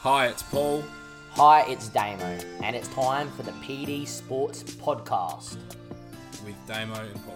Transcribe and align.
Hi, 0.00 0.26
it's 0.28 0.42
Paul. 0.42 0.84
Hi, 1.32 1.62
it's 1.68 1.88
Damo, 1.88 2.38
and 2.62 2.74
it's 2.76 2.88
time 2.88 3.30
for 3.32 3.42
the 3.42 3.52
PD 3.52 4.06
Sports 4.06 4.62
Podcast. 4.62 5.56
with 6.44 6.54
Damo 6.66 6.94
and 6.94 7.24
Paul. 7.24 7.34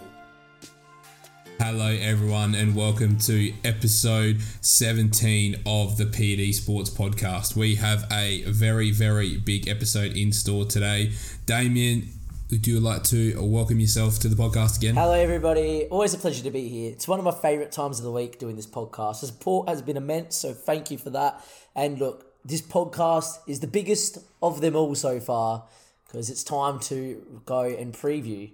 Hello, 1.59 1.89
everyone, 1.89 2.55
and 2.55 2.75
welcome 2.75 3.19
to 3.19 3.53
episode 3.65 4.41
17 4.63 5.57
of 5.67 5.99
the 5.99 6.05
PD 6.07 6.55
Sports 6.55 6.89
Podcast. 6.91 7.55
We 7.57 7.75
have 7.77 8.07
a 8.11 8.45
very, 8.45 8.91
very 8.93 9.37
big 9.37 9.69
episode 9.69 10.17
in 10.17 10.33
store 10.33 10.65
today. 10.65 11.13
Damien, 11.47 12.09
would 12.51 12.67
you 12.67 12.81
like 12.81 13.05
to 13.05 13.35
welcome 13.43 13.79
yourself 13.79 14.19
to 14.21 14.29
the 14.29 14.37
podcast 14.37 14.79
again? 14.79 14.95
Hello, 14.95 15.13
everybody. 15.13 15.87
Always 15.91 16.15
a 16.15 16.19
pleasure 16.19 16.43
to 16.45 16.51
be 16.51 16.69
here. 16.69 16.93
It's 16.93 17.07
one 17.07 17.19
of 17.19 17.25
my 17.27 17.33
favourite 17.33 17.73
times 17.73 17.99
of 17.99 18.05
the 18.05 18.13
week 18.13 18.39
doing 18.39 18.57
this 18.57 18.67
podcast. 18.67 19.21
The 19.21 19.27
support 19.27 19.69
has 19.69 19.83
been 19.83 19.97
immense, 19.99 20.37
so 20.37 20.55
thank 20.55 20.91
you 20.91 20.97
for 20.97 21.11
that. 21.11 21.45
And 21.77 21.99
look, 21.99 22.30
this 22.45 22.63
podcast 22.63 23.39
is 23.47 23.61
the 23.61 23.67
biggest 23.67 24.19
of 24.43 24.61
them 24.61 24.77
all 24.77 24.95
so 24.95 25.21
far 25.21 25.65
because 26.07 26.31
it's 26.31 26.43
time 26.43 26.79
to 26.81 27.43
go 27.47 27.61
and 27.63 27.93
preview 27.93 28.51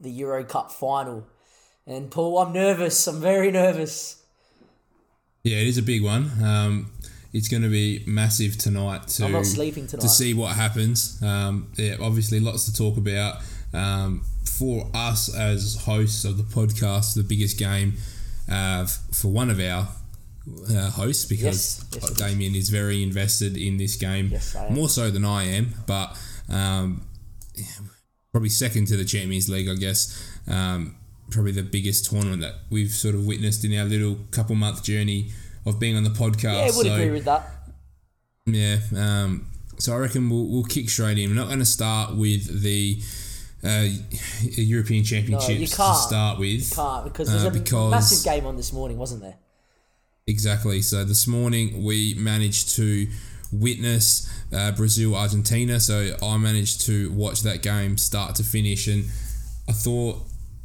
the 0.00 0.10
Euro 0.10 0.44
Cup 0.44 0.72
final. 0.72 1.26
And 1.86 2.10
Paul, 2.10 2.38
I'm 2.38 2.52
nervous. 2.52 3.06
I'm 3.06 3.20
very 3.20 3.50
nervous. 3.50 4.22
Yeah, 5.42 5.58
it 5.58 5.66
is 5.66 5.76
a 5.76 5.82
big 5.82 6.02
one. 6.02 6.30
Um, 6.42 6.92
it's 7.34 7.48
going 7.48 7.62
to 7.62 7.68
be 7.68 8.02
massive 8.06 8.56
tonight 8.56 9.08
to, 9.08 9.26
I'm 9.26 9.32
not 9.32 9.44
sleeping 9.44 9.86
tonight. 9.86 10.02
to 10.02 10.08
see 10.08 10.32
what 10.32 10.54
happens. 10.56 11.22
Um, 11.22 11.72
yeah, 11.76 11.96
obviously, 12.00 12.40
lots 12.40 12.64
to 12.66 12.72
talk 12.72 12.96
about. 12.96 13.42
Um, 13.74 14.24
for 14.44 14.88
us 14.94 15.34
as 15.34 15.82
hosts 15.84 16.24
of 16.24 16.38
the 16.38 16.44
podcast, 16.44 17.14
the 17.16 17.24
biggest 17.24 17.58
game 17.58 17.94
uh, 18.48 18.86
for 18.86 19.28
one 19.28 19.50
of 19.50 19.58
our 19.60 19.88
uh, 20.70 20.90
hosts 20.90 21.24
because 21.24 21.84
Yes, 21.92 22.02
yes. 22.02 22.10
Damien 22.12 22.54
is 22.54 22.68
very 22.68 23.02
invested 23.02 23.56
in 23.56 23.76
this 23.76 23.96
game, 23.96 24.28
Yes, 24.32 24.54
I 24.56 24.66
am. 24.66 24.74
more 24.74 24.88
so 24.88 25.10
than 25.10 25.24
I 25.24 25.44
am. 25.44 25.74
But 25.86 26.16
um, 26.48 27.06
probably 28.32 28.48
second 28.50 28.86
to 28.88 28.96
the 28.96 29.04
Champions 29.04 29.48
League, 29.48 29.68
I 29.68 29.74
guess. 29.74 30.38
Um, 30.48 30.96
probably 31.30 31.52
the 31.52 31.62
biggest 31.62 32.10
tournament 32.10 32.42
that 32.42 32.54
we've 32.70 32.90
sort 32.90 33.14
of 33.14 33.26
witnessed 33.26 33.64
in 33.64 33.76
our 33.78 33.84
little 33.84 34.18
couple 34.30 34.54
month 34.54 34.82
journey 34.82 35.30
of 35.64 35.80
being 35.80 35.96
on 35.96 36.04
the 36.04 36.10
podcast. 36.10 36.42
Yeah, 36.44 36.60
I 36.60 36.76
would 36.76 36.86
so, 36.86 36.94
agree 36.94 37.10
with 37.10 37.24
that. 37.24 37.48
yeah, 38.46 38.78
um, 38.96 39.46
so 39.78 39.94
I 39.94 39.96
reckon 39.96 40.28
we'll, 40.28 40.46
we'll 40.46 40.64
kick 40.64 40.90
straight 40.90 41.18
in. 41.18 41.30
We're 41.30 41.36
not 41.36 41.46
going 41.46 41.58
to 41.60 41.64
start 41.64 42.14
with 42.16 42.62
the 42.62 43.00
uh, 43.64 43.86
European 44.42 45.02
Championships 45.04 45.74
can't. 45.74 45.96
to 45.96 46.02
start 46.02 46.38
with. 46.38 46.68
You 46.70 46.76
can't 46.76 47.04
because 47.04 47.30
there's 47.30 47.44
uh, 47.44 47.48
a 47.48 47.50
because- 47.50 47.90
massive 47.90 48.24
game 48.30 48.44
on 48.46 48.56
this 48.58 48.72
morning, 48.74 48.98
wasn't 48.98 49.22
there? 49.22 49.36
Exactly. 50.34 50.80
So 50.80 51.04
this 51.04 51.26
morning 51.26 51.84
we 51.84 52.14
managed 52.14 52.74
to 52.76 53.06
witness 53.52 54.30
uh, 54.52 54.72
Brazil 54.72 55.14
Argentina. 55.14 55.78
So 55.78 56.16
I 56.22 56.36
managed 56.38 56.80
to 56.86 57.12
watch 57.12 57.42
that 57.42 57.62
game 57.62 57.98
start 57.98 58.34
to 58.36 58.42
finish, 58.42 58.86
and 58.86 59.04
I 59.68 59.72
thought 59.72 60.22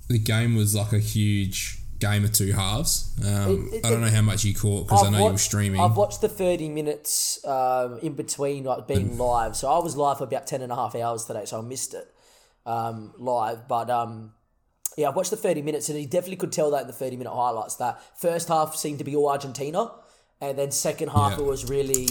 the 0.08 0.18
game 0.18 0.56
was 0.56 0.76
like 0.76 0.94
a 0.94 1.00
huge 1.00 1.78
game 2.00 2.24
of 2.24 2.32
two 2.32 2.54
halves. 2.54 3.14
Um, 3.22 3.68
It- 3.74 3.76
it- 3.80 3.86
I 3.86 3.90
don't 3.90 4.00
know 4.00 4.08
how 4.10 4.22
much 4.22 4.46
you 4.46 4.54
caught 4.56 4.88
because 4.88 5.04
I 5.04 5.10
know 5.10 5.26
you 5.26 5.32
were 5.34 5.38
streaming. 5.38 5.82
I've 5.82 5.98
watched 5.98 6.22
the 6.22 6.30
30 6.30 6.70
minutes 6.70 7.44
um, 7.46 8.00
in 8.02 8.14
between 8.14 8.64
like 8.64 8.88
being 8.88 9.18
live. 9.18 9.58
So 9.58 9.70
I 9.70 9.80
was 9.80 9.98
live 9.98 10.20
for 10.20 10.24
about 10.24 10.48
10 10.48 10.62
and 10.62 10.72
a 10.72 10.76
half 10.76 10.96
hours 10.96 11.26
today, 11.26 11.44
so 11.44 11.60
I 11.60 11.62
missed 11.62 11.94
it 11.94 12.08
um, 12.66 13.14
live. 13.18 13.68
But 13.68 13.90
um, 13.90 14.32
yeah, 14.98 15.08
I 15.08 15.12
watched 15.12 15.30
the 15.32 15.38
30 15.38 15.62
minutes 15.62 15.90
and 15.90 15.98
he 15.98 16.06
definitely 16.06 16.38
could 16.38 16.52
tell 16.52 16.72
that 16.72 16.82
in 16.82 16.88
the 16.88 16.94
30 16.94 17.18
minute 17.18 17.32
highlights 17.34 17.76
that 17.76 18.02
first 18.20 18.48
half 18.48 18.76
seemed 18.76 18.98
to 19.00 19.04
be 19.06 19.16
all 19.16 19.30
Argentina. 19.30 19.92
And 20.42 20.58
then 20.58 20.72
second 20.72 21.10
half 21.10 21.34
Yeah. 21.34 21.40
it 21.40 21.46
was 21.46 21.70
really 21.70 22.08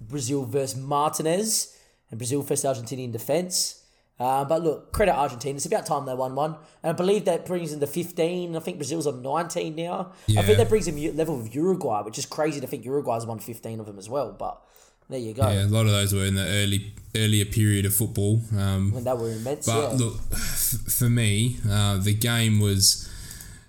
Brazil 0.00 0.44
versus 0.44 0.78
Martinez 0.80 1.76
and 2.10 2.18
Brazil 2.18 2.42
versus 2.42 2.64
Argentina 2.64 3.02
in 3.02 3.12
defence. 3.12 3.82
Uh, 4.18 4.44
but 4.46 4.62
look, 4.62 4.92
credit 4.92 5.14
Argentina. 5.14 5.56
It's 5.56 5.66
about 5.66 5.84
time 5.84 6.06
they 6.06 6.14
won 6.14 6.34
one. 6.34 6.56
And 6.82 6.90
I 6.90 6.92
believe 6.92 7.26
that 7.26 7.44
brings 7.44 7.70
them 7.72 7.80
to 7.80 7.86
15. 7.86 8.56
I 8.56 8.60
think 8.60 8.78
Brazil's 8.78 9.06
on 9.06 9.20
19 9.20 9.74
now. 9.76 10.12
I 10.36 10.42
think 10.42 10.56
that 10.56 10.68
brings 10.70 10.86
them 10.86 10.96
u- 10.96 11.12
level 11.12 11.38
of 11.38 11.54
Uruguay, 11.54 12.00
which 12.02 12.16
is 12.18 12.24
crazy 12.24 12.58
to 12.60 12.66
think 12.66 12.84
Uruguay's 12.86 13.26
won 13.26 13.40
15 13.40 13.78
of 13.80 13.84
them 13.86 13.98
as 13.98 14.08
well. 14.08 14.32
But 14.32 14.62
there 15.08 15.18
you 15.20 15.34
go. 15.34 15.48
yeah, 15.50 15.64
a 15.64 15.66
lot 15.66 15.86
of 15.86 15.92
those 15.92 16.12
were 16.12 16.24
in 16.24 16.34
the 16.34 16.46
early 16.46 16.92
earlier 17.14 17.44
period 17.46 17.86
of 17.86 17.94
football. 17.94 18.40
Um, 18.56 18.92
And 18.96 19.06
they 19.06 19.12
were 19.12 19.32
immense. 19.32 19.66
But 19.66 19.92
yeah. 19.92 19.98
look, 19.98 20.20
f- 20.32 20.92
for 20.92 21.08
me, 21.08 21.56
uh, 21.68 21.96
the 21.98 22.12
game 22.14 22.60
was 22.60 23.08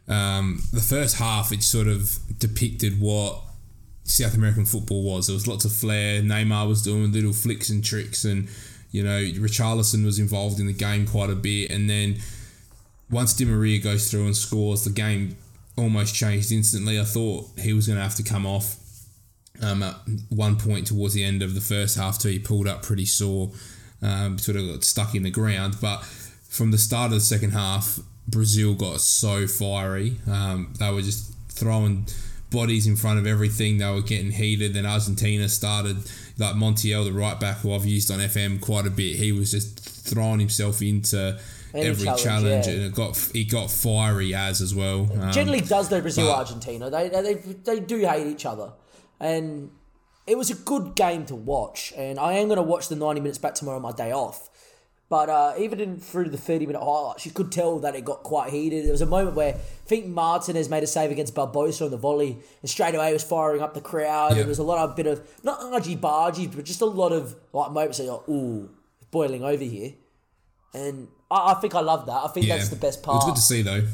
um, 0.07 0.61
the 0.73 0.81
first 0.81 1.17
half. 1.17 1.51
It 1.51 1.63
sort 1.63 1.87
of 1.87 2.19
depicted 2.39 2.99
what 2.99 3.41
South 4.03 4.35
American 4.35 4.65
football 4.65 5.03
was. 5.03 5.27
There 5.27 5.33
was 5.33 5.47
lots 5.47 5.65
of 5.65 5.71
flair. 5.73 6.21
Neymar 6.21 6.67
was 6.67 6.81
doing 6.81 7.11
little 7.11 7.33
flicks 7.33 7.69
and 7.69 7.83
tricks, 7.83 8.25
and 8.25 8.47
you 8.91 9.03
know 9.03 9.19
Richarlison 9.19 10.03
was 10.05 10.19
involved 10.19 10.59
in 10.59 10.67
the 10.67 10.73
game 10.73 11.05
quite 11.07 11.29
a 11.29 11.35
bit. 11.35 11.71
And 11.71 11.89
then 11.89 12.17
once 13.09 13.33
Di 13.33 13.45
Maria 13.45 13.79
goes 13.79 14.09
through 14.11 14.25
and 14.25 14.35
scores, 14.35 14.83
the 14.83 14.89
game 14.91 15.37
almost 15.77 16.15
changed 16.15 16.51
instantly. 16.51 16.99
I 16.99 17.03
thought 17.05 17.47
he 17.59 17.71
was 17.73 17.87
going 17.87 17.97
to 17.97 18.03
have 18.03 18.15
to 18.15 18.23
come 18.23 18.45
off 18.45 18.75
um, 19.61 19.83
at 19.83 19.95
one 20.29 20.57
point 20.57 20.87
towards 20.87 21.13
the 21.13 21.23
end 21.23 21.41
of 21.41 21.55
the 21.55 21.61
first 21.61 21.97
half 21.97 22.19
too. 22.19 22.29
He 22.29 22.39
pulled 22.39 22.67
up 22.67 22.83
pretty 22.83 23.05
sore, 23.05 23.51
um, 24.01 24.37
sort 24.37 24.57
of 24.57 24.67
got 24.67 24.83
stuck 24.83 25.15
in 25.15 25.23
the 25.23 25.31
ground. 25.31 25.77
But 25.81 26.03
from 26.03 26.71
the 26.71 26.77
start 26.77 27.07
of 27.07 27.15
the 27.15 27.21
second 27.21 27.51
half, 27.51 27.99
Brazil 28.27 28.73
got 28.73 29.01
so 29.01 29.47
fiery. 29.47 30.17
Um, 30.29 30.73
they 30.79 30.91
were 30.91 31.01
just 31.01 31.33
throwing 31.49 32.07
bodies 32.51 32.87
in 32.87 32.95
front 32.95 33.19
of 33.19 33.27
everything. 33.27 33.77
They 33.77 33.89
were 33.89 34.01
getting 34.01 34.31
heated. 34.31 34.73
Then 34.73 34.85
Argentina 34.85 35.49
started, 35.49 35.97
like 36.37 36.55
Montiel, 36.55 37.05
the 37.05 37.11
right 37.13 37.39
back 37.39 37.57
who 37.57 37.73
I've 37.73 37.85
used 37.85 38.11
on 38.11 38.19
FM 38.19 38.61
quite 38.61 38.85
a 38.85 38.89
bit. 38.89 39.17
He 39.17 39.31
was 39.31 39.51
just 39.51 39.79
throwing 39.79 40.39
himself 40.39 40.81
into 40.81 41.39
Any 41.73 41.85
every 41.85 42.05
challenge, 42.05 42.23
challenge, 42.23 42.67
yeah. 42.67 42.73
and 42.73 42.83
it 42.83 42.95
got 42.95 43.17
he 43.33 43.43
got 43.43 43.69
fiery 43.69 44.33
as 44.33 44.61
as 44.61 44.73
well. 44.73 45.09
Um, 45.19 45.31
Generally 45.31 45.61
does 45.61 45.89
though 45.89 46.01
Brazil 46.01 46.31
Argentina. 46.31 46.89
They, 46.89 47.09
they 47.09 47.33
they 47.33 47.79
do 47.79 47.99
hate 47.99 48.27
each 48.27 48.45
other, 48.45 48.71
and 49.19 49.71
it 50.25 50.37
was 50.37 50.49
a 50.51 50.55
good 50.55 50.95
game 50.95 51.25
to 51.27 51.35
watch. 51.35 51.93
And 51.95 52.19
I 52.19 52.33
am 52.33 52.47
going 52.47 52.57
to 52.57 52.63
watch 52.63 52.89
the 52.89 52.95
ninety 52.95 53.21
minutes 53.21 53.37
back 53.37 53.55
tomorrow 53.55 53.77
on 53.77 53.83
my 53.83 53.91
day 53.91 54.11
off. 54.11 54.49
But 55.09 55.29
uh, 55.29 55.53
even 55.57 55.79
in, 55.79 55.99
through 55.99 56.29
the 56.29 56.37
thirty 56.37 56.65
minute 56.65 56.81
highlights, 56.81 57.25
you 57.25 57.31
could 57.31 57.49
tell 57.49 57.79
that 57.79 57.95
it 57.95 58.03
got 58.03 58.23
quite 58.23 58.51
heated. 58.51 58.83
There 58.83 58.91
was 58.91 59.01
a 59.01 59.05
moment 59.05 59.37
where 59.37 59.53
I 59.55 59.57
think 59.85 60.05
Martinez 60.05 60.69
made 60.69 60.83
a 60.83 60.87
save 60.87 61.11
against 61.11 61.33
Barbosa 61.33 61.85
on 61.85 61.91
the 61.91 61.97
volley, 61.97 62.37
and 62.61 62.69
straight 62.69 62.93
away 62.93 63.13
was 63.13 63.23
firing 63.23 63.61
up 63.61 63.73
the 63.73 63.79
crowd. 63.79 64.31
Yeah. 64.31 64.39
There 64.39 64.47
was 64.47 64.59
a 64.59 64.63
lot 64.63 64.79
of 64.79 64.97
bit 64.97 65.07
of 65.07 65.25
not 65.43 65.61
argy 65.61 65.95
bargy, 65.95 66.53
but 66.53 66.65
just 66.65 66.81
a 66.81 66.85
lot 66.85 67.13
of 67.13 67.35
like 67.53 67.71
moments 67.71 67.99
that 67.99 68.03
you're 68.03 68.15
like, 68.15 68.27
ooh, 68.27 68.69
boiling 69.09 69.43
over 69.43 69.63
here. 69.63 69.93
And 70.73 71.07
I, 71.31 71.53
I 71.53 71.53
think 71.55 71.73
I 71.73 71.79
love 71.79 72.05
that. 72.07 72.23
I 72.25 72.27
think 72.27 72.45
yeah, 72.45 72.57
that's 72.57 72.69
the 72.69 72.75
best 72.75 73.01
part. 73.01 73.17
It's 73.17 73.25
good 73.25 73.35
to 73.35 73.41
see 73.41 73.61
though. 73.61 73.87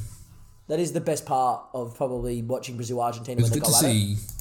That 0.68 0.80
is 0.80 0.94
the 0.94 1.02
best 1.02 1.28
part 1.28 1.66
of 1.74 1.96
probably 1.96 2.42
watching 2.42 2.76
Brazil 2.76 3.02
Argentina 3.02 3.40
It 3.40 3.44
was 3.44 3.52
when 3.52 3.60
they 3.60 3.66
good 3.66 3.72
to 3.72 3.80
see. 3.80 4.14
It 4.14 4.33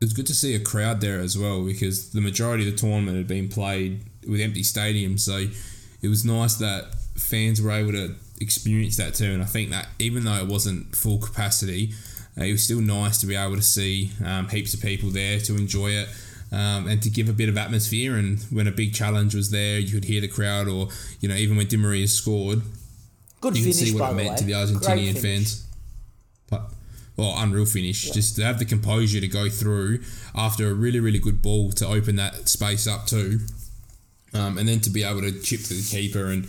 was 0.00 0.12
good 0.12 0.26
to 0.28 0.34
see 0.34 0.54
a 0.54 0.60
crowd 0.60 1.00
there 1.00 1.20
as 1.20 1.36
well 1.36 1.64
because 1.64 2.10
the 2.10 2.20
majority 2.20 2.68
of 2.68 2.72
the 2.72 2.78
tournament 2.78 3.16
had 3.16 3.26
been 3.26 3.48
played 3.48 4.02
with 4.28 4.40
empty 4.40 4.62
stadiums. 4.62 5.20
So 5.20 5.46
it 6.02 6.08
was 6.08 6.24
nice 6.24 6.54
that 6.56 6.94
fans 7.16 7.60
were 7.60 7.72
able 7.72 7.92
to 7.92 8.14
experience 8.40 8.96
that 8.96 9.14
too. 9.14 9.32
And 9.32 9.42
I 9.42 9.46
think 9.46 9.70
that 9.70 9.88
even 9.98 10.24
though 10.24 10.36
it 10.36 10.46
wasn't 10.46 10.94
full 10.94 11.18
capacity, 11.18 11.92
uh, 12.38 12.44
it 12.44 12.52
was 12.52 12.62
still 12.62 12.80
nice 12.80 13.18
to 13.18 13.26
be 13.26 13.34
able 13.34 13.56
to 13.56 13.62
see 13.62 14.12
um, 14.24 14.48
heaps 14.48 14.72
of 14.74 14.80
people 14.80 15.10
there 15.10 15.40
to 15.40 15.56
enjoy 15.56 15.88
it. 15.90 16.08
Um, 16.50 16.88
and 16.88 17.02
to 17.02 17.10
give 17.10 17.28
a 17.28 17.34
bit 17.34 17.50
of 17.50 17.58
atmosphere, 17.58 18.16
and 18.16 18.40
when 18.50 18.66
a 18.66 18.70
big 18.70 18.94
challenge 18.94 19.34
was 19.34 19.50
there, 19.50 19.78
you 19.78 19.92
could 19.92 20.06
hear 20.06 20.22
the 20.22 20.28
crowd, 20.28 20.66
or 20.66 20.88
you 21.20 21.28
know, 21.28 21.34
even 21.34 21.58
when 21.58 21.66
Di 21.66 21.76
Maria 21.76 22.08
scored, 22.08 22.62
Good 23.42 23.54
you 23.54 23.64
can 23.64 23.72
finish, 23.74 23.90
see 23.90 23.94
what 23.94 24.12
it 24.12 24.14
meant 24.14 24.30
way. 24.30 24.36
to 24.36 24.44
the 24.44 24.52
Argentinian 24.52 25.20
fans. 25.20 25.67
Well, 27.18 27.34
unreal 27.36 27.66
finish. 27.66 28.10
Just 28.10 28.36
to 28.36 28.44
have 28.44 28.60
the 28.60 28.64
composure 28.64 29.20
to 29.20 29.26
go 29.26 29.50
through 29.50 30.00
after 30.36 30.70
a 30.70 30.74
really, 30.74 31.00
really 31.00 31.18
good 31.18 31.42
ball 31.42 31.72
to 31.72 31.86
open 31.86 32.14
that 32.16 32.48
space 32.48 32.86
up 32.86 33.06
too. 33.06 33.40
Um, 34.32 34.56
and 34.56 34.68
then 34.68 34.80
to 34.80 34.90
be 34.90 35.02
able 35.02 35.22
to 35.22 35.32
chip 35.40 35.62
to 35.62 35.74
the 35.74 35.82
keeper 35.82 36.26
and 36.26 36.48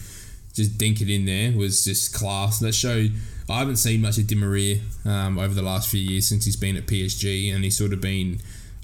just 0.53 0.77
dink 0.77 1.01
it 1.01 1.09
in 1.09 1.25
there 1.25 1.57
was 1.57 1.83
just 1.83 2.13
class. 2.13 2.59
That 2.59 2.75
showed 2.75 3.13
I 3.49 3.59
haven't 3.59 3.77
seen 3.77 4.01
much 4.01 4.19
of 4.19 4.27
Di 4.27 4.35
Maria 4.35 4.79
um, 5.05 5.39
over 5.39 5.55
the 5.55 5.63
last 5.63 5.89
few 5.89 6.01
years 6.01 6.27
since 6.27 6.45
he's 6.45 6.55
been 6.55 6.77
at 6.77 6.85
PSG, 6.85 7.53
and 7.53 7.63
he's 7.63 7.77
sort 7.77 7.93
of 7.93 8.01
been 8.01 8.39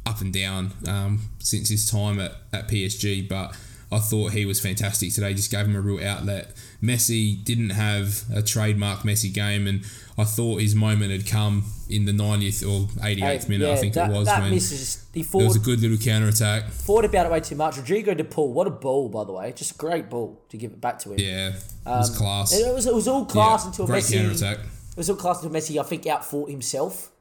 up 0.08 0.22
and 0.22 0.34
down 0.34 0.72
um, 0.88 1.30
since 1.38 1.70
his 1.70 1.90
time 1.90 2.20
at, 2.20 2.32
at 2.52 2.68
PSG. 2.68 3.30
But 3.30 3.56
I 3.96 4.00
thought 4.00 4.34
he 4.34 4.46
was 4.46 4.60
fantastic 4.60 5.14
today. 5.14 5.34
Just 5.34 5.50
gave 5.50 5.66
him 5.66 5.76
a 5.76 5.80
real 5.80 6.06
outlet. 6.06 6.54
Messi 6.84 7.42
didn't 7.42 7.70
have 7.70 8.24
a 8.34 8.42
trademark 8.42 9.00
Messi 9.00 9.34
game, 9.34 9.68
and 9.68 9.84
I 10.18 10.26
thought 10.26 10.62
his 10.62 10.76
moment 10.76 11.12
had 11.12 11.26
come 11.26 11.64
in 11.90 12.04
the 12.04 12.12
90th 12.12 12.62
or 12.64 12.88
88th 13.02 13.48
minute. 13.48 13.70
I 13.70 13.76
think 13.78 13.94
that, 13.94 14.10
it 14.10 14.14
was 14.14 14.26
that 14.28 14.42
when 14.42 14.52
miss 14.52 14.72
is 14.72 14.80
just, 14.80 15.16
he 15.16 15.22
there 15.22 15.46
was 15.48 15.56
a 15.56 15.60
good 15.60 15.80
little 15.80 15.98
counter 15.98 16.28
attack. 16.28 16.70
forward 16.70 17.06
about 17.06 17.26
it 17.28 17.32
way 17.32 17.40
too 17.40 17.56
much. 17.56 17.78
Rodrigo 17.78 18.14
de 18.14 18.24
Paul, 18.26 18.52
what 18.52 18.68
a 18.68 18.72
ball, 18.72 19.08
by 19.08 19.24
the 19.24 19.32
way. 19.32 19.54
Just 19.54 19.76
a 19.76 19.78
great 19.78 20.10
ball 20.10 20.42
to 20.50 20.58
give 20.58 20.72
it 20.72 20.82
back 20.82 21.00
to 21.00 21.14
him. 21.14 21.20
Yeah, 21.20 21.50
it 21.50 21.56
was 21.86 22.12
um, 22.12 22.18
class. 22.18 22.54
It 22.54 22.74
was, 22.74 22.86
it 22.86 22.94
was 22.94 23.08
all 23.08 23.26
class 23.26 23.64
Yeah, 23.64 23.70
until 23.70 23.86
great 23.88 24.04
Messi. 24.04 24.18
counter 24.18 24.32
attack. 24.32 24.58
It 24.58 24.98
was 24.98 25.10
all 25.10 25.16
class 25.16 25.42
until 25.42 25.58
Messi, 25.58 25.80
I 25.80 25.84
think, 25.84 26.06
outfought 26.08 26.50
himself. 26.50 27.12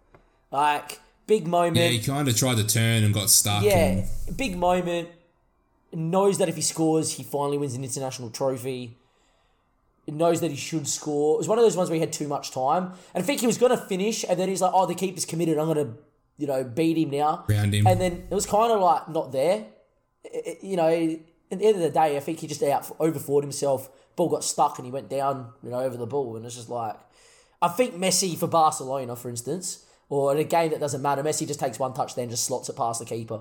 Like, 0.51 0.99
big 1.27 1.47
moment. 1.47 1.77
Yeah, 1.77 1.89
he 1.89 2.01
kind 2.01 2.27
of 2.27 2.37
tried 2.37 2.57
to 2.57 2.67
turn 2.67 3.05
and 3.05 3.15
got 3.15 3.31
stuck. 3.31 3.63
Yeah, 3.63 4.05
and- 4.27 4.37
big 4.37 4.57
moment. 4.57 5.09
Knows 5.95 6.39
that 6.39 6.49
if 6.49 6.57
he 6.57 6.63
scores, 6.63 7.13
he 7.13 7.23
finally 7.23 7.59
wins 7.59 7.75
an 7.75 7.85
international 7.85 8.31
trophy. 8.31 8.99
Knows 10.07 10.41
that 10.43 10.51
he 10.51 10.57
should 10.57 10.87
score. 10.87 11.37
It 11.37 11.39
was 11.39 11.49
one 11.49 11.59
of 11.59 11.65
those 11.65 11.77
ones 11.77 11.89
where 11.89 11.95
he 11.95 12.01
had 12.01 12.13
too 12.13 12.29
much 12.29 12.51
time. 12.51 12.93
And 13.15 13.23
I 13.23 13.27
think 13.27 13.41
he 13.41 13.47
was 13.47 13.57
going 13.57 13.71
to 13.71 13.79
finish, 13.79 14.25
and 14.29 14.39
then 14.39 14.49
he's 14.49 14.61
like, 14.61 14.73
oh, 14.75 14.85
the 14.87 14.95
keeper's 14.95 15.25
committed. 15.25 15.57
I'm 15.57 15.73
going 15.73 15.87
to, 15.87 15.95
you 16.37 16.47
know, 16.47 16.63
beat 16.63 16.99
him 16.99 17.11
now. 17.11 17.45
Round 17.49 17.73
him. 17.75 17.87
And 17.87 18.01
then 18.01 18.27
it 18.31 18.35
was 18.35 18.45
kind 18.45 18.71
of 18.73 18.81
like 18.81 19.09
not 19.09 19.33
there. 19.33 19.67
It- 20.25 20.63
you 20.63 20.77
know, 20.77 20.89
at 20.89 21.59
the 21.59 21.67
end 21.67 21.77
of 21.77 21.83
the 21.83 21.91
day, 21.91 22.17
I 22.17 22.21
think 22.21 22.41
he 22.41 22.47
just 22.47 22.63
out 22.63 22.83
overfought 22.99 23.43
himself. 23.43 23.89
Ball 24.17 24.29
got 24.29 24.45
stuck 24.45 24.79
and 24.79 24.87
he 24.87 24.93
went 24.93 25.09
down, 25.09 25.53
you 25.63 25.71
know, 25.71 25.81
over 25.81 25.97
the 25.97 26.07
ball. 26.07 26.37
And 26.37 26.45
it's 26.45 26.55
just 26.57 26.69
like, 26.69 26.97
I 27.63 27.69
think 27.69 27.95
Messi 27.95 28.37
for 28.37 28.47
Barcelona, 28.47 29.17
for 29.17 29.29
instance, 29.29 29.87
or 30.09 30.33
in 30.33 30.39
a 30.39 30.45
game 30.45 30.71
that 30.71 30.81
doesn't 30.81 31.01
matter, 31.03 31.23
Messi 31.23 31.47
just 31.47 31.61
takes 31.61 31.79
one 31.79 31.95
touch, 31.95 32.15
then 32.15 32.29
just 32.31 32.45
slots 32.45 32.69
it 32.69 32.77
past 32.77 33.01
the 33.01 33.07
keeper. 33.07 33.41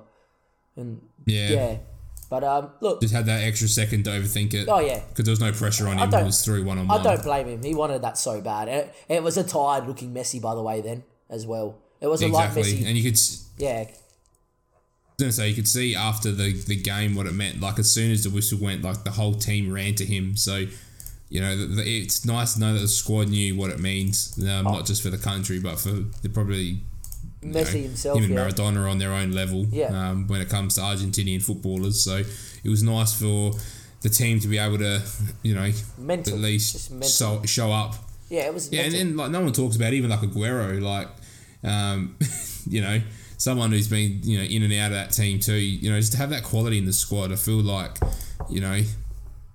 And 0.75 1.01
yeah. 1.25 1.49
yeah. 1.49 1.77
But 2.33 2.43
um, 2.43 2.71
look, 2.81 2.99
Just 2.99 3.13
had 3.13 3.27
that 3.27 3.43
extra 3.43 3.67
second 3.67 4.05
to 4.05 4.09
overthink 4.09 4.55
it. 4.55 4.67
Oh, 4.67 4.79
yeah. 4.79 5.01
Because 5.07 5.25
there 5.25 5.31
was 5.33 5.39
no 5.39 5.51
pressure 5.51 5.87
on 5.87 5.99
him. 5.99 6.11
It 6.11 6.23
was 6.25 6.43
through 6.43 6.63
one 6.63 6.79
on 6.79 6.89
I 6.89 7.03
don't 7.03 7.21
blame 7.21 7.47
him. 7.47 7.61
He 7.61 7.75
wanted 7.75 8.01
that 8.01 8.17
so 8.17 8.41
bad. 8.41 8.67
It, 8.69 8.95
it 9.07 9.21
was 9.21 9.37
a 9.37 9.43
tired 9.43 9.85
looking 9.85 10.15
Messi, 10.15 10.41
by 10.41 10.55
the 10.55 10.63
way, 10.63 10.81
then 10.81 11.03
as 11.29 11.45
well. 11.45 11.77
It 12.01 12.07
wasn't 12.07 12.29
Exactly. 12.31 12.63
like 12.63 12.71
Messi. 12.73 12.87
And 12.87 12.97
you 12.97 13.03
could. 13.11 13.19
Yeah, 13.59 13.69
I 13.85 13.85
was 13.85 15.19
gonna 15.19 15.31
say 15.31 15.49
you 15.49 15.53
could 15.53 15.67
see 15.67 15.93
after 15.95 16.31
the, 16.31 16.53
the 16.53 16.75
game 16.75 17.13
what 17.13 17.27
it 17.27 17.33
meant. 17.33 17.61
Like 17.61 17.77
as 17.77 17.93
soon 17.93 18.11
as 18.11 18.23
the 18.23 18.31
whistle 18.31 18.57
went, 18.59 18.81
like 18.81 19.03
the 19.03 19.11
whole 19.11 19.35
team 19.35 19.71
ran 19.71 19.93
to 19.95 20.05
him. 20.05 20.35
So, 20.35 20.65
you 21.29 21.39
know, 21.39 21.55
the, 21.55 21.67
the, 21.67 22.01
it's 22.01 22.25
nice 22.25 22.55
to 22.55 22.61
know 22.61 22.73
that 22.73 22.79
the 22.79 22.87
squad 22.87 23.27
knew 23.29 23.55
what 23.55 23.69
it 23.69 23.79
means, 23.79 24.35
um, 24.41 24.65
Oh. 24.65 24.71
not 24.71 24.87
just 24.87 25.03
for 25.03 25.11
the 25.11 25.19
country, 25.19 25.59
but 25.59 25.79
for 25.79 25.91
the 26.23 26.29
probably 26.33 26.79
you 27.43 27.51
know, 27.51 27.59
Messi 27.59 27.83
himself. 27.83 28.17
him 28.17 28.25
and 28.25 28.33
yeah. 28.33 28.47
Maradona 28.47 28.83
are 28.83 28.87
on 28.87 28.97
their 28.99 29.11
own 29.11 29.31
level. 29.31 29.65
Yeah. 29.69 29.87
Um, 29.87 30.27
when 30.27 30.41
it 30.41 30.49
comes 30.49 30.75
to 30.75 30.81
Argentinian 30.81 31.41
footballers, 31.41 32.03
so 32.03 32.17
it 32.63 32.69
was 32.69 32.83
nice 32.83 33.13
for 33.13 33.53
the 34.01 34.09
team 34.09 34.39
to 34.39 34.47
be 34.47 34.57
able 34.57 34.77
to, 34.79 35.01
you 35.43 35.55
know, 35.55 35.71
Mental. 35.97 36.33
at 36.33 36.39
least 36.39 36.91
mental. 36.91 37.43
show, 37.45 37.71
up. 37.71 37.95
Yeah, 38.29 38.47
it 38.47 38.53
was. 38.53 38.71
Yeah, 38.71 38.81
and 38.83 38.93
then 38.93 39.17
like 39.17 39.31
no 39.31 39.41
one 39.41 39.53
talks 39.53 39.75
about 39.75 39.93
even 39.93 40.09
like 40.09 40.19
Aguero, 40.21 40.81
like 40.81 41.07
um, 41.63 42.17
you 42.67 42.81
know, 42.81 43.01
someone 43.37 43.71
who's 43.71 43.87
been 43.87 44.19
you 44.23 44.37
know 44.37 44.43
in 44.43 44.63
and 44.63 44.73
out 44.73 44.87
of 44.87 44.97
that 44.97 45.11
team 45.11 45.39
too. 45.39 45.53
You 45.55 45.91
know, 45.91 45.99
just 45.99 46.13
to 46.13 46.17
have 46.17 46.29
that 46.31 46.43
quality 46.43 46.77
in 46.77 46.85
the 46.85 46.93
squad, 46.93 47.31
I 47.31 47.35
feel 47.35 47.61
like 47.61 47.97
you 48.49 48.61
know 48.61 48.81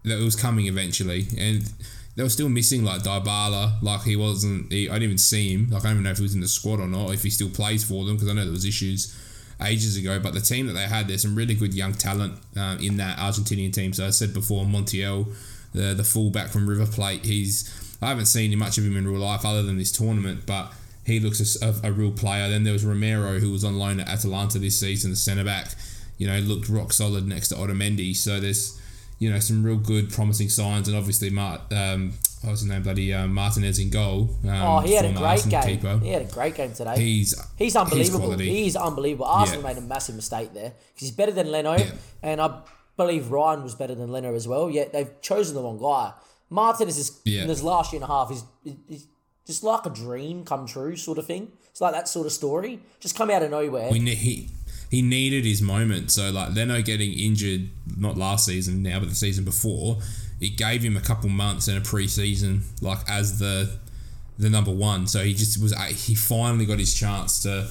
that 0.05 0.21
it 0.21 0.25
was 0.25 0.37
coming 0.37 0.67
eventually, 0.67 1.27
and 1.37 1.71
they 2.19 2.25
were 2.25 2.29
still 2.29 2.49
missing 2.49 2.83
like 2.83 3.03
Dybala. 3.03 3.81
Like 3.81 4.03
he 4.03 4.17
wasn't. 4.17 4.73
He, 4.73 4.89
I 4.89 4.95
didn't 4.95 5.05
even 5.05 5.19
see 5.19 5.55
him. 5.55 5.71
Like 5.71 5.83
I 5.83 5.85
don't 5.85 5.93
even 5.93 6.03
know 6.03 6.11
if 6.11 6.17
he 6.17 6.25
was 6.25 6.35
in 6.35 6.41
the 6.41 6.49
squad 6.49 6.81
or 6.81 6.89
not. 6.89 7.15
If 7.15 7.23
he 7.23 7.31
still 7.31 7.49
plays 7.49 7.85
for 7.85 8.05
them, 8.05 8.17
because 8.17 8.29
I 8.29 8.33
know 8.33 8.43
there 8.43 8.51
was 8.51 8.65
issues 8.65 9.17
ages 9.65 9.97
ago. 9.97 10.19
But 10.19 10.35
the 10.35 10.41
team 10.41 10.67
that 10.67 10.73
they 10.73 10.83
had, 10.83 11.07
there's 11.07 11.23
some 11.23 11.37
really 11.37 11.55
good 11.55 11.73
young 11.73 11.93
talent 11.93 12.35
uh, 12.57 12.77
in 12.83 12.97
that 12.97 13.19
Argentinian 13.19 13.73
team. 13.73 13.93
So 13.93 14.05
I 14.05 14.11
said 14.11 14.35
before, 14.35 14.65
Montiel, 14.65 15.33
the 15.73 15.95
the 15.95 16.03
fullback 16.03 16.49
from 16.49 16.69
River 16.69 16.87
Plate. 16.87 17.25
He's 17.25 17.97
I 18.03 18.09
haven't 18.09 18.27
seen 18.27 18.57
much 18.59 18.79
of 18.79 18.85
him 18.85 18.97
in 18.97 19.07
real 19.07 19.21
life 19.21 19.45
other 19.45 19.63
than 19.63 19.79
this 19.79 19.93
tournament, 19.93 20.41
but 20.45 20.73
he 21.07 21.21
looks 21.21 21.63
a, 21.63 21.69
a, 21.69 21.75
a 21.85 21.93
real 21.93 22.11
player. 22.11 22.51
Then 22.51 22.65
there 22.65 22.73
was 22.73 22.85
Romero, 22.85 23.39
who 23.39 23.53
was 23.53 23.63
on 23.63 23.79
loan 23.79 24.01
at 24.01 24.09
Atalanta 24.09 24.59
this 24.59 24.81
season, 24.81 25.13
the 25.13 25.17
centre 25.17 25.45
back. 25.45 25.69
You 26.17 26.27
know, 26.27 26.37
looked 26.41 26.69
rock 26.69 26.93
solid 26.93 27.29
next 27.29 27.47
to 27.51 27.55
Otamendi. 27.55 28.17
So 28.17 28.41
there's 28.41 28.77
you 29.19 29.31
know 29.31 29.39
some 29.41 29.63
real 29.65 29.77
good, 29.77 30.11
promising 30.11 30.49
signs, 30.49 30.89
and 30.89 30.97
obviously 30.97 31.31
Mart. 31.31 31.61
Um, 31.73 32.13
what 32.43 32.53
was 32.53 32.61
his 32.61 32.69
name? 32.69 32.83
Bloody 32.85 33.13
uh, 33.13 33.27
Martinez 33.27 33.81
in 33.81 33.91
goal. 33.91 34.31
Um, 34.45 34.51
oh, 34.51 34.79
he 34.81 34.95
had 34.95 35.05
a 35.07 35.09
great 35.13 35.23
Arsenal 35.23 35.61
game. 35.63 35.77
Keeper. 35.77 35.99
He 35.99 36.11
had 36.11 36.23
a 36.23 36.33
great 36.33 36.55
game 36.55 36.73
today. 36.73 36.95
He's 36.97 37.35
He's 37.57 37.75
unbelievable. 37.75 38.39
He's 38.39 38.77
unbelievable. 38.77 39.27
Arsenal 39.27 39.63
Yeah. 39.63 39.69
made 39.69 39.79
a 39.79 39.81
massive 39.81 40.15
mistake 40.15 40.55
there 40.55 40.73
because 40.95 41.09
he's 41.09 41.11
better 41.11 41.33
than 41.33 41.51
Leno, 41.51 41.77
Yeah. 41.77 41.91
and 42.23 42.41
I 42.41 42.61
believe 42.97 43.31
Ryan 43.33 43.63
was 43.65 43.75
better 43.75 43.95
than 43.97 44.11
Leno 44.13 44.35
as 44.35 44.47
well. 44.47 44.71
Yet 44.71 44.93
they've 44.93 45.11
chosen 45.21 45.55
the 45.57 45.63
wrong 45.63 45.79
guy. 45.79 46.13
Martinez 46.51 46.97
is 46.97 47.19
Yeah. 47.25 47.43
in 47.43 47.49
his 47.49 47.63
last 47.63 47.93
year 47.93 48.01
and 48.03 48.11
a 48.11 48.13
half 48.13 48.31
is 48.31 48.45
is 48.89 49.07
just 49.47 49.65
like 49.65 49.85
a 49.87 49.91
dream 49.91 50.45
come 50.45 50.67
true 50.67 50.95
sort 50.97 51.19
of 51.19 51.27
thing. 51.27 51.51
It's 51.71 51.81
like 51.81 51.93
that 51.95 52.09
sort 52.09 52.27
of 52.27 52.33
story, 52.33 52.81
just 53.01 53.17
come 53.17 53.31
out 53.31 53.43
of 53.43 53.51
nowhere. 53.51 53.91
we 53.91 53.99
ne- 53.99 54.49
he 54.91 55.03
needed 55.03 55.45
his 55.45 55.61
moment. 55.61 56.11
So 56.11 56.31
like 56.31 56.55
Leno 56.55 56.83
getting 56.83 57.13
injured, 57.13 57.69
not 57.97 58.17
last 58.17 58.47
season 58.47 58.83
now, 58.83 59.01
but 59.01 59.09
the 59.09 59.15
season 59.15 59.45
before, 59.45 59.99
it 60.41 60.57
gave 60.57 60.83
him 60.83 60.97
a 60.97 61.01
couple 61.01 61.29
months 61.29 61.69
in 61.69 61.77
a 61.77 61.81
pre-season, 61.81 62.63
like 62.81 62.99
as 63.09 63.39
the 63.39 63.79
the 64.39 64.49
number 64.49 64.71
one. 64.71 65.07
So 65.07 65.25
he 65.25 65.35
just 65.35 65.61
was 65.61 65.73
uh, 65.73 65.83
he 65.83 66.15
finally 66.15 66.65
got 66.65 66.79
his 66.79 66.95
chance 66.95 67.43
to 67.43 67.69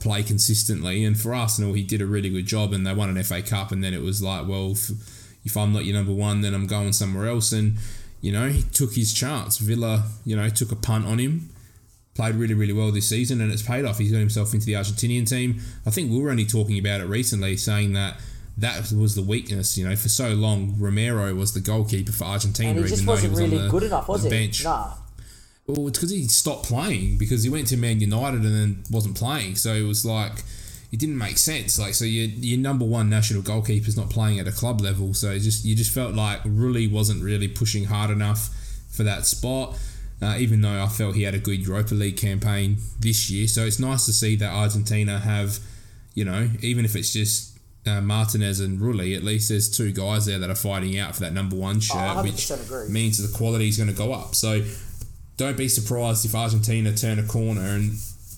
play 0.00 0.22
consistently. 0.22 1.04
And 1.04 1.18
for 1.18 1.34
Arsenal, 1.34 1.72
he 1.72 1.82
did 1.82 2.00
a 2.00 2.06
really 2.06 2.30
good 2.30 2.46
job, 2.46 2.72
and 2.72 2.86
they 2.86 2.92
won 2.92 3.16
an 3.16 3.22
FA 3.22 3.42
Cup. 3.42 3.70
And 3.70 3.82
then 3.82 3.94
it 3.94 4.02
was 4.02 4.22
like, 4.22 4.48
well, 4.48 4.72
if, 4.72 4.90
if 5.44 5.56
I'm 5.56 5.72
not 5.72 5.84
your 5.84 5.94
number 5.94 6.12
one, 6.12 6.40
then 6.40 6.52
I'm 6.52 6.66
going 6.66 6.92
somewhere 6.92 7.28
else. 7.28 7.52
And 7.52 7.76
you 8.20 8.32
know, 8.32 8.48
he 8.48 8.62
took 8.62 8.94
his 8.94 9.14
chance. 9.14 9.58
Villa, 9.58 10.04
you 10.24 10.36
know, 10.36 10.48
took 10.48 10.72
a 10.72 10.76
punt 10.76 11.06
on 11.06 11.18
him 11.18 11.50
played 12.20 12.34
really, 12.34 12.54
really 12.54 12.72
well 12.74 12.90
this 12.92 13.08
season, 13.08 13.40
and 13.40 13.50
it's 13.50 13.62
paid 13.62 13.86
off. 13.86 13.98
He's 13.98 14.12
got 14.12 14.18
himself 14.18 14.52
into 14.52 14.66
the 14.66 14.74
Argentinian 14.74 15.26
team. 15.26 15.60
I 15.86 15.90
think 15.90 16.10
we 16.10 16.20
were 16.20 16.30
only 16.30 16.44
talking 16.44 16.78
about 16.78 17.00
it 17.00 17.06
recently, 17.06 17.56
saying 17.56 17.94
that 17.94 18.20
that 18.58 18.92
was 18.92 19.14
the 19.14 19.22
weakness. 19.22 19.78
You 19.78 19.88
know, 19.88 19.96
for 19.96 20.10
so 20.10 20.34
long, 20.34 20.76
Romero 20.78 21.34
was 21.34 21.54
the 21.54 21.60
goalkeeper 21.60 22.12
for 22.12 22.24
Argentina, 22.24 22.70
and 22.70 22.78
he 22.78 22.84
even 22.84 22.90
just 22.90 23.06
though 23.06 23.12
wasn't 23.12 23.28
he 23.28 23.30
was 23.30 23.40
really 23.40 23.58
on 23.58 23.64
the, 23.64 23.70
good 23.70 23.82
enough, 23.84 24.08
was 24.08 24.22
the 24.22 24.28
he? 24.28 24.36
bench. 24.36 24.64
Nah. 24.64 24.92
Well, 25.66 25.88
it's 25.88 25.98
because 25.98 26.10
he 26.10 26.24
stopped 26.28 26.66
playing 26.66 27.16
because 27.16 27.42
he 27.42 27.48
went 27.48 27.68
to 27.68 27.76
Man 27.76 28.00
United 28.00 28.42
and 28.42 28.54
then 28.54 28.84
wasn't 28.90 29.16
playing. 29.16 29.54
So 29.56 29.72
it 29.72 29.84
was 29.84 30.04
like 30.04 30.32
it 30.92 30.98
didn't 30.98 31.16
make 31.16 31.38
sense. 31.38 31.78
Like 31.78 31.94
so, 31.94 32.04
your 32.04 32.26
your 32.26 32.58
number 32.58 32.84
one 32.84 33.08
national 33.08 33.42
goalkeeper's 33.42 33.96
not 33.96 34.10
playing 34.10 34.40
at 34.40 34.46
a 34.46 34.52
club 34.52 34.82
level. 34.82 35.14
So 35.14 35.38
just 35.38 35.64
you 35.64 35.74
just 35.74 35.94
felt 35.94 36.14
like 36.14 36.42
Rulli 36.42 36.90
wasn't 36.90 37.22
really 37.22 37.48
pushing 37.48 37.84
hard 37.84 38.10
enough 38.10 38.50
for 38.90 39.04
that 39.04 39.24
spot. 39.24 39.78
Uh, 40.22 40.36
even 40.38 40.60
though 40.60 40.82
I 40.82 40.86
felt 40.88 41.14
he 41.16 41.22
had 41.22 41.34
a 41.34 41.38
good 41.38 41.60
Europa 41.66 41.94
League 41.94 42.18
campaign 42.18 42.76
this 42.98 43.30
year, 43.30 43.48
so 43.48 43.64
it's 43.64 43.78
nice 43.78 44.04
to 44.06 44.12
see 44.12 44.36
that 44.36 44.52
Argentina 44.52 45.18
have, 45.18 45.58
you 46.14 46.24
know, 46.26 46.50
even 46.60 46.84
if 46.84 46.94
it's 46.94 47.12
just 47.12 47.58
uh, 47.86 48.02
Martinez 48.02 48.60
and 48.60 48.78
Rulli, 48.78 49.16
at 49.16 49.24
least 49.24 49.48
there's 49.48 49.70
two 49.70 49.92
guys 49.92 50.26
there 50.26 50.38
that 50.38 50.50
are 50.50 50.54
fighting 50.54 50.98
out 50.98 51.14
for 51.14 51.20
that 51.22 51.32
number 51.32 51.56
one 51.56 51.80
shirt, 51.80 51.96
Oh, 52.18 52.22
which 52.22 52.50
agree. 52.50 52.88
means 52.90 53.16
the 53.16 53.34
quality 53.36 53.68
is 53.68 53.78
going 53.78 53.88
to 53.88 53.96
go 53.96 54.12
up. 54.12 54.34
So 54.34 54.62
don't 55.38 55.56
be 55.56 55.68
surprised 55.68 56.26
if 56.26 56.34
Argentina 56.34 56.94
turn 56.94 57.18
a 57.18 57.22
corner, 57.24 57.62
and 57.62 57.92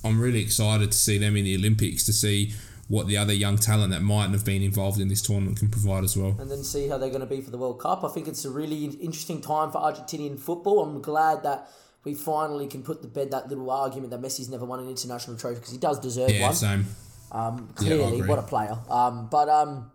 I'm 0.04 0.20
really 0.20 0.40
excited 0.40 0.92
to 0.92 0.96
see 0.98 1.18
them 1.18 1.36
in 1.36 1.44
the 1.44 1.56
Olympics 1.56 2.04
to 2.06 2.12
see 2.12 2.54
what 2.92 3.06
the 3.06 3.16
other 3.16 3.32
young 3.32 3.56
talent 3.56 3.90
that 3.90 4.02
mightn't 4.02 4.34
have 4.34 4.44
been 4.44 4.60
involved 4.62 5.00
in 5.00 5.08
this 5.08 5.22
tournament 5.22 5.58
can 5.58 5.68
provide 5.70 6.04
as 6.04 6.14
well. 6.14 6.36
and 6.38 6.50
then 6.50 6.62
see 6.62 6.88
how 6.88 6.98
they're 6.98 7.08
going 7.16 7.26
to 7.28 7.34
be 7.36 7.40
for 7.40 7.50
the 7.50 7.56
World 7.56 7.80
Cup. 7.80 8.04
I 8.04 8.08
think 8.08 8.28
it's 8.28 8.44
a 8.44 8.50
really 8.50 8.84
interesting 8.84 9.40
time 9.40 9.70
for 9.72 9.78
Argentinian 9.80 10.38
football. 10.38 10.82
I'm 10.84 11.00
glad 11.00 11.42
that 11.42 11.68
we 12.04 12.12
finally 12.12 12.66
can 12.66 12.82
put 12.82 13.00
to 13.00 13.08
bed 13.08 13.30
that 13.30 13.48
little 13.48 13.70
argument 13.70 14.10
that 14.10 14.20
Messi's 14.20 14.50
never 14.50 14.66
won 14.66 14.78
an 14.80 14.88
international 14.90 15.38
trophy 15.38 15.54
because 15.60 15.70
he 15.72 15.78
does 15.78 15.98
deserve 16.00 16.30
Yeah, 16.30 16.42
one. 16.48 16.54
same. 16.54 16.86
Um, 17.30 17.68
clearly, 17.76 18.16
agree. 18.18 18.28
what 18.28 18.38
a 18.38 18.42
player. 18.42 18.76
Um, 18.90 19.28
but 19.30 19.48
um, 19.48 19.90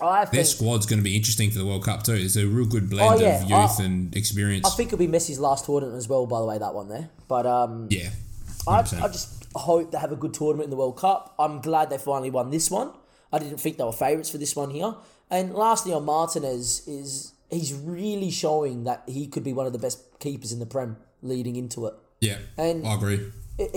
I 0.00 0.24
Their 0.24 0.44
squad's 0.44 0.86
going 0.86 1.00
to 1.00 1.04
be 1.04 1.16
interesting 1.16 1.50
for 1.50 1.58
the 1.58 1.66
World 1.66 1.84
Cup 1.84 2.02
too. 2.02 2.14
It's 2.14 2.36
a 2.36 2.46
real 2.46 2.64
good 2.66 2.88
blend 2.88 3.20
Oh, 3.20 3.22
yeah, 3.22 3.42
of 3.42 3.50
youth 3.50 3.78
I- 3.80 3.84
and 3.84 4.16
experience. 4.16 4.66
I 4.66 4.70
think 4.70 4.86
it'll 4.90 4.98
be 4.98 5.08
Messi's 5.08 5.38
last 5.38 5.66
tournament 5.66 5.98
as 5.98 6.08
well. 6.08 6.24
By 6.26 6.40
the 6.40 6.46
way, 6.46 6.56
that 6.58 6.74
one 6.74 6.88
there. 6.88 7.10
But 7.28 7.44
um, 7.44 7.88
yeah, 7.90 8.08
I, 8.66 8.80
100%. 8.82 9.02
I 9.02 9.08
just 9.08 9.45
hope 9.58 9.90
they 9.92 9.98
have 9.98 10.12
a 10.12 10.16
good 10.16 10.34
tournament 10.34 10.64
in 10.64 10.70
the 10.70 10.76
World 10.76 10.98
Cup. 10.98 11.34
I'm 11.38 11.60
glad 11.60 11.90
they 11.90 11.98
finally 11.98 12.30
won 12.30 12.50
this 12.50 12.70
one. 12.70 12.92
I 13.32 13.38
didn't 13.38 13.58
think 13.58 13.76
they 13.76 13.84
were 13.84 13.92
favourites 13.92 14.30
for 14.30 14.38
this 14.38 14.54
one 14.54 14.70
here. 14.70 14.94
And 15.30 15.54
lastly, 15.54 15.92
on 15.92 16.04
Martinez 16.04 16.86
is 16.86 17.32
he's 17.50 17.72
really 17.74 18.30
showing 18.30 18.84
that 18.84 19.02
he 19.06 19.26
could 19.26 19.44
be 19.44 19.52
one 19.52 19.66
of 19.66 19.72
the 19.72 19.78
best 19.78 20.18
keepers 20.20 20.52
in 20.52 20.58
the 20.58 20.66
Prem 20.66 20.96
leading 21.22 21.56
into 21.56 21.86
it. 21.86 21.94
yeah, 22.20 22.38
and- 22.56 22.86
I 22.86 22.94
agree. 22.94 23.32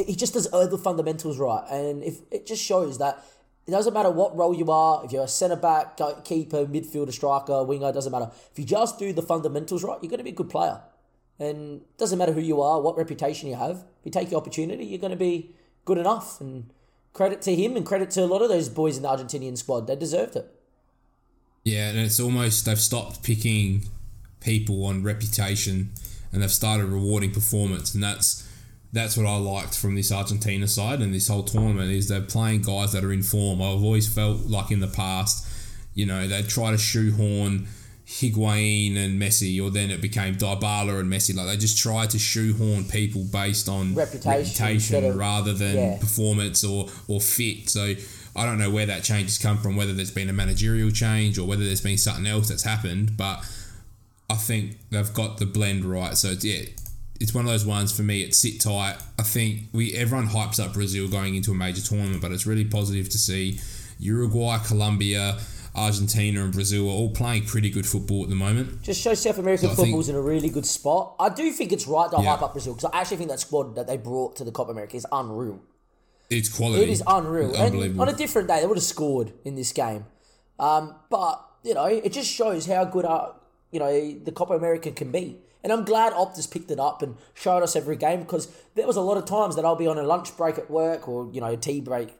He 0.06 0.14
just 0.16 0.34
does 0.34 0.46
all 0.48 0.68
the 0.68 0.78
fundamentals 0.78 1.38
right, 1.40 1.64
and 1.72 2.04
if 2.04 2.20
it 2.32 2.46
just 2.46 2.62
shows 2.62 2.98
that 2.98 3.24
it 3.66 3.72
doesn't 3.72 3.94
matter 3.94 4.10
what 4.10 4.36
role 4.36 4.54
you 4.54 4.70
are. 4.72 5.06
If 5.06 5.12
you're 5.14 5.24
a 5.24 5.28
centre 5.28 5.56
back, 5.56 5.96
keeper, 6.26 6.66
midfielder, 6.66 7.14
striker, 7.14 7.64
winger, 7.64 7.90
it 7.90 7.94
doesn't 7.94 8.12
matter. 8.12 8.30
If 8.52 8.58
you 8.60 8.66
just 8.66 8.98
do 9.00 9.14
the 9.14 9.22
fundamentals 9.22 9.84
right, 9.84 9.98
you're 10.02 10.10
going 10.10 10.18
to 10.18 10.24
be 10.24 10.32
a 10.32 10.34
good 10.34 10.50
player. 10.50 10.82
And 11.38 11.82
it 11.82 11.98
doesn't 11.98 12.18
matter 12.18 12.34
who 12.34 12.42
you 12.42 12.62
are, 12.62 12.82
what 12.82 12.98
reputation 12.98 13.48
you 13.48 13.56
have. 13.56 13.78
If 14.00 14.06
you 14.06 14.12
take 14.12 14.30
the 14.32 14.36
opportunity, 14.38 14.86
you're 14.86 15.00
going 15.00 15.12
to 15.12 15.18
be 15.18 15.56
good 15.86 15.98
enough. 15.98 16.40
And 16.42 16.70
credit 17.14 17.42
to 17.44 17.56
him 17.56 17.76
and 17.76 17.86
credit 17.86 18.12
to 18.12 18.24
a 18.24 18.26
lot 18.26 18.42
of 18.42 18.50
those 18.50 18.70
boys 18.70 18.98
in 18.98 19.04
the 19.04 19.10
Argentinian 19.10 19.58
squad. 19.58 19.88
They 19.88 19.96
deserved 19.96 20.36
it. 20.36 20.50
Yeah, 21.64 21.90
and 21.90 22.00
it's 22.00 22.20
almost 22.20 22.66
they've 22.66 22.80
stopped 22.80 23.24
picking 23.24 23.84
people 24.40 24.86
on 24.86 25.04
reputation 25.04 25.90
and 26.32 26.42
they've 26.42 26.52
started 26.52 26.86
rewarding 26.86 27.32
performance, 27.32 27.94
and 27.94 28.04
that's 28.04 28.48
that's 28.92 29.18
what 29.18 29.26
I 29.26 29.36
liked 29.36 29.78
from 29.78 29.96
this 29.96 30.12
Argentina 30.12 30.68
side 30.68 31.00
and 31.00 31.14
this 31.14 31.28
whole 31.28 31.44
tournament 31.44 31.92
is 31.92 32.08
they're 32.08 32.22
playing 32.22 32.64
guys 32.64 32.92
that 32.94 33.04
are 33.04 33.12
in 33.12 33.22
form. 33.22 33.62
I've 33.62 33.84
always 33.84 34.12
felt 34.12 34.48
like 34.48 34.72
in 34.72 34.80
the 34.80 34.88
past, 34.88 35.46
you 35.94 36.08
know, 36.08 36.28
they 36.28 36.42
try 36.42 36.72
to 36.72 36.78
shoehorn 36.78 37.68
Higuain 38.10 38.98
and 38.98 39.22
Messi, 39.22 39.64
or 39.64 39.70
then 39.70 39.92
it 39.92 40.02
became 40.02 40.36
Dybala 40.36 41.00
and 41.00 41.12
Messi. 41.12 41.36
Like 41.36 41.46
they 41.46 41.58
just 41.58 41.78
tried 41.78 42.10
to 42.10 42.20
shoehorn 42.20 42.86
people 42.86 43.24
based 43.24 43.70
on 43.70 43.94
Reputation 43.94 44.34
reputation 44.34 45.06
of- 45.06 45.16
rather 45.16 45.54
than 45.54 45.76
yeah. 45.76 45.98
performance 46.00 46.64
or 46.64 46.88
or 47.08 47.22
fit. 47.22 47.70
So 47.70 47.94
I 48.36 48.46
don't 48.46 48.58
know 48.58 48.72
where 48.72 48.88
that 48.88 49.04
change 49.04 49.26
has 49.26 49.38
come 49.38 49.60
from, 49.60 49.76
whether 49.76 49.94
there's 49.94 50.10
been 50.10 50.28
a 50.28 50.34
managerial 50.34 50.90
change 50.90 51.38
or 51.38 51.48
whether 51.48 51.64
there's 51.64 51.82
been 51.82 52.00
something 52.00 52.26
else 52.26 52.50
that's 52.50 52.64
happened. 52.64 53.16
But 53.16 53.48
I 54.28 54.36
think 54.36 54.78
they've 54.90 55.14
got 55.14 55.38
the 55.38 55.46
blend 55.46 55.86
right. 55.86 56.18
So 56.18 56.30
it's, 56.30 56.44
yeah, 56.44 56.64
it's 57.20 57.36
one 57.36 57.46
of 57.46 57.52
those 57.52 57.66
ones 57.66 57.96
for 57.96 58.02
me. 58.02 58.24
It's 58.24 58.40
sit 58.40 58.60
tight. 58.60 58.98
I 59.20 59.24
think 59.24 59.66
we 59.72 59.94
everyone 59.94 60.28
hypes 60.28 60.60
up 60.60 60.74
Brazil 60.74 61.08
going 61.08 61.36
into 61.36 61.52
a 61.52 61.56
major 61.56 61.84
tournament, 61.84 62.24
but 62.24 62.32
it's 62.32 62.48
really 62.48 62.66
positive 62.66 63.08
to 63.10 63.20
see 63.20 63.60
Uruguay, 64.00 64.58
Colombia, 64.66 65.38
Argentina, 65.80 66.44
and 66.44 66.52
Brazil 66.54 66.88
are 66.88 66.94
all 66.94 67.10
playing 67.10 67.46
pretty 67.46 67.70
good 67.70 67.86
football 67.86 68.24
at 68.24 68.30
the 68.30 68.36
moment. 68.36 68.82
Just 68.82 69.02
shows 69.02 69.22
South 69.22 69.38
American 69.38 69.68
So 69.68 69.72
I 69.72 69.76
think- 69.76 69.88
football's 69.88 70.10
in 70.10 70.16
a 70.16 70.22
really 70.22 70.50
good 70.50 70.66
spot. 70.66 71.16
I 71.20 71.30
do 71.30 71.52
think 71.52 71.72
it's 71.72 71.88
right 71.88 72.10
to 72.12 72.18
Yeah. 72.22 72.32
hype 72.32 72.42
up 72.42 72.54
Brazil 72.54 72.74
because 72.74 72.90
I 72.94 73.00
actually 73.02 73.18
think 73.18 73.30
that 73.30 73.40
squad 73.40 73.76
that 73.76 73.88
they 73.88 73.98
brought 73.98 74.36
to 74.38 74.44
the 74.44 74.52
Copa 74.52 74.72
America 74.72 74.96
is 74.98 75.06
unreal. 75.12 75.60
It's 76.30 76.50
quality. 76.50 76.84
It 76.84 76.90
is 76.90 77.02
unreal. 77.08 77.50
It's 77.50 77.58
And 77.58 77.68
unbelievable. 77.68 78.02
on 78.04 78.10
a 78.10 78.14
different 78.14 78.48
day, 78.48 78.60
they 78.62 78.68
would 78.68 78.78
have 78.78 78.84
scored 78.84 79.34
in 79.44 79.56
this 79.56 79.72
game. 79.72 80.06
Um, 80.60 80.96
but 81.10 81.44
you 81.64 81.74
know, 81.74 81.86
it 81.86 82.14
just 82.14 82.30
shows 82.32 82.66
how 82.68 82.86
good 82.86 83.04
our, 83.06 83.36
you 83.72 83.80
know 83.80 83.92
the 84.24 84.32
Copa 84.32 84.54
America 84.54 84.92
can 84.92 85.12
be. 85.12 85.38
And 85.62 85.74
I'm 85.74 85.84
glad 85.84 86.14
Optus 86.14 86.50
picked 86.50 86.72
it 86.72 86.80
up 86.80 87.02
and 87.02 87.16
showed 87.34 87.64
us 87.64 87.76
every 87.76 87.98
game 87.98 88.22
because 88.22 88.48
there 88.76 88.88
was 88.88 88.96
a 88.96 89.02
lot 89.02 89.18
of 89.18 89.26
times 89.26 89.58
that 89.58 89.66
I'll 89.66 89.76
be 89.76 89.88
on 89.88 89.98
a 89.98 90.04
lunch 90.04 90.38
break 90.38 90.58
at 90.58 90.72
work 90.72 91.10
or 91.10 91.30
you 91.34 91.42
know 91.42 91.48
a 91.48 91.58
tea 91.58 91.82
break, 91.82 92.18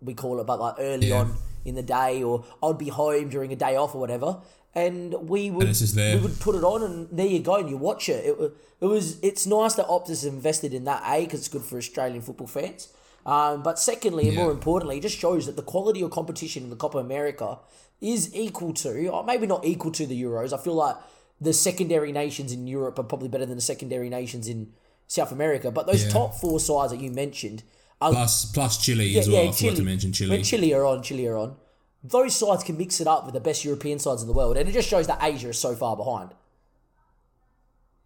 we 0.00 0.14
call 0.14 0.38
it, 0.40 0.46
but 0.46 0.60
like 0.60 0.74
early 0.78 1.08
Yeah. 1.08 1.20
on 1.22 1.34
in 1.66 1.74
the 1.74 1.82
day, 1.82 2.22
or 2.22 2.44
I'd 2.62 2.78
be 2.78 2.88
home 2.88 3.28
during 3.28 3.52
a 3.52 3.56
day 3.56 3.76
off 3.76 3.94
or 3.94 3.98
whatever, 4.00 4.38
and 4.74 5.14
we 5.28 5.50
would 5.50 5.68
there. 5.68 6.16
we 6.16 6.22
would 6.22 6.38
put 6.40 6.54
it 6.54 6.64
on 6.64 6.82
and 6.82 7.08
there 7.10 7.26
you 7.26 7.40
go 7.40 7.56
and 7.56 7.68
you 7.68 7.76
watch 7.76 8.08
it. 8.08 8.24
It, 8.26 8.52
it 8.80 8.86
was 8.86 9.18
it's 9.22 9.46
nice 9.46 9.74
that 9.74 9.86
Optus 9.88 10.26
invested 10.26 10.72
in 10.74 10.84
that 10.84 11.02
a 11.06 11.24
because 11.24 11.40
it's 11.40 11.48
good 11.48 11.62
for 11.62 11.76
Australian 11.78 12.22
football 12.22 12.46
fans. 12.46 12.88
Um, 13.24 13.62
but 13.62 13.78
secondly, 13.78 14.28
and 14.28 14.36
Yeah. 14.36 14.42
more 14.42 14.52
importantly, 14.52 14.98
it 14.98 15.00
just 15.02 15.18
shows 15.18 15.46
that 15.46 15.56
the 15.56 15.62
quality 15.62 16.00
of 16.02 16.10
competition 16.12 16.62
in 16.62 16.70
the 16.70 16.76
Copa 16.76 16.98
America 16.98 17.58
is 18.00 18.32
equal 18.34 18.72
to, 18.74 19.08
or 19.08 19.24
maybe 19.24 19.46
not 19.46 19.64
equal 19.64 19.90
to 19.92 20.06
the 20.06 20.22
Euros. 20.22 20.52
I 20.52 20.58
feel 20.62 20.74
like 20.74 20.96
the 21.40 21.52
secondary 21.52 22.12
nations 22.12 22.52
in 22.52 22.66
Europe 22.68 22.98
are 23.00 23.02
probably 23.02 23.28
better 23.28 23.46
than 23.46 23.56
the 23.56 23.62
secondary 23.62 24.08
nations 24.08 24.46
in 24.46 24.72
South 25.08 25.32
America. 25.32 25.70
But 25.70 25.86
those 25.86 26.04
Yeah. 26.04 26.10
top 26.10 26.34
four 26.34 26.60
sides 26.60 26.92
that 26.92 27.00
you 27.00 27.10
mentioned, 27.10 27.62
plus 28.00 28.44
plus 28.52 28.84
Chile 28.84 29.18
as 29.18 29.28
well. 29.28 29.48
I 29.48 29.52
forgot 29.52 29.76
to 29.76 29.82
mention 29.82 30.12
Chile. 30.12 30.30
when 30.30 30.42
Chile 30.42 30.74
are 30.74 30.84
on, 30.84 31.02
Chile 31.02 31.26
are 31.26 31.36
on. 31.36 31.56
Those 32.04 32.36
sides 32.36 32.62
can 32.62 32.76
mix 32.76 33.00
it 33.00 33.06
up 33.06 33.24
with 33.24 33.34
the 33.34 33.40
best 33.40 33.64
European 33.64 33.98
sides 33.98 34.22
in 34.22 34.28
the 34.28 34.34
world, 34.34 34.56
and 34.56 34.68
it 34.68 34.72
just 34.72 34.88
shows 34.88 35.06
that 35.06 35.18
Asia 35.22 35.48
is 35.48 35.58
so 35.58 35.74
far 35.74 35.96
behind. 35.96 36.30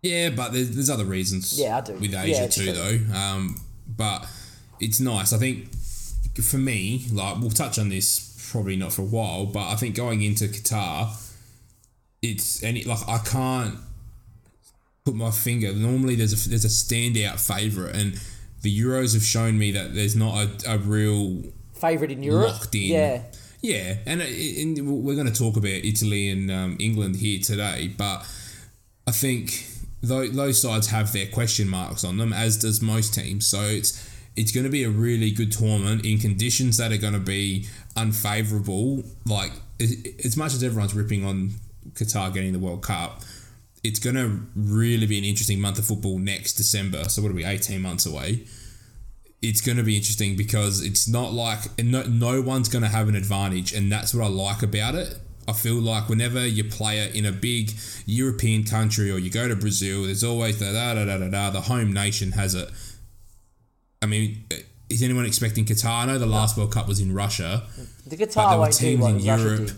Yeah, 0.03 0.31
but 0.31 0.53
there's, 0.53 0.75
there's 0.75 0.89
other 0.89 1.05
reasons. 1.05 1.59
Yeah, 1.61 1.77
I 1.77 1.81
do. 1.83 1.93
With 1.95 2.15
Asia 2.15 2.45
it's 2.45 2.57
too, 2.57 2.65
true. 2.65 2.73
though. 2.73 3.15
Um, 3.15 3.57
but 3.87 4.27
it's 4.81 5.01
nice. 5.01 5.33
I 5.33 5.39
think 5.39 5.75
for 6.43 6.57
me, 6.57 7.05
like 7.13 7.39
we'll 7.39 7.51
touch 7.51 7.79
on 7.79 7.89
this 7.91 8.49
probably 8.51 8.77
not 8.77 8.93
for 8.93 9.03
a 9.03 9.07
while, 9.07 9.47
but 9.47 9.69
I 9.69 9.77
think 9.77 9.95
going 9.95 10.23
into 10.23 10.45
Qatar, 10.47 11.11
it's 12.23 12.63
any 12.63 12.83
like 12.85 13.07
I 13.09 13.19
can't 13.19 13.77
put 15.05 15.15
my 15.15 15.31
finger. 15.31 15.73
Normally, 15.73 16.15
there's 16.15 16.47
a 16.47 16.49
there's 16.49 16.65
a 16.65 16.69
standout 16.69 17.39
favourite, 17.39 17.95
and 17.95 18.21
the 18.63 18.81
Euros 18.81 19.15
have 19.15 19.23
shown 19.23 19.59
me 19.59 19.73
that 19.73 19.95
there's 19.95 20.17
not 20.17 20.37
a, 20.67 20.75
a 20.75 20.79
real 20.79 21.43
Favorite 21.75 22.11
in 22.11 22.23
Europe, 22.23 22.49
locked 22.53 22.75
in. 22.75 22.83
yeah. 22.83 23.23
Yeah, 23.63 23.97
and, 24.07 24.23
and 24.23 25.05
we're 25.05 25.15
going 25.15 25.31
to 25.31 25.39
talk 25.39 25.59
about 25.59 25.69
Italy 25.69 26.31
and 26.31 26.51
um, 26.51 26.77
England 26.81 27.17
here 27.17 27.41
today, 27.41 27.93
but 27.95 28.27
I 29.07 29.11
think 29.11 29.67
tho- 30.03 30.29
those 30.29 30.63
sides 30.63 30.87
have 30.87 31.13
their 31.13 31.27
question 31.27 31.69
marks 31.69 32.03
on 32.03 32.17
them, 32.17 32.33
as 32.33 32.57
does 32.57 32.81
most 32.81 33.15
teams. 33.15 33.47
So 33.47 33.61
it's 33.61 34.09
it's 34.37 34.53
going 34.53 34.65
to 34.65 34.71
be 34.71 34.85
a 34.85 34.89
really 34.89 35.31
good 35.31 35.53
tournament 35.53 36.07
in 36.07 36.19
conditions 36.19 36.79
that 36.79 36.93
are 36.93 36.97
going 36.97 37.13
to 37.13 37.19
be 37.19 37.67
unfavourable. 37.97 39.03
Like 39.27 39.53
as 40.25 40.37
much 40.37 40.55
as 40.55 40.63
everyone's 40.63 40.95
ripping 40.95 41.27
on 41.27 41.51
Qatar 41.93 42.33
getting 42.33 42.53
the 42.53 42.59
World 42.59 42.83
Cup, 42.83 43.23
it's 43.83 43.99
going 43.99 44.17
to 44.17 44.41
really 44.55 45.07
be 45.07 45.19
an 45.19 45.25
interesting 45.25 45.61
month 45.61 45.79
of 45.79 45.87
football 45.87 46.19
next 46.19 46.55
December. 46.55 47.09
So 47.09 47.23
what 47.23 47.31
are 47.31 47.35
we, 47.35 47.45
eighteen 47.45 47.83
months 47.83 48.07
away? 48.07 48.45
it's 49.43 49.61
going 49.61 49.79
to 49.79 49.83
be 49.83 49.97
interesting 49.97 50.37
because 50.37 50.85
it's 50.85 51.09
not 51.09 51.33
like 51.33 51.61
and 51.79 51.91
no, 51.91 52.03
no 52.03 52.43
one's 52.43 52.69
going 52.69 52.83
to 52.83 52.89
have 52.89 53.09
an 53.09 53.15
advantage 53.15 53.73
and 53.73 53.91
that's 53.91 54.15
what 54.15 54.25
I 54.25 54.29
like 54.29 54.63
about 54.63 54.95
it. 54.95 55.19
I 55.49 55.53
feel 55.53 55.77
like 55.77 56.09
whenever 56.09 56.47
you 56.47 56.65
play 56.65 57.01
it 57.01 57.15
in 57.15 57.25
a 57.27 57.33
big 57.33 57.73
European 58.07 58.65
country 58.65 59.11
or 59.11 59.19
you 59.19 59.31
go 59.31 59.49
to 59.49 59.57
Brazil, 59.57 60.05
there's 60.05 60.23
always 60.23 60.59
the 60.59 60.73
da 60.73 60.95
da 60.95 61.05
da 61.05 61.19
da 61.19 61.29
da. 61.29 61.51
The 61.51 61.63
home 61.63 61.93
nation 61.93 62.33
has 62.33 62.55
it. 62.55 62.71
I 64.03 64.07
mean, 64.07 64.45
is 64.89 65.03
anyone 65.03 65.27
expecting 65.27 65.65
Qatar? 65.65 66.03
I 66.03 66.07
know 66.07 66.19
the 66.19 66.27
last 66.27 66.57
World 66.57 66.73
Cup 66.73 66.87
was 66.87 67.01
in 67.01 67.13
Russia. 67.13 67.65
The 68.07 68.17
there 68.17 68.27
Qatar 68.27 68.53
were 68.53 68.59
won't 68.59 68.73
do 68.73 68.79
teams 68.79 69.07
in 69.07 69.15
Russia 69.15 69.27
Europe-. 69.27 69.71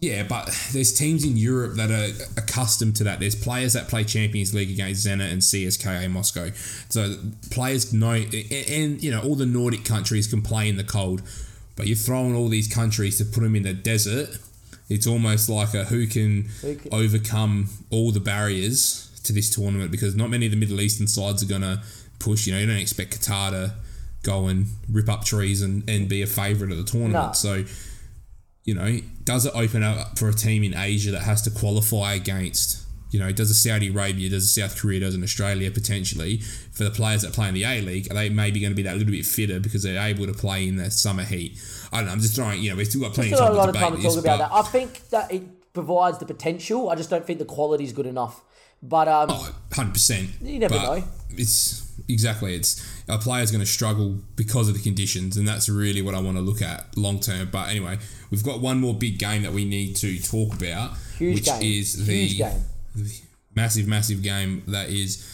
Yeah, 0.00 0.22
but 0.22 0.46
there's 0.72 0.94
teams 0.94 1.24
in 1.24 1.36
Europe 1.36 1.74
that 1.74 1.90
are 1.90 2.08
accustomed 2.40 2.96
to 2.96 3.04
that. 3.04 3.20
There's 3.20 3.34
players 3.34 3.74
that 3.74 3.88
play 3.88 4.02
Champions 4.04 4.54
League 4.54 4.70
against 4.70 5.06
Zenit 5.06 5.30
and 5.30 5.42
CSKA 5.42 6.10
Moscow. 6.10 6.50
So 6.88 7.16
players 7.50 7.92
know, 7.92 8.12
and, 8.12 8.34
and 8.34 9.02
you 9.04 9.10
know, 9.10 9.20
all 9.20 9.34
the 9.34 9.44
Nordic 9.44 9.84
countries 9.84 10.26
can 10.26 10.40
play 10.40 10.70
in 10.70 10.76
the 10.78 10.84
cold. 10.84 11.20
But 11.76 11.86
you're 11.86 11.96
throwing 11.96 12.34
all 12.34 12.48
these 12.48 12.66
countries 12.72 13.18
to 13.18 13.24
put 13.26 13.42
them 13.42 13.54
in 13.54 13.62
the 13.62 13.74
desert. 13.74 14.38
It's 14.88 15.06
almost 15.06 15.48
like 15.50 15.74
a 15.74 15.84
who 15.84 16.06
can, 16.06 16.44
Who 16.62 16.76
can- 16.76 16.94
overcome 16.94 17.68
all 17.90 18.10
the 18.10 18.20
barriers 18.20 19.06
to 19.24 19.34
this 19.34 19.50
tournament 19.54 19.90
because 19.90 20.16
not 20.16 20.30
many 20.30 20.46
of 20.46 20.52
the 20.52 20.58
Middle 20.58 20.80
Eastern 20.80 21.06
sides 21.08 21.42
are 21.42 21.46
going 21.46 21.60
to 21.60 21.82
push. 22.18 22.46
You 22.46 22.54
know, 22.54 22.60
you 22.60 22.66
don't 22.66 22.76
expect 22.76 23.20
Qatar 23.20 23.50
to 23.50 23.74
go 24.22 24.46
and 24.46 24.66
rip 24.90 25.08
up 25.10 25.24
trees 25.24 25.60
and, 25.62 25.88
and 25.88 26.08
be 26.08 26.22
a 26.22 26.26
favourite 26.26 26.72
of 26.72 26.78
the 26.78 26.84
tournament. 26.84 27.26
No. 27.26 27.32
So 27.32 27.64
you 28.64 28.74
know, 28.74 28.98
does 29.24 29.46
it 29.46 29.52
open 29.54 29.82
up 29.82 30.18
for 30.18 30.28
a 30.28 30.34
team 30.34 30.62
in 30.64 30.74
Asia 30.76 31.10
that 31.12 31.22
has 31.22 31.42
to 31.42 31.50
qualify 31.50 32.14
against, 32.14 32.86
you 33.10 33.18
know, 33.18 33.32
does 33.32 33.50
a 33.50 33.54
Saudi 33.54 33.88
Arabia, 33.88 34.28
does 34.30 34.44
a 34.44 34.60
South 34.60 34.78
Korea, 34.80 35.00
does 35.00 35.14
an 35.14 35.22
Australia 35.22 35.70
potentially 35.70 36.38
for 36.72 36.84
the 36.84 36.90
players 36.90 37.22
that 37.22 37.32
play 37.32 37.48
in 37.48 37.54
the 37.54 37.64
A 37.64 37.80
League? 37.80 38.10
Are 38.10 38.14
they 38.14 38.28
maybe 38.28 38.60
going 38.60 38.70
to 38.72 38.76
be 38.76 38.82
that 38.82 38.96
little 38.96 39.10
bit 39.12 39.24
fitter 39.26 39.58
because 39.60 39.82
they're 39.82 40.00
able 40.06 40.26
to 40.26 40.34
play 40.34 40.68
in 40.68 40.76
the 40.76 40.90
summer 40.90 41.24
heat? 41.24 41.58
I 41.92 41.96
don't 41.98 42.06
know. 42.06 42.12
I'm 42.12 42.20
just 42.20 42.36
trying. 42.36 42.62
You 42.62 42.70
know, 42.70 42.76
we've 42.76 42.86
still 42.86 43.00
got 43.00 43.14
plenty 43.14 43.30
Still 43.32 43.46
of 43.48 43.54
a 43.54 43.56
lot 43.56 43.64
time 43.66 43.68
of 43.70 43.74
to 43.74 43.80
time 43.80 43.96
to 43.96 44.02
this. 44.02 44.14
talk 44.14 44.24
about 44.24 44.38
that. 44.38 44.52
I 44.52 44.62
think 44.62 45.08
that 45.10 45.32
it 45.32 45.72
provides 45.72 46.18
the 46.18 46.26
potential. 46.26 46.90
I 46.90 46.94
just 46.94 47.10
don't 47.10 47.26
think 47.26 47.38
the 47.38 47.44
quality 47.46 47.84
is 47.84 47.92
good 47.92 48.06
enough. 48.06 48.42
But 48.82 49.08
um, 49.08 49.28
Oh, 49.30 49.54
100%. 49.70 50.28
You 50.42 50.58
never 50.58 50.74
know. 50.74 51.02
It's 51.30 51.89
exactly. 52.12 52.54
It's 52.54 52.82
a 53.08 53.18
player's 53.18 53.50
going 53.50 53.60
to 53.64 53.66
struggle 53.70 54.18
because 54.36 54.68
of 54.68 54.74
the 54.74 54.80
conditions, 54.82 55.36
and 55.36 55.46
that's 55.48 55.68
really 55.68 56.02
what 56.02 56.14
I 56.14 56.20
want 56.20 56.36
to 56.36 56.42
look 56.42 56.60
at 56.62 56.96
long 56.96 57.20
term. 57.20 57.48
But 57.50 57.68
anyway, 57.70 57.98
we've 58.30 58.42
got 58.44 58.60
one 58.60 58.78
more 58.80 58.94
big 58.94 59.18
game 59.18 59.42
that 59.42 59.52
we 59.52 59.64
need 59.64 59.96
to 59.96 60.18
talk 60.20 60.54
about, 60.54 60.92
Huge 61.18 61.34
which 61.36 61.44
game. 61.46 61.62
is 61.62 62.06
the 62.06 62.12
Huge 62.26 62.38
game. 62.38 62.64
the 62.94 63.20
massive, 63.54 63.86
massive 63.86 64.22
game 64.22 64.62
that 64.68 64.88
is 64.90 65.26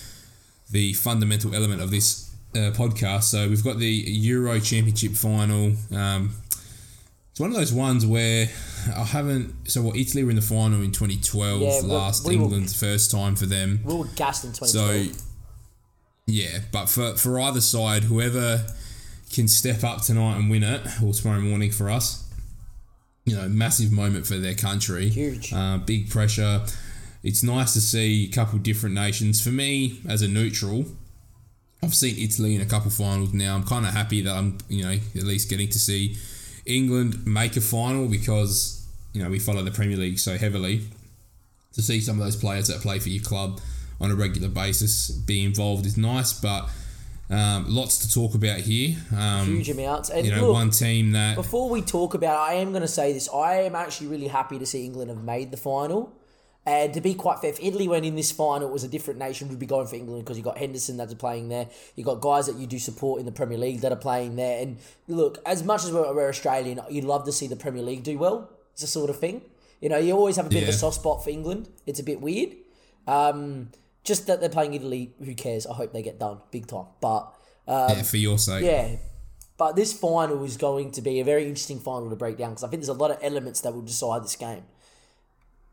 the 0.71 0.93
fundamental 0.95 1.55
element 1.55 1.81
of 1.83 1.91
this 1.91 2.35
uh, 2.55 2.71
podcast. 2.73 3.25
So 3.25 3.49
we've 3.49 3.63
got 3.65 3.79
the 3.79 3.87
Euro 3.89 4.59
Championship 4.61 5.13
final. 5.13 5.73
Um, 5.95 6.31
it's 7.31 7.41
one 7.41 7.51
of 7.51 7.57
those 7.57 7.73
ones 7.73 8.07
where 8.07 8.49
I 8.97 9.05
haven't. 9.05 9.69
So, 9.71 9.83
what 9.83 9.95
Italy 9.97 10.25
were 10.25 10.31
in 10.31 10.37
the 10.37 10.43
final 10.43 10.81
in 10.81 10.91
2012, 10.91 11.61
Yeah, 11.61 11.81
last 11.85 12.25
we 12.27 12.35
were- 12.37 12.45
England's 12.45 12.73
first 12.81 13.11
time 13.11 13.37
for 13.37 13.45
them. 13.45 13.81
we 13.85 13.93
were 13.95 14.07
gassed 14.17 14.45
in 14.45 14.53
2012. 14.55 15.15
So, 15.19 15.26
yeah, 16.27 16.59
but 16.73 16.87
for, 16.87 17.15
for 17.15 17.39
either 17.41 17.61
side, 17.61 18.05
whoever 18.05 18.67
can 19.33 19.49
step 19.49 19.85
up 19.85 20.03
tonight 20.03 20.37
and 20.37 20.51
win 20.51 20.63
it, 20.63 20.87
or 21.03 21.13
tomorrow 21.13 21.41
morning 21.41 21.71
for 21.71 21.89
us, 21.89 22.29
you 23.25 23.37
know, 23.37 23.49
massive 23.49 23.93
moment 23.93 24.27
for 24.27 24.35
their 24.35 24.55
country. 24.55 25.09
Huge. 25.09 25.53
Uh, 25.53 25.79
big 25.79 26.11
pressure. 26.11 26.63
It's 27.23 27.43
nice 27.43 27.73
to 27.75 27.81
see 27.81 28.29
a 28.29 28.33
couple 28.33 28.59
different 28.59 28.95
nations. 28.95 29.43
For 29.43 29.51
me, 29.51 30.01
as 30.09 30.23
a 30.23 30.29
neutral, 30.29 30.87
I've 31.83 31.95
seen 31.95 32.17
Italy 32.19 32.55
in 32.55 32.61
a 32.61 32.67
couple 32.67 32.91
finals 32.91 33.33
now. 33.33 33.55
I'm 33.55 33.65
kind 33.65 33.87
of 33.87 33.93
happy 33.93 34.21
that 34.23 34.35
I'm, 34.35 34.59
you 34.69 34.85
know, 34.85 34.93
at 35.15 35.23
least 35.23 35.51
getting 35.51 35.69
to 35.69 35.79
see 35.79 36.17
England 36.65 37.27
make 37.27 37.57
a 37.57 37.61
final 37.61 38.09
because, 38.09 38.87
you 39.13 39.23
know, 39.23 39.31
we 39.31 39.39
follow 39.39 39.63
the 39.63 39.71
Premier 39.71 39.97
League 39.97 40.19
so 40.19 40.37
heavily. 40.37 40.83
To 41.75 41.83
see 41.83 42.01
some 42.01 42.19
of 42.19 42.25
those 42.25 42.37
players 42.37 42.69
that 42.69 42.81
play 42.81 42.99
for 42.99 43.11
your 43.11 43.23
club 43.23 43.61
on 44.01 44.11
a 44.11 44.15
regular 44.15 44.49
basis 44.49 45.11
be 45.11 45.45
involved 45.45 45.87
is 45.87 45.97
nice, 45.97 46.33
but 46.33 46.69
um, 47.29 47.67
lots 47.69 47.99
to 47.99 48.13
talk 48.13 48.35
about 48.35 48.61
here. 48.61 48.97
Um, 49.17 49.47
Huge 49.47 49.71
amounts. 49.71 50.11
And 50.11 50.27
you 50.27 50.35
know, 50.35 50.47
look, 50.47 50.53
one 50.53 50.71
team 50.71 51.13
that 51.13 51.35
Before 51.35 51.69
we 51.69 51.83
talk 51.83 52.15
about, 52.15 52.39
I 52.39 52.55
am 52.55 52.71
going 52.71 52.83
to 52.83 52.89
say 52.89 53.13
this. 53.13 53.29
I 53.29 53.63
am 53.63 53.75
actually 53.75 54.09
really 54.09 54.29
happy 54.29 54.59
to 54.59 54.67
see 54.67 54.85
England 54.85 55.11
have 55.11 55.25
made 55.25 55.51
the 55.51 55.57
final. 55.57 56.13
And 56.65 56.93
to 56.95 57.01
be 57.01 57.15
quite 57.15 57.39
fair, 57.39 57.51
if 57.51 57.61
Italy 57.63 57.87
went 57.87 58.05
in 58.05 58.17
this 58.17 58.33
final, 58.33 58.69
it 58.69 58.73
was 58.73 58.83
a 58.83 58.89
different 58.89 59.21
nation 59.21 59.49
would 59.49 59.59
be 59.59 59.67
going 59.67 59.87
for 59.87 59.95
England 59.95 60.25
because 60.25 60.37
you 60.37 60.43
got 60.43 60.59
Henderson 60.59 60.97
that's 60.97 61.15
playing 61.15 61.49
there. 61.49 61.69
You 61.95 62.03
got 62.03 62.21
guys 62.21 62.47
that 62.47 62.57
you 62.57 62.67
do 62.67 62.81
support 62.81 63.21
in 63.21 63.27
the 63.27 63.31
Premier 63.31 63.57
League 63.57 63.83
that 63.83 63.93
are 63.93 63.97
playing 63.97 64.35
there. 64.35 64.61
And 64.61 64.79
look, 65.07 65.39
as 65.47 65.63
much 65.63 65.85
as 65.85 65.93
we're, 65.93 66.13
we're 66.13 66.29
Australian, 66.29 66.81
you'd 66.91 67.05
love 67.05 67.25
to 67.27 67.33
see 67.33 67.47
the 67.47 67.55
Premier 67.55 67.83
League 67.83 68.03
do 68.03 68.19
well. 68.19 68.51
It's 68.73 68.83
a 68.83 68.89
sort 68.89 69.11
of 69.11 69.19
thing. 69.19 69.43
You 69.81 69.89
know, 69.91 69.99
you 69.99 70.13
always 70.13 70.37
have 70.37 70.47
a 70.47 70.49
bit 70.49 70.65
of 70.65 70.69
a 70.71 70.73
soft 70.73 70.97
spot 70.97 71.23
for 71.23 71.31
England. 71.31 71.69
It's 71.87 72.01
a 72.01 72.03
bit 72.03 72.21
weird. 72.21 72.57
Um, 73.07 73.71
just 74.07 74.27
that 74.27 74.41
they're 74.41 74.49
playing 74.59 74.75
Italy. 74.75 75.13
Who 75.25 75.35
cares? 75.35 75.67
I 75.67 75.75
hope 75.75 75.93
they 75.93 76.03
get 76.03 76.19
done 76.19 76.39
big 76.51 76.67
time. 76.67 76.87
But 77.01 77.23
yeah, 77.69 78.03
for 78.03 78.17
your 78.17 78.39
sake. 78.39 78.65
yeah, 78.65 78.97
but 79.59 79.77
this 79.77 79.93
final 79.93 80.45
is 80.45 80.57
going 80.57 80.93
to 80.93 81.03
be 81.03 81.21
a 81.21 81.25
very 81.25 81.45
interesting 81.45 81.81
final 81.81 82.09
to 82.11 82.17
break 82.17 82.37
down 82.39 82.51
because 82.51 82.65
I 82.65 82.69
think 82.69 82.81
there's 82.83 82.97
a 82.99 83.03
lot 83.05 83.11
of 83.11 83.19
elements 83.23 83.61
that 83.63 83.73
will 83.75 83.83
decide 83.95 84.23
this 84.25 84.37
game. 84.37 84.63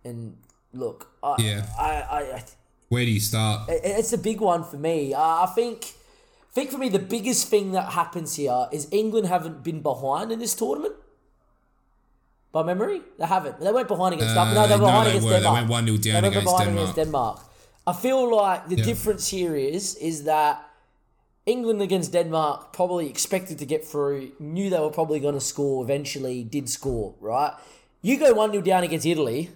And 0.03 0.37
look, 0.73 1.07
I, 1.21 1.35
Yeah. 1.39 1.65
I, 1.79 1.91
I, 2.17 2.19
I 2.37 2.43
Where 2.89 3.05
do 3.05 3.11
you 3.11 3.19
start? 3.19 3.69
it- 3.69 3.81
it's 3.99 4.13
a 4.13 4.17
big 4.17 4.41
one 4.41 4.63
for 4.63 4.77
me. 4.77 5.13
Uh, 5.13 5.19
I 5.45 5.49
think, 5.55 5.77
I 6.49 6.53
think 6.53 6.71
for 6.71 6.77
me 6.77 6.89
the 6.89 6.99
biggest 7.15 7.47
thing 7.47 7.71
that 7.73 7.93
happens 7.93 8.35
here 8.35 8.67
is 8.71 8.87
England 8.91 9.27
haven't 9.27 9.63
been 9.63 9.81
behind 9.81 10.31
in 10.31 10.39
this 10.39 10.55
tournament. 10.55 10.95
By 12.51 12.61
memory, 12.63 13.01
they 13.17 13.25
haven't. 13.25 13.59
They 13.59 13.71
went 13.71 13.87
behind 13.87 14.13
against. 14.15 14.35
Uh, 14.37 14.53
no, 14.53 14.67
they 14.67 14.75
were 14.75 14.81
no, 14.81 14.85
behind 14.85 15.05
they 15.07 15.09
against 15.11 15.25
were. 15.25 15.33
They 15.33 15.39
Denmark. 15.41 15.69
went 15.69 15.87
1-0 15.87 16.01
down 16.03 16.21
They 16.21 16.27
against 16.29 16.45
behind 16.45 16.65
Denmark. 16.69 16.83
against 16.83 16.95
Denmark. 16.95 17.39
I 17.85 17.93
feel 17.93 18.33
like 18.33 18.69
the 18.69 18.75
Yeah. 18.77 18.85
difference 18.85 19.27
here 19.27 19.55
is 19.55 19.95
is 19.95 20.23
that 20.23 20.65
England 21.45 21.81
against 21.81 22.13
Denmark 22.13 22.71
probably 22.71 23.09
expected 23.09 23.59
to 23.59 23.65
get 23.65 23.85
through, 23.85 24.31
knew 24.39 24.69
they 24.69 24.79
were 24.79 24.89
probably 24.89 25.19
going 25.19 25.33
to 25.33 25.41
score. 25.41 25.83
Eventually, 25.83 26.43
did 26.43 26.69
score. 26.69 27.13
Right? 27.19 27.53
You 28.01 28.17
go 28.17 28.33
one 28.33 28.51
0 28.51 28.63
down 28.63 28.83
against 28.83 29.05
Italy. 29.05 29.49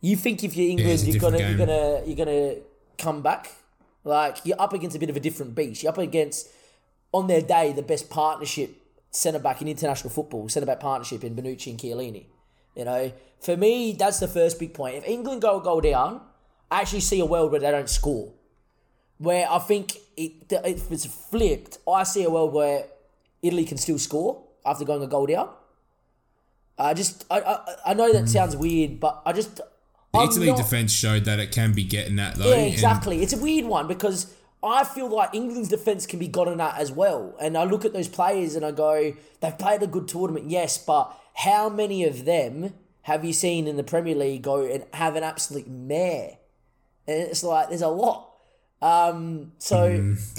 You 0.00 0.16
think 0.16 0.42
if 0.42 0.56
you're 0.56 0.70
England, 0.70 1.00
you're 1.06 1.20
gonna 1.20 1.38
you're 1.38 1.58
gonna 1.58 2.02
you're 2.06 2.16
gonna 2.16 2.54
come 2.98 3.22
back. 3.22 3.52
Like 4.04 4.38
you're 4.44 4.60
up 4.60 4.72
against 4.72 4.96
a 4.96 4.98
bit 4.98 5.10
of 5.10 5.16
a 5.16 5.20
different 5.20 5.54
beast. 5.54 5.82
You're 5.82 5.92
up 5.92 5.98
against 5.98 6.48
on 7.12 7.26
their 7.26 7.42
day 7.42 7.72
the 7.72 7.82
best 7.82 8.10
partnership 8.10 8.70
centre 9.10 9.38
back 9.38 9.60
in 9.62 9.68
international 9.68 10.10
football, 10.10 10.48
centre 10.48 10.66
back 10.66 10.80
partnership 10.80 11.22
in 11.22 11.36
Bonucci 11.36 11.70
and 11.70 11.78
Chiellini. 11.78 12.24
You 12.74 12.84
know, 12.84 13.12
for 13.40 13.56
me, 13.56 13.92
that's 13.92 14.20
the 14.20 14.28
first 14.28 14.58
big 14.58 14.74
point. 14.74 14.96
If 14.96 15.06
England 15.06 15.42
go 15.42 15.60
a 15.60 15.62
goal 15.62 15.80
down, 15.80 16.20
I 16.70 16.80
actually 16.80 17.00
see 17.00 17.20
a 17.20 17.26
world 17.26 17.50
where 17.50 17.60
they 17.60 17.70
don't 17.70 17.90
score. 17.90 18.32
Where 19.18 19.46
I 19.50 19.58
think 19.58 19.96
it, 20.16 20.50
if 20.50 20.90
it's 20.90 21.06
flipped, 21.06 21.78
I 21.86 22.04
see 22.04 22.24
a 22.24 22.30
world 22.30 22.52
where 22.54 22.86
Italy 23.42 23.64
can 23.64 23.76
still 23.76 23.98
score 23.98 24.42
after 24.64 24.84
going 24.84 25.02
a 25.02 25.06
goal 25.06 25.26
down. 25.26 25.50
I 26.78 26.94
just, 26.94 27.24
I, 27.30 27.40
I, 27.40 27.74
I 27.86 27.94
know 27.94 28.12
that 28.12 28.28
sounds 28.28 28.54
hmm. 28.54 28.60
weird, 28.60 29.00
but 29.00 29.22
I 29.26 29.32
just. 29.32 29.56
The 29.56 29.64
I'm 30.14 30.28
Italy 30.28 30.46
not- 30.48 30.56
defence 30.56 30.92
showed 30.92 31.24
that 31.24 31.38
it 31.38 31.52
can 31.52 31.72
be 31.72 31.84
getting 31.84 32.16
that 32.16 32.36
though. 32.36 32.48
yeah, 32.48 32.56
and 32.56 32.72
exactly. 32.72 33.22
It's 33.22 33.32
a 33.32 33.38
weird 33.38 33.66
one 33.66 33.86
because 33.86 34.34
I 34.62 34.84
feel 34.84 35.08
like 35.08 35.34
England's 35.34 35.68
defence 35.68 36.06
can 36.06 36.18
be 36.18 36.28
gotten 36.28 36.60
at 36.60 36.78
as 36.78 36.92
well. 36.92 37.34
And 37.40 37.56
I 37.56 37.64
look 37.64 37.84
at 37.84 37.92
those 37.92 38.08
players 38.08 38.54
and 38.54 38.64
I 38.64 38.70
go, 38.70 39.14
they've 39.40 39.58
played 39.58 39.82
a 39.82 39.86
good 39.86 40.08
tournament, 40.08 40.50
yes, 40.50 40.78
but 40.78 41.18
how 41.34 41.68
many 41.68 42.04
of 42.04 42.24
them 42.24 42.74
have 43.02 43.24
you 43.24 43.32
seen 43.32 43.66
in 43.66 43.76
the 43.76 43.84
Premier 43.84 44.14
League 44.14 44.42
go 44.42 44.64
and 44.64 44.84
have 44.92 45.16
an 45.16 45.22
absolute 45.22 45.68
mare? 45.68 46.38
And 47.06 47.22
it's 47.22 47.42
like, 47.42 47.68
there's 47.68 47.82
a 47.82 47.88
lot. 47.88 48.28
Um, 48.80 49.52
so 49.58 49.84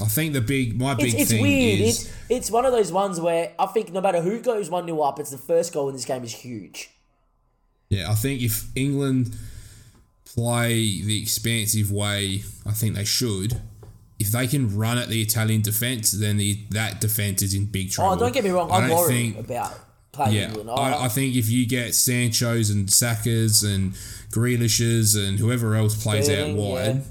I 0.02 0.06
think 0.08 0.34
the 0.34 0.42
big, 0.42 0.78
my 0.78 0.96
big 0.96 1.14
it's, 1.14 1.16
it's 1.16 1.32
thing 1.32 1.42
weird. 1.42 1.80
is 1.80 2.06
It's, 2.06 2.16
it's 2.30 2.52
one 2.52 2.66
of 2.66 2.74
those 2.74 2.92
ones 2.92 3.20
where 3.22 3.54
I 3.58 3.68
think 3.68 3.94
no 3.94 4.02
matter 4.02 4.22
who 4.22 4.42
goes 4.42 4.70
1 4.70 4.86
0 4.86 5.00
up, 5.00 5.20
it's 5.20 5.32
the 5.32 5.38
first 5.38 5.74
goal 5.74 5.88
in 5.88 5.96
this 5.96 6.04
game 6.04 6.24
is 6.24 6.34
huge. 6.34 6.90
Yeah, 7.88 8.12
I 8.12 8.16
think 8.16 8.42
if 8.42 8.66
England 8.76 9.36
play 10.26 11.02
the 11.02 11.22
expansive 11.22 11.92
way 11.92 12.44
I 12.66 12.72
think 12.72 12.96
they 12.96 13.06
should, 13.06 13.62
if 14.20 14.32
they 14.32 14.48
can 14.48 14.76
run 14.76 14.98
at 14.98 15.08
the 15.08 15.22
Italian 15.22 15.62
defence, 15.62 16.12
then 16.12 16.36
the, 16.36 16.66
that 16.72 17.00
defence 17.00 17.42
is 17.42 17.54
in 17.54 17.66
big 17.66 17.92
trouble. 17.92 18.14
Oh, 18.14 18.20
don't 18.20 18.34
get 18.34 18.44
me 18.44 18.50
wrong, 18.50 18.70
I'm 18.72 18.90
worried 18.90 19.38
about 19.38 19.74
Yeah. 20.18 20.54
I, 20.70 21.06
I 21.06 21.08
think 21.08 21.36
if 21.36 21.50
you 21.50 21.68
get 21.68 21.96
Sancho's 21.96 22.70
and 22.70 22.92
Saka's 22.92 23.64
and 23.64 23.94
Grealish's 24.32 25.16
and 25.16 25.40
whoever 25.40 25.76
else 25.76 26.02
plays 26.02 26.26
Sterling, 26.26 26.52
out 26.52 26.58
wide, 26.58 26.96
yeah. 26.96 27.02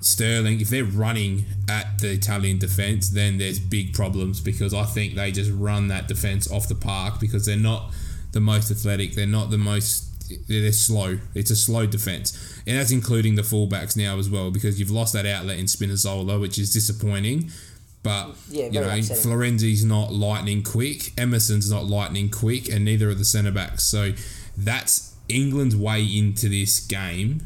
Sterling, 0.00 0.60
if 0.60 0.68
they're 0.68 0.84
running 0.84 1.46
at 1.68 1.98
the 1.98 2.12
Italian 2.12 2.58
defence, 2.58 3.08
then 3.08 3.38
there's 3.38 3.58
big 3.58 3.94
problems 3.94 4.40
because 4.40 4.74
I 4.74 4.84
think 4.84 5.14
they 5.14 5.32
just 5.32 5.50
run 5.50 5.88
that 5.88 6.08
defence 6.08 6.50
off 6.50 6.68
the 6.68 6.74
park 6.74 7.20
because 7.20 7.46
they're 7.46 7.56
not 7.56 7.90
the 8.32 8.40
most 8.40 8.70
athletic. 8.70 9.14
They're 9.14 9.26
not 9.26 9.50
the 9.50 9.58
most. 9.58 10.04
They're 10.48 10.60
they're 10.60 10.72
slow. 10.72 11.18
It's 11.34 11.50
a 11.50 11.56
slow 11.56 11.86
defence, 11.86 12.60
and 12.66 12.76
that's 12.76 12.90
including 12.90 13.36
the 13.36 13.42
fullbacks 13.42 13.96
now 13.96 14.18
as 14.18 14.28
well 14.28 14.50
because 14.50 14.78
you've 14.78 14.90
lost 14.90 15.12
that 15.14 15.24
outlet 15.24 15.58
in 15.58 15.66
Spinazzola, 15.66 16.40
which 16.40 16.58
is 16.58 16.72
disappointing. 16.72 17.50
But 18.06 18.34
Yeah, 18.50 18.66
you 18.66 18.80
know, 18.80 18.88
upsetting. 18.88 19.30
Florenzi's 19.30 19.84
not 19.84 20.12
lightning 20.12 20.62
quick. 20.62 21.12
Emerson's 21.18 21.70
not 21.70 21.84
lightning 21.86 22.30
quick, 22.30 22.68
and 22.68 22.84
neither 22.84 23.10
are 23.10 23.14
the 23.14 23.24
centre 23.24 23.50
backs. 23.52 23.84
So 23.84 24.12
that's 24.56 25.14
England's 25.28 25.76
way 25.76 26.02
into 26.04 26.48
this 26.48 26.80
game 26.80 27.42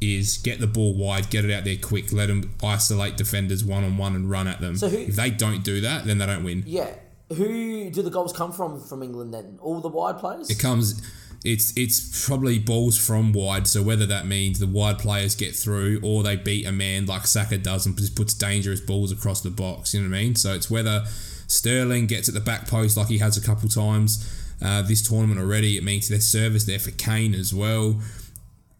is 0.00 0.38
get 0.38 0.60
the 0.60 0.66
ball 0.66 0.94
wide, 0.94 1.28
get 1.28 1.44
it 1.44 1.50
out 1.52 1.64
there 1.64 1.76
quick, 1.76 2.12
let 2.12 2.26
them 2.26 2.50
isolate 2.62 3.16
defenders 3.16 3.64
one 3.64 3.82
on 3.84 3.96
one 3.98 4.14
and 4.14 4.30
run 4.30 4.46
at 4.46 4.60
them. 4.60 4.76
So 4.76 4.88
who- 4.88 4.96
if 4.98 5.16
they 5.16 5.30
don't 5.30 5.62
do 5.64 5.80
that, 5.80 6.04
then 6.06 6.18
they 6.18 6.26
don't 6.26 6.44
win. 6.44 6.62
Yeah. 6.66 6.88
Who 7.34 7.90
do 7.90 8.02
the 8.02 8.10
goals 8.10 8.32
come 8.32 8.52
from 8.52 8.80
from 8.80 9.02
England 9.02 9.34
then? 9.34 9.58
All 9.60 9.80
the 9.80 9.88
wide 9.88 10.18
players? 10.18 10.48
It 10.50 10.58
comes. 10.58 11.02
It's 11.44 11.76
it's 11.76 12.26
probably 12.26 12.58
balls 12.58 12.98
from 12.98 13.32
wide. 13.32 13.66
So 13.66 13.82
whether 13.82 14.06
that 14.06 14.26
means 14.26 14.58
the 14.58 14.66
wide 14.66 14.98
players 14.98 15.34
get 15.34 15.54
through 15.54 16.00
or 16.02 16.22
they 16.22 16.36
beat 16.36 16.66
a 16.66 16.72
man 16.72 17.06
like 17.06 17.26
Saka 17.26 17.58
does 17.58 17.86
and 17.86 17.96
just 17.96 18.16
puts 18.16 18.34
dangerous 18.34 18.80
balls 18.80 19.12
across 19.12 19.40
the 19.40 19.50
box. 19.50 19.94
You 19.94 20.02
know 20.02 20.10
what 20.10 20.16
I 20.16 20.22
mean? 20.22 20.34
So 20.34 20.54
it's 20.54 20.70
whether 20.70 21.04
Sterling 21.46 22.06
gets 22.06 22.28
at 22.28 22.34
the 22.34 22.40
back 22.40 22.66
post 22.66 22.96
like 22.96 23.08
he 23.08 23.18
has 23.18 23.36
a 23.36 23.40
couple 23.40 23.68
times 23.68 24.24
uh, 24.60 24.82
this 24.82 25.06
tournament 25.06 25.40
already. 25.40 25.76
It 25.76 25.84
means 25.84 26.08
there's 26.08 26.26
service 26.26 26.64
there 26.64 26.78
for 26.78 26.90
Kane 26.92 27.34
as 27.34 27.54
well. 27.54 28.00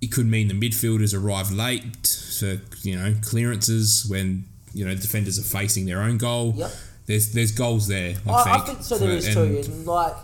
It 0.01 0.09
could 0.09 0.27
mean 0.27 0.49
the 0.49 0.55
midfielders 0.55 1.17
arrive 1.17 1.51
late 1.53 2.07
for 2.39 2.61
you 2.83 2.97
know 2.97 3.15
clearances 3.23 4.07
when 4.09 4.45
you 4.75 4.85
know 4.85 4.95
defenders 4.95 5.39
are 5.39 5.59
facing 5.59 5.87
their 5.87 6.03
own 6.03 6.19
goal. 6.19 6.55
Yep. 6.57 6.73
There's 7.07 7.33
there's 7.33 7.53
goals 7.53 7.89
there. 7.89 8.17
I, 8.29 8.33
I, 8.33 8.43
think, 8.43 8.57
I 8.57 8.61
think 8.67 8.83
so. 8.83 8.99
There 8.99 9.11
is 9.11 9.33
too. 9.33 9.41
And 9.73 9.87
like 9.87 10.15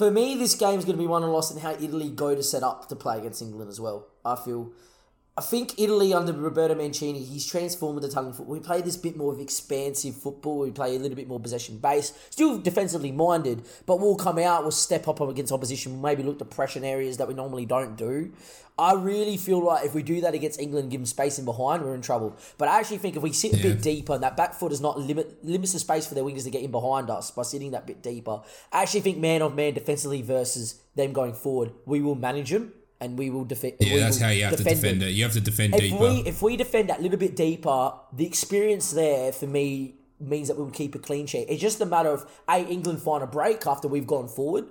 for 0.00 0.10
me, 0.10 0.34
this 0.34 0.54
game's 0.54 0.86
going 0.86 0.96
to 0.96 1.02
be 1.02 1.06
won 1.06 1.22
and 1.22 1.30
lost 1.30 1.52
in 1.52 1.60
how 1.60 1.72
Italy 1.72 2.08
go 2.08 2.34
to 2.34 2.42
set 2.42 2.62
up 2.62 2.88
to 2.88 2.96
play 2.96 3.18
against 3.18 3.42
England 3.42 3.68
as 3.68 3.78
well. 3.78 4.06
I 4.24 4.34
feel. 4.34 4.72
I 5.36 5.42
think 5.42 5.78
Italy 5.78 6.14
under 6.14 6.32
Roberto 6.32 6.74
Mancini, 6.74 7.22
he's 7.22 7.44
transformed 7.46 8.02
the 8.02 8.06
Italian 8.06 8.32
football. 8.32 8.54
We 8.54 8.60
play 8.60 8.80
this 8.80 8.96
bit 8.96 9.14
more 9.14 9.30
of 9.30 9.40
expansive 9.40 10.16
football. 10.16 10.60
We 10.60 10.70
play 10.70 10.96
a 10.96 10.98
little 10.98 11.16
bit 11.16 11.28
more 11.28 11.38
possession 11.38 11.76
based, 11.76 12.14
still 12.32 12.58
defensively 12.58 13.12
minded, 13.12 13.62
but 13.84 14.00
we'll 14.00 14.16
come 14.16 14.38
out, 14.38 14.62
we'll 14.62 14.70
step 14.70 15.06
up 15.06 15.20
against 15.20 15.52
opposition, 15.52 15.92
we'll 15.92 16.02
maybe 16.02 16.22
look 16.22 16.38
to 16.38 16.46
pressure 16.46 16.82
areas 16.82 17.18
that 17.18 17.28
we 17.28 17.34
normally 17.34 17.66
don't 17.66 17.96
do. 17.96 18.32
I 18.80 18.94
really 18.94 19.36
feel 19.36 19.62
like 19.62 19.84
if 19.84 19.94
we 19.94 20.02
do 20.02 20.22
that 20.22 20.32
against 20.32 20.58
England, 20.58 20.90
give 20.90 21.00
them 21.00 21.06
space 21.06 21.38
in 21.38 21.44
behind, 21.44 21.84
we're 21.84 21.94
in 21.94 22.00
trouble. 22.00 22.34
But 22.56 22.68
I 22.68 22.80
actually 22.80 22.96
think 22.96 23.14
if 23.14 23.22
we 23.22 23.30
sit 23.32 23.52
a 23.52 23.62
bit 23.62 23.82
deeper 23.82 24.14
and 24.14 24.22
that 24.22 24.38
back 24.38 24.54
foot 24.54 24.70
does 24.70 24.80
not 24.80 24.98
limit 24.98 25.44
limits 25.44 25.74
the 25.74 25.78
space 25.78 26.06
for 26.06 26.14
their 26.14 26.24
wingers 26.24 26.44
to 26.44 26.50
get 26.50 26.62
in 26.62 26.70
behind 26.70 27.10
us 27.10 27.30
by 27.30 27.42
sitting 27.42 27.72
that 27.72 27.86
bit 27.86 28.02
deeper, 28.02 28.40
I 28.72 28.82
actually 28.82 29.02
think 29.02 29.18
man 29.18 29.42
of 29.42 29.54
man 29.54 29.74
defensively 29.74 30.22
versus 30.22 30.80
them 30.94 31.12
going 31.12 31.34
forward, 31.34 31.72
we 31.84 32.00
will 32.00 32.14
manage 32.14 32.50
them 32.50 32.72
and 33.02 33.18
we 33.18 33.28
will 33.28 33.44
defend. 33.44 33.74
Yeah, 33.80 33.98
that's 33.98 34.18
how 34.18 34.30
you 34.30 34.44
have 34.44 34.56
to 34.56 34.64
defend 34.64 35.02
it. 35.02 35.10
You 35.10 35.24
have 35.24 35.34
to 35.34 35.42
defend 35.42 35.74
If 35.74 35.80
deeper. 35.80 35.98
we 35.98 36.22
if 36.24 36.40
we 36.40 36.56
defend 36.56 36.88
that 36.88 37.02
little 37.02 37.18
bit 37.18 37.36
deeper, 37.36 37.92
the 38.14 38.26
experience 38.26 38.92
there 38.92 39.30
for 39.32 39.46
me 39.46 39.96
means 40.18 40.48
that 40.48 40.56
we 40.56 40.64
will 40.64 40.70
keep 40.70 40.94
a 40.94 40.98
clean 40.98 41.26
sheet. 41.26 41.46
It's 41.48 41.60
just 41.60 41.80
a 41.80 41.86
matter 41.86 42.10
of 42.10 42.30
a 42.48 42.66
England 42.66 43.02
find 43.02 43.22
a 43.22 43.26
break 43.26 43.66
after 43.66 43.88
we've 43.88 44.06
gone 44.06 44.28
forward, 44.28 44.66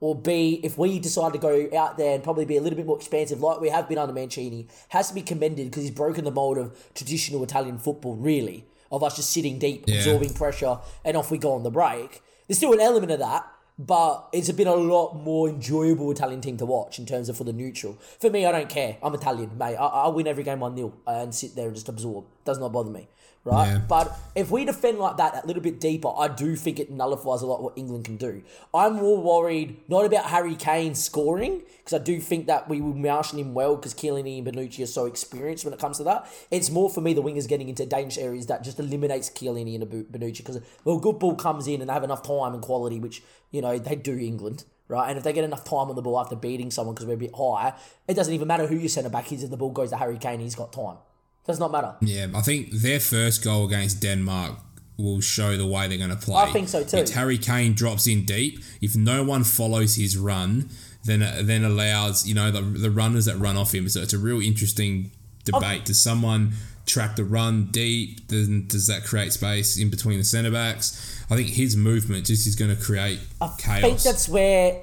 or 0.00 0.14
b 0.14 0.60
if 0.62 0.76
we 0.76 0.98
decide 0.98 1.32
to 1.32 1.38
go 1.38 1.68
out 1.76 1.96
there 1.96 2.14
and 2.14 2.22
probably 2.22 2.44
be 2.44 2.56
a 2.56 2.60
little 2.60 2.76
bit 2.76 2.86
more 2.86 2.96
expansive, 2.96 3.40
like 3.40 3.60
we 3.60 3.68
have 3.68 3.88
been 3.88 3.98
under 3.98 4.12
Mancini, 4.12 4.68
has 4.88 5.08
to 5.08 5.14
be 5.14 5.22
commended 5.22 5.70
because 5.70 5.82
he's 5.82 5.92
broken 5.92 6.24
the 6.24 6.30
mold 6.30 6.58
of 6.58 6.76
traditional 6.94 7.42
Italian 7.42 7.78
football. 7.78 8.14
Really, 8.16 8.66
of 8.90 9.02
us 9.02 9.16
just 9.16 9.30
sitting 9.32 9.58
deep, 9.58 9.84
Yeah. 9.86 9.96
absorbing 9.96 10.34
pressure, 10.34 10.78
and 11.04 11.16
off 11.16 11.30
we 11.30 11.38
go 11.38 11.52
on 11.52 11.62
the 11.62 11.70
break. 11.70 12.22
There's 12.46 12.58
still 12.58 12.72
an 12.72 12.80
element 12.80 13.12
of 13.12 13.18
that. 13.20 13.46
But 13.76 14.28
it's 14.32 14.48
been 14.52 14.68
a 14.68 14.74
lot 14.76 15.14
more 15.14 15.48
enjoyable 15.48 16.08
Italian 16.12 16.40
team 16.40 16.56
to 16.58 16.64
watch 16.64 17.00
in 17.00 17.06
terms 17.06 17.28
of 17.28 17.36
for 17.36 17.42
the 17.42 17.52
neutral. 17.52 17.98
For 18.20 18.30
me, 18.30 18.46
I 18.46 18.52
don't 18.52 18.68
care. 18.68 18.98
I'm 19.02 19.12
Italian, 19.14 19.58
mate. 19.58 19.74
I, 19.74 19.86
I'll 19.86 20.12
win 20.12 20.28
every 20.28 20.44
game 20.44 20.60
1 20.60 20.76
0 20.76 20.92
and 21.08 21.34
sit 21.34 21.56
there 21.56 21.66
and 21.66 21.74
just 21.74 21.88
absorb. 21.88 22.24
Does 22.44 22.60
not 22.60 22.70
bother 22.72 22.92
me. 22.92 23.08
Right? 23.44 23.66
Yeah. 23.66 23.78
But 23.86 24.18
if 24.34 24.50
we 24.50 24.64
defend 24.64 24.98
like 24.98 25.18
that, 25.18 25.44
a 25.44 25.46
little 25.46 25.62
bit 25.62 25.78
deeper, 25.78 26.10
I 26.16 26.28
do 26.28 26.56
think 26.56 26.80
it 26.80 26.90
nullifies 26.90 27.42
a 27.42 27.46
lot 27.46 27.62
what 27.62 27.76
England 27.76 28.06
can 28.06 28.16
do. 28.16 28.42
I'm 28.72 28.94
more 28.94 29.18
worried 29.18 29.82
not 29.86 30.06
about 30.06 30.24
Harry 30.26 30.54
Kane 30.54 30.94
scoring, 30.94 31.62
because 31.76 32.00
I 32.00 32.02
do 32.02 32.20
think 32.20 32.46
that 32.46 32.70
we 32.70 32.80
will 32.80 32.94
marshal 32.94 33.38
him 33.38 33.52
well 33.52 33.76
because 33.76 33.92
Chiellini 33.92 34.38
and 34.38 34.46
Bonucci 34.46 34.82
are 34.82 34.86
so 34.86 35.04
experienced 35.04 35.64
when 35.64 35.74
it 35.74 35.80
comes 35.80 35.98
to 35.98 36.04
that. 36.04 36.26
It's 36.50 36.70
more 36.70 36.88
for 36.88 37.02
me 37.02 37.12
the 37.12 37.22
wingers 37.22 37.46
getting 37.46 37.68
into 37.68 37.84
dangerous 37.84 38.16
areas 38.16 38.46
that 38.46 38.64
just 38.64 38.80
eliminates 38.80 39.28
Chiellini 39.28 39.74
and 39.74 39.84
Bonucci 40.10 40.38
because 40.38 40.60
well, 40.84 40.98
good 40.98 41.18
ball 41.18 41.34
comes 41.34 41.66
in 41.66 41.82
and 41.82 41.90
they 41.90 41.94
have 41.94 42.04
enough 42.04 42.22
time 42.22 42.54
and 42.54 42.62
quality, 42.62 42.98
which 42.98 43.22
you 43.50 43.60
know 43.60 43.78
they 43.78 43.94
do 43.94 44.18
England. 44.18 44.64
Right, 44.86 45.08
and 45.08 45.16
if 45.16 45.24
they 45.24 45.32
get 45.32 45.44
enough 45.44 45.64
time 45.64 45.88
on 45.88 45.96
the 45.96 46.02
ball 46.02 46.20
after 46.20 46.36
beating 46.36 46.70
someone 46.70 46.94
because 46.94 47.06
we're 47.06 47.14
a 47.14 47.16
bit 47.16 47.34
high, 47.34 47.72
it 48.06 48.14
doesn't 48.14 48.34
even 48.34 48.46
matter 48.46 48.66
who 48.66 48.76
your 48.76 48.90
centre 48.90 49.08
back 49.08 49.32
is. 49.32 49.42
If 49.42 49.50
the 49.50 49.56
ball 49.56 49.70
goes 49.70 49.88
to 49.90 49.96
Harry 49.96 50.18
Kane, 50.18 50.40
he's 50.40 50.54
got 50.54 50.74
time. 50.74 50.98
Does 51.46 51.60
not 51.60 51.70
matter. 51.70 51.94
Yeah, 52.00 52.28
I 52.34 52.40
think 52.40 52.70
their 52.70 53.00
first 53.00 53.44
goal 53.44 53.66
against 53.66 54.00
Denmark 54.00 54.58
will 54.96 55.20
show 55.20 55.56
the 55.56 55.66
way 55.66 55.88
they're 55.88 55.98
going 55.98 56.10
to 56.10 56.16
play. 56.16 56.36
I 56.36 56.52
think 56.52 56.68
so 56.68 56.84
too. 56.84 56.98
If 56.98 57.10
Harry 57.10 57.36
Kane 57.36 57.74
drops 57.74 58.06
in 58.06 58.24
deep, 58.24 58.60
if 58.80 58.96
no 58.96 59.24
one 59.24 59.44
follows 59.44 59.96
his 59.96 60.16
run, 60.16 60.70
then 61.04 61.20
then 61.46 61.64
allows 61.64 62.26
you 62.26 62.34
know 62.34 62.50
the, 62.50 62.62
the 62.62 62.90
runners 62.90 63.26
that 63.26 63.36
run 63.36 63.56
off 63.56 63.74
him. 63.74 63.88
So 63.88 64.00
it's 64.00 64.14
a 64.14 64.18
real 64.18 64.40
interesting 64.40 65.10
debate. 65.44 65.84
Does 65.84 66.00
someone 66.00 66.52
track 66.86 67.16
the 67.16 67.24
run 67.24 67.66
deep? 67.70 68.28
Then 68.28 68.66
does 68.66 68.86
that 68.86 69.04
create 69.04 69.32
space 69.32 69.76
in 69.78 69.90
between 69.90 70.18
the 70.18 70.24
centre 70.24 70.50
backs? 70.50 71.22
I 71.30 71.36
think 71.36 71.48
his 71.48 71.76
movement 71.76 72.26
just 72.26 72.46
is 72.46 72.54
going 72.54 72.74
to 72.74 72.82
create 72.82 73.20
chaos. 73.58 73.68
I 73.68 73.80
think 73.82 74.00
that's 74.00 74.28
where 74.28 74.82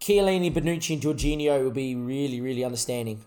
Chiellini, 0.00 0.52
Bonucci, 0.52 0.94
and 0.94 1.02
Jorginho 1.02 1.62
will 1.62 1.70
be 1.70 1.94
really, 1.94 2.40
really 2.40 2.64
understanding 2.64 3.24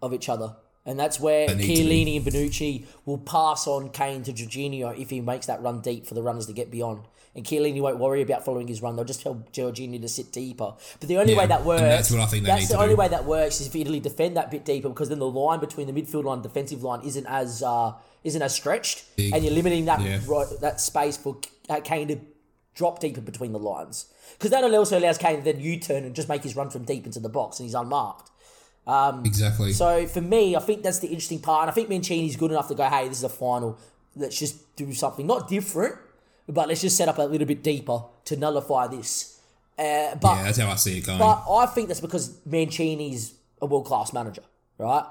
of 0.00 0.14
each 0.14 0.28
other. 0.28 0.54
And 0.88 0.98
that's 0.98 1.20
where 1.20 1.46
Chiellini 1.48 2.16
and 2.16 2.24
Bonucci 2.26 2.86
will 3.04 3.18
pass 3.18 3.66
on 3.66 3.90
Kane 3.90 4.22
to 4.22 4.32
Jorginho 4.32 4.98
if 4.98 5.10
he 5.10 5.20
makes 5.20 5.44
that 5.46 5.60
run 5.62 5.80
deep 5.82 6.06
for 6.06 6.14
the 6.14 6.22
runners 6.22 6.46
to 6.46 6.54
get 6.54 6.70
beyond. 6.70 7.02
And 7.34 7.44
Chiellini 7.44 7.80
won't 7.82 7.98
worry 7.98 8.22
about 8.22 8.44
following 8.44 8.66
his 8.66 8.80
run. 8.80 8.96
They'll 8.96 9.04
just 9.04 9.20
tell 9.22 9.34
Jorginho 9.52 10.00
to 10.00 10.08
sit 10.08 10.32
deeper. 10.32 10.72
But 10.98 11.08
the 11.08 11.18
only 11.18 11.34
Yeah, 11.34 11.40
way 11.40 11.46
that 11.46 11.62
works, 11.64 11.82
that's 11.82 12.10
what 12.10 12.20
I 12.20 12.26
think 12.26 12.44
they 12.44 12.50
that's 12.52 12.68
the 12.68 12.78
only 12.78 12.94
do. 12.94 12.96
way 12.96 13.08
that 13.08 13.26
works 13.26 13.60
is 13.60 13.66
if 13.66 13.76
Italy 13.76 14.00
defend 14.00 14.36
that 14.38 14.50
bit 14.50 14.64
deeper 14.64 14.88
because 14.88 15.10
then 15.10 15.18
the 15.18 15.28
line 15.30 15.60
between 15.60 15.86
the 15.86 15.92
midfield 15.92 16.24
line 16.24 16.36
and 16.38 16.42
defensive 16.42 16.82
line 16.82 17.02
isn't 17.02 17.26
as 17.26 17.62
uh, 17.62 17.92
isn't 18.24 18.40
as 18.42 18.54
stretched, 18.54 19.04
Big. 19.16 19.34
and 19.34 19.44
you're 19.44 19.52
limiting 19.52 19.84
that 19.84 20.00
Yeah. 20.00 20.20
right, 20.26 20.46
that 20.62 20.80
space 20.80 21.16
for 21.18 21.36
K- 21.68 21.80
Kane 21.82 22.08
to 22.08 22.18
drop 22.74 22.98
deeper 22.98 23.20
between 23.20 23.52
the 23.52 23.58
lines. 23.58 24.06
Because 24.32 24.50
that 24.52 24.64
also 24.64 24.98
allows 24.98 25.18
Kane 25.18 25.36
to 25.36 25.42
then 25.42 25.60
U-turn 25.60 26.04
and 26.04 26.14
just 26.14 26.28
make 26.30 26.42
his 26.44 26.56
run 26.56 26.70
from 26.70 26.84
deep 26.84 27.04
into 27.06 27.20
the 27.20 27.28
box, 27.28 27.60
and 27.60 27.66
he's 27.66 27.74
unmarked. 27.74 28.30
Exactly. 29.24 29.72
So 29.72 30.06
for 30.06 30.20
me, 30.20 30.56
I 30.56 30.60
think 30.60 30.82
that's 30.82 30.98
the 30.98 31.08
interesting 31.08 31.40
part. 31.40 31.62
And 31.62 31.70
I 31.70 31.74
think 31.74 31.88
Mancini's 31.88 32.36
good 32.36 32.50
enough 32.50 32.68
to 32.68 32.74
go, 32.74 32.84
hey, 32.84 33.08
this 33.08 33.18
is 33.18 33.24
a 33.24 33.28
final. 33.28 33.78
Let's 34.16 34.38
just 34.38 34.74
do 34.76 34.92
something 34.92 35.26
not 35.26 35.48
different, 35.48 35.96
but 36.48 36.68
let's 36.68 36.80
just 36.80 36.96
set 36.96 37.08
up 37.08 37.18
a 37.18 37.22
little 37.22 37.46
bit 37.46 37.62
deeper 37.62 38.02
to 38.24 38.36
nullify 38.36 38.86
this. 38.86 39.40
Uh, 39.78 40.14
but 40.16 40.36
yeah, 40.36 40.42
that's 40.44 40.58
how 40.58 40.70
I 40.70 40.74
see 40.76 40.98
it 40.98 41.06
going. 41.06 41.18
but 41.18 41.44
I 41.48 41.66
think 41.66 41.88
that's 41.88 42.00
because 42.00 42.38
Mancini's 42.44 43.34
a 43.60 43.66
world 43.66 43.86
class 43.86 44.12
manager, 44.12 44.42
right? 44.78 45.04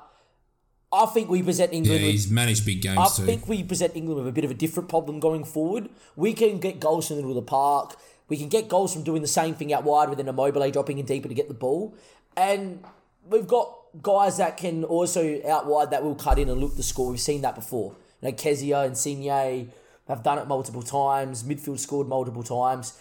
I 0.91 1.05
think 1.07 1.29
we 1.29 1.43
present 1.43 1.71
yeah, 1.71 1.77
England 1.77 2.01
with 2.03 2.11
he's 2.11 2.31
managed 2.31 2.65
big 2.65 2.81
games 2.81 2.97
I 2.97 3.07
too. 3.07 3.25
think 3.25 3.47
we 3.47 3.63
present 3.63 3.95
England 3.95 4.19
with 4.19 4.27
a 4.27 4.31
bit 4.31 4.45
of 4.45 4.51
a 4.51 4.53
different 4.53 4.89
problem 4.89 5.19
going 5.19 5.43
forward. 5.43 5.89
We 6.15 6.33
can 6.33 6.59
get 6.59 6.79
goals 6.79 7.07
from 7.07 7.17
the 7.17 7.23
middle 7.23 7.37
of 7.37 7.45
the 7.45 7.49
park. 7.49 7.95
We 8.29 8.37
can 8.37 8.49
get 8.49 8.67
goals 8.67 8.93
from 8.93 9.03
doing 9.03 9.21
the 9.21 9.27
same 9.27 9.53
thing 9.53 9.73
out 9.73 9.83
wide 9.83 10.09
with 10.09 10.19
an 10.19 10.27
Immobile 10.27 10.71
dropping 10.71 10.97
in 10.97 11.05
deeper 11.05 11.27
to 11.27 11.33
get 11.33 11.47
the 11.47 11.53
ball. 11.53 11.95
And 12.35 12.83
we've 13.29 13.47
got 13.47 13.73
guys 14.01 14.37
that 14.37 14.57
can 14.57 14.83
also 14.83 15.41
out 15.47 15.65
wide 15.65 15.91
that 15.91 16.03
will 16.03 16.15
cut 16.15 16.39
in 16.39 16.49
and 16.49 16.59
look 16.59 16.75
the 16.75 16.83
score. 16.83 17.09
We've 17.09 17.19
seen 17.19 17.41
that 17.41 17.55
before. 17.55 17.95
You 18.21 18.29
know, 18.29 18.35
Chiesa 18.35 18.65
and 18.79 18.89
Insigne 18.91 19.71
have 20.07 20.23
done 20.23 20.37
it 20.37 20.47
multiple 20.47 20.81
times. 20.81 21.43
Midfield 21.43 21.79
scored 21.79 22.07
multiple 22.07 22.43
times. 22.43 22.99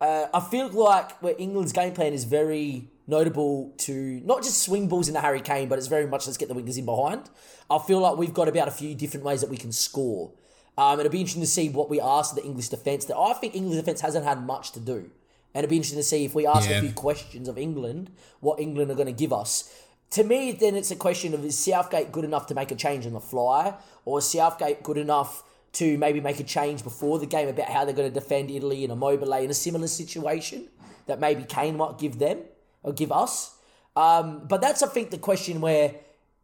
Uh, 0.00 0.26
I 0.32 0.40
feel 0.40 0.68
like 0.68 1.12
where 1.22 1.34
England's 1.38 1.72
game 1.72 1.92
plan 1.92 2.12
is 2.12 2.24
very 2.24 2.88
notable 3.06 3.72
to 3.78 4.20
not 4.24 4.42
just 4.42 4.62
swing 4.62 4.88
balls 4.88 5.08
into 5.08 5.20
Harry 5.20 5.40
Kane, 5.40 5.68
but 5.68 5.78
it's 5.78 5.86
very 5.86 6.06
much 6.06 6.26
let's 6.26 6.36
get 6.36 6.48
the 6.48 6.54
wingers 6.54 6.76
in 6.76 6.84
behind. 6.84 7.30
I 7.70 7.78
feel 7.78 8.00
like 8.00 8.16
we've 8.16 8.34
got 8.34 8.48
about 8.48 8.68
a 8.68 8.72
few 8.72 8.94
different 8.94 9.24
ways 9.24 9.40
that 9.40 9.50
we 9.50 9.56
can 9.56 9.72
score. 9.72 10.32
Um, 10.76 11.00
it'll 11.00 11.10
be 11.10 11.20
interesting 11.20 11.42
to 11.42 11.48
see 11.48 11.70
what 11.70 11.88
we 11.88 12.00
ask 12.00 12.34
the 12.34 12.44
English 12.44 12.68
defence. 12.68 13.06
That 13.06 13.16
I 13.16 13.32
think 13.34 13.54
English 13.54 13.76
defence 13.76 14.02
hasn't 14.02 14.24
had 14.24 14.44
much 14.44 14.72
to 14.72 14.80
do, 14.80 15.10
and 15.56 15.64
it'll 15.64 15.70
be 15.70 15.76
interesting 15.76 15.98
to 15.98 16.02
see 16.02 16.26
if 16.26 16.34
we 16.34 16.46
ask 16.46 16.68
Yeah. 16.68 16.76
a 16.78 16.80
few 16.82 16.92
questions 16.92 17.48
of 17.48 17.56
England, 17.56 18.10
what 18.40 18.60
England 18.60 18.90
are 18.90 18.94
going 18.94 19.06
to 19.06 19.12
give 19.24 19.32
us. 19.32 19.70
To 20.10 20.22
me, 20.22 20.52
then 20.52 20.76
it's 20.76 20.90
a 20.90 20.96
question 20.96 21.32
of 21.32 21.42
is 21.46 21.58
Southgate 21.58 22.12
good 22.12 22.26
enough 22.26 22.46
to 22.48 22.54
make 22.54 22.70
a 22.70 22.74
change 22.74 23.06
on 23.06 23.14
the 23.14 23.20
fly, 23.20 23.72
or 24.04 24.18
is 24.18 24.26
Southgate 24.26 24.82
good 24.82 24.98
enough 24.98 25.42
to 25.72 25.96
maybe 25.96 26.20
make 26.20 26.40
a 26.40 26.44
change 26.44 26.84
before 26.84 27.18
the 27.18 27.24
game 27.26 27.48
about 27.48 27.68
how 27.70 27.86
they're 27.86 27.94
going 27.94 28.12
to 28.12 28.14
defend 28.20 28.50
Italy 28.50 28.84
and 28.84 28.92
Immobile 28.92 29.32
in 29.32 29.48
a 29.50 29.54
similar 29.54 29.86
situation 29.86 30.68
that 31.06 31.20
maybe 31.20 31.42
Kane 31.44 31.76
might 31.78 31.96
give 31.98 32.18
them 32.18 32.40
or 32.82 32.92
give 32.92 33.10
us. 33.10 33.56
Um, 33.96 34.42
but 34.46 34.60
that's, 34.60 34.82
I 34.82 34.88
think, 34.88 35.10
the 35.10 35.18
question 35.18 35.62
where 35.62 35.94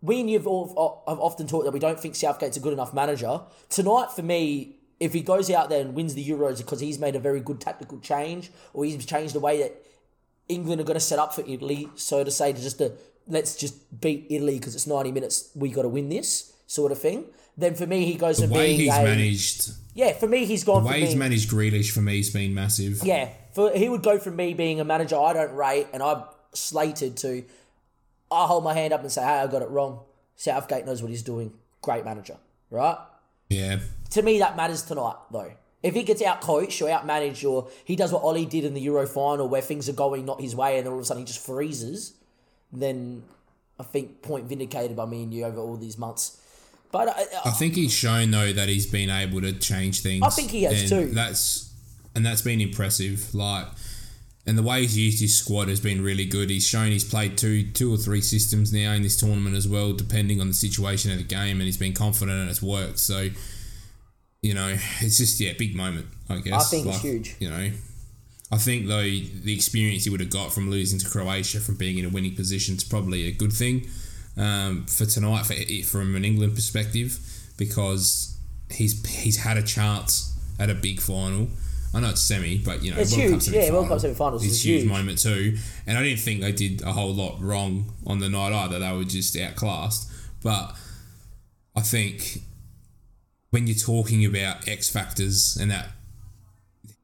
we 0.00 0.20
and 0.20 0.30
you've 0.30 0.46
all, 0.46 1.02
have 1.06 1.20
often 1.20 1.46
talked 1.46 1.66
that 1.66 1.72
we 1.72 1.78
don't 1.78 2.00
think 2.00 2.14
Southgate's 2.14 2.56
a 2.56 2.60
good 2.60 2.72
enough 2.72 2.94
manager. 2.94 3.42
Tonight, 3.68 4.10
for 4.16 4.22
me, 4.22 4.76
if 5.02 5.12
he 5.12 5.20
goes 5.20 5.50
out 5.50 5.68
there 5.68 5.80
and 5.80 5.94
wins 5.94 6.14
the 6.14 6.24
Euros 6.24 6.58
because 6.58 6.78
he's 6.78 6.96
made 6.96 7.16
a 7.16 7.18
very 7.18 7.40
good 7.40 7.60
tactical 7.60 7.98
change 7.98 8.52
or 8.72 8.84
he's 8.84 9.04
changed 9.04 9.34
the 9.34 9.40
way 9.40 9.60
that 9.60 9.84
England 10.48 10.80
are 10.80 10.84
going 10.84 10.94
to 10.94 11.00
set 11.00 11.18
up 11.18 11.34
for 11.34 11.40
Italy, 11.40 11.88
so 11.96 12.22
to 12.22 12.30
say, 12.30 12.52
to 12.52 12.62
just 12.62 12.78
to, 12.78 12.92
let's 13.26 13.56
just 13.56 14.00
beat 14.00 14.28
Italy 14.30 14.60
because 14.60 14.76
it's 14.76 14.86
90 14.86 15.10
minutes, 15.10 15.50
we 15.56 15.70
got 15.70 15.82
to 15.82 15.88
win 15.88 16.08
this 16.08 16.52
sort 16.68 16.92
of 16.92 17.00
thing. 17.00 17.24
Then 17.56 17.74
for 17.74 17.84
me, 17.84 18.04
he 18.04 18.14
goes 18.14 18.36
the 18.36 18.44
from 18.44 18.52
way 18.52 18.68
being 18.68 18.80
he's 18.80 18.96
a, 18.96 19.02
managed, 19.02 19.70
yeah. 19.92 20.12
For 20.12 20.28
me, 20.28 20.44
he's 20.44 20.62
gone 20.62 20.84
the 20.84 20.90
way 20.90 21.00
he's 21.00 21.08
being 21.10 21.18
managed 21.18 21.50
Grealish 21.50 21.90
for 21.90 22.00
me 22.00 22.18
has 22.18 22.30
been 22.30 22.54
massive. 22.54 23.00
yeah, 23.02 23.28
for 23.54 23.72
he 23.76 23.88
would 23.88 24.04
go 24.04 24.20
from 24.20 24.36
me 24.36 24.54
being 24.54 24.78
a 24.78 24.84
manager 24.84 25.16
I 25.18 25.32
don't 25.32 25.54
rate 25.54 25.88
and 25.92 26.00
I'm 26.00 26.22
slated 26.54 27.16
to 27.18 27.44
I 28.30 28.46
hold 28.46 28.64
my 28.64 28.72
hand 28.72 28.92
up 28.92 29.00
and 29.02 29.12
say, 29.12 29.22
Hey, 29.22 29.40
I 29.40 29.46
got 29.48 29.62
it 29.62 29.68
wrong. 29.68 30.00
Southgate 30.36 30.86
knows 30.86 31.02
what 31.02 31.10
he's 31.10 31.22
doing. 31.22 31.52
Great 31.82 32.04
manager. 32.04 32.38
Right? 32.70 32.96
Yeah, 33.50 33.80
To 34.12 34.22
me 34.22 34.38
that 34.38 34.56
matters 34.56 34.82
tonight 34.82 35.16
though. 35.30 35.52
If 35.82 35.94
he 35.94 36.04
gets 36.04 36.22
out 36.22 36.40
coached 36.40 36.80
or 36.80 36.88
out 36.88 37.06
managed 37.06 37.44
or 37.44 37.68
he 37.84 37.96
does 37.96 38.12
what 38.12 38.22
Ollie 38.22 38.46
did 38.46 38.64
in 38.64 38.72
the 38.74 38.80
Euro 38.82 39.06
final 39.06 39.48
where 39.48 39.62
things 39.62 39.88
are 39.88 39.94
going 39.94 40.24
not 40.24 40.40
his 40.40 40.54
way 40.54 40.78
and 40.78 40.86
then 40.86 40.92
all 40.92 40.98
of 40.98 41.02
a 41.02 41.06
sudden 41.06 41.22
he 41.22 41.26
just 41.26 41.44
freezes, 41.44 42.14
then 42.72 43.24
I 43.80 43.82
think 43.82 44.22
point 44.22 44.44
vindicated 44.44 44.96
by 44.96 45.06
me 45.06 45.24
and 45.24 45.34
you 45.34 45.44
over 45.44 45.58
all 45.58 45.76
these 45.76 45.98
months. 45.98 46.38
But 46.92 47.08
uh, 47.08 47.24
I 47.46 47.50
think 47.50 47.74
he's 47.74 47.92
shown 47.92 48.30
though 48.30 48.52
that 48.52 48.68
he's 48.68 48.86
been 48.86 49.10
able 49.10 49.40
to 49.40 49.52
change 49.52 50.02
things. 50.02 50.22
I 50.22 50.28
think 50.28 50.50
he 50.50 50.64
has 50.64 50.80
and 50.80 50.88
too. 50.88 51.14
That's 51.14 51.72
and 52.14 52.24
that's 52.24 52.42
been 52.42 52.60
impressive. 52.60 53.34
Like, 53.34 53.66
and 54.46 54.58
the 54.58 54.62
way 54.62 54.82
he's 54.82 54.98
used 54.98 55.20
his 55.20 55.36
squad 55.36 55.68
has 55.68 55.80
been 55.80 56.02
really 56.02 56.26
good. 56.26 56.50
He's 56.50 56.66
shown 56.66 56.88
he's 56.90 57.04
played 57.04 57.38
two, 57.38 57.70
two 57.70 57.92
or 57.92 57.96
three 57.96 58.20
systems 58.20 58.72
now 58.72 58.92
in 58.92 59.02
this 59.02 59.16
tournament 59.16 59.56
as 59.56 59.66
well, 59.66 59.92
depending 59.92 60.40
on 60.40 60.48
the 60.48 60.54
situation 60.54 61.10
of 61.12 61.18
the 61.18 61.24
game, 61.24 61.56
and 61.56 61.62
he's 61.62 61.76
been 61.76 61.94
confident 61.94 62.38
and 62.38 62.50
it's 62.50 62.62
worked. 62.62 62.98
So, 62.98 63.28
you 64.42 64.54
know, 64.54 64.76
it's 65.00 65.18
just 65.18 65.40
yeah, 65.40 65.52
big 65.56 65.74
moment. 65.74 66.06
I 66.28 66.38
guess. 66.38 66.66
I 66.66 66.76
think 66.76 66.86
it's 66.86 67.00
huge. 67.00 67.36
You 67.38 67.50
know. 67.50 67.70
I 68.50 68.58
think 68.58 68.86
though 68.86 69.00
the 69.00 69.54
experience 69.54 70.04
he 70.04 70.10
would 70.10 70.20
have 70.20 70.28
got 70.28 70.52
from 70.52 70.70
losing 70.70 70.98
to 70.98 71.08
Croatia 71.08 71.58
from 71.60 71.76
being 71.76 71.96
in 71.96 72.04
a 72.04 72.10
winning 72.10 72.34
position 72.34 72.74
is 72.76 72.84
probably 72.84 73.26
a 73.26 73.32
good 73.32 73.52
thing 73.52 73.86
um, 74.36 74.84
for 74.84 75.06
tonight 75.06 75.46
for 75.46 75.54
from 75.88 76.14
an 76.16 76.24
England 76.24 76.54
perspective 76.54 77.18
because 77.56 78.36
he's 78.70 79.06
he's 79.22 79.38
had 79.42 79.56
a 79.56 79.62
chance 79.62 80.36
at 80.58 80.68
a 80.68 80.74
big 80.74 81.00
final. 81.00 81.48
I 81.94 82.00
know 82.00 82.10
it's 82.10 82.20
semi, 82.22 82.58
but 82.58 82.82
you 82.82 82.92
know 82.92 83.00
It's 83.00 83.16
World 83.16 83.30
huge, 83.30 83.44
Cup 83.46 83.54
yeah, 83.54 83.70
World 83.70 83.88
Cup 83.88 84.00
semi-finals 84.00 84.44
is 84.44 84.64
huge 84.64 84.82
huge. 84.82 84.90
moment 84.90 85.18
too. 85.18 85.56
And 85.86 85.96
I 85.96 86.02
didn't 86.02 86.20
think 86.20 86.40
they 86.40 86.52
did 86.52 86.82
a 86.82 86.92
whole 86.92 87.14
lot 87.14 87.40
wrong 87.40 87.92
on 88.06 88.18
the 88.18 88.28
night 88.28 88.52
either. 88.52 88.78
They 88.78 88.92
were 88.92 89.04
just 89.04 89.36
outclassed. 89.36 90.10
But 90.42 90.74
I 91.76 91.80
think 91.80 92.42
when 93.52 93.66
you're 93.66 93.76
talking 93.76 94.24
about 94.24 94.66
X 94.66 94.88
factors 94.88 95.56
and 95.60 95.70
that 95.70 95.90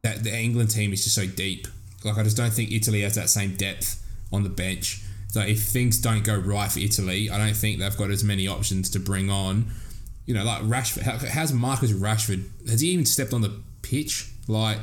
that 0.02 0.24
the 0.24 0.34
England 0.34 0.70
team 0.70 0.92
is 0.92 1.04
just 1.04 1.14
so 1.14 1.26
deep. 1.26 1.68
Like 2.04 2.16
I 2.16 2.22
just 2.22 2.36
don't 2.36 2.52
think 2.52 2.72
Italy 2.72 3.02
has 3.02 3.14
that 3.14 3.28
same 3.28 3.54
depth 3.54 4.02
on 4.32 4.42
the 4.42 4.48
bench. 4.48 5.02
So 5.28 5.40
if 5.42 5.62
things 5.62 5.98
don't 5.98 6.24
go 6.24 6.36
right 6.36 6.70
for 6.70 6.78
Italy, 6.78 7.28
I 7.30 7.36
don't 7.36 7.56
think 7.56 7.78
they've 7.78 7.96
got 7.96 8.10
as 8.10 8.24
many 8.24 8.48
options 8.48 8.88
to 8.90 8.98
bring 8.98 9.30
on. 9.30 9.66
You 10.24 10.34
know, 10.34 10.44
like 10.44 10.62
Rashford. 10.62 11.02
How, 11.02 11.18
how's 11.18 11.52
Marcus 11.52 11.92
Rashford? 11.92 12.46
Has 12.68 12.80
he 12.80 12.88
even 12.88 13.04
stepped 13.04 13.34
on 13.34 13.42
the 13.42 13.60
pitch? 13.82 14.30
Like, 14.46 14.78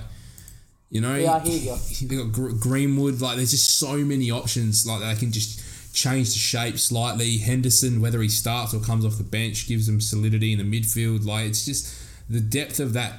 you 0.92 1.02
know, 1.02 1.16
Yeah, 1.16 1.34
I 1.34 1.40
hear 1.40 1.74
ya. 1.74 1.78
They 2.04 2.16
got 2.16 2.60
Greenwood. 2.60 3.22
Like, 3.22 3.38
there's 3.38 3.52
just 3.52 3.78
so 3.80 3.98
many 3.98 4.30
options. 4.30 4.86
Like 4.86 5.02
they 5.02 5.20
can 5.20 5.32
just 5.32 5.62
change 5.96 6.34
the 6.34 6.40
shape 6.40 6.78
slightly. 6.78 7.38
Henderson, 7.38 8.02
whether 8.02 8.22
he 8.22 8.28
starts 8.28 8.74
or 8.74 8.80
comes 8.80 9.06
off 9.06 9.18
the 9.18 9.24
bench, 9.24 9.68
gives 9.68 9.88
them 9.88 10.02
solidity 10.02 10.52
in 10.52 10.60
the 10.60 10.64
midfield. 10.64 11.26
Like 11.26 11.48
it's 11.48 11.66
just 11.66 11.94
the 12.30 12.42
depth 12.42 12.80
of 12.80 12.94
that 12.94 13.14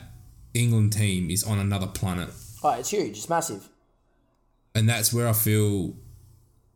England 0.55 0.93
team 0.93 1.31
is 1.31 1.43
on 1.43 1.59
another 1.59 1.87
planet. 1.87 2.29
oh, 2.63 2.71
it's 2.71 2.91
huge, 2.91 3.17
it's 3.17 3.29
massive. 3.29 3.69
And 4.75 4.89
that's 4.89 5.13
where 5.13 5.27
I 5.27 5.33
feel 5.33 5.95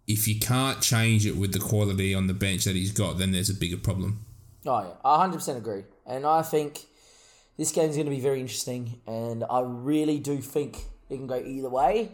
if 0.07 0.27
you 0.27 0.41
can't 0.41 0.81
change 0.81 1.27
it 1.27 1.37
with 1.37 1.53
the 1.53 1.59
quality 1.59 2.15
on 2.15 2.27
the 2.27 2.35
bench 2.35 2.65
that 2.65 2.75
he's 2.75 2.93
got, 2.93 3.19
then 3.19 3.33
there's 3.33 3.51
a 3.51 3.55
bigger 3.55 3.77
problem. 3.77 4.25
Oh 4.67 4.81
yeah, 4.81 4.95
I 5.05 5.19
hundred 5.19 5.37
percent 5.37 5.59
agree, 5.59 5.85
and 6.07 6.27
I 6.27 6.43
think 6.43 6.87
this 7.57 7.73
game's 7.73 7.95
going 7.95 8.07
to 8.07 8.11
be 8.11 8.21
very 8.21 8.41
interesting, 8.41 9.01
and 9.07 9.45
I 9.51 9.61
really 9.65 10.19
do 10.19 10.39
think 10.39 10.85
it 11.09 11.17
can 11.17 11.27
go 11.27 11.37
either 11.37 11.69
way, 11.69 12.13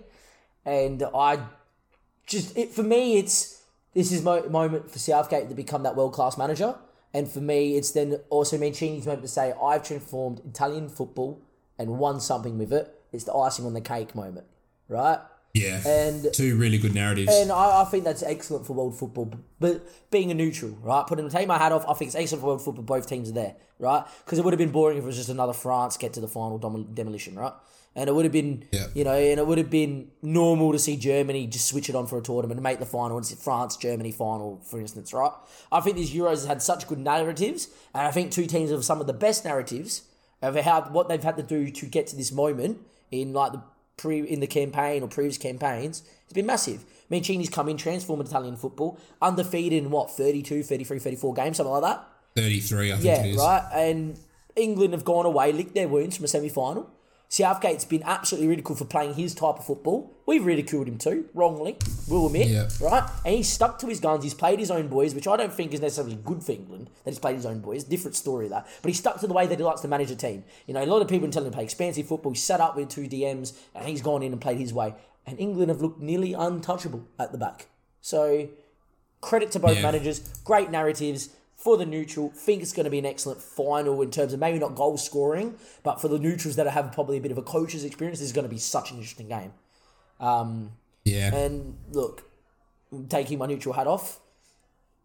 and 0.64 1.02
I 1.14 1.40
just 2.26 2.56
it 2.56 2.70
for 2.72 2.82
me 2.82 3.18
it's 3.18 3.55
this 3.96 4.12
is 4.12 4.22
my 4.22 4.42
moment 4.42 4.90
for 4.90 4.98
Southgate 5.00 5.48
to 5.48 5.54
become 5.54 5.82
that 5.82 5.96
world 5.96 6.12
class 6.12 6.36
manager, 6.38 6.76
and 7.12 7.28
for 7.28 7.40
me 7.40 7.76
it's 7.76 7.90
then 7.90 8.20
also 8.30 8.56
Mancini's 8.58 9.06
moment 9.06 9.22
to 9.22 9.28
say 9.28 9.52
I've 9.60 9.82
transformed 9.82 10.40
Italian 10.48 10.88
football 10.88 11.42
and 11.78 11.98
won 11.98 12.20
something 12.20 12.58
with 12.58 12.72
it. 12.72 12.94
It's 13.12 13.24
the 13.24 13.32
icing 13.34 13.64
on 13.64 13.72
the 13.72 13.80
cake 13.80 14.14
moment, 14.14 14.46
right? 14.88 15.18
Yeah. 15.54 15.80
And 15.88 16.26
Two 16.34 16.56
really 16.56 16.76
good 16.76 16.94
narratives. 16.94 17.32
and 17.34 17.50
I, 17.50 17.80
I 17.80 17.84
think 17.84 18.04
that's 18.04 18.22
excellent 18.22 18.66
for 18.66 18.74
world 18.74 18.98
football. 18.98 19.32
But 19.58 20.10
being 20.10 20.30
a 20.30 20.34
neutral, 20.34 20.72
right? 20.82 21.06
Putting 21.06 21.24
the 21.24 21.30
take 21.30 21.48
my 21.48 21.56
hat 21.56 21.72
off. 21.72 21.86
I 21.88 21.94
think 21.94 22.10
it's 22.10 22.14
excellent 22.14 22.42
for 22.42 22.48
world 22.48 22.62
football. 22.62 22.84
Both 22.84 23.08
teams 23.08 23.30
are 23.30 23.32
there, 23.32 23.56
right? 23.78 24.04
Because 24.24 24.38
it 24.38 24.44
would 24.44 24.52
have 24.52 24.58
been 24.58 24.70
boring 24.70 24.98
if 24.98 25.04
it 25.04 25.06
was 25.06 25.16
just 25.16 25.30
another 25.30 25.54
France 25.54 25.96
get 25.96 26.12
to 26.12 26.20
the 26.20 26.28
final 26.28 26.58
demolition, 26.58 27.36
right? 27.36 27.54
And 27.98 28.08
it 28.10 28.12
would 28.14 28.24
have 28.26 28.32
been, 28.32 28.64
Yeah. 28.72 28.88
you 28.94 29.04
know, 29.04 29.14
and 29.14 29.40
it 29.40 29.46
would 29.46 29.56
have 29.56 29.70
been 29.70 30.10
normal 30.22 30.70
to 30.72 30.78
see 30.78 30.96
Germany 30.98 31.46
just 31.46 31.66
switch 31.66 31.88
it 31.88 31.94
on 31.96 32.06
for 32.06 32.18
a 32.18 32.22
tournament 32.22 32.58
and 32.58 32.62
make 32.62 32.78
the 32.78 32.84
final. 32.86 33.16
It's 33.16 33.32
France 33.32 33.76
Germany 33.78 34.12
final, 34.12 34.60
for 34.64 34.78
instance, 34.78 35.14
right? 35.14 35.32
I 35.72 35.80
think 35.80 35.96
these 35.96 36.12
Euros 36.12 36.30
has 36.30 36.44
had 36.44 36.60
such 36.62 36.86
good 36.86 36.98
narratives, 36.98 37.68
and 37.94 38.06
I 38.06 38.10
think 38.10 38.30
two 38.30 38.44
teams 38.46 38.70
have 38.70 38.84
some 38.84 39.00
of 39.00 39.06
the 39.06 39.14
best 39.14 39.44
narratives 39.46 40.02
of 40.42 40.54
how 40.56 40.82
what 40.92 41.08
they've 41.08 41.22
had 41.24 41.36
to 41.38 41.42
do 41.42 41.70
to 41.70 41.86
get 41.86 42.06
to 42.08 42.16
this 42.16 42.30
moment 42.30 42.78
in 43.10 43.32
like 43.32 43.52
the 43.52 43.62
pre 43.96 44.20
in 44.20 44.40
the 44.40 44.46
campaign 44.46 45.02
or 45.02 45.08
previous 45.08 45.38
campaigns. 45.38 46.02
It's 46.24 46.34
been 46.34 46.44
massive. 46.44 46.84
Mancini's 47.08 47.48
come 47.48 47.68
in, 47.70 47.78
transformed 47.78 48.26
Italian 48.26 48.56
football, 48.56 48.98
undefeated 49.22 49.82
in 49.84 49.90
what 49.90 50.10
32, 50.10 50.62
33, 50.64 50.98
34 50.98 51.32
games, 51.34 51.56
something 51.56 51.72
like 51.72 51.82
that. 51.82 52.04
33, 52.34 52.92
I 52.92 52.94
think 52.96 53.04
Yeah, 53.06 53.22
it 53.24 53.30
is. 53.30 53.36
right. 53.38 53.62
And 53.72 54.18
England 54.54 54.92
have 54.92 55.04
gone 55.04 55.24
away, 55.24 55.52
licked 55.52 55.74
their 55.74 55.88
wounds 55.88 56.16
from 56.16 56.24
a 56.26 56.28
semi 56.28 56.50
final. 56.50 56.90
Southgate's 57.28 57.84
been 57.84 58.02
absolutely 58.04 58.48
ridiculed 58.48 58.78
for 58.78 58.84
playing 58.84 59.14
his 59.14 59.34
type 59.34 59.56
of 59.58 59.64
football. 59.66 60.12
We've 60.26 60.44
ridiculed 60.44 60.86
him 60.88 60.96
too, 60.98 61.28
wrongly, 61.34 61.76
we'll 62.08 62.26
admit. 62.26 62.48
Yeah. 62.48 62.68
Right? 62.80 63.02
And 63.24 63.34
he's 63.34 63.48
stuck 63.48 63.78
to 63.80 63.86
his 63.86 64.00
guns. 64.00 64.22
He's 64.24 64.34
played 64.34 64.58
his 64.58 64.70
own 64.70 64.88
boys, 64.88 65.14
which 65.14 65.26
I 65.26 65.36
don't 65.36 65.52
think 65.52 65.74
is 65.74 65.80
necessarily 65.80 66.16
good 66.16 66.42
for 66.42 66.52
England, 66.52 66.88
that 67.04 67.10
he's 67.10 67.18
played 67.18 67.36
his 67.36 67.46
own 67.46 67.58
boys. 67.60 67.84
Different 67.84 68.14
story 68.16 68.48
that. 68.48 68.66
But 68.82 68.88
he's 68.88 68.98
stuck 68.98 69.20
to 69.20 69.26
the 69.26 69.34
way 69.34 69.46
that 69.46 69.58
he 69.58 69.64
likes 69.64 69.80
to 69.82 69.88
manage 69.88 70.10
a 70.10 70.16
team. 70.16 70.44
You 70.66 70.74
know, 70.74 70.82
a 70.82 70.86
lot 70.86 71.02
of 71.02 71.08
people 71.08 71.28
telling 71.28 71.46
him 71.46 71.52
to 71.52 71.56
play 71.56 71.64
expansive 71.64 72.06
football. 72.06 72.32
He's 72.32 72.42
sat 72.42 72.60
up 72.60 72.76
with 72.76 72.88
two 72.88 73.08
DMs 73.08 73.52
and 73.74 73.86
he's 73.88 74.02
gone 74.02 74.22
in 74.22 74.32
and 74.32 74.40
played 74.40 74.58
his 74.58 74.72
way. 74.72 74.94
And 75.26 75.38
England 75.40 75.70
have 75.70 75.80
looked 75.80 76.00
nearly 76.00 76.32
untouchable 76.32 77.06
at 77.18 77.32
the 77.32 77.38
back. 77.38 77.66
So 78.00 78.48
credit 79.20 79.50
to 79.52 79.58
both 79.58 79.76
Yeah. 79.76 79.82
managers. 79.82 80.20
Great 80.44 80.70
narratives 80.70 81.30
for 81.56 81.76
the 81.76 81.86
neutral. 81.86 82.30
Think 82.30 82.62
it's 82.62 82.72
going 82.72 82.84
to 82.84 82.90
be 82.90 82.98
an 82.98 83.06
excellent 83.06 83.40
final 83.40 84.00
in 84.02 84.10
terms 84.10 84.32
of 84.32 84.40
maybe 84.40 84.58
not 84.58 84.74
goal 84.74 84.96
scoring, 84.96 85.54
but 85.82 86.00
for 86.00 86.08
the 86.08 86.18
neutrals 86.18 86.56
that 86.56 86.66
have 86.66 86.92
probably 86.92 87.16
a 87.16 87.20
bit 87.20 87.32
of 87.32 87.38
a 87.38 87.42
coach's 87.42 87.84
experience, 87.84 88.20
this 88.20 88.26
is 88.26 88.32
going 88.32 88.46
to 88.46 88.52
be 88.52 88.58
such 88.58 88.90
an 88.90 88.98
interesting 88.98 89.28
game. 89.28 89.52
Um, 90.20 90.72
yeah. 91.04 91.34
And 91.34 91.76
look, 91.92 92.24
I'm 92.92 93.08
taking 93.08 93.38
my 93.38 93.46
neutral 93.46 93.74
hat 93.74 93.86
off. 93.86 94.20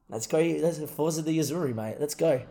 Let's 0.10 0.28
go. 0.28 0.40
Let's 0.40 0.80
Forza 0.92 1.22
the 1.22 1.40
Azzurri, 1.40 1.74
mate. 1.74 1.96
Let's 2.00 2.16
go. 2.16 2.42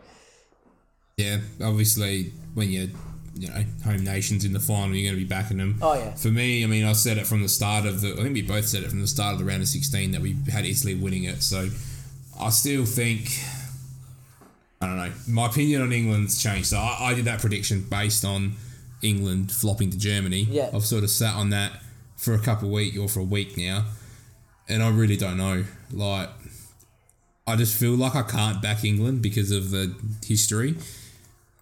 Yeah, 1.17 1.37
obviously, 1.61 2.33
when 2.55 2.71
you're, 2.71 2.87
you 3.35 3.49
know, 3.49 3.63
home 3.85 4.03
nations 4.03 4.43
in 4.43 4.53
the 4.53 4.59
final, 4.59 4.95
you're 4.95 5.11
going 5.11 5.19
to 5.19 5.23
be 5.23 5.29
backing 5.29 5.57
them. 5.57 5.77
Oh, 5.79 5.93
yeah. 5.93 6.15
For 6.15 6.29
me, 6.29 6.63
I 6.63 6.67
mean, 6.67 6.85
I 6.85 6.93
said 6.93 7.19
it 7.19 7.27
from 7.27 7.43
the 7.43 7.49
start 7.49 7.85
of 7.85 8.01
the. 8.01 8.13
I 8.13 8.23
think 8.23 8.33
we 8.33 8.41
both 8.41 8.67
said 8.67 8.81
it 8.81 8.89
from 8.89 9.01
the 9.01 9.07
start 9.07 9.33
of 9.33 9.39
the 9.39 9.45
round 9.45 9.61
of 9.61 9.67
16 9.67 10.11
that 10.11 10.21
we 10.21 10.35
had 10.51 10.65
Italy 10.65 10.95
winning 10.95 11.25
it. 11.25 11.43
So 11.43 11.69
I 12.39 12.49
still 12.49 12.85
think. 12.85 13.39
I 14.81 14.87
don't 14.87 14.97
know. 14.97 15.11
My 15.27 15.45
opinion 15.45 15.81
on 15.81 15.91
England's 15.91 16.41
changed. 16.41 16.67
So 16.67 16.77
I, 16.77 17.11
I 17.11 17.13
did 17.13 17.25
that 17.25 17.39
prediction 17.39 17.85
based 17.89 18.25
on 18.25 18.53
England 19.01 19.51
flopping 19.51 19.91
to 19.91 19.97
Germany. 19.97 20.47
Yeah. 20.49 20.69
I've 20.73 20.85
sort 20.85 21.03
of 21.03 21.09
sat 21.09 21.35
on 21.35 21.51
that 21.51 21.71
for 22.17 22.33
a 22.33 22.39
couple 22.39 22.67
of 22.67 22.73
weeks 22.73 22.97
or 22.97 23.07
for 23.07 23.19
a 23.19 23.23
week 23.23 23.57
now, 23.57 23.85
and 24.67 24.81
I 24.81 24.89
really 24.89 25.17
don't 25.17 25.37
know. 25.37 25.65
Like, 25.91 26.29
I 27.45 27.55
just 27.55 27.77
feel 27.77 27.93
like 27.93 28.15
I 28.15 28.23
can't 28.23 28.61
back 28.61 28.83
England 28.83 29.21
because 29.21 29.51
of 29.51 29.71
the 29.71 29.95
history. 30.25 30.75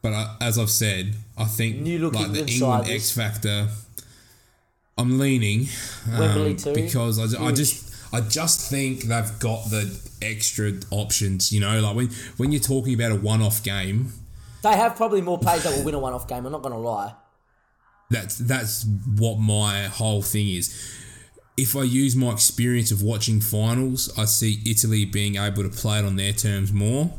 But 0.01 0.13
I, 0.13 0.36
as 0.39 0.58
I've 0.58 0.69
said, 0.69 1.15
I 1.38 1.45
think 1.45 1.86
like 2.13 2.32
the 2.32 2.45
England 2.47 2.89
X 2.89 3.12
factor. 3.12 3.67
I'm 4.97 5.17
leaning 5.17 5.67
um, 6.13 6.58
too. 6.58 6.73
because 6.73 7.34
I, 7.34 7.41
I 7.41 7.53
just 7.53 7.88
I 8.12 8.22
just 8.22 8.69
think 8.69 9.04
they've 9.04 9.39
got 9.39 9.69
the 9.69 10.00
extra 10.22 10.74
options. 10.91 11.52
You 11.52 11.60
know, 11.62 11.80
like 11.80 11.95
when 11.95 12.10
when 12.38 12.52
you're 12.52 12.62
talking 12.62 12.93
about 12.93 13.12
a 13.12 13.15
one-off 13.15 13.63
game, 13.63 14.12
They 14.63 14.76
have 14.76 14.95
probably 14.95 15.22
more 15.22 15.38
players 15.38 15.63
that 15.63 15.76
will 15.76 15.84
win 15.84 15.95
a 15.95 16.00
one-off 16.00 16.28
game. 16.28 16.45
I'm 16.45 16.52
not 16.52 16.62
going 16.62 16.74
to 16.74 16.80
lie. 16.80 17.13
that's 18.10 18.38
that's 18.38 18.86
what 19.17 19.38
my 19.39 19.84
whole 19.84 20.22
thing 20.22 20.50
is. 20.50 20.74
If 21.58 21.76
I 21.76 21.84
use 21.84 22.15
my 22.15 22.32
experience 22.32 22.89
of 22.91 23.02
watching 23.04 23.41
finals, 23.41 24.12
I 24.17 24.26
see 24.26 24.62
Italy 24.65 25.06
being 25.06 25.36
able 25.36 25.63
to 25.63 25.69
play 25.69 26.00
it 26.00 26.06
on 26.06 26.15
their 26.15 26.32
terms 26.34 26.72
more, 26.72 27.12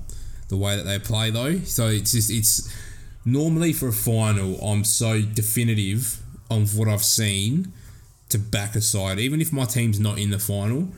the 0.49 0.57
way 0.57 0.77
that 0.77 0.85
they 0.85 0.99
play 0.99 1.31
though. 1.31 1.59
So 1.59 1.89
it's 1.89 2.13
just 2.13 2.31
it's 2.31 2.69
normally 3.25 3.73
for 3.73 3.89
a 3.89 3.93
final, 3.93 4.57
I'm 4.61 4.83
so 4.85 5.21
definitive 5.23 6.21
on 6.51 6.67
what 6.69 6.89
I've 6.89 7.05
seen 7.05 7.73
to 8.31 8.39
back 8.39 8.75
a 8.75 8.81
side, 8.81 9.19
even 9.19 9.41
if 9.41 9.53
my 9.53 9.65
team's 9.65 10.01
not 10.01 10.19
in 10.19 10.31
the 10.31 10.39
final. 10.39 10.89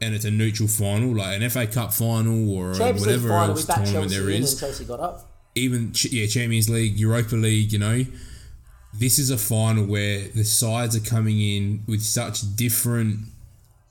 And 0.00 0.16
it's 0.16 0.24
a 0.24 0.32
neutral 0.32 0.68
final, 0.68 1.14
like 1.14 1.40
an 1.40 1.48
FA 1.48 1.64
Cup 1.66 1.92
final 1.92 2.52
or 2.52 2.74
Champions 2.74 3.06
whatever 3.06 3.28
final, 3.28 3.50
else 3.50 3.64
tournament 3.64 3.92
Chelsea 3.92 4.18
there 4.18 4.30
is 4.30 4.52
and 4.52 4.60
Chelsea 4.60 4.84
got 4.84 4.98
up. 4.98 5.30
even 5.54 5.92
yeah 6.10 6.26
Champions 6.26 6.68
League, 6.68 6.98
Europa 6.98 7.36
League, 7.36 7.72
you 7.72 7.78
know, 7.78 8.04
this 8.92 9.20
is 9.20 9.30
a 9.30 9.38
final 9.38 9.86
where 9.86 10.28
the 10.34 10.42
sides 10.42 10.96
are 10.96 11.08
coming 11.08 11.40
in 11.40 11.84
with 11.86 12.02
such 12.02 12.56
different 12.56 13.20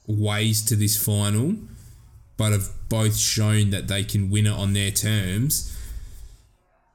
ways 0.05 0.61
to 0.65 0.75
this 0.75 1.01
final, 1.01 1.55
but 2.35 2.51
have 2.51 2.69
both 2.89 3.15
shown 3.15 3.69
that 3.69 3.87
they 3.87 4.03
can 4.03 4.29
win 4.29 4.47
it 4.47 4.51
on 4.51 4.73
their 4.73 4.91
terms. 4.91 5.75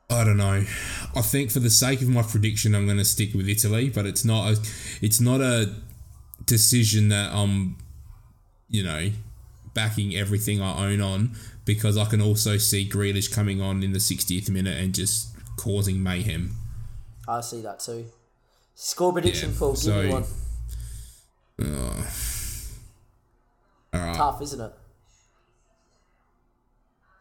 I 0.09 0.23
don't 0.25 0.37
know. 0.37 0.65
I 1.17 1.21
think 1.21 1.51
for 1.51 1.59
the 1.59 1.71
sake 1.71 2.01
of 2.01 2.09
my 2.09 2.23
prediction, 2.23 2.75
I'm 2.75 2.87
going 2.87 2.99
to 2.99 3.05
stick 3.05 3.35
with 3.35 3.49
Italy, 3.49 3.91
but 3.91 4.07
it's 4.07 4.25
not 4.25 4.49
a, 4.53 4.61
it's 5.03 5.21
not 5.21 5.41
a 5.41 5.75
decision 6.45 7.09
that 7.09 7.33
I'm, 7.33 7.77
you 8.69 8.85
know, 8.85 9.11
backing 9.75 10.15
everything 10.15 10.63
I 10.63 10.87
own 10.93 11.01
on 11.01 11.33
because 11.65 11.97
I 11.97 12.05
can 12.05 12.21
also 12.23 12.57
see 12.57 12.89
Grealish 12.89 13.33
coming 13.33 13.61
on 13.61 13.83
in 13.83 13.93
the 13.93 13.99
60th 13.99 14.49
minute 14.49 14.79
and 14.81 14.95
just 14.95 15.35
causing 15.57 16.03
mayhem. 16.03 16.55
I 17.27 17.41
see 17.41 17.61
that 17.63 17.81
too. 17.81 18.07
Score 18.77 19.13
prediction, 19.13 19.51
Yeah, 19.53 19.59
Paul. 19.59 19.73
Give 19.73 19.81
so- 19.81 20.03
me 20.03 20.09
one. 20.11 20.25
All 23.93 24.01
right, 24.01 24.15
Tough, 24.17 24.43
isn't 24.43 24.61
it? 24.61 24.73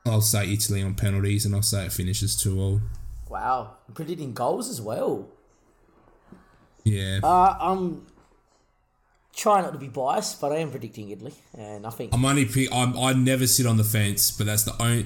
I'll 0.06 0.22
say 0.22 0.52
Italy 0.52 0.82
on 0.84 0.96
penalties 0.96 1.46
and 1.46 1.56
I'll 1.56 1.62
say 1.62 1.86
it 1.86 1.92
finishes 1.92 2.36
2 2.36 2.60
all. 2.60 2.82
Wow. 3.30 3.78
I'm 3.88 3.94
predicting 3.94 4.34
goals 4.34 4.70
as 4.70 4.82
well. 4.82 5.28
Yeah. 6.84 7.20
Uh, 7.24 7.58
I'm 7.60 8.06
trying 9.36 9.64
not 9.64 9.74
to 9.74 9.80
be 9.80 9.88
biased, 9.88 10.40
but 10.40 10.52
I 10.52 10.58
am 10.58 10.72
predicting 10.72 11.10
Italy, 11.10 11.34
and 11.58 11.86
I 11.86 11.90
think 11.90 12.14
I'm 12.14 12.24
only 12.24 12.46
pick, 12.46 12.74
I'm, 12.74 12.98
I 12.98 13.14
never 13.14 13.48
sit 13.48 13.66
on 13.66 13.78
the 13.78 13.84
fence, 13.84 14.32
but 14.32 14.46
that's 14.46 14.64
the 14.64 14.82
only 14.82 15.06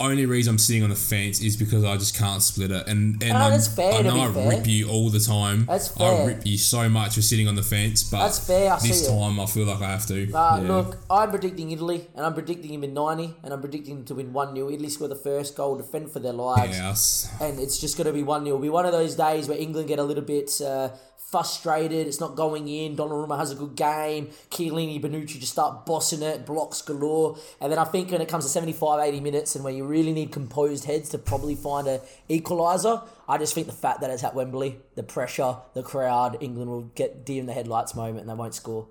only 0.00 0.24
reason 0.26 0.52
I'm 0.52 0.58
sitting 0.58 0.82
on 0.82 0.90
the 0.90 0.96
fence 0.96 1.40
is 1.40 1.56
because 1.56 1.84
I 1.84 1.96
just 1.96 2.16
can't 2.16 2.42
split 2.42 2.70
it. 2.70 2.86
And 2.88 3.22
and 3.22 3.32
Oh, 3.32 3.36
I'm- 3.36 3.50
that's 3.52 3.68
fair, 3.68 3.92
I 3.92 4.02
know 4.02 4.18
I 4.20 4.32
fair. 4.32 4.48
rip 4.50 4.66
you 4.66 4.88
all 4.88 5.10
the 5.10 5.20
time. 5.20 5.66
That's 5.66 5.88
fair. 5.88 6.22
I 6.22 6.26
rip 6.26 6.46
you 6.46 6.56
so 6.58 6.88
much 6.88 7.14
for 7.14 7.22
sitting 7.22 7.46
on 7.46 7.54
the 7.54 7.62
fence, 7.62 8.02
but 8.02 8.18
That's 8.22 8.38
fair, 8.38 8.72
I 8.72 8.78
this 8.80 9.00
see 9.00 9.06
it. 9.06 9.10
time 9.10 9.38
I 9.38 9.46
feel 9.46 9.66
like 9.66 9.82
I 9.82 9.90
have 9.90 10.06
to. 10.06 10.32
Uh, 10.32 10.60
Yeah. 10.62 10.68
Look, 10.76 10.98
I'm 11.10 11.30
predicting 11.30 11.70
Italy, 11.70 12.08
and 12.16 12.24
I'm 12.26 12.34
predicting 12.34 12.72
him 12.72 12.82
in 12.84 12.94
90, 12.94 13.34
and 13.44 13.52
I'm 13.52 13.60
predicting 13.60 13.96
them 13.96 14.04
to 14.06 14.14
win 14.14 14.32
1 14.32 14.54
0. 14.54 14.70
Italy 14.70 14.88
score 14.88 15.08
the 15.08 15.14
first 15.14 15.54
goal, 15.56 15.76
defend 15.76 16.10
for 16.10 16.18
their 16.20 16.32
lives, 16.32 16.76
Yeah, 16.78 16.90
us- 16.90 17.28
and 17.40 17.60
it's 17.60 17.78
just 17.78 17.96
going 17.96 18.06
to 18.06 18.12
be 18.12 18.22
1 18.22 18.44
0. 18.44 18.56
It'll 18.56 18.62
be 18.62 18.70
one 18.70 18.86
of 18.86 18.92
those 18.92 19.14
days 19.14 19.48
where 19.48 19.58
England 19.58 19.88
get 19.88 19.98
a 19.98 20.04
little 20.04 20.24
bit 20.24 20.50
uh, 20.60 20.88
frustrated. 21.30 22.06
It's 22.06 22.20
not 22.20 22.34
going 22.34 22.68
in. 22.68 22.96
Donnarumma 22.96 23.38
has 23.38 23.52
a 23.52 23.54
good 23.54 23.76
game. 23.76 24.30
Chiellini, 24.50 25.00
Bonucci 25.00 25.38
just 25.38 25.52
start 25.52 25.86
bossing 25.86 26.22
it, 26.22 26.44
blocks 26.44 26.82
galore. 26.82 27.38
And 27.60 27.70
then 27.70 27.78
I 27.78 27.84
think 27.84 28.10
when 28.10 28.20
it 28.20 28.28
comes 28.28 28.44
to 28.44 28.50
75, 28.50 29.00
80 29.00 29.20
minutes, 29.20 29.54
and 29.54 29.62
where 29.64 29.72
you 29.72 29.84
really 29.86 30.12
need 30.12 30.32
composed 30.32 30.84
heads 30.84 31.08
to 31.10 31.18
probably 31.18 31.54
find 31.54 31.86
a 31.86 32.00
equaliser, 32.28 33.06
I 33.28 33.38
just 33.38 33.54
think 33.54 33.66
the 33.68 33.72
fact 33.72 34.00
that 34.00 34.10
it's 34.10 34.24
at 34.24 34.34
Wembley, 34.34 34.78
the 34.96 35.02
pressure, 35.02 35.56
the 35.74 35.82
crowd, 35.82 36.36
England 36.40 36.70
will 36.70 36.82
get 36.94 37.24
deer 37.24 37.40
in 37.40 37.46
the 37.46 37.52
headlights 37.52 37.94
moment 37.94 38.20
and 38.20 38.28
they 38.28 38.34
won't 38.34 38.54
score. 38.54 38.88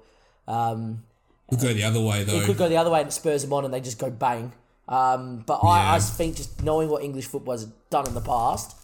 Um, 0.48 1.04
Could 1.50 1.60
go 1.60 1.74
the 1.74 1.84
other 1.84 2.00
way 2.02 2.24
though. 2.24 2.38
it 2.40 2.46
could 2.46 2.58
go 2.58 2.70
the 2.70 2.78
other 2.78 2.90
way 2.90 3.02
and 3.02 3.10
it 3.10 3.12
spurs 3.12 3.44
them 3.44 3.54
on 3.54 3.66
and 3.66 3.74
they 3.74 3.82
just 3.82 4.00
go 4.00 4.10
bang. 4.10 4.54
Um, 4.88 5.44
but 5.46 5.60
I, 5.64 5.96
I 5.96 6.00
think 6.00 6.38
just 6.38 6.64
knowing 6.64 6.90
what 6.90 7.04
English 7.04 7.28
football 7.28 7.54
has 7.54 7.66
done 7.92 8.08
in 8.08 8.16
the 8.16 8.22
past, 8.22 8.76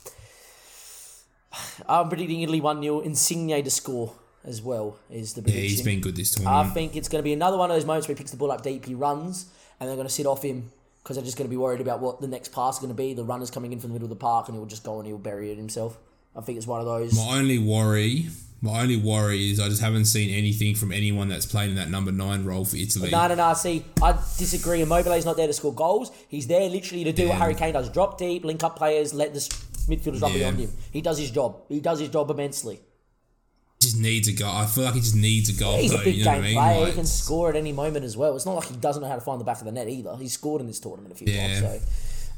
I'm 1.87 2.09
predicting 2.09 2.41
Italy 2.41 2.61
1 2.61 2.81
0. 2.81 2.99
Insigne 3.01 3.63
to 3.63 3.69
score 3.69 4.13
as 4.43 4.61
well 4.61 4.97
is 5.09 5.33
the 5.33 5.41
prediction. 5.41 5.63
yeah, 5.63 5.69
he's 5.69 5.81
been 5.81 6.01
good 6.01 6.15
this 6.15 6.31
time. 6.35 6.47
I 6.47 6.69
think 6.69 6.95
it's 6.95 7.09
going 7.09 7.19
to 7.19 7.23
be 7.23 7.33
another 7.33 7.57
one 7.57 7.69
of 7.71 7.75
those 7.75 7.85
moments 7.85 8.07
where 8.07 8.15
he 8.15 8.17
picks 8.17 8.31
the 8.31 8.37
ball 8.37 8.51
up 8.51 8.61
deep, 8.61 8.85
he 8.85 8.93
runs, 8.95 9.47
and 9.79 9.89
they're 9.89 9.95
going 9.95 10.07
to 10.07 10.13
sit 10.13 10.25
off 10.25 10.43
him 10.43 10.71
because 11.03 11.17
they're 11.17 11.25
just 11.25 11.37
going 11.37 11.47
to 11.47 11.51
be 11.51 11.57
worried 11.57 11.81
about 11.81 11.99
what 11.99 12.21
the 12.21 12.27
next 12.27 12.51
pass 12.51 12.75
is 12.75 12.79
going 12.79 12.89
to 12.89 12.95
be. 12.95 13.13
The 13.13 13.23
runner's 13.23 13.51
coming 13.51 13.73
in 13.73 13.79
from 13.79 13.89
the 13.89 13.93
middle 13.93 14.05
of 14.05 14.09
the 14.09 14.15
park 14.15 14.47
and 14.47 14.57
he'll 14.57 14.65
just 14.65 14.83
go 14.83 14.97
and 14.99 15.07
he'll 15.07 15.17
bury 15.17 15.51
it 15.51 15.57
himself. 15.57 15.97
I 16.35 16.41
think 16.41 16.57
it's 16.57 16.67
one 16.67 16.79
of 16.79 16.85
those. 16.85 17.15
my 17.15 17.37
only 17.37 17.59
worry, 17.59 18.27
my 18.61 18.81
only 18.81 18.97
worry 18.97 19.51
is 19.51 19.59
I 19.59 19.69
just 19.69 19.81
haven't 19.81 20.05
seen 20.05 20.35
anything 20.35 20.75
from 20.75 20.91
anyone 20.91 21.29
that's 21.29 21.45
played 21.45 21.69
in 21.69 21.75
that 21.75 21.89
number 21.89 22.11
nine 22.11 22.43
role 22.43 22.65
for 22.65 22.75
Italy. 22.75 23.11
No, 23.11 23.27
no, 23.27 23.35
no. 23.35 23.53
See, 23.53 23.85
I 24.01 24.13
disagree. 24.37 24.81
Immobile's 24.81 25.25
not 25.25 25.37
there 25.37 25.47
to 25.47 25.53
score 25.53 25.73
goals. 25.73 26.11
He's 26.27 26.47
there 26.47 26.67
literally 26.67 27.03
to 27.03 27.13
do 27.13 27.29
what 27.29 27.37
Harry 27.37 27.53
Kane 27.55 27.73
does: 27.73 27.89
drop 27.89 28.17
deep, 28.17 28.43
link 28.43 28.63
up 28.63 28.75
players, 28.75 29.13
let 29.13 29.33
the 29.33 29.39
midfielders 29.87 30.21
run 30.21 30.31
Yeah. 30.31 30.37
beyond 30.39 30.59
him. 30.59 30.71
He 30.91 31.01
does 31.01 31.17
his 31.17 31.31
job. 31.31 31.61
He 31.69 31.79
does 31.79 31.99
his 31.99 32.09
job 32.09 32.29
immensely. 32.31 32.75
He 33.79 33.87
just 33.87 33.97
needs 33.99 34.27
a 34.27 34.33
goal. 34.33 34.49
I 34.49 34.65
feel 34.65 34.83
like 34.85 34.93
he 34.95 34.99
just 35.01 35.15
needs 35.15 35.49
a 35.49 35.53
goal. 35.59 35.77
He's 35.77 35.91
though, 35.91 36.01
a 36.01 36.03
big 36.03 36.15
you 36.15 36.25
know 36.25 36.31
game 36.31 36.37
what 36.41 36.45
I 36.45 36.47
mean? 36.47 36.57
player. 36.57 36.79
Like, 36.81 36.89
he 36.89 36.95
can 36.95 37.05
score 37.05 37.49
at 37.49 37.55
any 37.55 37.71
moment 37.73 38.05
as 38.05 38.15
well. 38.17 38.35
It's 38.35 38.45
not 38.45 38.55
like 38.55 38.67
he 38.69 38.75
doesn't 38.77 39.01
know 39.01 39.09
how 39.09 39.15
to 39.15 39.21
find 39.21 39.39
the 39.39 39.45
back 39.45 39.59
of 39.59 39.65
the 39.65 39.71
net 39.71 39.87
either. 39.89 40.15
He's 40.17 40.33
scored 40.33 40.61
in 40.61 40.67
this 40.67 40.79
tournament 40.79 41.13
a 41.13 41.15
few 41.15 41.27
Yeah. 41.31 41.47
times. 41.47 41.59
So, 41.59 41.81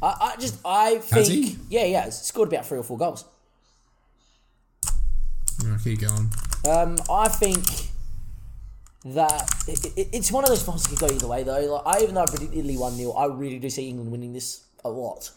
I, 0.02 0.32
I 0.34 0.36
just 0.40 0.56
I 0.66 0.98
think 1.00 1.58
yeah, 1.70 1.86
yeah, 1.86 2.06
he's 2.06 2.16
scored 2.22 2.52
about 2.52 2.66
three 2.66 2.78
or 2.80 2.84
four 2.84 2.98
goals. 2.98 3.26
Alright, 5.64 5.82
keep 5.84 6.02
going. 6.02 6.32
Um, 6.70 6.98
I 7.10 7.30
think 7.30 7.64
that 9.06 9.50
it, 9.68 9.86
it, 9.98 10.10
it's 10.12 10.32
one 10.32 10.44
of 10.44 10.50
those 10.50 10.62
finals 10.64 10.84
that 10.84 10.90
could 10.90 11.08
go 11.10 11.16
either 11.16 11.28
way 11.28 11.44
though. 11.44 11.82
Like 11.84 11.98
I 11.98 12.04
even 12.04 12.16
though 12.16 12.22
I 12.24 12.26
predicted 12.26 12.58
Italy 12.60 12.78
one 12.78 12.94
0 12.94 13.12
I 13.12 13.26
really 13.28 13.58
do 13.60 13.70
see 13.70 13.88
England 13.90 14.12
winning 14.12 14.34
this 14.34 14.66
a 14.84 14.90
lot. 14.90 15.32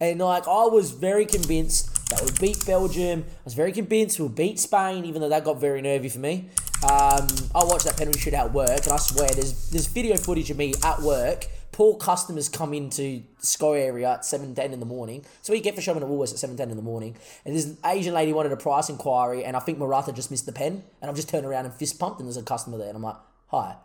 And 0.00 0.20
like 0.20 0.46
I 0.48 0.66
was 0.66 0.90
very 0.90 1.26
convinced 1.26 2.08
that 2.08 2.22
we'd 2.22 2.38
beat 2.40 2.66
Belgium. 2.66 3.24
I 3.28 3.44
was 3.44 3.54
very 3.54 3.72
convinced 3.72 4.18
we'll 4.18 4.28
beat 4.28 4.58
Spain, 4.60 5.04
even 5.04 5.20
though 5.20 5.28
that 5.28 5.44
got 5.44 5.60
very 5.60 5.80
nervy 5.80 6.08
for 6.08 6.18
me. 6.18 6.48
Um, 6.82 7.26
I 7.54 7.64
watched 7.64 7.84
that 7.86 7.96
penalty 7.96 8.18
shootout 8.18 8.52
work, 8.52 8.84
and 8.84 8.92
I 8.92 8.98
swear 8.98 9.28
there's 9.30 9.70
there's 9.70 9.86
video 9.86 10.16
footage 10.16 10.50
of 10.50 10.58
me 10.58 10.74
at 10.82 11.00
work. 11.00 11.46
Poor 11.72 11.96
customers 11.96 12.48
come 12.48 12.72
into 12.72 13.22
SCO 13.38 13.72
area 13.72 14.12
at 14.12 14.24
seven 14.24 14.54
ten 14.54 14.72
in 14.72 14.80
the 14.80 14.86
morning. 14.86 15.24
So 15.42 15.52
we 15.52 15.60
get 15.60 15.74
for 15.74 15.80
shopping 15.80 16.02
at 16.02 16.08
Woolworths 16.08 16.32
at 16.32 16.38
seven 16.38 16.56
ten 16.56 16.70
in 16.70 16.76
the 16.76 16.82
morning. 16.82 17.16
And 17.44 17.56
this 17.56 17.74
Asian 17.84 18.14
lady 18.14 18.32
wanted 18.32 18.52
a 18.52 18.56
price 18.56 18.88
inquiry, 18.88 19.44
and 19.44 19.56
I 19.56 19.60
think 19.60 19.78
Morata 19.78 20.12
just 20.12 20.30
missed 20.30 20.46
the 20.46 20.52
pen, 20.52 20.84
and 21.00 21.08
I've 21.08 21.16
just 21.16 21.28
turned 21.28 21.46
around 21.46 21.64
and 21.64 21.74
fist 21.74 21.98
pumped, 21.98 22.20
and 22.20 22.28
there's 22.28 22.36
a 22.36 22.42
customer 22.42 22.78
there, 22.78 22.88
and 22.88 22.96
I'm 22.96 23.02
like, 23.02 23.16
hi. 23.48 23.76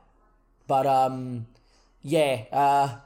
But 0.68 0.86
um, 0.86 1.48
yeah, 2.02 2.44
uh, 2.52 2.98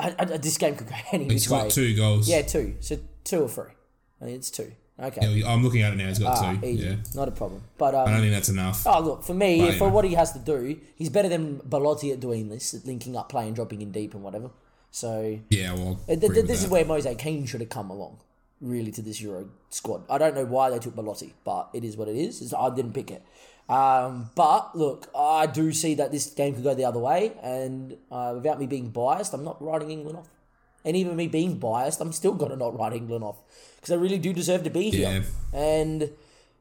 I, 0.00 0.14
I, 0.18 0.24
this 0.38 0.58
game 0.58 0.74
could 0.76 0.88
go 0.88 0.94
any 1.12 1.24
which 1.24 1.30
way. 1.30 1.34
He's 1.34 1.48
got 1.48 1.70
two 1.70 1.94
goals. 1.96 2.28
Yeah, 2.28 2.42
two. 2.42 2.76
So 2.80 2.98
two 3.24 3.42
or 3.42 3.48
three. 3.48 3.72
I 4.20 4.24
mean, 4.26 4.34
it's 4.36 4.50
two. 4.50 4.72
Okay. 4.98 5.26
Yeah, 5.26 5.48
I'm 5.50 5.62
looking 5.64 5.80
at 5.80 5.94
it 5.94 5.96
now. 5.96 6.08
He's 6.08 6.18
got 6.18 6.36
Ah, 6.36 6.58
two. 6.60 6.66
easy. 6.66 6.84
Yeah. 6.84 6.96
Not 7.14 7.28
a 7.28 7.30
problem. 7.30 7.62
But 7.78 7.94
I 7.94 8.04
don't 8.04 8.14
um, 8.16 8.20
think 8.20 8.32
that's 8.34 8.50
enough. 8.50 8.86
oh 8.86 9.00
look, 9.00 9.22
for 9.24 9.32
me, 9.32 9.60
But, 9.68 9.74
for 9.76 9.88
what 9.88 10.04
he 10.04 10.12
has 10.14 10.32
to 10.32 10.38
do, 10.38 10.78
he's 10.94 11.08
better 11.08 11.28
than 11.28 11.56
Belotti 11.68 12.12
at 12.12 12.20
doing 12.20 12.50
this, 12.50 12.74
at 12.74 12.84
linking 12.86 13.16
up, 13.16 13.30
playing, 13.30 13.54
dropping 13.54 13.80
in 13.80 13.92
deep, 13.92 14.12
and 14.12 14.22
whatever. 14.22 14.50
So 14.90 15.38
Yeah, 15.48 15.72
well, 15.74 15.98
th- 16.06 16.20
th- 16.20 16.44
this 16.46 16.62
is 16.62 16.68
where 16.68 16.84
Moise 16.84 17.06
Kean 17.16 17.46
should 17.46 17.60
have 17.60 17.70
come 17.70 17.88
along, 17.90 18.18
really, 18.60 18.90
to 18.92 19.00
this 19.00 19.20
Euro 19.22 19.48
squad. 19.70 20.02
I 20.10 20.18
don't 20.18 20.34
know 20.34 20.44
why 20.44 20.68
they 20.68 20.78
took 20.78 20.94
Belotti, 20.96 21.32
but 21.44 21.70
it 21.72 21.82
is 21.84 21.96
what 21.96 22.08
it 22.08 22.16
is. 22.16 22.42
It's- 22.42 22.52
I 22.52 22.74
didn't 22.74 22.92
pick 22.92 23.10
it. 23.10 23.22
Um, 23.68 24.30
but 24.34 24.76
look, 24.76 25.08
I 25.16 25.46
do 25.46 25.72
see 25.72 25.94
that 25.94 26.10
this 26.10 26.26
game 26.30 26.54
could 26.54 26.64
go 26.64 26.74
the 26.74 26.84
other 26.84 26.98
way, 26.98 27.32
and 27.42 27.96
uh, 28.10 28.32
without 28.34 28.58
me 28.58 28.66
being 28.66 28.90
biased, 28.90 29.32
I'm 29.32 29.44
not 29.44 29.62
writing 29.62 29.90
England 29.90 30.18
off. 30.18 30.28
And 30.84 30.96
even 30.96 31.14
me 31.14 31.28
being 31.28 31.58
biased, 31.58 32.00
I'm 32.00 32.12
still 32.12 32.32
gonna 32.32 32.56
not 32.56 32.76
write 32.78 32.94
England 32.94 33.22
off 33.22 33.36
because 33.76 33.90
they 33.90 33.96
really 33.98 34.18
do 34.18 34.32
deserve 34.32 34.64
to 34.64 34.70
be 34.70 34.90
here. 34.90 35.22
And 35.52 36.10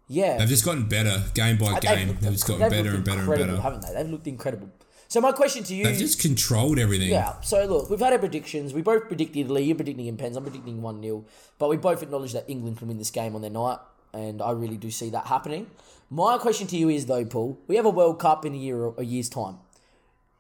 yeah, 0.08 0.38
They've 0.38 0.48
just 0.48 0.66
gotten 0.66 0.88
better 0.90 1.24
game 1.34 1.58
by 1.58 1.72
They've 1.80 1.82
game. 1.82 2.08
looked- 2.10 2.22
They've 2.22 2.32
just 2.34 2.46
gotten 2.48 2.62
they've 2.62 2.70
better 2.72 2.96
and 2.96 3.04
better 3.06 3.20
and 3.22 3.30
better. 3.30 3.62
haven't 3.62 3.82
they? 3.84 3.94
They've 3.94 4.10
looked 4.10 4.28
incredible. 4.28 4.70
So 5.08 5.22
my 5.22 5.32
question 5.32 5.64
to 5.64 5.74
you, 5.76 5.86
They've 5.86 5.98
just 5.98 6.20
controlled 6.22 6.78
everything. 6.78 7.10
yeah. 7.10 7.40
So 7.42 7.66
look, 7.66 7.90
we've 7.90 8.00
had 8.00 8.14
our 8.14 8.20
predictions. 8.20 8.74
We 8.74 8.82
both 8.84 9.08
predicted 9.08 9.46
Italy. 9.46 9.64
You're 9.64 9.76
predicting 9.76 10.06
in 10.06 10.18
pens. 10.18 10.36
I'm 10.36 10.44
predicting 10.44 10.82
one 10.84 11.02
0 11.02 11.26
But 11.58 11.70
we 11.70 11.78
both 11.78 12.04
acknowledge 12.04 12.34
that 12.34 12.46
England 12.48 12.78
can 12.78 12.88
win 12.90 12.98
this 13.00 13.10
game 13.10 13.36
on 13.36 13.42
their 13.42 13.50
night, 13.50 13.80
and 14.14 14.40
I 14.42 14.52
really 14.52 14.78
do 14.78 14.92
see 14.92 15.10
that 15.12 15.26
happening. 15.28 15.68
My 16.10 16.38
question 16.38 16.68
to 16.68 16.78
you 16.78 16.90
is 16.90 17.06
though, 17.06 17.26
Paul, 17.26 17.60
we 17.68 17.76
have 17.76 17.86
a 17.86 17.90
World 17.90 18.20
Cup 18.20 18.46
in 18.46 18.54
a 18.54 18.58
year 18.58 18.78
or 18.78 18.96
a 18.98 19.04
year's 19.04 19.30
time. 19.30 19.58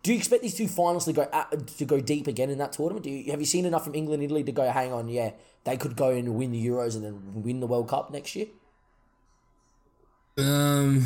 Do 0.01 0.12
you 0.12 0.17
expect 0.17 0.41
these 0.41 0.55
two 0.55 0.67
finals 0.67 1.05
to 1.05 1.13
go 1.13 1.27
at, 1.32 1.67
to 1.77 1.86
go 1.86 1.99
deep 1.99 2.27
again 2.27 2.49
in 2.49 2.58
that 2.58 2.71
tournament? 2.71 3.03
Do 3.03 3.10
you, 3.12 3.32
have 3.32 3.39
you 3.39 3.45
seen 3.45 3.65
enough 3.65 3.84
from 3.84 3.95
England, 3.95 4.23
and 4.23 4.32
Italy 4.32 4.43
to 4.45 4.51
go, 4.51 4.69
hang 4.69 4.93
on, 4.93 5.10
yeah, 5.10 5.32
they 5.65 5.75
could 5.75 5.95
go 5.95 6.10
and 6.10 6.36
win 6.36 6.51
the 6.51 6.65
Euros 6.65 6.95
and 6.95 7.03
then 7.03 7.43
win 7.43 7.60
the 7.60 7.67
World 7.67 7.89
Cup 7.89 8.10
next 8.10 8.36
year? 8.36 8.47
Um, 10.38 11.05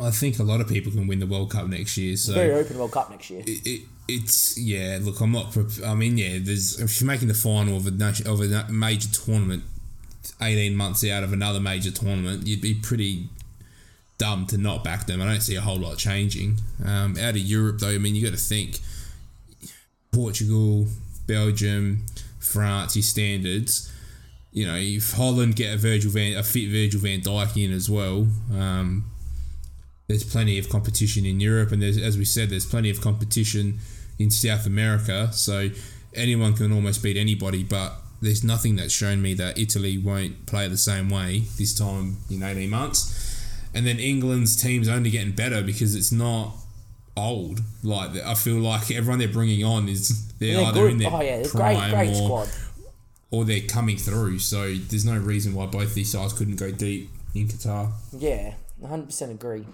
I 0.00 0.10
think 0.10 0.38
a 0.38 0.42
lot 0.42 0.60
of 0.60 0.68
people 0.68 0.92
can 0.92 1.06
win 1.06 1.18
the 1.18 1.26
World 1.26 1.50
Cup 1.50 1.66
next 1.66 1.96
year. 1.96 2.14
So 2.16 2.34
Very 2.34 2.52
open 2.52 2.78
World 2.78 2.92
Cup 2.92 3.10
next 3.10 3.30
year. 3.30 3.40
it, 3.46 3.66
it, 3.66 3.82
it's 4.06 4.58
yeah. 4.58 4.98
Look, 5.00 5.20
I'm 5.20 5.32
not. 5.32 5.50
prep- 5.50 5.82
I 5.84 5.94
mean, 5.94 6.18
yeah. 6.18 6.38
There's 6.38 6.78
if 6.78 7.00
you're 7.00 7.06
making 7.06 7.28
the 7.28 7.34
final 7.34 7.78
of 7.78 7.86
a 7.86 7.90
nation, 7.90 8.26
of 8.26 8.40
a 8.40 8.70
major 8.70 9.08
tournament, 9.10 9.64
eighteen 10.42 10.76
months 10.76 11.02
out 11.08 11.22
of 11.22 11.32
another 11.32 11.58
major 11.58 11.90
tournament, 11.90 12.46
you'd 12.46 12.60
be 12.60 12.74
pretty 12.74 13.30
dumb 14.18 14.46
to 14.46 14.58
not 14.58 14.82
back 14.82 15.06
them. 15.06 15.20
I 15.20 15.26
don't 15.26 15.40
see 15.40 15.56
a 15.56 15.60
whole 15.60 15.78
lot 15.78 15.98
changing. 15.98 16.58
Um, 16.84 17.16
out 17.18 17.30
of 17.30 17.38
Europe, 17.38 17.78
though, 17.80 17.90
I 17.90 17.98
mean, 17.98 18.14
you 18.14 18.24
got 18.24 18.36
to 18.36 18.42
think 18.42 18.78
Portugal, 20.12 20.86
Belgium, 21.26 22.06
France, 22.38 22.96
your 22.96 23.02
standards. 23.02 23.92
You 24.52 24.66
know, 24.66 24.76
if 24.76 25.12
Holland 25.12 25.56
get 25.56 25.74
a 25.74 25.76
Virgil 25.76 26.10
Van, 26.10 26.36
a 26.36 26.42
fit 26.42 26.70
Virgil 26.70 27.00
Van 27.00 27.20
Dijk 27.20 27.62
in 27.62 27.72
as 27.72 27.90
well, 27.90 28.26
um, 28.54 29.04
there's 30.08 30.24
plenty 30.24 30.58
of 30.58 30.68
competition 30.68 31.26
in 31.26 31.40
Europe, 31.40 31.72
and 31.72 31.82
there's, 31.82 31.98
as 31.98 32.16
we 32.16 32.24
said, 32.24 32.48
there's 32.48 32.64
plenty 32.64 32.88
of 32.88 33.00
competition 33.00 33.78
in 34.18 34.30
South 34.30 34.66
America. 34.66 35.30
So 35.32 35.70
anyone 36.14 36.54
can 36.54 36.72
almost 36.72 37.02
beat 37.02 37.16
anybody, 37.16 37.62
but 37.62 37.92
there's 38.22 38.42
nothing 38.42 38.76
that's 38.76 38.94
shown 38.94 39.20
me 39.20 39.34
that 39.34 39.58
Italy 39.58 39.98
won't 39.98 40.46
play 40.46 40.68
the 40.68 40.78
same 40.78 41.10
way 41.10 41.40
this 41.58 41.74
time 41.74 42.16
in 42.30 42.42
18 42.42 42.70
months. 42.70 43.25
And 43.76 43.86
then 43.86 43.98
England's 43.98 44.56
team's 44.60 44.88
only 44.88 45.10
getting 45.10 45.32
better 45.32 45.62
because 45.62 45.94
it's 45.94 46.10
not 46.10 46.54
old. 47.16 47.60
Like 47.82 48.16
I 48.24 48.34
feel 48.34 48.56
like 48.56 48.90
everyone 48.90 49.18
they're 49.18 49.28
bringing 49.28 49.62
on 49.64 49.88
is 49.88 50.26
they're 50.38 50.60
Yeah, 50.60 50.68
either 50.68 50.80
good. 50.80 50.92
in 50.92 50.98
their 50.98 51.12
Oh 51.12 51.20
yeah, 51.20 51.42
prime 51.46 51.76
great, 51.76 51.90
great 51.90 52.10
or, 52.10 52.14
squad. 52.14 52.48
or 53.30 53.44
they're 53.44 53.60
coming 53.68 53.98
through. 53.98 54.38
So 54.38 54.74
there's 54.74 55.04
no 55.04 55.18
reason 55.18 55.52
why 55.54 55.66
both 55.66 55.94
these 55.94 56.10
sides 56.12 56.32
couldn't 56.32 56.56
go 56.56 56.70
deep 56.70 57.10
in 57.34 57.48
Qatar. 57.48 57.92
Yeah, 58.18 58.54
100% 58.82 59.30
agree. 59.30 59.66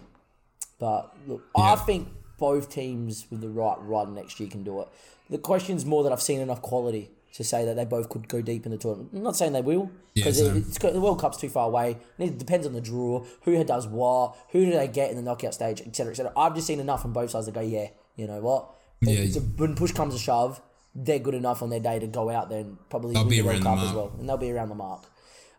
But 0.81 1.15
look, 1.29 1.45
I 1.57 1.77
think 1.77 2.09
both 2.39 2.71
teams 2.71 3.27
with 3.31 3.41
the 3.41 3.49
right 3.49 3.79
run 3.81 4.15
next 4.17 4.41
year 4.41 4.49
can 4.49 4.65
do 4.65 4.81
it. 4.81 4.89
The 5.31 5.39
question's 5.39 5.85
more 5.85 6.03
that 6.03 6.11
I've 6.13 6.21
seen 6.23 6.41
enough 6.41 6.61
quality 6.61 7.11
to 7.35 7.45
say 7.45 7.65
that 7.65 7.77
they 7.77 7.85
both 7.85 8.09
could 8.09 8.29
go 8.29 8.43
deep 8.43 8.67
in 8.67 8.73
the 8.73 8.79
tournament. 8.79 9.11
I'm 9.15 9.23
not 9.23 9.37
saying 9.37 9.53
they 9.53 9.63
will 9.63 9.91
because 10.15 10.39
same. 10.39 10.57
it's 10.59 10.79
the 10.79 11.01
World 11.01 11.21
Cup's 11.21 11.39
too 11.39 11.49
far 11.49 11.67
away. 11.67 11.97
It 12.19 12.39
depends 12.39 12.67
on 12.67 12.73
the 12.75 12.81
draw, 12.81 13.25
who 13.43 13.63
does 13.65 13.87
what, 13.87 14.37
who 14.51 14.65
do 14.67 14.71
they 14.73 14.89
get 14.89 15.11
in 15.11 15.17
the 15.17 15.23
knockout 15.23 15.55
stage, 15.55 15.81
etc., 15.81 16.11
etc. 16.13 16.33
I've 16.37 16.55
just 16.55 16.67
seen 16.67 16.81
enough 16.81 17.03
from 17.03 17.13
both 17.13 17.31
sides 17.31 17.47
to 17.47 17.53
go, 17.53 17.61
yeah, 17.63 17.89
you 18.17 18.27
know 18.27 18.41
what? 18.41 18.69
Yeah. 19.01 19.21
A- 19.21 19.41
when 19.57 19.75
push 19.75 19.93
comes 19.93 20.15
to 20.15 20.21
shove, 20.21 20.61
they're 20.95 21.19
good 21.19 21.35
enough 21.35 21.63
on 21.63 21.71
their 21.71 21.81
day 21.81 21.99
to 21.99 22.07
go 22.07 22.29
out 22.29 22.51
there 22.51 22.61
and 22.61 22.77
probably 22.91 23.15
They'll 23.15 23.23
win 23.23 23.31
be 23.31 23.37
the 23.41 23.45
World 23.47 23.65
around 23.65 23.77
the 23.77 23.83
Cup 23.83 23.89
as 23.89 23.95
well, 23.95 24.13
and 24.19 24.29
they'll 24.29 24.37
be 24.37 24.51
around 24.53 24.69
the 24.69 24.75
mark. 24.75 25.05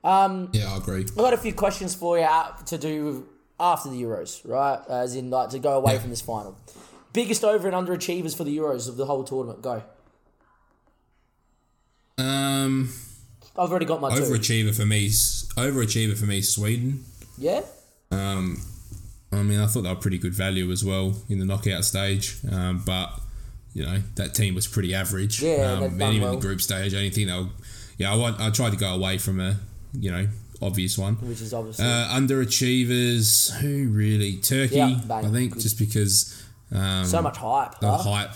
Um, 0.04 0.50
yeah, 0.54 0.72
I 0.74 0.78
agree. 0.78 1.02
I've 1.02 1.16
got 1.16 1.34
a 1.34 1.38
few 1.38 1.54
questions 1.54 1.96
for 1.96 2.20
you 2.20 2.26
uh, 2.26 2.56
to 2.66 2.78
do 2.78 3.28
after 3.60 3.90
the 3.90 4.02
Euros, 4.04 4.42
right? 4.48 4.80
As 4.88 5.16
in, 5.16 5.30
like, 5.32 5.50
to 5.50 5.60
go 5.60 5.78
away 5.78 5.94
Yeah. 5.94 6.00
from 6.00 6.10
this 6.12 6.22
final. 6.22 6.56
Biggest 7.14 7.44
over 7.44 7.68
and 7.68 7.76
underachievers 7.88 8.36
for 8.36 8.44
the 8.44 8.56
Euros 8.56 8.88
of 8.90 8.98
the 8.98 9.06
whole 9.06 9.24
tournament. 9.24 9.62
Go. 9.62 9.84
Um, 12.18 12.94
I've 13.58 13.70
already 13.70 13.86
got 13.86 14.02
my 14.02 14.16
two. 14.16 14.22
overachiever 14.24 14.76
for 14.76 14.86
me. 14.86 15.10
Overachiever 15.10 16.18
for 16.18 16.26
me. 16.26 16.42
Sweden. 16.42 17.06
Yeah? 17.38 17.62
Um, 18.12 18.62
I 19.32 19.42
mean, 19.44 19.60
I 19.60 19.68
thought 19.68 19.82
they 19.82 19.90
were 19.90 19.96
pretty 19.96 20.18
good 20.18 20.34
value 20.34 20.72
as 20.72 20.84
well 20.84 21.16
in 21.30 21.40
the 21.40 21.46
knockout 21.46 21.86
stage. 21.86 22.38
Um, 22.52 22.84
but 22.86 23.20
you 23.74 23.84
know 23.84 23.98
that 24.16 24.36
team 24.36 24.56
was 24.56 24.68
pretty 24.68 24.94
average. 24.94 25.42
Yeah, 25.42 25.74
um, 25.74 25.84
and 25.84 26.02
even 26.02 26.22
well. 26.22 26.36
the 26.36 26.42
group 26.42 26.62
stage, 26.62 26.94
I 26.94 27.00
didn't 27.00 27.16
think 27.16 27.28
they'll. 27.28 27.50
Yeah, 27.98 28.14
I 28.14 28.16
want. 28.16 28.40
I 28.40 28.50
tried 28.50 28.72
to 28.72 28.78
go 28.78 28.94
away 28.94 29.18
from 29.18 29.40
a 29.40 29.58
you 30.00 30.12
know 30.12 30.28
obvious 30.62 30.98
one. 30.98 31.16
Which 31.16 31.42
is 31.42 31.54
obviously. 31.54 31.86
Uh, 31.86 32.08
underachievers, 32.10 33.52
who 33.58 33.90
really? 33.90 34.38
Turkey, 34.38 34.76
Yeah. 34.76 35.00
I 35.10 35.24
think, 35.24 35.54
Good. 35.54 35.62
just 35.62 35.80
because 35.80 36.44
um, 36.72 37.06
so 37.06 37.22
much 37.22 37.38
hype. 37.38 37.80
the 37.80 37.90
huh? 37.92 37.98
hype. 37.98 38.36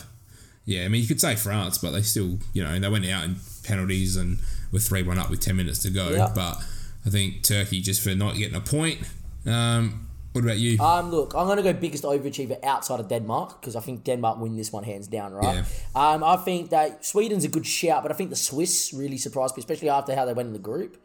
Yeah, 0.66 0.84
I 0.84 0.90
mean, 0.90 1.02
you 1.02 1.08
could 1.08 1.22
say 1.22 1.36
France, 1.36 1.78
but 1.78 1.92
they 1.92 2.02
still, 2.02 2.40
you 2.54 2.62
know, 2.62 2.78
they 2.78 2.90
went 2.90 3.06
out 3.06 3.24
in 3.24 3.36
penalties 3.68 4.16
and 4.16 4.40
were 4.72 4.80
3 4.80 5.04
1 5.04 5.20
up 5.20 5.30
with 5.30 5.42
10 5.42 5.56
minutes 5.56 5.80
to 5.84 5.90
go. 5.90 6.10
Yeah. 6.10 6.32
But 6.34 6.58
I 7.06 7.10
think 7.10 7.44
Turkey, 7.44 7.82
just 7.82 8.02
for 8.02 8.16
not 8.16 8.36
getting 8.36 8.56
a 8.56 8.62
point. 8.62 9.00
Um, 9.46 10.08
what 10.34 10.44
about 10.44 10.58
you? 10.60 10.80
Um, 10.80 11.10
look, 11.10 11.34
I'm 11.36 11.46
going 11.46 11.58
to 11.58 11.64
go 11.64 11.74
biggest 11.74 12.04
overachiever 12.04 12.64
outside 12.64 13.00
of 13.00 13.08
Denmark 13.08 13.60
because 13.60 13.76
I 13.76 13.80
think 13.80 14.04
Denmark 14.04 14.40
win 14.40 14.56
this 14.56 14.72
one 14.72 14.84
hands 14.84 15.08
down, 15.08 15.34
right? 15.34 15.64
Um, 15.96 16.24
I 16.24 16.36
think 16.38 16.70
that 16.70 17.04
Sweden's 17.04 17.44
a 17.44 17.48
good 17.48 17.66
shout, 17.66 18.04
but 18.04 18.12
I 18.12 18.16
think 18.16 18.30
the 18.30 18.36
Swiss 18.36 18.94
really 18.94 19.18
surprised 19.18 19.58
me, 19.58 19.62
especially 19.62 19.90
after 19.90 20.14
how 20.16 20.26
they 20.26 20.34
went 20.34 20.48
in 20.48 20.54
the 20.54 20.60
group. 20.60 20.98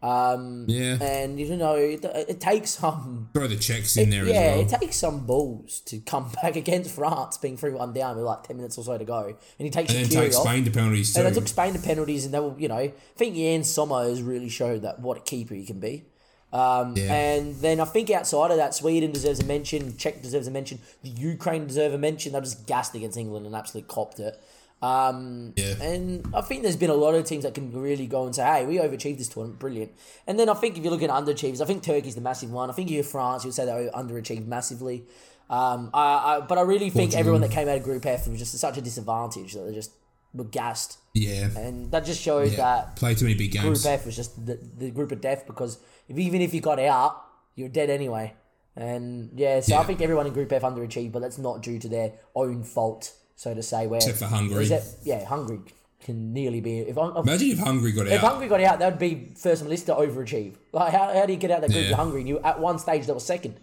Um, 0.00 0.66
yeah. 0.68 1.02
and 1.02 1.40
you 1.40 1.56
know, 1.56 1.74
it, 1.74 2.04
it 2.04 2.40
takes 2.40 2.70
some 2.70 3.30
Throw 3.34 3.48
the 3.48 3.56
Czechs 3.56 3.96
in 3.96 4.10
there 4.10 4.24
yeah, 4.24 4.32
as 4.32 4.56
well. 4.56 4.60
it 4.60 4.80
takes 4.80 4.96
some 4.96 5.26
balls 5.26 5.80
to 5.86 5.98
come 5.98 6.30
back 6.42 6.54
against 6.54 6.94
France, 6.94 7.36
being 7.36 7.56
three 7.56 7.72
one 7.72 7.92
down 7.92 8.16
with 8.16 8.24
like 8.24 8.44
ten 8.44 8.56
minutes 8.56 8.78
or 8.78 8.84
so 8.84 8.96
to 8.96 9.04
go, 9.04 9.24
and 9.26 9.36
he 9.58 9.70
takes 9.70 9.92
and 9.92 10.04
then 10.04 10.10
Shaqiri 10.10 10.26
take 10.26 10.34
off. 10.36 10.46
Spain 10.46 10.64
to 10.64 10.70
penalties 10.70 11.12
too. 11.12 11.20
And 11.20 11.28
they 11.28 11.38
took 11.38 11.48
Spain 11.48 11.72
to 11.72 11.80
penalties, 11.80 12.24
and 12.24 12.32
they 12.32 12.40
were, 12.40 12.54
you 12.58 12.68
know, 12.68 12.76
I 12.76 12.92
think 13.16 13.36
Yann 13.36 13.64
Sommer 13.64 14.04
has 14.04 14.22
really 14.22 14.48
showed 14.48 14.82
that 14.82 15.00
what 15.00 15.16
a 15.16 15.20
keeper 15.20 15.54
he 15.54 15.64
can 15.64 15.80
be. 15.80 16.04
Um, 16.52 16.94
Yeah. 16.96 17.12
And 17.12 17.56
then 17.56 17.80
I 17.80 17.84
think 17.84 18.10
outside 18.10 18.50
of 18.50 18.56
that, 18.56 18.74
Sweden 18.74 19.12
deserves 19.12 19.40
a 19.40 19.44
mention, 19.44 19.96
Czech 19.96 20.22
deserves 20.22 20.46
a 20.46 20.50
mention, 20.50 20.78
the 21.02 21.10
Ukraine 21.10 21.66
deserve 21.66 21.92
a 21.92 21.98
mention. 21.98 22.32
They 22.32 22.40
just 22.40 22.66
gassed 22.66 22.94
against 22.94 23.18
England 23.18 23.46
and 23.46 23.54
absolutely 23.54 23.92
copped 23.92 24.20
it. 24.20 24.40
Um, 24.80 25.54
Yeah. 25.56 25.74
And 25.82 26.26
I 26.34 26.40
think 26.40 26.62
there's 26.62 26.76
been 26.76 26.90
a 26.90 26.94
lot 26.94 27.14
of 27.14 27.24
teams 27.24 27.44
that 27.44 27.54
can 27.54 27.72
really 27.72 28.06
go 28.06 28.24
and 28.24 28.34
say, 28.34 28.44
hey, 28.44 28.66
we 28.66 28.76
overachieved 28.76 29.18
this 29.18 29.28
tournament, 29.28 29.58
brilliant. 29.58 29.92
And 30.26 30.38
then 30.38 30.48
I 30.48 30.54
think 30.54 30.78
if 30.78 30.84
you 30.84 30.90
look 30.90 31.02
at 31.02 31.10
underachievers, 31.10 31.60
I 31.60 31.64
think 31.64 31.82
Turkey's 31.82 32.14
the 32.14 32.20
massive 32.20 32.50
one. 32.52 32.70
I 32.70 32.72
think 32.72 32.88
you 32.88 32.96
hear 32.96 33.02
France, 33.04 33.44
you'll 33.44 33.52
say 33.52 33.64
they 33.64 33.90
underachieved 33.94 34.46
massively. 34.46 35.04
Um, 35.50 35.90
I, 35.94 36.00
I, 36.00 36.40
but 36.40 36.58
I 36.58 36.60
really 36.60 36.90
think 36.90 37.10
Portugal. 37.12 37.20
everyone 37.20 37.40
that 37.40 37.50
came 37.50 37.68
out 37.68 37.78
of 37.78 37.82
Group 37.82 38.04
F 38.04 38.28
was 38.28 38.38
just 38.38 38.56
such 38.58 38.76
a 38.76 38.82
disadvantage 38.82 39.54
that 39.54 39.60
they 39.66 39.74
just 39.74 39.92
were 40.34 40.44
gassed. 40.44 40.98
yeah. 41.14 41.48
And 41.56 41.90
that 41.90 42.04
just 42.04 42.20
shows 42.20 42.52
yeah. 42.52 42.58
that 42.58 42.96
Play 42.96 43.14
too 43.14 43.24
many 43.24 43.36
big 43.36 43.52
games. 43.52 43.82
Group. 43.82 43.94
F 43.94 44.06
was 44.06 44.14
just 44.14 44.44
the, 44.44 44.58
the 44.76 44.90
group 44.90 45.10
of 45.10 45.20
death 45.20 45.46
because 45.46 45.78
if, 46.08 46.18
even 46.18 46.42
if 46.42 46.52
you 46.52 46.60
got 46.60 46.78
out, 46.78 47.24
you're 47.54 47.68
dead 47.70 47.90
anyway. 47.90 48.34
And 48.76 49.30
yeah, 49.34 49.60
so 49.60 49.76
I 49.76 49.82
think 49.82 50.00
everyone 50.00 50.26
in 50.26 50.32
Group 50.32 50.52
F 50.52 50.62
underachieved, 50.62 51.10
but 51.10 51.20
that's 51.20 51.38
not 51.38 51.62
due 51.62 51.80
to 51.80 51.88
their 51.88 52.12
own 52.36 52.62
fault, 52.62 53.12
so 53.38 53.54
to 53.54 53.62
say. 53.62 53.86
Where 53.86 53.98
Except 53.98 54.18
for 54.18 54.26
Hungary. 54.26 54.64
is 54.64 54.68
that- 54.70 54.84
yeah, 55.04 55.24
Hungary 55.24 55.60
can 56.04 56.32
nearly 56.32 56.60
be. 56.60 56.80
If, 56.80 56.96
if, 56.96 57.16
Imagine 57.16 57.50
if 57.52 57.58
Hungary 57.58 57.92
got 57.92 58.06
if 58.06 58.12
out. 58.12 58.16
If 58.16 58.20
Hungary 58.20 58.48
got 58.48 58.60
out, 58.60 58.78
that 58.80 58.90
would 58.90 58.98
be 58.98 59.32
first 59.36 59.62
on 59.62 59.66
the 59.68 59.70
list 59.70 59.86
to 59.86 59.94
overachieve. 59.94 60.54
Like, 60.72 60.92
how, 60.92 61.12
how 61.14 61.24
do 61.26 61.32
you 61.32 61.38
get 61.38 61.50
out 61.50 61.60
that 61.62 61.70
group? 61.70 61.82
Yeah. 61.82 61.88
You're 61.88 61.96
Hungary, 61.96 62.20
and 62.20 62.28
you 62.28 62.38
at 62.40 62.60
one 62.60 62.78
stage 62.78 63.06
they 63.06 63.12
were 63.12 63.20
second. 63.20 63.56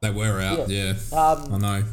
they 0.00 0.10
were 0.10 0.40
out. 0.40 0.68
Yeah. 0.68 0.94
Yeah, 1.12 1.18
Um, 1.18 1.54
I 1.54 1.58
know. 1.58 1.84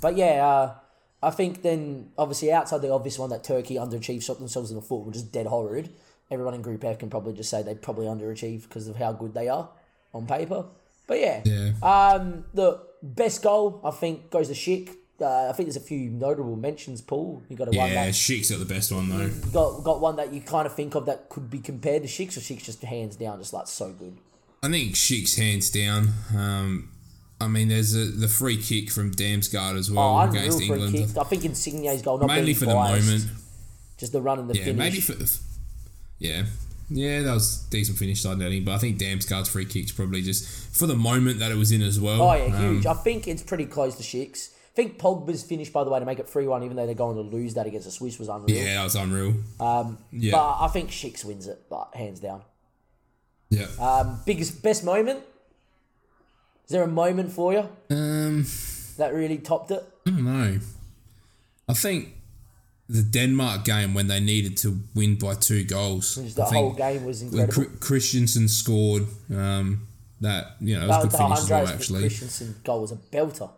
But 0.00 0.16
yeah, 0.16 0.46
uh, 0.46 0.74
I 1.22 1.30
think 1.30 1.62
then 1.62 2.10
obviously 2.16 2.50
outside 2.52 2.80
the 2.82 2.90
obvious 2.92 3.18
one 3.18 3.30
that 3.30 3.44
Turkey 3.44 3.74
underachieved, 3.76 4.22
shot 4.24 4.38
themselves 4.38 4.70
in 4.70 4.76
the 4.76 4.82
foot, 4.82 5.04
which 5.06 5.16
is 5.16 5.22
dead 5.22 5.46
horrid. 5.46 5.90
Everyone 6.30 6.54
in 6.54 6.62
Group 6.62 6.82
F 6.84 6.98
can 6.98 7.10
probably 7.10 7.34
just 7.34 7.50
say 7.50 7.62
they 7.62 7.74
probably 7.74 8.06
underachieved 8.06 8.62
because 8.62 8.88
of 8.88 8.96
how 8.96 9.12
good 9.12 9.34
they 9.34 9.48
are 9.48 9.68
on 10.14 10.26
paper. 10.26 10.64
But 11.06 11.20
yeah, 11.20 11.42
Yeah. 11.44 11.72
um, 11.82 12.44
the 12.54 12.80
best 13.02 13.42
goal 13.42 13.80
I 13.84 13.90
think 13.90 14.30
goes 14.30 14.48
to 14.48 14.54
Schick. 14.54 14.94
Uh, 15.22 15.48
I 15.48 15.52
think 15.52 15.68
there's 15.68 15.76
a 15.76 15.80
few 15.80 16.10
notable 16.10 16.56
mentions. 16.56 17.00
Paul, 17.00 17.42
you 17.48 17.56
got 17.56 17.68
a 17.68 17.76
one 17.76 17.90
Yeah, 17.90 18.08
Schick's 18.10 18.50
got 18.50 18.58
the 18.58 18.64
best 18.64 18.90
one 18.92 19.08
though. 19.08 19.30
got 19.52 19.84
got 19.84 20.00
one 20.00 20.16
that 20.16 20.32
you 20.32 20.40
kind 20.40 20.66
of 20.66 20.74
think 20.74 20.94
of 20.94 21.06
that 21.06 21.28
could 21.28 21.48
be 21.50 21.58
compared 21.58 22.02
to 22.02 22.08
Schick's, 22.08 22.36
or 22.36 22.40
Schick's 22.40 22.64
just 22.64 22.82
hands 22.82 23.16
down 23.16 23.38
just 23.38 23.52
like 23.52 23.66
so 23.66 23.92
good. 23.92 24.16
I 24.62 24.68
think 24.70 24.94
Schick's 24.94 25.36
hands 25.36 25.70
down. 25.70 26.08
Um, 26.36 26.88
I 27.40 27.48
mean, 27.48 27.68
there's 27.68 27.94
a, 27.96 28.04
the 28.04 28.28
free 28.28 28.56
kick 28.62 28.90
from 28.90 29.10
Damsgaard 29.12 29.76
as 29.76 29.90
well 29.90 30.16
Oh, 30.18 30.30
against 30.30 30.60
England. 30.60 30.94
kick. 30.94 31.18
I 31.18 31.24
think 31.24 31.44
Insigne's 31.44 32.00
goal 32.02 32.18
not 32.18 32.26
Mainly 32.28 32.54
for 32.54 32.66
the 32.66 32.74
biased, 32.74 33.06
moment. 33.06 33.24
just 33.98 34.12
the 34.12 34.22
run 34.22 34.38
and 34.38 34.48
the 34.48 34.56
Yeah, 34.56 34.64
finish. 34.66 34.78
maybe 34.78 35.00
for. 35.00 35.14
Yeah, 36.20 36.44
yeah, 36.88 37.22
that 37.22 37.34
was 37.34 37.64
decent 37.70 37.98
finish 37.98 38.22
side 38.22 38.38
netting, 38.38 38.64
but 38.64 38.72
I 38.72 38.78
think 38.78 38.98
Damsgaard's 38.98 39.48
free 39.48 39.64
kick's 39.64 39.90
probably 39.90 40.22
just 40.22 40.46
for 40.76 40.86
the 40.86 40.94
moment 40.94 41.40
that 41.40 41.50
it 41.50 41.56
was 41.56 41.72
in 41.72 41.82
as 41.82 41.98
well. 42.00 42.22
Oh 42.22 42.34
yeah, 42.34 42.44
Um, 42.56 42.74
huge. 42.74 42.86
I 42.86 42.94
think 42.94 43.26
it's 43.26 43.42
pretty 43.42 43.66
close 43.66 43.96
to 43.96 44.04
Schick's. 44.04 44.50
I 44.72 44.74
think 44.74 44.98
Pogba's 44.98 45.42
finish, 45.42 45.68
by 45.70 45.84
the 45.84 45.90
way, 45.90 45.98
to 46.00 46.06
make 46.06 46.18
it 46.18 46.28
three 46.28 46.46
one, 46.46 46.62
even 46.62 46.76
though 46.76 46.86
they're 46.86 46.94
going 46.94 47.16
to 47.16 47.22
lose 47.36 47.52
that 47.54 47.66
against 47.66 47.84
the 47.86 47.90
Swiss 47.92 48.18
was 48.18 48.28
unreal. 48.28 48.56
yeah, 48.56 48.74
that 48.76 48.84
was 48.84 48.94
unreal. 48.96 49.34
Um, 49.60 49.98
Yeah. 50.10 50.32
But 50.32 50.60
I 50.60 50.68
think 50.68 50.90
Schick's 50.90 51.24
wins 51.24 51.46
it, 51.46 51.58
but 51.68 51.94
hands 51.94 52.20
down. 52.20 52.42
yeah. 53.50 53.66
Um, 53.78 54.20
biggest 54.24 54.62
best 54.62 54.82
moment. 54.84 55.20
Is 56.64 56.70
there 56.70 56.82
a 56.84 56.88
moment 56.88 57.32
for 57.32 57.52
you 57.52 57.68
Um, 57.90 58.46
that 58.96 59.12
really 59.12 59.38
topped 59.38 59.70
it? 59.72 59.84
I 60.06 60.10
don't 60.10 60.24
know. 60.24 60.58
I 61.68 61.74
think 61.74 62.08
the 62.88 63.02
Denmark 63.02 63.64
game 63.64 63.92
when 63.94 64.06
they 64.08 64.20
needed 64.20 64.56
to 64.58 64.80
win 64.94 65.16
by 65.18 65.34
two 65.34 65.64
goals. 65.64 66.14
The 66.34 66.44
whole 66.44 66.72
game 66.72 67.04
was 67.04 67.20
incredible. 67.22 67.52
Chri- 67.64 67.80
Christensen 67.80 68.48
scored. 68.48 69.06
Um, 69.30 69.86
that 70.22 70.56
you 70.60 70.78
know, 70.78 70.84
it 70.84 70.88
was 70.88 70.96
That 70.96 71.00
a 71.02 71.04
was 71.04 71.12
good 71.12 71.18
finish 71.18 71.38
as 71.40 71.50
well. 71.50 71.68
Actually, 71.68 72.00
Christensen 72.00 72.54
goal 72.64 72.80
was 72.82 72.92
a 72.92 72.96
belter. 72.96 73.50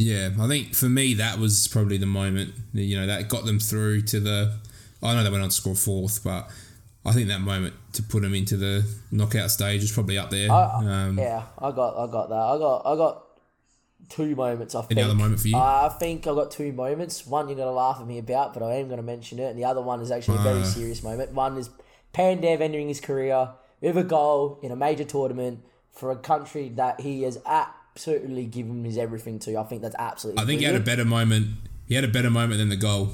Yeah, 0.00 0.30
I 0.40 0.48
think 0.48 0.74
for 0.74 0.88
me 0.88 1.12
that 1.14 1.38
was 1.38 1.68
probably 1.68 1.98
the 1.98 2.06
moment. 2.06 2.54
You 2.72 2.98
know, 3.00 3.06
that 3.06 3.28
got 3.28 3.44
them 3.44 3.58
through 3.60 4.00
to 4.02 4.18
the. 4.20 4.54
I 5.02 5.14
know 5.14 5.22
they 5.22 5.30
went 5.30 5.42
on 5.42 5.50
to 5.50 5.54
score 5.54 5.74
fourth, 5.74 6.24
but 6.24 6.48
I 7.04 7.12
think 7.12 7.28
that 7.28 7.42
moment 7.42 7.74
to 7.94 8.02
put 8.02 8.22
them 8.22 8.34
into 8.34 8.56
the 8.56 8.82
knockout 9.10 9.50
stage 9.50 9.82
is 9.82 9.92
probably 9.92 10.16
up 10.16 10.30
there. 10.30 10.50
I- 10.50 11.04
um, 11.06 11.18
Yeah, 11.18 11.42
I 11.58 11.70
got, 11.72 11.96
I 11.98 12.10
got 12.10 12.30
that. 12.30 12.34
I 12.34 12.56
got, 12.58 12.82
I 12.86 12.96
got 12.96 13.24
two 14.08 14.34
moments. 14.34 14.74
I 14.74 14.80
think. 14.82 14.92
Any 14.92 15.02
other 15.02 15.14
moment 15.14 15.40
for 15.40 15.48
you? 15.48 15.56
I 15.58 15.94
think 16.00 16.26
I 16.26 16.30
got 16.34 16.50
two 16.50 16.72
moments. 16.72 17.26
One 17.26 17.48
you're 17.48 17.58
gonna 17.58 17.70
laugh 17.70 17.98
at 18.00 18.06
me 18.06 18.16
about, 18.18 18.54
but 18.54 18.62
I 18.62 18.76
am 18.76 18.88
gonna 18.88 19.02
mention 19.02 19.38
it, 19.38 19.50
and 19.50 19.58
the 19.58 19.66
other 19.66 19.82
one 19.82 20.00
is 20.00 20.10
actually 20.10 20.38
a 20.38 20.42
very 20.42 20.60
Uh. 20.62 20.64
serious 20.64 21.02
moment. 21.02 21.34
One 21.34 21.58
is 21.58 21.68
Pandev 22.14 22.62
entering 22.62 22.88
his 22.88 23.00
career 23.02 23.50
with 23.82 23.98
a 23.98 24.04
goal 24.04 24.58
in 24.62 24.72
a 24.72 24.76
major 24.76 25.04
tournament 25.04 25.60
for 25.92 26.10
a 26.10 26.16
country 26.16 26.70
that 26.70 27.00
he 27.02 27.22
has 27.24 27.38
absolutely 27.94 28.46
given 28.46 28.84
his 28.84 28.96
everything 28.98 29.38
to. 29.40 29.56
I 29.58 29.64
think 29.64 29.82
that's 29.82 29.96
absolutely. 29.98 30.42
I 30.42 30.46
think 30.46 30.60
he 30.60 30.66
had 30.66 30.76
a 30.76 30.80
better 30.80 31.04
moment. 31.04 31.48
He 31.86 31.94
had 31.94 32.04
a 32.04 32.08
better 32.08 32.30
moment 32.30 32.58
than 32.58 32.68
the 32.68 32.76
goal. 32.76 33.10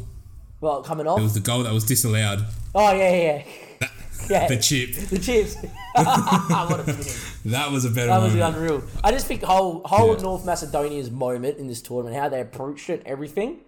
Well, 0.60 0.82
coming 0.82 1.06
off, 1.06 1.18
It 1.18 1.22
was 1.22 1.34
the 1.34 1.40
goal 1.40 1.62
that 1.64 1.72
was 1.72 1.84
disallowed. 1.84 2.44
Oh 2.74 2.92
yeah, 2.92 3.10
yeah, 3.14 3.42
yeah. 3.80 3.88
yeah. 4.30 4.48
The 4.48 4.56
chip. 4.58 4.94
The 5.10 5.18
chips. 5.18 5.56
what 5.94 6.80
a 6.80 6.84
finish. 6.84 7.32
That 7.44 7.70
was 7.70 7.84
a 7.84 7.90
better 7.90 8.08
That 8.08 8.22
was 8.22 8.34
moment. 8.34 8.56
unreal. 8.56 8.82
I 9.04 9.12
just 9.12 9.26
think 9.26 9.42
whole 9.42 9.82
whole 9.84 10.14
Yeah. 10.16 10.22
North 10.22 10.44
Macedonia's 10.46 11.10
moment 11.10 11.58
in 11.58 11.66
this 11.68 11.82
tournament, 11.82 12.16
how 12.16 12.28
they 12.28 12.40
approached 12.40 12.88
it, 12.90 13.02
everything, 13.06 13.58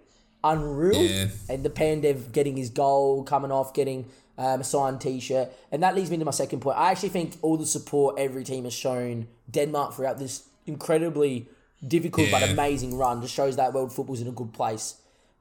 unreal. 0.43 1.01
Yeah. 1.01 1.27
And 1.47 1.63
the 1.63 1.69
Pandev 1.69 2.31
getting 2.31 2.57
his 2.57 2.69
goal, 2.69 3.23
coming 3.23 3.51
off, 3.51 3.73
getting 3.73 4.05
um, 4.37 4.61
a 4.61 4.63
signed 4.63 5.01
T-shirt, 5.01 5.49
and 5.71 5.83
that 5.83 5.95
leads 5.95 6.09
me 6.09 6.17
to 6.17 6.25
my 6.25 6.31
second 6.31 6.61
point. 6.61 6.77
I 6.77 6.91
actually 6.91 7.09
think 7.09 7.33
all 7.41 7.57
the 7.57 7.65
support 7.65 8.17
every 8.17 8.43
team 8.43 8.63
has 8.63 8.73
shown 8.73 9.27
Denmark 9.51 9.93
throughout 9.93 10.17
this 10.17 10.43
incredibly 10.69 11.49
difficult 11.85 12.27
but 12.31 12.41
amazing 12.49 12.91
run 12.97 13.21
just 13.21 13.33
shows 13.33 13.55
that 13.55 13.73
world 13.73 13.91
football's 13.93 14.21
in 14.21 14.27
a 14.27 14.31
good 14.41 14.51
place 14.53 14.95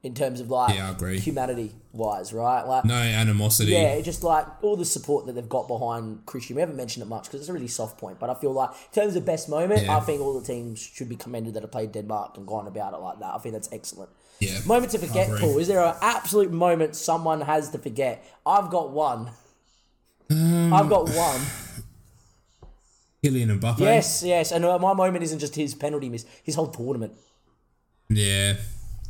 in 0.05 0.14
terms 0.14 0.39
of 0.41 0.49
like 0.49 0.74
Yeah, 0.76 0.89
I 0.89 0.93
agree. 0.93 1.18
humanity 1.18 1.72
wise, 1.93 2.33
right? 2.33 2.62
Like 2.72 2.85
No 2.85 2.95
animosity. 3.22 3.72
yeah, 3.72 4.01
just 4.01 4.22
like 4.22 4.47
all 4.62 4.76
the 4.76 4.85
support 4.85 5.26
that 5.26 5.33
they've 5.35 5.49
got 5.59 5.66
behind 5.66 6.24
Christian. 6.24 6.55
We 6.55 6.61
haven't 6.62 6.76
mentioned 6.76 7.03
it 7.03 7.09
much 7.09 7.24
because 7.24 7.41
it's 7.41 7.49
a 7.49 7.53
really 7.53 7.66
soft 7.81 7.99
point, 7.99 8.20
but 8.20 8.31
I 8.31 8.35
feel 8.35 8.53
like 8.53 8.70
in 8.70 8.93
terms 9.03 9.16
of 9.16 9.24
best 9.24 9.49
moment, 9.49 9.83
Yeah. 9.83 9.97
I 9.97 10.01
think 10.07 10.20
all 10.20 10.39
the 10.41 10.47
teams 10.47 10.79
should 10.79 11.09
be 11.09 11.16
commended 11.16 11.55
that 11.55 11.62
have 11.64 11.72
played 11.72 11.91
Denmark 11.91 12.37
and 12.37 12.47
gone 12.47 12.68
about 12.68 12.95
it 12.95 12.99
like 12.99 13.18
that. 13.18 13.35
I 13.35 13.39
think 13.39 13.53
that's 13.55 13.68
excellent. 13.72 14.11
Yeah, 14.39 14.61
Moment 14.66 14.93
to 14.93 14.99
forget. 14.99 15.26
Paul. 15.41 15.59
Is 15.59 15.66
there 15.66 15.83
an 15.85 15.97
absolute 16.01 16.53
moment 16.53 16.95
someone 16.95 17.41
has 17.41 17.70
to 17.70 17.79
forget? 17.79 18.14
I've 18.47 18.70
got 18.70 18.91
one. 18.91 19.31
Um, 20.31 20.72
I've 20.72 20.89
got 20.89 21.09
one. 21.11 21.41
Kylian 23.22 23.58
Mbappe. 23.60 23.80
Yes, 23.80 24.22
yes. 24.24 24.52
And 24.52 24.64
uh, 24.64 24.78
my 24.78 24.94
moment 24.94 25.24
isn't 25.24 25.38
just 25.38 25.54
his 25.54 25.74
penalty 25.74 26.08
miss, 26.08 26.24
his 26.42 26.54
whole 26.54 26.68
tournament. 26.68 27.12
Yeah. 28.08 28.54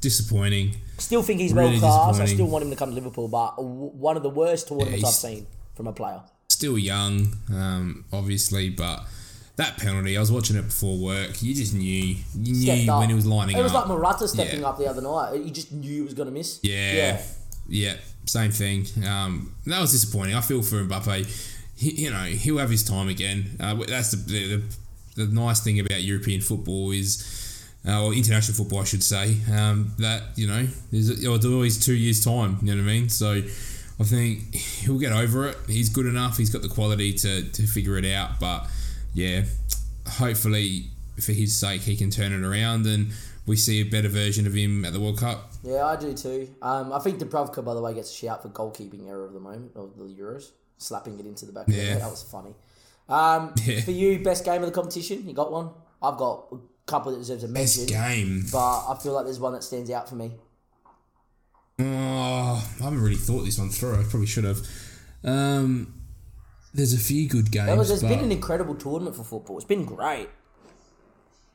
Disappointing. 0.01 0.77
Still 0.99 1.23
think 1.23 1.41
he's 1.41 1.53
Really 1.53 1.71
world 1.79 1.81
class. 1.81 2.21
I 2.21 2.25
still 2.27 2.47
want 2.47 2.65
him 2.65 2.71
to 2.71 2.77
come 2.77 2.91
to 2.91 2.95
Liverpool, 2.95 3.29
but 3.29 3.63
one 3.63 4.17
of 4.17 4.23
the 4.23 4.31
worst 4.31 4.69
tournaments 4.69 5.03
Yeah, 5.03 5.09
I've 5.09 5.15
seen 5.15 5.47
from 5.75 5.89
a 5.89 5.93
player. 5.93 6.21
Still 6.49 6.79
young, 6.79 7.35
um, 7.51 8.05
obviously, 8.13 8.71
but 8.71 9.01
that 9.57 9.77
penalty, 9.77 10.17
I 10.17 10.21
was 10.21 10.31
watching 10.31 10.57
it 10.57 10.63
before 10.63 10.97
work. 10.97 11.43
You 11.43 11.53
just 11.53 11.75
knew. 11.75 12.17
You 12.37 12.55
Stepped 12.55 12.83
knew 12.85 12.93
up. 12.93 13.01
when 13.01 13.09
he 13.09 13.15
was 13.17 13.27
lining 13.27 13.57
It 13.57 13.63
was 13.63 13.73
up. 13.75 13.89
like 13.89 13.99
Morata 13.99 14.29
stepping 14.29 14.61
Yeah. 14.61 14.69
up 14.69 14.79
the 14.79 14.87
other 14.87 15.03
night. 15.03 15.45
You 15.45 15.51
just 15.51 15.73
knew 15.73 15.93
he 15.93 16.01
was 16.01 16.15
going 16.15 16.29
to 16.29 16.33
miss. 16.35 16.61
Yeah, 16.63 17.21
yeah, 17.69 17.95
same 18.27 18.53
thing. 18.53 18.87
Um, 19.07 19.53
that 19.67 19.81
was 19.81 19.91
disappointing. 19.93 20.37
I 20.37 20.41
feel 20.41 20.63
for 20.63 20.77
Mbappe. 20.85 21.58
He, 21.79 21.91
you 22.03 22.11
know, 22.11 22.25
he'll 22.25 22.59
have 22.59 22.71
his 22.71 22.83
time 22.83 23.09
again. 23.09 23.57
Uh, 23.61 23.75
that's 23.87 24.11
the, 24.11 24.57
the 24.57 24.63
the 25.17 25.27
nice 25.33 25.61
thing 25.61 25.81
about 25.81 26.03
European 26.03 26.41
football 26.41 26.91
is, 26.91 27.67
uh, 27.87 28.05
or 28.05 28.15
international 28.15 28.57
football, 28.57 28.81
I 28.81 28.85
should 28.85 29.03
say, 29.03 29.37
um, 29.53 29.93
that 29.99 30.23
you 30.37 30.47
know, 30.47 30.67
there's 30.91 31.11
it's 31.11 31.45
always 31.47 31.85
two 31.85 31.95
years 31.95 32.25
time. 32.25 32.59
You 32.63 32.75
know 32.75 32.83
what 32.83 32.91
I 32.91 32.93
mean? 32.93 33.09
So. 33.09 33.43
I 34.01 34.05
think 34.05 34.55
he'll 34.55 35.01
get 35.01 35.11
over 35.11 35.49
it. 35.49 35.57
He's 35.67 35.89
good 35.89 36.07
enough. 36.07 36.37
He's 36.37 36.51
got 36.51 36.63
the 36.63 36.69
quality 36.69 37.13
to, 37.15 37.43
to 37.43 37.67
figure 37.67 37.99
it 37.99 38.05
out. 38.05 38.39
But 38.39 38.69
yeah, 39.13 39.43
hopefully 40.07 40.85
for 41.21 41.33
his 41.33 41.57
sake, 41.57 41.83
he 41.83 41.97
can 41.97 42.11
turn 42.11 42.33
it 42.33 42.47
around 42.47 42.87
and 42.87 43.11
we 43.47 43.57
see 43.57 43.81
a 43.81 43.85
better 43.85 44.09
version 44.09 44.47
of 44.47 44.55
him 44.55 44.85
at 44.85 44.93
the 44.93 45.01
World 45.01 45.19
Cup. 45.19 45.53
Yeah, 45.65 45.87
I 45.87 45.97
do 45.97 46.13
too. 46.15 46.49
Um, 46.63 46.93
I 46.93 46.99
think 47.01 47.19
Dubravka, 47.19 47.65
by 47.65 47.75
the 47.75 47.81
way, 47.81 47.95
gets 47.95 48.11
a 48.11 48.15
shout 48.15 48.43
for 48.43 48.51
goalkeeping 48.51 49.09
error 49.09 49.27
of 49.27 49.33
the 49.33 49.41
moment 49.41 49.73
of 49.75 49.97
the 49.97 50.05
Euros, 50.05 50.51
slapping 50.79 51.19
it 51.21 51.27
into 51.27 51.45
the 51.47 51.53
back 51.53 51.69
of 51.69 51.75
the 51.75 51.81
net. 51.83 52.01
That 52.01 52.11
was 52.11 52.23
funny. 52.23 52.55
Um, 53.09 53.55
Yeah. 53.65 53.81
For 53.83 53.91
you, 53.91 54.19
best 54.23 54.45
game 54.45 54.63
of 54.63 54.69
the 54.69 54.75
competition, 54.75 55.27
you 55.29 55.35
got 55.35 55.51
one? 55.53 55.71
I've 56.03 56.17
got 56.17 56.47
a 56.53 56.57
couple 56.87 57.13
that 57.13 57.19
deserves 57.19 57.45
a 57.45 57.49
mention, 57.49 57.85
Best 57.87 57.89
game. 57.93 58.45
but 58.53 58.87
I 58.89 58.99
feel 59.03 59.13
like 59.13 59.25
there's 59.25 59.41
one 59.41 59.53
that 59.55 59.65
stands 59.65 59.91
out 59.91 60.09
for 60.09 60.15
me. 60.15 60.33
Oh, 61.81 61.85
I 62.81 62.83
haven't 62.85 63.01
really 63.01 63.17
thought 63.17 63.45
this 63.45 63.59
one 63.59 63.71
through. 63.71 63.95
I 64.01 64.03
probably 64.03 64.27
should 64.27 64.45
have. 64.45 64.59
Um, 65.25 65.95
there's 66.75 66.93
a 66.93 66.99
few 66.99 67.29
good 67.29 67.51
games, 67.51 67.67
There 67.67 67.77
was, 67.77 67.89
there's 67.89 68.03
been 68.03 68.19
an 68.25 68.33
incredible 68.33 68.75
tournament 68.75 69.17
for 69.17 69.25
football. 69.25 69.57
It's 69.57 69.65
been 69.67 69.85
great. 69.85 70.29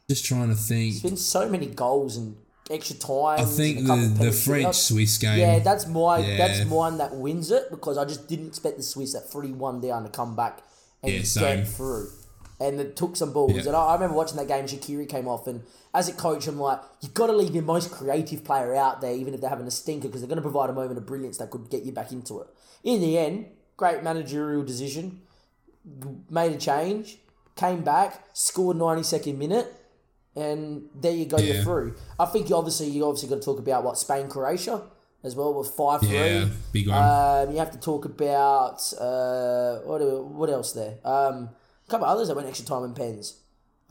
just 0.10 0.26
trying 0.26 0.50
to 0.50 0.56
think. 0.56 0.94
There's 0.94 1.02
been 1.04 1.18
so 1.18 1.50
many 1.50 1.68
goals 1.68 2.18
and 2.18 2.38
extra 2.70 2.96
time. 2.96 3.40
I 3.40 3.46
think 3.46 3.86
the, 3.86 4.14
the 4.26 4.32
French 4.32 4.76
Swiss 4.76 5.18
game. 5.18 5.40
Yeah, 5.40 5.60
that's 5.60 5.88
my 5.88 6.20
Yeah. 6.20 6.38
that's 6.38 6.66
mine 6.70 6.98
that 6.98 7.16
wins 7.16 7.52
it 7.52 7.70
because 7.70 7.98
I 7.98 8.06
just 8.06 8.28
didn't 8.28 8.48
expect 8.48 8.78
the 8.78 8.84
Swiss 8.84 9.16
at 9.16 9.30
three 9.30 9.52
one 9.52 9.82
down 9.82 10.04
to 10.04 10.10
come 10.10 10.36
back 10.36 10.62
and 11.02 11.12
Yeah, 11.12 11.56
get 11.56 11.68
through. 11.68 12.10
And 12.60 12.80
it 12.80 12.96
took 12.96 13.18
some 13.18 13.34
balls. 13.34 13.52
Yeah. 13.54 13.64
And 13.68 13.76
I, 13.76 13.88
I 13.88 13.94
remember 13.96 14.16
watching 14.16 14.38
that 14.38 14.48
game, 14.48 14.66
Shaqiri 14.66 15.10
came 15.10 15.28
off, 15.28 15.48
and 15.48 15.64
as 15.94 16.08
a 16.08 16.14
coach, 16.14 16.48
I'm 16.48 16.58
like, 16.60 16.80
you've 17.02 17.14
got 17.14 17.28
to 17.28 17.34
leave 17.34 17.54
your 17.54 17.64
most 17.64 17.92
creative 17.92 18.46
player 18.46 18.74
out 18.74 19.02
there, 19.02 19.14
even 19.14 19.34
if 19.34 19.42
they're 19.42 19.50
having 19.50 19.68
a 19.68 19.72
stinker, 19.72 20.08
because 20.08 20.22
they're 20.22 20.30
going 20.30 20.38
to 20.38 20.42
provide 20.44 20.70
a 20.70 20.74
moment 20.74 20.98
of 20.98 21.06
brilliance 21.06 21.38
that 21.40 21.50
could 21.50 21.70
get 21.70 21.84
you 21.84 21.92
back 21.92 22.12
into 22.14 22.40
it. 22.40 22.48
In 22.84 23.02
the 23.02 23.18
end, 23.18 23.48
great 23.76 24.02
managerial 24.04 24.64
decision, 24.64 25.20
made 26.30 26.54
a 26.54 26.58
change, 26.58 27.18
came 27.58 27.82
back, 27.84 28.24
scored 28.34 28.78
92nd 28.78 29.38
minute, 29.38 29.74
and 30.36 30.84
there 30.96 31.12
you 31.12 31.26
go, 31.26 31.38
you're 31.38 31.64
through. 31.64 31.96
I 32.20 32.26
think 32.26 32.50
you 32.50 32.56
obviously 32.56 32.88
you 32.90 33.06
obviously 33.06 33.30
got 33.30 33.36
to 33.36 33.46
talk 33.46 33.60
about 33.60 33.84
what 33.84 33.98
Spain 33.98 34.28
Croatia 34.30 34.82
as 35.24 35.36
well 35.36 35.54
with 35.54 35.70
five 35.72 36.02
three. 36.02 36.10
Yeah, 36.18 36.48
big 36.72 36.88
one. 36.90 36.98
Um, 37.48 37.52
you 37.54 37.58
have 37.60 37.72
to 37.72 37.80
talk 37.80 38.06
about 38.06 38.82
uh, 39.00 39.80
what 39.86 40.02
what 40.26 40.50
else 40.50 40.74
there? 40.74 40.96
Um, 41.06 41.50
A 41.88 41.90
couple 41.90 42.08
others 42.08 42.28
that 42.28 42.36
went 42.36 42.48
extra 42.48 42.66
time 42.66 42.84
in 42.84 42.94
pens. 42.94 43.38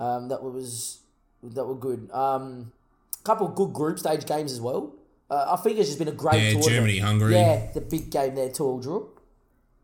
Um, 0.01 0.28
that 0.28 0.43
was 0.43 1.01
that 1.43 1.64
were 1.64 1.74
good. 1.76 2.11
Um, 2.12 2.72
couple 3.24 3.47
of 3.47 3.55
good 3.55 3.72
group 3.72 3.99
stage 4.01 4.26
games 4.26 4.53
as 4.53 4.61
well. 4.61 4.95
Uh, 5.30 5.55
I 5.57 5.62
think 5.62 5.78
it's 5.78 5.88
just 5.88 5.99
been 5.99 6.09
a 6.09 6.12
great 6.12 6.34
Yeah, 6.34 6.51
tournament. 6.51 6.68
Germany, 6.74 6.99
Hungary. 6.99 7.34
Yeah, 7.34 7.70
the 7.72 7.80
big 7.80 8.11
game 8.11 8.34
there, 8.34 8.51
two 8.51 8.64
all 8.64 8.80
draw. 8.80 9.05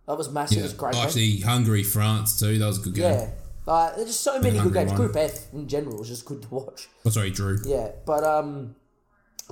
That 0.06 0.18
was 0.18 0.28
massive. 0.30 0.58
It 0.58 0.62
was 0.62 0.72
great. 0.72 0.94
game. 0.94 1.04
Actually, 1.04 1.36
Hungary, 1.40 1.82
France 1.84 2.38
too. 2.38 2.58
That 2.58 2.66
was 2.66 2.78
a 2.78 2.82
good 2.82 2.94
game. 2.94 3.04
Yeah, 3.12 3.30
like 3.68 3.96
there's 3.96 4.08
just 4.08 4.20
so 4.20 4.40
many 4.40 4.58
good 4.58 4.72
games. 4.72 4.90
one. 4.90 4.96
Group 4.96 5.16
F 5.16 5.52
in 5.52 5.68
general 5.68 6.00
is 6.02 6.08
just 6.08 6.24
good 6.24 6.42
to 6.42 6.48
watch. 6.48 6.88
Oh, 7.04 7.10
sorry, 7.10 7.30
Drew. 7.30 7.58
Yeah, 7.64 7.90
but 8.06 8.24
um, 8.24 8.74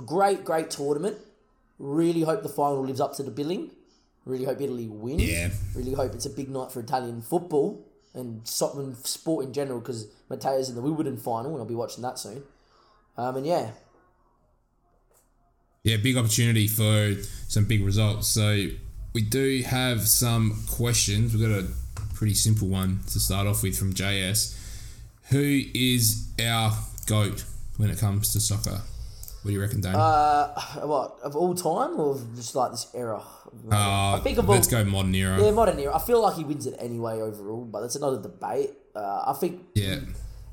great, 0.05 0.43
great 0.43 0.69
tournament. 0.71 1.17
Really 1.79 2.21
hope 2.21 2.41
the 2.41 2.49
final 2.49 2.81
lives 2.81 2.99
up 2.99 3.13
to 3.17 3.23
the 3.23 3.31
billing. 3.31 3.71
Really 4.25 4.45
hope 4.45 4.59
Italy 4.59 4.87
win. 4.87 5.19
Yeah. 5.19 5.49
Really 5.75 5.93
hope 5.93 6.13
it's 6.15 6.25
a 6.25 6.29
big 6.31 6.49
night 6.49 6.71
for 6.71 6.79
Italian 6.79 7.21
football 7.21 7.85
and 8.13 8.45
sport 8.47 9.45
in 9.45 9.53
general 9.53 9.79
because 9.79 10.07
Matteo's 10.29 10.69
in 10.69 10.75
the 10.75 10.81
Wimbledon 10.81 11.17
final 11.17 11.51
and 11.51 11.59
I'll 11.59 11.65
be 11.65 11.75
watching 11.75 12.01
that 12.01 12.17
soon. 12.17 12.43
Um, 13.15 13.37
and 13.37 13.45
yeah, 13.45 13.71
Yeah, 15.83 15.97
big 15.97 16.17
opportunity 16.17 16.67
for 16.67 17.13
some 17.47 17.65
big 17.65 17.85
results. 17.85 18.27
So 18.27 18.67
we 19.13 19.21
do 19.21 19.61
have 19.63 20.07
some 20.07 20.63
questions. 20.69 21.33
We've 21.33 21.47
got 21.47 21.59
a 21.59 21.67
pretty 22.17 22.33
simple 22.33 22.67
one 22.67 22.99
to 23.11 23.19
start 23.19 23.45
off 23.47 23.61
with 23.63 23.77
from 23.77 23.93
JS. 23.93 24.57
Who 25.29 25.61
is 25.73 26.27
our 26.43 26.71
goat 27.05 27.43
when 27.77 27.89
it 27.89 27.99
comes 27.99 28.33
to 28.33 28.39
soccer? 28.39 28.81
What 29.43 29.49
do 29.49 29.51
you 29.51 29.61
reckon, 29.61 29.81
Dane? 29.81 29.95
uh, 29.95 30.47
what 30.83 31.17
of 31.23 31.35
all 31.35 31.53
time 31.53 31.99
or 31.99 32.19
just 32.35 32.55
like 32.55 32.71
this 32.71 32.87
era? 32.93 33.21
Uh, 33.71 34.15
I 34.15 34.19
think 34.23 34.37
of 34.39 34.49
all, 34.49 34.55
let's 34.55 34.67
go 34.67 34.83
modern 34.83 35.13
era. 35.15 35.41
yeah, 35.41 35.51
modern 35.51 35.79
era. 35.79 35.95
I 35.95 35.99
feel 35.99 36.21
like 36.21 36.35
he 36.35 36.43
wins 36.43 36.65
it 36.65 36.75
anyway 36.79 37.21
overall, 37.21 37.63
but 37.65 37.81
that's 37.81 37.95
another 37.95 38.21
debate. 38.21 38.71
Uh, 38.95 39.23
I 39.27 39.33
think 39.39 39.61
Yeah. 39.75 39.99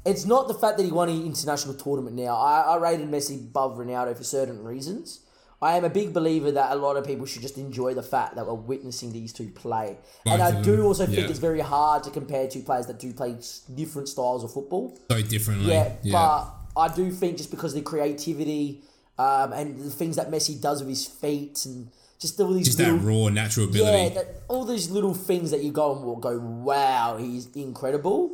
It's 0.06 0.26
not 0.26 0.48
the 0.48 0.54
fact 0.54 0.76
that 0.76 0.84
he 0.84 0.92
won 0.92 1.08
an 1.08 1.24
international 1.24 1.72
tournament 1.74 2.14
now. 2.14 2.36
I, 2.36 2.60
I 2.60 2.76
rated 2.76 3.08
Messi 3.08 3.40
above 3.40 3.78
Ronaldo 3.78 4.14
for 4.14 4.22
certain 4.22 4.62
reasons. 4.62 5.20
I 5.64 5.78
am 5.78 5.84
a 5.84 5.88
big 5.88 6.12
believer 6.12 6.52
that 6.52 6.72
a 6.72 6.74
lot 6.74 6.98
of 6.98 7.06
people 7.06 7.24
should 7.24 7.40
just 7.40 7.56
enjoy 7.56 7.94
the 7.94 8.02
fact 8.02 8.34
that 8.34 8.46
we're 8.46 8.52
witnessing 8.52 9.12
these 9.12 9.32
two 9.32 9.48
play. 9.48 9.96
and 10.26 10.42
I 10.42 10.60
do 10.60 10.76
them, 10.76 10.84
also 10.84 11.06
think 11.06 11.20
yeah. 11.20 11.30
it's 11.30 11.38
very 11.38 11.60
hard 11.60 12.02
to 12.02 12.10
compare 12.10 12.46
two 12.46 12.60
players 12.60 12.86
that 12.88 12.98
do 12.98 13.14
play 13.14 13.34
different 13.74 14.10
styles 14.10 14.44
of 14.44 14.52
football. 14.52 14.94
So 15.10 15.22
differently. 15.22 15.72
Yeah, 15.72 15.92
Yeah. 16.02 16.12
but 16.12 16.82
I 16.82 16.94
do 16.94 17.10
think 17.10 17.38
just 17.38 17.50
because 17.50 17.72
of 17.72 17.78
the 17.82 17.90
creativity 17.90 18.82
um, 19.18 19.54
and 19.54 19.78
the 19.80 19.88
things 19.88 20.16
that 20.16 20.30
Messi 20.30 20.60
does 20.60 20.80
with 20.80 20.90
his 20.90 21.06
feet 21.06 21.64
and 21.64 21.88
just 22.18 22.38
all 22.42 22.52
these 22.52 22.66
Just 22.66 22.78
that 22.78 22.92
raw 23.00 23.30
natural 23.30 23.66
yeah, 23.70 23.80
ability. 23.80 24.14
that, 24.16 24.42
all 24.48 24.66
these 24.66 24.90
little 24.90 25.14
things 25.14 25.50
that 25.50 25.62
you 25.64 25.72
go 25.72 25.96
and 25.96 26.04
will 26.04 26.16
go, 26.16 26.38
wow, 26.38 27.16
he's 27.18 27.46
incredible, 27.56 28.32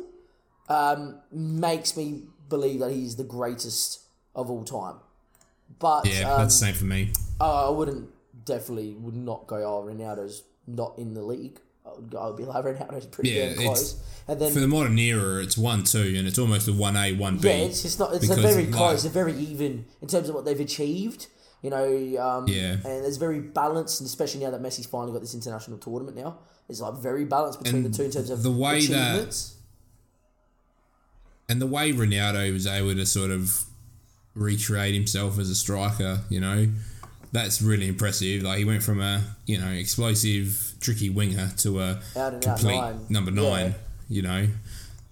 um, 0.67 1.19
makes 1.31 1.95
me 1.95 2.23
believe 2.49 2.81
that 2.81 2.91
he's 2.91 3.15
the 3.15 3.23
greatest 3.23 4.01
of 4.35 4.51
all 4.51 4.65
time. 4.65 4.95
But 5.79 6.05
yeah, 6.07 6.31
um, 6.33 6.41
that's 6.41 6.59
the 6.59 6.65
same 6.67 6.73
for 6.75 6.85
me. 6.85 7.11
I 7.39 7.69
wouldn't 7.69 8.09
definitely 8.45 8.93
would 8.95 9.15
not 9.15 9.47
go. 9.47 9.55
Oh, 9.57 9.87
Ronaldo's 9.87 10.43
not 10.67 10.97
in 10.97 11.13
the 11.13 11.21
league. 11.23 11.59
I 11.85 11.93
would, 11.95 12.09
go, 12.11 12.19
I 12.19 12.27
would 12.27 12.37
be 12.37 12.43
like 12.45 12.63
Ronaldo's 12.63 13.07
pretty 13.07 13.31
Yeah, 13.31 13.53
damn 13.53 13.63
close. 13.63 14.01
And 14.27 14.39
then 14.39 14.53
For 14.53 14.59
the 14.59 14.67
modern 14.67 14.97
era, 14.99 15.41
it's 15.41 15.57
1 15.57 15.83
2, 15.83 16.15
and 16.17 16.27
it's 16.27 16.37
almost 16.37 16.67
a 16.67 16.71
1A, 16.71 17.17
1B. 17.17 17.43
yeah, 17.43 17.51
it's 17.51 17.81
just 17.81 17.99
not. 17.99 18.13
It's 18.13 18.29
a 18.29 18.35
very 18.35 18.65
like- 18.65 18.73
close. 18.73 19.03
They're 19.03 19.11
very 19.11 19.33
even 19.35 19.85
in 20.01 20.07
terms 20.07 20.29
of 20.29 20.35
what 20.35 20.45
they've 20.45 20.59
achieved. 20.59 21.27
You 21.63 21.69
know, 21.69 21.85
um, 22.19 22.47
Yeah. 22.47 22.73
and 22.83 23.05
it's 23.05 23.17
very 23.17 23.39
balanced, 23.39 23.99
and 24.01 24.07
especially 24.07 24.43
now 24.43 24.49
that 24.51 24.61
Messi's 24.63 24.87
finally 24.87 25.11
got 25.13 25.21
this 25.21 25.35
international 25.35 25.77
tournament. 25.77 26.17
Now 26.17 26.39
it's 26.67 26.79
like 26.81 26.95
very 26.95 27.23
balanced 27.25 27.61
between 27.63 27.85
And 27.85 27.93
the 27.93 27.97
two 27.97 28.03
in 28.03 28.11
terms 28.11 28.29
of 28.31 28.41
the 28.41 28.51
way 28.51 28.83
that- 28.87 29.37
And 31.49 31.61
the 31.61 31.67
way 31.67 31.91
Ronaldo 31.91 32.53
was 32.53 32.65
able 32.65 32.95
to 32.95 33.05
sort 33.05 33.29
of 33.31 33.65
recreate 34.35 34.93
himself 34.93 35.37
as 35.39 35.49
a 35.49 35.55
striker, 35.55 36.21
you 36.29 36.39
know, 36.39 36.67
that's 37.31 37.61
really 37.61 37.87
impressive. 37.87 38.43
Like 38.43 38.57
he 38.59 38.65
went 38.65 38.83
from 38.83 39.01
a 39.01 39.23
you 39.45 39.57
know 39.59 39.69
explosive, 39.69 40.73
tricky 40.79 41.09
winger 41.09 41.51
to 41.59 41.79
a 41.81 41.99
and 42.15 42.41
complete 42.41 42.75
nine. 42.77 43.05
number 43.09 43.31
Yeah. 43.31 43.49
nine. 43.49 43.75
You 44.09 44.21
know, 44.23 44.47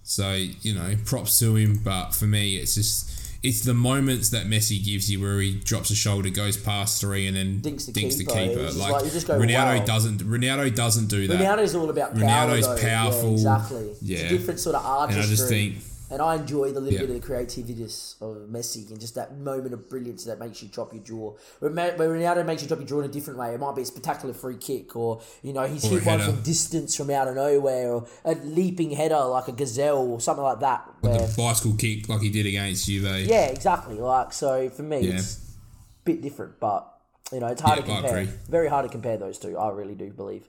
so 0.02 0.32
you 0.32 0.74
know, 0.74 0.94
props 1.06 1.38
to 1.38 1.56
him. 1.56 1.80
But 1.82 2.10
for 2.10 2.26
me, 2.26 2.56
it's 2.56 2.74
just 2.74 3.10
it's 3.42 3.64
the 3.64 3.72
moments 3.72 4.28
that 4.30 4.44
Messi 4.46 4.84
gives 4.84 5.10
you 5.10 5.18
where 5.22 5.40
he 5.40 5.54
drops 5.54 5.88
a 5.90 5.94
shoulder, 5.94 6.28
goes 6.28 6.58
past 6.58 7.00
three, 7.00 7.26
and 7.26 7.34
then 7.34 7.60
Dinks 7.62 7.86
the 7.86 7.92
dinks 7.92 8.16
keeper. 8.16 8.34
the 8.34 8.48
keeper. 8.48 8.62
Like, 8.72 8.92
like, 8.92 9.26
go, 9.26 9.38
Ronaldo 9.40 9.78
wow. 9.78 9.84
doesn't. 9.86 10.18
Ronaldo 10.20 10.74
doesn't 10.74 11.06
do 11.06 11.26
that. 11.28 11.40
Ronaldo's 11.40 11.74
all 11.74 11.88
about 11.88 12.14
power. 12.14 12.22
Ronaldo's 12.24 12.66
though. 12.66 12.86
powerful. 12.88 13.28
Yeah, 13.30 13.34
exactly. 13.56 13.78
It's 13.88 14.02
Yeah. 14.02 14.18
a 14.18 14.28
different 14.28 14.60
sort 14.60 14.74
of 14.76 14.82
And 14.84 14.90
artistry. 14.92 15.22
I 15.22 15.26
just 15.26 15.48
think 15.48 15.74
And 16.10 16.20
I 16.20 16.34
enjoy 16.34 16.72
the 16.72 16.80
little 16.80 16.94
Yeah. 16.94 17.06
bit 17.06 17.10
of 17.10 17.20
the 17.20 17.26
creativity 17.26 17.82
of 17.84 17.88
Messi 18.50 18.90
and 18.90 18.98
just 19.00 19.14
that 19.14 19.38
moment 19.38 19.72
of 19.72 19.88
brilliance 19.88 20.24
that 20.24 20.40
makes 20.40 20.60
you 20.62 20.68
drop 20.68 20.92
your 20.92 21.02
jaw. 21.02 21.34
Where 21.60 21.70
Ronaldo 21.70 22.44
makes 22.44 22.62
you 22.62 22.68
drop 22.68 22.80
your 22.80 22.88
jaw 22.88 22.98
in 22.98 23.04
a 23.04 23.12
different 23.12 23.38
way. 23.38 23.54
It 23.54 23.60
might 23.60 23.76
be 23.76 23.82
a 23.82 23.86
spectacular 23.86 24.34
free 24.34 24.56
kick, 24.56 24.96
or 24.96 25.20
you 25.42 25.52
know 25.52 25.64
he's 25.66 25.84
Or 25.84 25.90
hit 26.00 26.06
one 26.06 26.20
from 26.20 26.42
distance 26.42 26.96
from 26.96 27.10
out 27.10 27.28
of 27.28 27.36
nowhere, 27.36 27.92
or 27.92 28.06
a 28.24 28.34
leaping 28.34 28.90
header 28.90 29.24
like 29.24 29.46
a 29.48 29.52
gazelle 29.52 29.98
or 29.98 30.20
something 30.20 30.42
like 30.44 30.60
that. 30.60 30.84
Where, 31.00 31.18
the 31.26 31.34
bicycle 31.36 31.74
kick 31.74 32.08
like 32.08 32.20
he 32.22 32.30
did 32.30 32.46
against 32.46 32.86
Juve. 32.86 33.04
yeah, 33.26 33.46
exactly. 33.46 33.94
Like 33.96 34.32
so, 34.32 34.68
for 34.70 34.82
me, 34.82 35.00
Yeah. 35.00 35.14
it's 35.14 35.36
a 35.36 36.04
bit 36.04 36.20
different, 36.22 36.58
but 36.58 36.86
you 37.32 37.38
know 37.38 37.46
it's 37.46 37.60
hard 37.62 37.78
Yeah, 37.78 37.84
to 37.84 38.02
compare. 38.02 38.24
Very 38.48 38.68
hard 38.68 38.84
to 38.84 38.90
compare 38.90 39.16
those 39.16 39.38
two. 39.38 39.56
I 39.56 39.70
really 39.70 39.94
do 39.94 40.10
believe. 40.10 40.48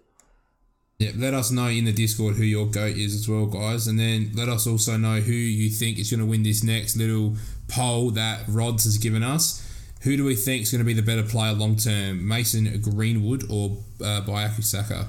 Yeah, 1.01 1.13
let 1.15 1.33
us 1.33 1.49
know 1.49 1.65
in 1.65 1.85
the 1.85 1.91
Discord 1.91 2.35
who 2.35 2.43
your 2.43 2.67
goat 2.67 2.95
is 2.95 3.15
as 3.15 3.27
well, 3.27 3.47
guys, 3.47 3.87
and 3.87 3.97
then 3.97 4.33
let 4.35 4.47
us 4.47 4.67
also 4.67 4.97
know 4.97 5.15
who 5.15 5.33
you 5.33 5.71
think 5.71 5.97
is 5.97 6.11
going 6.11 6.19
to 6.19 6.27
win 6.27 6.43
this 6.43 6.63
next 6.63 6.95
little 6.95 7.37
poll 7.67 8.11
that 8.11 8.43
Rods 8.47 8.83
has 8.83 8.99
given 8.99 9.23
us. 9.23 9.67
Who 10.03 10.15
do 10.15 10.23
we 10.23 10.35
think 10.35 10.61
is 10.61 10.71
going 10.71 10.77
to 10.77 10.85
be 10.85 10.93
the 10.93 11.01
better 11.01 11.23
player 11.23 11.53
long 11.53 11.75
term, 11.75 12.27
Mason 12.27 12.79
Greenwood 12.81 13.45
or 13.49 13.77
uh, 13.99 14.21
Bukayo 14.21 14.63
Saka? 14.63 15.07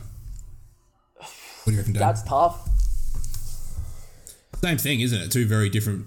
What 1.19 1.27
do 1.67 1.73
you 1.73 1.77
reckon, 1.77 1.93
Dave? 1.93 2.01
That's 2.01 2.23
tough. 2.23 2.71
Same 4.63 4.79
thing, 4.79 5.01
isn't 5.01 5.21
it? 5.21 5.31
Two 5.31 5.47
very 5.47 5.69
different 5.69 6.07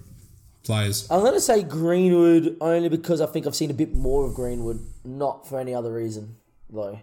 players. 0.64 1.06
I'm 1.12 1.22
gonna 1.22 1.38
say 1.38 1.62
Greenwood 1.62 2.56
only 2.60 2.88
because 2.88 3.20
I 3.20 3.26
think 3.26 3.46
I've 3.46 3.54
seen 3.54 3.70
a 3.70 3.74
bit 3.74 3.94
more 3.94 4.26
of 4.26 4.34
Greenwood, 4.34 4.84
not 5.04 5.46
for 5.46 5.60
any 5.60 5.72
other 5.72 5.92
reason 5.92 6.34
though. 6.68 6.98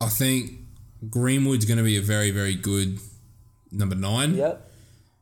I 0.00 0.08
think 0.08 0.63
Greenwood's 1.10 1.64
going 1.64 1.78
to 1.78 1.84
be 1.84 1.96
a 1.96 2.02
very, 2.02 2.30
very 2.30 2.54
good 2.54 2.98
number 3.72 3.94
nine. 3.96 4.34
Yep. 4.34 4.70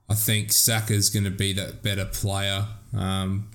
I 0.09 0.15
think 0.15 0.53
Saka's 0.53 1.09
going 1.11 1.25
to 1.25 1.31
be 1.31 1.53
that 1.55 1.83
better 1.83 2.05
player. 2.05 2.67
Um, 2.97 3.49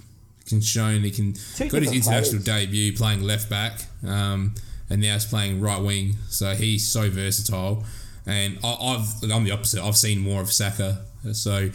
can 0.47 0.61
shown 0.61 1.01
he 1.01 1.11
can 1.11 1.34
Two 1.34 1.67
got 1.69 1.82
his 1.84 1.91
international 1.91 2.41
players. 2.41 2.65
debut 2.65 2.93
playing 2.95 3.21
left 3.21 3.49
back, 3.49 3.82
um, 4.05 4.55
and 4.89 5.01
now 5.01 5.13
he's 5.13 5.25
playing 5.25 5.59
right 5.59 5.82
wing. 5.82 6.15
So 6.30 6.55
he's 6.55 6.88
so 6.88 7.09
versatile. 7.09 7.84
And 8.25 8.57
I, 8.63 8.73
I've 8.73 9.32
I'm 9.32 9.43
the 9.43 9.51
opposite. 9.51 9.82
I've 9.84 9.97
seen 9.97 10.19
more 10.19 10.41
of 10.41 10.51
Saka. 10.51 10.99
So. 11.34 11.69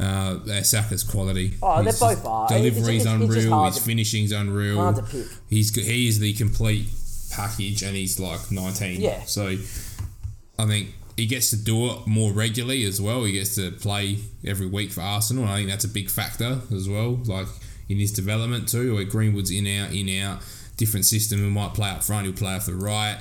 Uh, 0.00 0.38
uh, 0.48 0.62
Saka's 0.62 1.02
quality. 1.02 1.54
Oh, 1.60 1.82
they're 1.82 1.92
both 1.92 2.24
are. 2.24 2.44
It's- 2.44 2.50
Delivery's 2.60 3.04
it's- 3.04 3.20
it's 3.20 3.34
just 3.34 3.46
unreal. 3.48 3.64
His 3.64 3.76
to- 3.78 3.82
finishing's 3.82 4.30
unreal. 4.30 4.76
hard 4.76 4.94
to 4.94 5.02
pick. 5.02 5.26
He's 5.50 5.74
he 5.74 6.06
is 6.06 6.20
the 6.20 6.32
complete 6.34 6.86
package, 7.32 7.82
and 7.82 7.96
he's 7.96 8.20
like 8.20 8.52
19. 8.52 9.00
Yeah. 9.00 9.24
So 9.24 9.56
I 10.58 10.66
think 10.66 10.94
he 11.16 11.26
gets 11.26 11.50
to 11.50 11.56
do 11.56 11.90
it 11.90 12.06
more 12.06 12.32
regularly 12.32 12.84
as 12.84 13.00
well. 13.00 13.24
He 13.24 13.32
gets 13.32 13.54
to 13.56 13.70
play 13.72 14.18
every 14.44 14.66
week 14.66 14.90
for 14.92 15.00
Arsenal, 15.00 15.44
and 15.44 15.52
I 15.52 15.56
think 15.56 15.68
that's 15.70 15.84
a 15.84 15.88
big 15.88 16.10
factor 16.10 16.60
as 16.72 16.88
well. 16.88 17.20
Like 17.24 17.46
in 17.88 17.98
his 17.98 18.12
development 18.12 18.68
too, 18.68 18.94
where 18.94 19.04
Greenwood's 19.04 19.50
in 19.50 19.66
out, 19.66 19.92
in 19.92 20.08
out, 20.22 20.40
different 20.76 21.06
system. 21.06 21.38
He 21.38 21.50
might 21.50 21.74
play 21.74 21.90
up 21.90 22.02
front, 22.04 22.26
he'll 22.26 22.34
play 22.34 22.54
off 22.54 22.66
the 22.66 22.74
right. 22.74 23.18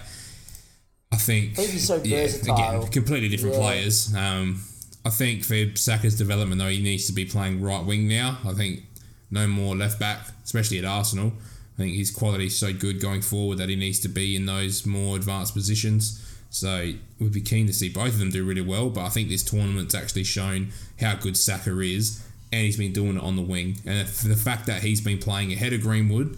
I 1.12 1.16
think, 1.16 1.56
think 1.56 1.70
he's 1.72 1.88
so 1.88 2.02
yeah, 2.04 2.24
versatile. 2.24 2.56
again, 2.82 2.92
completely 2.92 3.30
different 3.30 3.56
Yeah. 3.56 3.62
players. 3.62 4.14
Um, 4.14 4.62
I 5.06 5.10
think 5.10 5.46
for 5.46 5.76
Saka's 5.76 6.18
development 6.18 6.60
though, 6.60 6.68
he 6.70 6.82
needs 6.82 7.06
to 7.08 7.14
be 7.14 7.24
playing 7.26 7.62
right 7.62 7.84
wing 7.86 8.08
now. 8.10 8.40
I 8.46 8.54
think 8.54 8.84
no 9.32 9.48
more 9.48 9.76
left 9.76 10.00
back, 10.00 10.28
especially 10.44 10.80
at 10.80 10.86
Arsenal. 10.86 11.32
I 11.76 11.78
think 11.84 11.96
his 11.96 12.12
quality 12.12 12.48
is 12.48 12.58
so 12.58 12.74
good 12.74 13.00
going 13.00 13.22
forward 13.22 13.58
that 13.60 13.70
he 13.70 13.76
needs 13.76 14.00
to 14.02 14.10
be 14.10 14.36
in 14.36 14.46
those 14.48 14.86
more 14.86 15.16
advanced 15.16 15.54
positions. 15.54 16.22
So 16.50 16.94
we'd 17.20 17.34
be 17.34 17.42
keen 17.42 17.68
to 17.68 17.74
see 17.74 17.90
both 17.90 18.14
of 18.14 18.20
them 18.20 18.30
do 18.30 18.44
really 18.46 18.62
well. 18.62 18.90
But 18.90 19.06
I 19.06 19.10
think 19.10 19.30
this 19.30 19.44
tournament's 19.44 19.94
actually 19.94 20.24
shown 20.24 20.72
how 21.00 21.16
good 21.16 21.38
Saka 21.38 21.78
is, 21.80 22.24
and 22.52 22.62
he's 22.62 22.78
been 22.78 22.94
doing 22.94 23.18
it 23.18 23.24
on 23.24 23.36
the 23.36 23.42
wing. 23.42 23.78
And 23.86 24.08
the 24.08 24.36
fact 24.36 24.66
that 24.68 24.82
he's 24.82 25.02
been 25.02 25.18
playing 25.18 25.52
ahead 25.54 25.74
of 25.74 25.82
Greenwood 25.82 26.38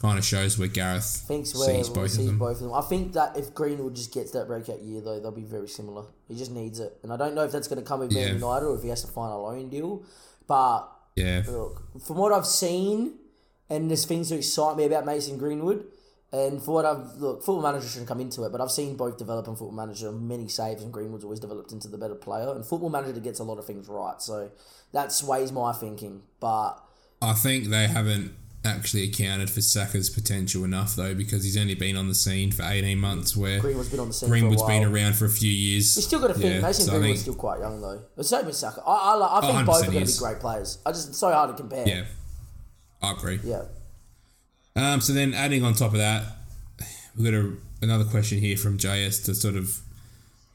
kind 0.00 0.18
of 0.18 0.24
shows 0.24 0.58
where 0.58 0.68
Gareth 0.68 1.24
Thinks 1.28 1.54
where 1.54 1.68
sees 1.68 1.88
both 1.90 2.10
sees 2.10 2.20
of 2.20 2.26
them. 2.26 2.38
both 2.38 2.56
of 2.56 2.62
them. 2.62 2.72
I 2.72 2.80
think 2.80 3.12
that 3.12 3.36
if 3.36 3.54
Greenwood 3.54 3.94
just 3.94 4.14
gets 4.14 4.30
that 4.32 4.46
breakout 4.46 4.80
year 4.80 5.00
though, 5.02 5.20
they'll 5.20 5.30
be 5.30 5.42
very 5.42 5.68
similar. 5.68 6.04
He 6.26 6.34
just 6.36 6.50
needs 6.50 6.80
it, 6.80 6.96
and 7.02 7.12
I 7.12 7.16
don't 7.16 7.34
know 7.34 7.44
if 7.44 7.52
that's 7.52 7.68
going 7.68 7.80
to 7.80 7.86
come 7.86 8.00
with 8.00 8.12
Man 8.12 8.28
Yeah. 8.28 8.34
United 8.34 8.66
or 8.66 8.76
if 8.76 8.82
he 8.82 8.88
has 8.88 9.02
to 9.02 9.10
find 9.12 9.32
a 9.32 9.36
loan 9.36 9.68
deal. 9.68 10.02
But 10.46 10.88
Yeah, 11.16 11.42
look, 11.48 11.82
from 12.06 12.16
what 12.16 12.32
I've 12.32 12.46
seen, 12.46 13.14
and 13.68 13.90
there's 13.90 14.06
things 14.06 14.30
that 14.30 14.36
excite 14.36 14.76
me 14.76 14.84
about 14.84 15.04
Mason 15.06 15.36
Greenwood. 15.38 15.84
And 16.32 16.62
for 16.62 16.74
what 16.74 16.84
I've 16.84 17.16
look, 17.16 17.42
Football 17.42 17.62
Manager 17.62 17.88
shouldn't 17.88 18.06
come 18.06 18.20
into 18.20 18.44
it, 18.44 18.52
but 18.52 18.60
I've 18.60 18.70
seen 18.70 18.96
both 18.96 19.18
develop 19.18 19.48
in 19.48 19.56
Football 19.56 19.72
Manager. 19.72 20.12
Many 20.12 20.46
saves, 20.46 20.82
and 20.82 20.92
Greenwood's 20.92 21.24
always 21.24 21.40
developed 21.40 21.72
into 21.72 21.88
the 21.88 21.98
better 21.98 22.14
player. 22.14 22.54
And 22.54 22.64
Football 22.64 22.90
Manager 22.90 23.18
gets 23.18 23.40
a 23.40 23.44
lot 23.44 23.58
of 23.58 23.66
things 23.66 23.88
right, 23.88 24.22
so 24.22 24.50
that 24.92 25.10
sways 25.10 25.50
my 25.50 25.72
thinking. 25.72 26.22
But 26.38 26.74
I 27.20 27.32
think 27.32 27.66
they 27.66 27.88
haven't 27.88 28.34
actually 28.64 29.04
accounted 29.04 29.48
for 29.50 29.62
Saka's 29.62 30.10
potential 30.10 30.64
enough 30.64 30.94
though, 30.94 31.14
because 31.14 31.42
he's 31.42 31.56
only 31.56 31.74
been 31.74 31.96
on 31.96 32.06
the 32.06 32.14
scene 32.14 32.52
for 32.52 32.62
eighteen 32.62 32.98
months. 32.98 33.36
Where 33.36 33.58
Greenwood's 33.58 33.88
been 33.88 33.98
on 33.98 34.08
the 34.08 34.14
scene. 34.14 34.28
Greenwood's 34.28 34.62
for 34.62 34.70
a 34.70 34.70
while. 34.70 34.80
been 34.84 34.94
around 34.94 35.16
for 35.16 35.24
a 35.24 35.30
few 35.30 35.50
years. 35.50 35.96
You 35.96 36.02
still 36.02 36.20
got 36.20 36.28
to 36.28 36.34
think. 36.34 36.54
Yeah, 36.54 36.60
Mason 36.60 36.84
so 36.84 36.92
Greenwood's 36.92 37.10
think- 37.10 37.22
still 37.22 37.34
quite 37.34 37.58
young 37.58 37.80
though. 37.80 38.02
But 38.14 38.24
same 38.26 38.46
with 38.46 38.54
Saka. 38.54 38.82
I, 38.86 39.16
I, 39.16 39.38
I 39.38 39.40
think 39.40 39.54
100% 39.54 39.66
both 39.66 39.88
are 39.88 39.90
going 39.90 40.06
to 40.06 40.12
be 40.12 40.18
great 40.18 40.38
players. 40.38 40.78
I 40.86 40.92
just 40.92 41.08
it's 41.08 41.18
so 41.18 41.32
hard 41.32 41.50
to 41.50 41.56
compare. 41.60 41.88
Yeah, 41.88 42.04
I 43.02 43.10
agree. 43.10 43.40
Yeah. 43.42 43.62
Um, 44.76 45.00
so 45.00 45.12
then 45.12 45.34
adding 45.34 45.64
on 45.64 45.74
top 45.74 45.92
of 45.92 45.98
that, 45.98 46.24
we've 47.16 47.24
got 47.30 47.34
a, 47.34 47.52
another 47.82 48.04
question 48.04 48.38
here 48.38 48.56
from 48.56 48.78
JS 48.78 49.24
to 49.26 49.34
sort 49.34 49.56
of 49.56 49.78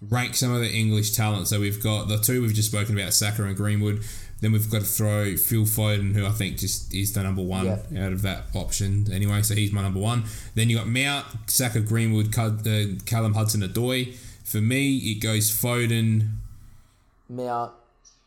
rank 0.10 0.36
some 0.36 0.54
of 0.54 0.62
the 0.62 0.72
English 0.72 1.12
talent. 1.12 1.48
So 1.48 1.60
we've 1.60 1.82
got 1.82 2.08
the 2.08 2.18
two 2.18 2.42
we've 2.42 2.54
just 2.54 2.70
spoken 2.72 2.98
about, 2.98 3.14
Saka 3.14 3.44
and 3.44 3.56
Greenwood. 3.56 4.04
Then 4.42 4.52
we've 4.52 4.70
got 4.70 4.82
to 4.82 4.88
throw 4.88 5.38
Phil 5.38 5.64
Foden, 5.64 6.14
who 6.14 6.26
I 6.26 6.30
think 6.32 6.58
just 6.58 6.94
is 6.94 7.14
the 7.14 7.24
number 7.24 7.42
one 7.42 7.66
Yeah. 7.66 8.06
out 8.06 8.12
of 8.12 8.22
that 8.24 8.46
option 8.54 9.08
anyway. 9.12 9.42
So 9.42 9.56
he's 9.56 9.72
my 9.72 9.82
number 9.82 10.00
one. 10.00 10.26
Then 10.56 10.70
you 10.70 10.78
got 10.78 10.88
Mount, 10.88 11.26
Saka, 11.48 11.80
Greenwood, 11.80 12.38
uh, 12.38 12.52
Callum 13.06 13.34
Hudson, 13.34 13.62
Odoi. 13.62 14.14
For 14.44 14.58
me, 14.62 14.98
it 14.98 15.22
goes 15.22 15.50
Foden, 15.50 16.34
Mount. 17.30 17.72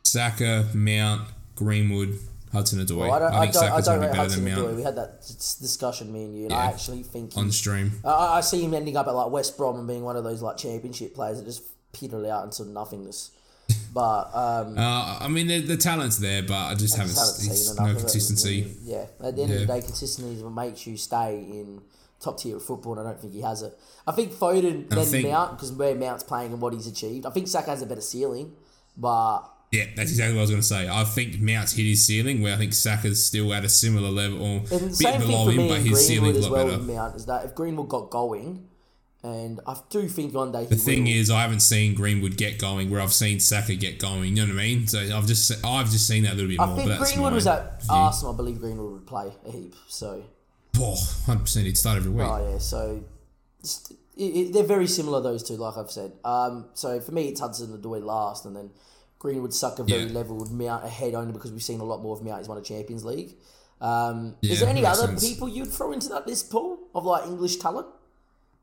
Saka, 0.02 0.66
Mount, 0.74 1.28
Greenwood, 1.54 2.18
Hudson, 2.52 2.78
Odoi. 2.84 2.96
Well, 2.98 3.12
I 3.12 3.18
don't. 3.18 3.32
I, 3.34 3.40
think 3.42 3.54
don't. 3.54 3.64
I 3.64 3.80
don't 3.80 3.84
going 3.84 4.00
to 4.00 4.06
rate 4.06 4.12
be 4.12 4.16
better 4.16 4.16
Hudson 4.22 4.44
than 4.44 4.54
Odoi. 4.56 4.76
We 4.76 4.82
had 4.82 4.96
that 4.96 5.20
discussion, 5.60 6.12
me 6.12 6.24
and 6.24 6.36
you, 6.36 6.44
and 6.44 6.54
I 6.54 6.66
actually 6.66 7.02
think 7.02 7.36
on 7.36 7.50
stream. 7.52 7.92
I, 8.04 8.38
I 8.38 8.40
see 8.40 8.62
him 8.64 8.74
ending 8.74 8.96
up 8.96 9.06
at 9.06 9.14
like 9.14 9.30
West 9.30 9.56
Brom 9.56 9.78
and 9.78 9.86
being 9.86 10.02
one 10.02 10.16
of 10.16 10.24
those 10.24 10.40
like 10.42 10.56
championship 10.56 11.14
players 11.14 11.38
that 11.38 11.44
just 11.44 11.62
petered 11.92 12.26
out 12.26 12.44
into 12.44 12.64
nothingness. 12.64 13.30
But 13.92 14.30
um, 14.34 14.78
Uh, 14.78 15.18
I 15.20 15.28
mean, 15.28 15.46
the, 15.46 15.60
the 15.60 15.76
talent's 15.76 16.18
there, 16.18 16.42
but 16.42 16.54
I 16.54 16.74
just 16.74 16.94
I 16.94 16.98
haven't. 17.02 17.14
just 17.14 17.42
haven't 17.42 17.56
seen 17.56 17.76
no 17.76 17.84
enough 17.84 17.96
it. 17.96 18.00
consistency. 18.00 18.62
And, 18.62 18.76
yeah, 18.82 19.04
at 19.22 19.36
the 19.36 19.42
end 19.42 19.52
of 19.52 19.60
the 19.60 19.66
day, 19.66 19.80
consistency 19.80 20.34
is 20.36 20.42
what 20.42 20.52
makes 20.52 20.86
you 20.86 20.96
stay 20.96 21.36
in 21.36 21.80
top 22.20 22.38
tier 22.38 22.56
of 22.56 22.62
football, 22.64 22.98
and 22.98 23.00
I 23.06 23.10
don't 23.10 23.20
think 23.20 23.32
he 23.32 23.40
has 23.42 23.62
it. 23.62 23.76
I 24.06 24.12
think 24.12 24.32
Foden 24.32 24.90
I 24.92 24.94
then 24.96 25.04
think- 25.06 25.28
Mount 25.28 25.52
because 25.56 25.72
where 25.72 25.94
Mount's 25.94 26.22
playing 26.24 26.52
and 26.52 26.60
what 26.62 26.72
he's 26.74 26.86
achieved. 26.86 27.26
I 27.26 27.30
think 27.30 27.48
Saka 27.48 27.70
has 27.70 27.82
a 27.82 27.86
better 27.86 28.00
ceiling, 28.00 28.52
but 28.96 29.40
Yeah, 29.70 29.84
that's 29.96 30.10
exactly 30.10 30.34
what 30.34 30.40
I 30.40 30.42
was 30.42 30.50
going 30.50 30.62
to 30.62 30.66
say. 30.66 30.88
I 30.88 31.04
think 31.04 31.40
Mount's 31.40 31.72
hit 31.74 31.84
his 31.84 32.06
ceiling, 32.06 32.40
where 32.40 32.54
I 32.54 32.56
think 32.56 32.72
Saka's 32.72 33.24
still 33.24 33.52
at 33.52 33.64
a 33.64 33.68
similar 33.68 34.08
level, 34.08 34.40
or 34.42 34.56
a 34.58 34.60
bit 34.60 34.94
same 34.94 35.20
thing 35.20 35.28
below 35.30 35.44
for 35.46 35.52
him, 35.52 35.68
but 35.68 35.80
his 35.80 36.06
ceiling's 36.06 36.38
a 36.38 36.40
lot 36.42 36.52
well 36.52 36.66
better. 36.78 36.82
Mount 36.82 37.16
is 37.16 37.26
that 37.26 37.44
if 37.44 37.54
Greenwood 37.54 37.88
got 37.88 38.08
going, 38.08 38.66
and 39.22 39.60
I 39.66 39.76
do 39.90 40.08
think 40.08 40.32
one 40.32 40.52
day 40.52 40.60
he 40.60 40.66
The 40.68 40.76
thing 40.76 41.04
will. 41.04 41.10
is, 41.12 41.30
I 41.30 41.42
haven't 41.42 41.60
seen 41.60 41.94
Greenwood 41.94 42.36
get 42.38 42.58
going, 42.58 42.88
where 42.88 43.00
I've 43.00 43.12
seen 43.12 43.40
Saka 43.40 43.74
get 43.74 43.98
going. 43.98 44.36
You 44.36 44.46
know 44.46 44.54
what 44.54 44.60
I 44.62 44.64
mean? 44.66 44.86
So 44.86 45.00
I've 45.00 45.26
just, 45.26 45.50
I've 45.66 45.90
just 45.90 46.06
seen 46.06 46.22
that 46.22 46.32
a 46.32 46.36
little 46.36 46.48
bit 46.50 46.60
I 46.60 46.66
more. 46.66 46.76
think 46.76 46.88
but 46.88 46.98
that's 47.00 47.12
Greenwood 47.12 47.32
was 47.34 47.46
at 47.46 47.82
view. 47.82 47.90
Arsenal. 47.94 48.32
I 48.32 48.36
believe 48.36 48.60
Greenwood 48.60 48.92
would 48.92 49.06
play 49.06 49.32
a 49.46 49.50
heap. 49.50 49.74
So 49.88 50.22
Oh, 50.78 50.90
100 51.26 51.40
percent. 51.42 51.66
He'd 51.66 51.76
start 51.76 51.96
every 51.98 52.12
week. 52.12 52.24
oh 52.26 52.52
yeah, 52.52 52.58
so 52.58 53.02
it, 53.64 54.22
it, 54.22 54.52
they're 54.52 54.62
very 54.62 54.86
similar 54.86 55.20
those 55.20 55.42
two. 55.42 55.54
Like 55.56 55.76
I've 55.76 55.90
said. 55.90 56.12
Um, 56.24 56.66
so 56.74 57.00
for 57.00 57.12
me, 57.12 57.28
it's 57.28 57.40
Hudson 57.40 57.72
and 57.72 57.82
Doy 57.82 57.98
last, 57.98 58.44
and 58.46 58.54
then 58.56 58.70
Greenwood 59.18 59.52
Saka 59.52 59.82
very 59.82 60.04
Yeah. 60.04 60.12
level 60.12 60.36
with 60.36 60.50
Mount 60.50 60.84
ahead 60.84 61.14
only 61.14 61.32
because 61.32 61.50
we've 61.52 61.62
seen 61.62 61.80
a 61.80 61.84
lot 61.84 62.02
more 62.02 62.16
of 62.16 62.22
Mount. 62.22 62.38
He's 62.38 62.48
won 62.48 62.58
a 62.58 62.62
Champions 62.62 63.04
League. 63.04 63.36
Um, 63.80 64.34
is 64.42 64.60
there 64.60 64.68
any 64.68 64.84
other 64.84 65.06
sense. 65.06 65.26
people 65.28 65.48
you'd 65.48 65.72
throw 65.72 65.92
into 65.92 66.08
that 66.08 66.26
list 66.26 66.50
pool 66.50 66.78
of 66.94 67.04
like 67.04 67.26
English 67.26 67.56
talent 67.56 67.86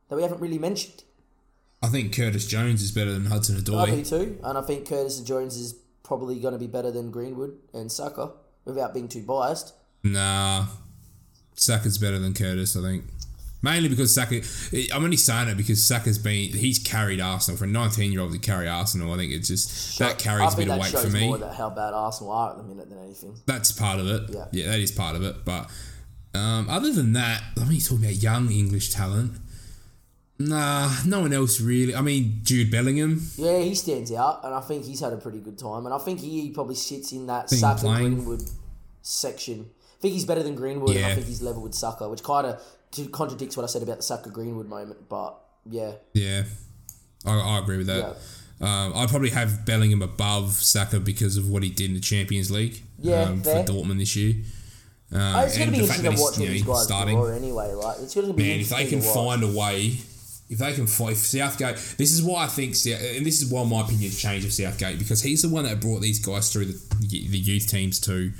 that 0.09 0.15
we 0.15 0.21
haven't 0.21 0.41
really 0.41 0.59
mentioned? 0.59 1.03
I 1.81 1.87
think 1.87 2.15
Curtis 2.15 2.47
Jones 2.47 2.81
is 2.81 2.91
better 2.91 3.11
than 3.13 3.25
Hudson 3.25 3.57
I 3.57 3.59
do 3.61 3.71
Odoi. 3.73 4.07
too, 4.09 4.39
and 4.43 4.57
I 4.57 4.61
think 4.61 4.87
Curtis 4.87 5.19
Jones 5.21 5.55
is 5.55 5.75
probably 6.03 6.39
going 6.39 6.53
to 6.53 6.57
be 6.59 6.67
better 6.67 6.91
than 6.91 7.11
Greenwood 7.11 7.57
and 7.73 7.91
Saka 7.91 8.31
without 8.65 8.93
being 8.93 9.07
too 9.07 9.21
biased. 9.23 9.73
Nah, 10.03 10.65
Saka's 11.55 11.97
better 11.97 12.19
than 12.19 12.33
Curtis. 12.33 12.75
I 12.75 12.81
think. 12.81 13.05
Mainly 13.65 13.89
because 13.89 14.13
Saka, 14.13 14.43
I'm 14.93 15.03
only 15.03 15.17
saying 15.17 15.47
it 15.47 15.57
because 15.57 15.83
Saka's 15.83 16.19
been 16.19 16.51
he's 16.51 16.77
carried 16.77 17.19
Arsenal 17.19 17.57
for 17.57 17.63
a 17.63 17.67
19 17.67 18.11
year 18.11 18.21
old 18.21 18.31
to 18.31 18.37
carry 18.37 18.67
Arsenal. 18.67 19.11
I 19.11 19.17
think 19.17 19.31
it's 19.31 19.47
just 19.47 19.97
that 19.97 20.19
carries 20.19 20.53
a 20.53 20.57
bit 20.57 20.69
of 20.69 20.77
weight 20.77 20.91
for 20.91 21.09
me. 21.09 21.27
more 21.27 21.39
how 21.51 21.71
bad 21.71 21.95
Arsenal 21.95 22.31
are 22.31 22.51
at 22.51 22.57
the 22.57 22.63
minute 22.63 22.89
than 22.89 22.99
anything. 22.99 23.35
That's 23.47 23.71
part 23.71 23.99
of 23.99 24.05
it. 24.05 24.29
Yeah. 24.29 24.45
yeah, 24.51 24.67
that 24.67 24.79
is 24.79 24.91
part 24.91 25.15
of 25.15 25.23
it. 25.23 25.43
But 25.43 25.67
um, 26.35 26.69
other 26.69 26.93
than 26.93 27.13
that, 27.13 27.41
I 27.57 27.61
mean, 27.61 27.71
you're 27.71 27.81
talking 27.81 28.03
about 28.03 28.21
young 28.21 28.51
English 28.51 28.91
talent. 28.91 29.31
Nah, 30.37 30.91
no 31.07 31.21
one 31.21 31.33
else 31.33 31.59
really. 31.59 31.95
I 31.95 32.01
mean, 32.01 32.41
Jude 32.43 32.69
Bellingham. 32.69 33.19
Yeah, 33.35 33.57
he 33.57 33.73
stands 33.73 34.11
out, 34.11 34.41
and 34.43 34.53
I 34.53 34.61
think 34.61 34.85
he's 34.85 34.99
had 34.99 35.11
a 35.11 35.17
pretty 35.17 35.39
good 35.39 35.57
time, 35.57 35.87
and 35.87 35.95
I 35.95 35.97
think 35.97 36.19
he 36.19 36.51
probably 36.51 36.75
sits 36.75 37.11
in 37.13 37.25
that 37.25 37.49
Saka. 37.49 37.87
Greenwood 37.87 38.43
section. 39.01 39.71
I 39.97 40.01
think 40.01 40.13
he's 40.13 40.25
better 40.25 40.43
than 40.43 40.53
Greenwood, 40.53 40.95
and 40.95 41.05
I 41.05 41.15
think 41.15 41.25
he's 41.25 41.41
level 41.41 41.63
with 41.63 41.73
Saka, 41.73 42.07
which 42.07 42.21
kind 42.21 42.45
of 42.45 42.61
contradicts 43.11 43.57
what 43.57 43.63
I 43.63 43.67
said 43.67 43.83
about 43.83 43.97
the 43.97 44.03
Saka 44.03 44.29
Greenwood 44.29 44.67
moment. 44.67 45.09
But 45.09 45.37
yeah, 45.69 45.93
Yeah, 46.13 46.43
I, 47.25 47.39
I 47.39 47.59
agree 47.59 47.77
with 47.77 47.87
that. 47.87 48.15
Um, 48.61 48.93
I'd 48.95 49.09
probably 49.09 49.31
have 49.31 49.65
Bellingham 49.65 50.01
above 50.01 50.53
Saka 50.53 50.99
because 50.99 51.35
of 51.37 51.49
what 51.49 51.61
he 51.63 51.69
did 51.69 51.89
in 51.89 51.93
the 51.93 51.99
Champions 52.01 52.49
League. 52.51 52.81
Yeah, 52.99 53.23
um, 53.23 53.41
for 53.41 53.49
Dortmund 53.49 53.99
this 53.99 54.15
year. 54.15 54.35
Um, 55.11 55.35
Oh, 55.35 55.39
it's 55.41 55.57
going 55.57 55.69
to 55.69 55.75
be 55.75 55.79
interesting 55.81 56.15
to 56.15 56.21
watch 56.21 56.37
you 56.39 56.45
know, 56.45 56.51
these 56.53 56.63
guys 56.63 56.83
starting. 56.83 57.17
anyway. 57.19 57.73
Like 57.73 57.97
it's 57.99 58.15
going 58.15 58.27
to 58.27 58.33
be 58.33 58.43
Man, 58.43 58.59
if 58.59 58.69
they 58.69 58.85
can 58.85 59.01
find 59.01 59.43
a 59.43 59.47
way, 59.47 59.97
if 60.49 60.57
they 60.57 60.73
can 60.73 60.87
find 60.87 61.11
if 61.11 61.17
Southgate, 61.17 61.75
this 61.97 62.11
is 62.11 62.23
why 62.23 62.45
I 62.45 62.47
think, 62.47 62.71
and 62.85 63.25
this 63.25 63.41
is 63.41 63.51
why 63.51 63.63
my 63.65 63.81
opinion's 63.81 64.19
changed 64.19 64.45
of 64.45 64.53
Southgate 64.53 64.99
because 64.99 65.21
he's 65.21 65.41
the 65.41 65.49
one 65.49 65.65
that 65.65 65.79
brought 65.81 66.01
these 66.01 66.19
guys 66.25 66.51
through 66.51 66.65
the 66.65 66.97
the 67.01 67.37
youth 67.37 67.67
teams 67.67 67.99
too, 67.99 68.31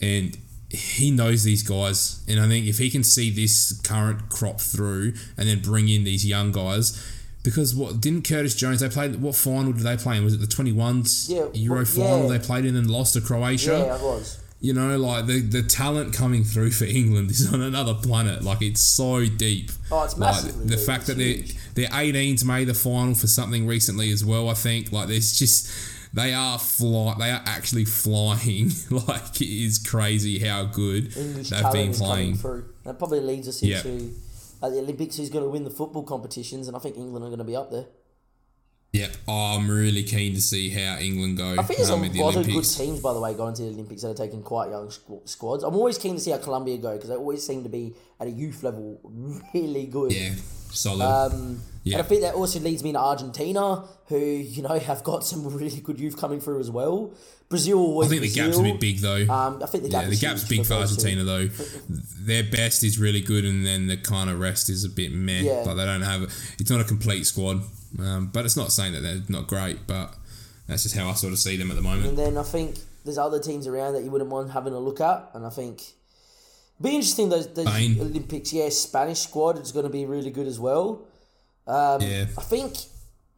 and 0.00 0.38
he 0.74 1.10
knows 1.10 1.44
these 1.44 1.62
guys, 1.62 2.22
and 2.28 2.40
I 2.40 2.48
think 2.48 2.66
if 2.66 2.78
he 2.78 2.90
can 2.90 3.02
see 3.04 3.30
this 3.30 3.80
current 3.82 4.28
crop 4.28 4.60
through 4.60 5.14
and 5.36 5.48
then 5.48 5.60
bring 5.60 5.88
in 5.88 6.04
these 6.04 6.26
young 6.26 6.52
guys. 6.52 7.10
Because 7.42 7.74
what 7.74 8.00
didn't 8.00 8.26
Curtis 8.26 8.54
Jones? 8.56 8.80
They 8.80 8.88
played 8.88 9.20
what 9.20 9.34
final 9.36 9.72
did 9.72 9.82
they 9.82 9.98
play 9.98 10.16
in? 10.16 10.24
Was 10.24 10.32
it 10.32 10.38
the 10.40 10.46
twenty 10.46 10.72
ones 10.72 11.26
Yeah, 11.30 11.44
Euro 11.52 11.80
well, 11.80 11.84
final 11.84 12.22
yeah. 12.32 12.38
they 12.38 12.44
played 12.46 12.64
in 12.64 12.74
and 12.74 12.90
lost 12.90 13.12
to 13.14 13.20
Croatia? 13.20 13.84
Yeah, 13.86 13.96
I 13.96 14.02
was. 14.02 14.40
You 14.62 14.72
know, 14.72 14.96
like 14.96 15.26
the, 15.26 15.42
the 15.42 15.62
talent 15.62 16.14
coming 16.14 16.42
through 16.42 16.70
for 16.70 16.86
England 16.86 17.30
is 17.30 17.46
on 17.52 17.60
another 17.60 17.92
planet. 17.92 18.42
Like 18.42 18.62
it's 18.62 18.80
so 18.80 19.26
deep. 19.26 19.70
Oh, 19.92 20.04
it's 20.04 20.14
Like 20.16 20.20
massively 20.36 20.64
the 20.68 20.76
deep. 20.76 20.86
fact 20.86 21.08
It's 21.10 21.18
that 21.18 21.18
they 21.74 21.82
their 21.82 21.90
18s 21.90 22.46
made 22.46 22.68
the 22.68 22.72
final 22.72 23.14
for 23.14 23.26
something 23.26 23.66
recently 23.66 24.10
as 24.10 24.24
well. 24.24 24.48
I 24.48 24.54
think 24.54 24.90
like 24.90 25.08
there's 25.08 25.38
just 25.38 25.70
they 26.14 26.32
are 26.32 26.58
fly 26.58 27.14
they 27.18 27.30
are 27.30 27.42
actually 27.44 27.84
flying. 27.84 28.70
like 28.90 29.40
it 29.40 29.48
is 29.48 29.78
crazy 29.78 30.38
how 30.38 30.64
good 30.64 31.14
English 31.16 31.50
they've 31.50 31.72
been 31.72 31.92
playing. 31.92 32.36
through. 32.36 32.66
That 32.84 32.98
probably 32.98 33.20
leads 33.20 33.48
us 33.48 33.62
into 33.62 34.14
at 34.62 34.70
the 34.70 34.78
Olympics 34.78 35.16
who's 35.16 35.28
going 35.28 35.44
to 35.44 35.50
win 35.50 35.64
the 35.64 35.70
football 35.70 36.04
competitions, 36.04 36.68
and 36.68 36.76
I 36.76 36.80
think 36.80 36.96
England 36.96 37.24
are 37.24 37.28
going 37.28 37.38
to 37.38 37.44
be 37.44 37.56
up 37.56 37.70
there. 37.70 37.86
Yep, 38.92 39.10
oh, 39.26 39.56
I'm 39.56 39.68
really 39.68 40.04
keen 40.04 40.34
to 40.34 40.40
see 40.40 40.70
how 40.70 40.98
England 40.98 41.36
go 41.36 41.56
I 41.58 41.64
think 41.64 41.78
there's 41.78 41.90
um, 41.90 42.04
a 42.04 42.08
the 42.08 42.22
lot 42.22 42.36
of 42.36 42.46
good 42.46 42.62
teams, 42.62 43.00
by 43.00 43.12
the 43.12 43.18
way, 43.18 43.34
going 43.34 43.52
to 43.54 43.62
the 43.62 43.68
Olympics 43.70 44.02
that 44.02 44.10
are 44.10 44.14
taking 44.14 44.40
quite 44.40 44.70
young 44.70 44.86
squ- 44.86 45.28
squads. 45.28 45.64
I'm 45.64 45.74
always 45.74 45.98
keen 45.98 46.14
to 46.14 46.20
see 46.20 46.30
how 46.30 46.38
Colombia 46.38 46.78
go 46.78 46.92
because 46.92 47.08
they 47.08 47.16
always 47.16 47.44
seem 47.44 47.64
to 47.64 47.68
be 47.68 47.96
at 48.20 48.28
a 48.28 48.30
youth 48.30 48.62
level 48.62 49.00
really 49.52 49.86
good. 49.86 50.12
Yeah, 50.12 50.34
solid. 50.70 51.04
Um, 51.04 51.60
Yeah. 51.84 51.98
And 51.98 52.04
I 52.04 52.08
think 52.08 52.22
that 52.22 52.34
also 52.34 52.58
leads 52.60 52.82
me 52.82 52.92
to 52.92 52.98
Argentina, 52.98 53.84
who 54.06 54.18
you 54.18 54.62
know 54.62 54.78
have 54.78 55.04
got 55.04 55.24
some 55.24 55.46
really 55.46 55.80
good 55.80 56.00
youth 56.00 56.18
coming 56.18 56.40
through 56.40 56.60
as 56.60 56.70
well. 56.70 57.12
Brazil, 57.50 57.78
I 57.78 57.80
always 57.80 58.08
think 58.08 58.22
the 58.22 58.30
gap's 58.30 58.58
a 58.58 58.62
bit 58.62 58.80
big 58.80 58.98
though. 59.00 59.26
Um, 59.28 59.62
I 59.62 59.66
think 59.66 59.84
the 59.84 59.90
yeah, 59.90 60.00
gap 60.00 60.10
the 60.10 60.16
gap's 60.16 60.48
big 60.48 60.62
for 60.62 60.68
two. 60.68 60.74
Argentina 60.74 61.24
though. 61.24 61.46
Their 61.46 62.42
best 62.42 62.82
is 62.82 62.98
really 62.98 63.20
good, 63.20 63.44
and 63.44 63.66
then 63.66 63.86
the 63.86 63.98
kind 63.98 64.30
of 64.30 64.40
rest 64.40 64.70
is 64.70 64.82
a 64.84 64.88
bit 64.88 65.12
meh. 65.12 65.40
Yeah. 65.40 65.62
Like 65.66 65.76
they 65.76 65.84
don't 65.84 66.02
have. 66.02 66.22
It's 66.58 66.70
not 66.70 66.80
a 66.80 66.84
complete 66.84 67.26
squad, 67.26 67.62
um, 68.00 68.30
but 68.32 68.46
it's 68.46 68.56
not 68.56 68.72
saying 68.72 68.94
that 68.94 69.00
they're 69.00 69.22
not 69.28 69.46
great. 69.46 69.86
But 69.86 70.14
that's 70.66 70.84
just 70.84 70.96
how 70.96 71.10
I 71.10 71.12
sort 71.12 71.34
of 71.34 71.38
see 71.38 71.58
them 71.58 71.70
at 71.70 71.76
the 71.76 71.82
moment. 71.82 72.06
And 72.06 72.18
then 72.18 72.38
I 72.38 72.44
think 72.44 72.76
there's 73.04 73.18
other 73.18 73.38
teams 73.38 73.66
around 73.66 73.92
that 73.92 74.04
you 74.04 74.10
wouldn't 74.10 74.30
mind 74.30 74.52
having 74.52 74.72
a 74.72 74.80
look 74.80 75.02
at, 75.02 75.28
and 75.34 75.44
I 75.44 75.50
think 75.50 75.82
be 76.80 76.94
interesting 76.94 77.28
those, 77.28 77.52
those 77.52 77.66
Olympics. 77.66 78.52
Yeah, 78.52 78.68
Spanish 78.70 79.20
squad 79.20 79.58
is 79.58 79.70
going 79.70 79.84
to 79.84 79.92
be 79.92 80.06
really 80.06 80.30
good 80.30 80.46
as 80.46 80.58
well. 80.58 81.06
Um, 81.66 82.00
Yeah. 82.02 82.26
I 82.38 82.42
think 82.42 82.74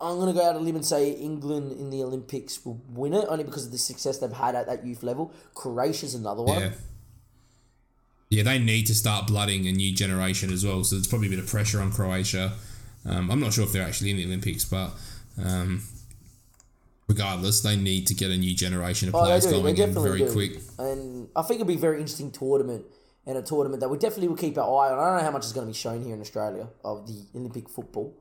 I'm 0.00 0.16
going 0.16 0.34
to 0.34 0.38
go 0.38 0.44
out 0.46 0.56
on 0.56 0.62
a 0.62 0.64
limb 0.64 0.76
and 0.76 0.84
say 0.84 1.10
England 1.12 1.72
in 1.72 1.90
the 1.90 2.02
Olympics 2.02 2.64
will 2.64 2.80
win 2.90 3.14
it 3.14 3.24
only 3.28 3.44
because 3.44 3.66
of 3.66 3.72
the 3.72 3.78
success 3.78 4.18
they've 4.18 4.32
had 4.32 4.54
at 4.54 4.66
that 4.66 4.84
youth 4.84 5.02
level. 5.02 5.32
Croatia's 5.54 6.14
another 6.14 6.42
one. 6.42 6.60
Yeah. 6.60 6.70
Yeah, 8.28 8.42
they 8.42 8.58
need 8.58 8.86
to 8.88 8.94
start 8.94 9.28
blooding 9.28 9.66
a 9.68 9.72
new 9.72 9.94
generation 9.94 10.52
as 10.52 10.64
well. 10.66 10.82
So 10.84 10.96
there's 10.96 11.06
probably 11.06 11.28
a 11.28 11.30
bit 11.30 11.38
of 11.38 11.46
pressure 11.46 11.80
on 11.80 11.92
Croatia. 11.92 12.52
Um, 13.04 13.30
I'm 13.30 13.38
not 13.38 13.52
sure 13.52 13.62
if 13.64 13.72
they're 13.72 13.86
actually 13.86 14.10
in 14.10 14.16
the 14.16 14.24
Olympics, 14.24 14.64
but 14.64 14.90
um, 15.42 15.84
regardless, 17.06 17.60
they 17.60 17.76
need 17.76 18.08
to 18.08 18.14
get 18.14 18.32
a 18.32 18.36
new 18.36 18.52
generation 18.54 19.08
of 19.08 19.14
Oh, 19.14 19.20
players. 19.24 19.44
They 19.44 19.52
going 19.52 19.76
in 19.78 19.94
very 19.94 20.18
do. 20.18 20.32
quick. 20.32 20.60
And 20.78 21.28
I 21.36 21.42
think 21.42 21.60
it'll 21.60 21.68
be 21.68 21.74
a 21.76 21.78
very 21.78 21.98
interesting 22.00 22.32
tournament 22.32 22.84
and 23.26 23.36
a 23.36 23.42
tournament 23.42 23.80
that 23.80 23.88
we 23.88 23.98
definitely 23.98 24.28
will 24.28 24.36
keep 24.36 24.56
our 24.58 24.64
eye 24.64 24.92
on. 24.92 24.98
I 24.98 25.04
don't 25.10 25.16
know 25.18 25.24
how 25.24 25.30
much 25.32 25.44
is 25.46 25.52
going 25.52 25.66
to 25.66 25.70
be 25.72 25.76
shown 25.76 26.02
here 26.04 26.14
in 26.14 26.20
Australia 26.20 26.68
of 26.84 27.06
the 27.06 27.24
Olympic 27.38 27.68
football. 27.68 28.14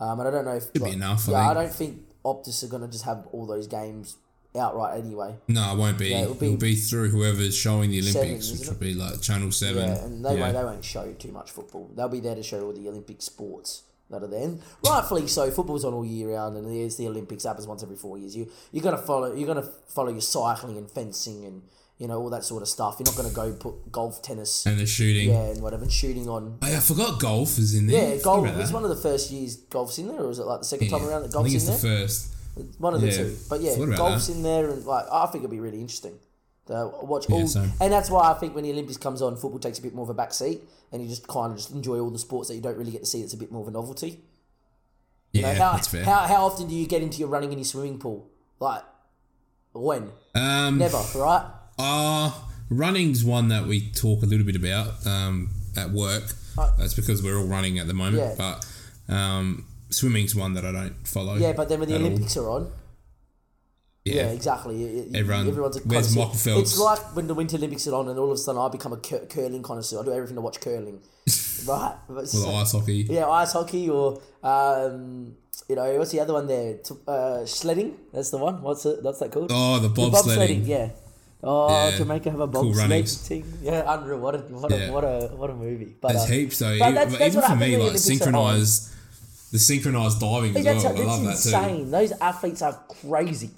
Um, 0.00 0.20
and 0.20 0.28
I 0.28 0.30
don't 0.30 0.44
know 0.44 0.54
if 0.54 0.72
Could 0.72 0.84
be 0.84 0.90
enough, 0.92 1.28
I 1.28 1.32
Yeah, 1.32 1.38
I, 1.38 1.54
think. 1.54 1.56
don't 1.58 1.74
think 1.74 1.98
Optus 2.24 2.62
are 2.64 2.68
going 2.68 2.82
to 2.82 2.88
just 2.88 3.04
have 3.04 3.26
all 3.32 3.46
those 3.46 3.66
games 3.66 4.16
outright 4.58 4.98
anyway. 5.00 5.34
No, 5.48 5.72
it 5.72 5.78
won't 5.78 5.98
be. 5.98 6.08
Yeah, 6.08 6.22
it'll 6.22 6.34
it'll, 6.42 6.56
be 6.56 6.56
be 6.56 6.74
through 6.76 7.10
whoever's 7.10 7.56
showing 7.56 7.90
the 7.90 8.00
seven, 8.02 8.20
Olympics, 8.28 8.50
which 8.52 8.60
isn't 8.62 8.74
will 8.74 8.80
be 8.80 8.94
like 8.94 9.20
Channel 9.20 9.50
Seven. 9.52 9.88
Yeah, 9.88 10.04
and 10.04 10.24
they 10.24 10.34
Yeah. 10.34 10.40
won't 10.40 10.54
they 10.54 10.64
won't 10.64 10.84
show 10.84 11.12
too 11.14 11.32
much 11.32 11.50
football. 11.50 11.90
They'll 11.94 12.08
be 12.08 12.20
there 12.20 12.34
to 12.34 12.42
show 12.42 12.64
all 12.64 12.72
the 12.72 12.88
Olympic 12.88 13.20
sports 13.22 13.82
that 14.10 14.22
are 14.22 14.26
there. 14.28 14.54
Rightfully 14.84 15.26
so. 15.26 15.50
Football's 15.50 15.84
on 15.84 15.92
all 15.94 16.04
year 16.04 16.30
round, 16.34 16.56
and 16.56 16.66
there's 16.66 16.96
the 16.96 17.06
Olympics 17.08 17.44
happens 17.44 17.66
once 17.66 17.82
every 17.82 17.96
four 17.96 18.18
years. 18.18 18.36
You 18.36 18.48
you're 18.72 18.82
gonna 18.84 18.98
follow 18.98 19.34
you're 19.34 19.46
gonna 19.52 19.68
follow 19.88 20.10
your 20.10 20.20
cycling 20.22 20.76
and 20.78 20.90
fencing 20.90 21.44
and 21.44 21.62
you 21.98 22.06
know 22.08 22.18
all 22.20 22.30
that 22.30 22.44
sort 22.44 22.62
of 22.62 22.68
stuff. 22.68 22.96
You're 22.98 23.06
not 23.06 23.16
gonna 23.16 23.30
go 23.34 23.52
put 23.52 23.90
golf, 23.92 24.22
tennis, 24.22 24.64
and 24.66 24.78
the 24.78 24.86
shooting. 24.86 25.28
yeah, 25.30 25.50
and 25.50 25.62
whatever, 25.62 25.82
and 25.82 25.92
shooting 25.92 26.28
on. 26.28 26.58
Oh, 26.62 26.68
yeah, 26.68 26.76
I 26.76 26.80
forgot 26.80 27.20
golf 27.20 27.58
is 27.58 27.74
in 27.74 27.86
there. 27.88 28.14
Yeah, 28.16 28.22
golf. 28.22 28.46
It's 28.56 28.72
one 28.72 28.84
of 28.84 28.90
the 28.90 28.96
first 28.96 29.30
years 29.30 29.56
golf's 29.56 29.98
in 29.98 30.08
there, 30.08 30.20
or 30.20 30.30
is 30.30 30.38
it 30.38 30.44
like 30.46 30.60
the 30.60 30.64
second 30.66 30.88
Yeah. 30.90 30.98
time 30.98 31.08
around 31.08 31.22
that 31.22 31.32
golf's 31.32 31.52
in 31.52 31.64
there? 31.66 31.74
the 31.76 31.80
first. 31.82 32.28
One 32.78 32.94
of 32.94 33.00
the 33.00 33.06
Yeah. 33.08 33.16
two. 33.16 33.36
But 33.50 33.60
yeah, 33.60 33.76
golf's 33.96 34.26
that. 34.28 34.32
in 34.34 34.42
there, 34.42 34.68
and 34.70 34.84
like 34.86 35.06
I 35.12 35.26
think 35.26 35.44
it'll 35.44 35.52
be 35.52 35.60
really 35.60 35.80
interesting 35.80 36.14
to 36.66 36.90
watch 37.02 37.28
all. 37.30 37.46
same. 37.46 37.72
and 37.80 37.92
that's 37.92 38.10
why 38.10 38.30
I 38.30 38.34
think 38.34 38.54
when 38.54 38.62
the 38.64 38.70
Olympics 38.70 38.96
comes 38.98 39.22
on, 39.22 39.36
football 39.36 39.58
takes 39.60 39.78
a 39.78 39.82
bit 39.82 39.94
more 39.94 40.02
of 40.04 40.10
a 40.10 40.14
back 40.14 40.32
seat, 40.34 40.60
and 40.92 41.02
you 41.02 41.08
just 41.08 41.26
kind 41.26 41.50
of 41.52 41.56
just 41.58 41.70
enjoy 41.70 41.98
all 41.98 42.10
the 42.10 42.18
sports 42.18 42.48
that 42.48 42.54
you 42.56 42.60
don't 42.60 42.76
really 42.76 42.90
get 42.92 43.00
to 43.00 43.06
see. 43.06 43.22
It's 43.22 43.32
a 43.34 43.36
bit 43.36 43.50
more 43.50 43.62
of 43.62 43.68
a 43.68 43.70
novelty. 43.70 44.22
You 45.32 45.42
Yeah, 45.42 45.52
know, 45.54 45.58
how, 45.64 45.72
that's 45.72 45.88
fair. 45.88 46.04
how 46.04 46.20
how 46.26 46.46
often 46.46 46.68
do 46.68 46.74
you 46.74 46.86
get 46.86 47.02
into 47.02 47.18
your 47.18 47.28
running 47.28 47.52
in 47.52 47.58
your 47.58 47.64
swimming 47.64 47.98
pool? 47.98 48.28
Like 48.60 48.82
when? 49.72 50.10
um, 50.34 50.78
Never, 50.78 51.02
right? 51.16 51.44
Uh, 51.78 52.32
running's 52.70 53.24
one 53.24 53.48
that 53.48 53.66
we 53.66 53.90
talk 53.90 54.22
a 54.22 54.26
little 54.26 54.44
bit 54.46 54.56
about 54.56 55.06
um, 55.06 55.50
at 55.76 55.90
work. 55.90 56.24
Right. 56.56 56.70
That's 56.78 56.94
because 56.94 57.22
we're 57.22 57.38
all 57.38 57.46
running 57.46 57.78
at 57.78 57.86
the 57.86 57.94
moment. 57.94 58.16
Yeah. 58.16 58.34
But 58.36 59.14
um, 59.14 59.66
swimming's 59.90 60.34
one 60.34 60.54
that 60.54 60.64
I 60.64 60.72
don't 60.72 61.06
follow. 61.06 61.36
Yeah, 61.36 61.52
but 61.52 61.68
then 61.68 61.80
when 61.80 61.88
the 61.88 61.94
at 61.94 62.00
all. 62.00 62.06
Olympics 62.08 62.36
are 62.36 62.48
on, 62.50 62.72
yeah, 64.04 64.14
Yeah. 64.14 64.28
exactly. 64.30 64.76
You- 64.76 65.10
Everyone- 65.14 65.48
everyone's 65.48 65.76
a 65.76 65.80
where's. 65.80 66.16
Michael 66.16 66.34
Phelps? 66.34 66.70
It's 66.72 66.78
like 66.80 67.14
when 67.14 67.26
the 67.28 67.34
Winter 67.34 67.56
Olympics 67.56 67.86
are 67.86 67.94
on, 67.94 68.08
and 68.08 68.18
all 68.18 68.26
of 68.26 68.32
a 68.32 68.38
sudden 68.38 68.60
I 68.60 68.68
become 68.68 68.92
a 68.92 68.96
cur- 68.96 69.26
curling 69.30 69.62
connoisseur. 69.62 70.00
I 70.00 70.04
do 70.04 70.12
everything 70.12 70.36
to 70.36 70.40
watch 70.42 70.60
curling, 70.60 71.00
right? 71.66 71.94
But 72.08 72.22
Or 72.24 72.26
so- 72.26 72.50
ice 72.54 72.72
hockey. 72.72 73.06
Yeah, 73.08 73.28
ice 73.28 73.52
hockey 73.52 73.88
or 73.88 74.20
um, 74.42 75.36
you 75.68 75.76
know 75.76 75.98
what's 75.98 76.10
the 76.10 76.20
other 76.20 76.32
one 76.32 76.46
there? 76.48 76.78
Uh, 77.06 77.44
sledding. 77.46 77.96
That's 78.12 78.30
the 78.30 78.38
one. 78.38 78.62
What's 78.62 78.84
it? 78.86 79.02
What's 79.02 79.18
that 79.20 79.30
called? 79.30 79.50
Oh, 79.54 79.78
the 79.78 79.88
The 79.88 79.94
bobsledding. 80.10 80.66
Yeah. 80.66 80.88
Oh, 81.42 81.68
Yeah. 81.90 81.96
Jamaica 81.98 82.30
have 82.30 82.40
a 82.40 82.48
Cool 82.48 82.64
bobsled 82.64 82.76
runnings. 82.76 83.28
team. 83.28 83.44
Yeah, 83.62 83.84
unreal. 83.86 84.18
What 84.18 84.34
a 84.34 84.38
what 84.38 84.72
a 84.72 84.90
what 84.92 85.04
a 85.04 85.28
what 85.36 85.50
a 85.50 85.54
movie. 85.54 85.94
But 86.00 86.08
There's 86.14 86.24
uh, 86.24 86.26
heaps 86.26 86.58
though. 86.58 86.78
but 86.78 86.88
Even, 86.88 86.94
that's- 86.94 87.18
that's 87.18 87.36
even 87.36 87.48
for 87.48 87.56
me, 87.56 87.76
like 87.76 87.98
synchronized, 87.98 88.92
the 89.52 89.58
synchronized 89.58 90.20
diving 90.20 90.52
Hey, 90.54 90.58
as 90.60 90.64
that's, 90.64 90.84
well. 90.84 90.92
I 90.92 90.96
that's 90.96 91.06
love 91.06 91.24
that 91.24 91.38
too. 91.62 91.68
insane. 91.68 91.90
Those 91.90 92.12
athletes 92.20 92.62
are 92.62 92.80
crazy. 92.88 93.50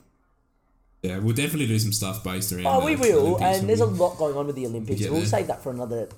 Yeah, 1.02 1.18
we'll 1.20 1.34
definitely 1.34 1.66
do 1.68 1.78
some 1.78 1.92
stuff 1.92 2.22
based 2.22 2.52
around. 2.52 2.66
Oh, 2.66 2.84
we 2.84 2.94
will, 2.96 3.36
Olympics 3.36 3.58
and 3.60 3.68
there's 3.68 3.80
a 3.80 3.86
lot 3.86 4.18
going 4.18 4.36
on 4.36 4.46
with 4.46 4.56
the 4.56 4.66
Olympics. 4.66 5.00
We'll 5.08 5.24
save 5.24 5.46
that 5.46 5.62
for 5.62 5.70
another, 5.70 6.08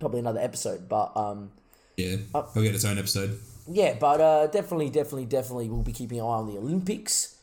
probably 0.00 0.18
another 0.18 0.40
episode. 0.40 0.88
But 0.88 1.16
um, 1.16 1.52
Yeah, 1.96 2.16
Uh, 2.34 2.42
we'll 2.52 2.64
get 2.64 2.74
its 2.74 2.84
own 2.84 2.98
episode. 2.98 3.38
yeah, 3.68 3.94
but 4.00 4.20
uh, 4.20 4.46
definitely, 4.48 4.90
definitely, 4.90 5.26
definitely, 5.26 5.68
we'll 5.68 5.82
be 5.84 5.92
keeping 5.92 6.18
an 6.18 6.24
eye 6.24 6.28
on 6.42 6.52
the 6.52 6.58
Olympics. 6.58 7.33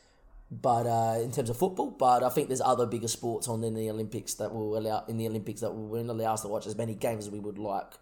But 0.51 0.85
uh, 0.85 1.19
in 1.21 1.31
terms 1.31 1.49
of 1.49 1.55
football, 1.57 1.91
but 1.91 2.23
I 2.23 2.29
think 2.29 2.49
there's 2.49 2.59
other 2.59 2.85
bigger 2.85 3.07
sports 3.07 3.47
on 3.47 3.63
in 3.63 3.73
the 3.73 3.89
Olympics 3.89 4.33
that 4.33 4.53
will 4.53 4.77
allow 4.77 5.05
in 5.07 5.17
the 5.17 5.25
Olympics 5.27 5.61
that 5.61 5.71
will 5.71 6.11
allow 6.11 6.33
us 6.33 6.41
to 6.41 6.49
watch 6.49 6.67
as 6.67 6.75
many 6.75 6.93
games 6.93 7.25
as 7.25 7.31
we 7.31 7.39
would 7.39 7.57
like. 7.57 7.93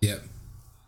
Yep. 0.00 0.22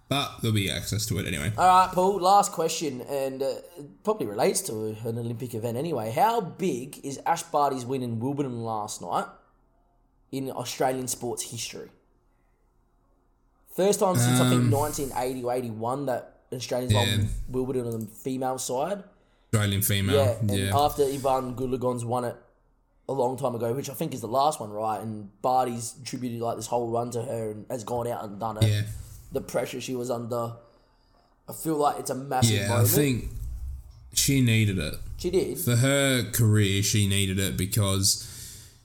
But 0.08 0.38
there'll 0.40 0.54
be 0.54 0.68
access 0.70 1.06
to 1.06 1.18
it 1.18 1.26
anyway. 1.26 1.52
All 1.56 1.66
right, 1.66 1.90
Paul. 1.92 2.20
Last 2.20 2.50
question, 2.52 3.00
and 3.02 3.42
uh, 3.42 3.54
probably 4.02 4.26
relates 4.26 4.60
to 4.62 4.96
an 5.04 5.18
Olympic 5.18 5.54
event 5.54 5.76
anyway. 5.76 6.10
How 6.10 6.40
big 6.40 7.00
is 7.04 7.20
Ash 7.26 7.42
Barty's 7.44 7.84
win 7.84 8.02
in 8.02 8.18
Wimbledon 8.18 8.62
last 8.62 9.00
night 9.02 9.26
in 10.32 10.50
Australian 10.50 11.06
sports 11.08 11.44
history? 11.50 11.90
First 13.76 14.00
time 14.00 14.16
since 14.16 14.40
I 14.40 14.48
think 14.48 14.72
1980 14.72 15.44
or 15.44 15.52
81 15.52 16.06
that 16.06 16.40
Australians 16.52 16.94
Um, 16.94 16.98
Yeah. 17.00 17.16
won 17.18 17.28
Wimbledon 17.48 17.92
on 17.92 18.00
the 18.00 18.06
female 18.06 18.58
side. 18.58 19.04
Australian 19.52 19.82
female. 19.82 20.16
Yeah, 20.16 20.34
and 20.40 20.50
Yeah. 20.50 20.76
after 20.78 21.02
Evonne 21.04 21.54
Goolagong 21.54 22.04
won 22.04 22.24
it 22.24 22.36
a 23.08 23.12
long 23.12 23.36
time 23.38 23.54
ago, 23.54 23.72
which 23.72 23.88
I 23.88 23.94
think 23.94 24.12
is 24.14 24.20
the 24.20 24.26
last 24.28 24.60
one, 24.60 24.70
right? 24.70 25.00
And 25.00 25.30
Barty's 25.40 25.94
attributed 26.02 26.40
like 26.40 26.56
this 26.56 26.66
whole 26.66 26.88
run 26.90 27.10
to 27.12 27.22
her 27.22 27.50
and 27.52 27.66
has 27.70 27.84
gone 27.84 28.08
out 28.08 28.24
and 28.24 28.38
done 28.40 28.56
it. 28.58 28.64
yeah. 28.68 28.82
The 29.32 29.40
pressure 29.40 29.80
she 29.80 29.94
was 29.94 30.10
under. 30.10 30.52
I 31.48 31.52
feel 31.52 31.76
like 31.76 31.98
it's 32.00 32.10
a 32.10 32.14
massive 32.14 32.56
Yeah, 32.56 32.80
I 32.80 32.84
think 32.84 33.28
she 34.12 34.40
needed 34.40 34.78
it. 34.78 34.94
she 35.18 35.30
did. 35.30 35.58
For 35.58 35.76
her 35.76 36.30
career, 36.32 36.82
she 36.82 37.06
needed 37.06 37.38
it 37.38 37.56
because 37.56 38.26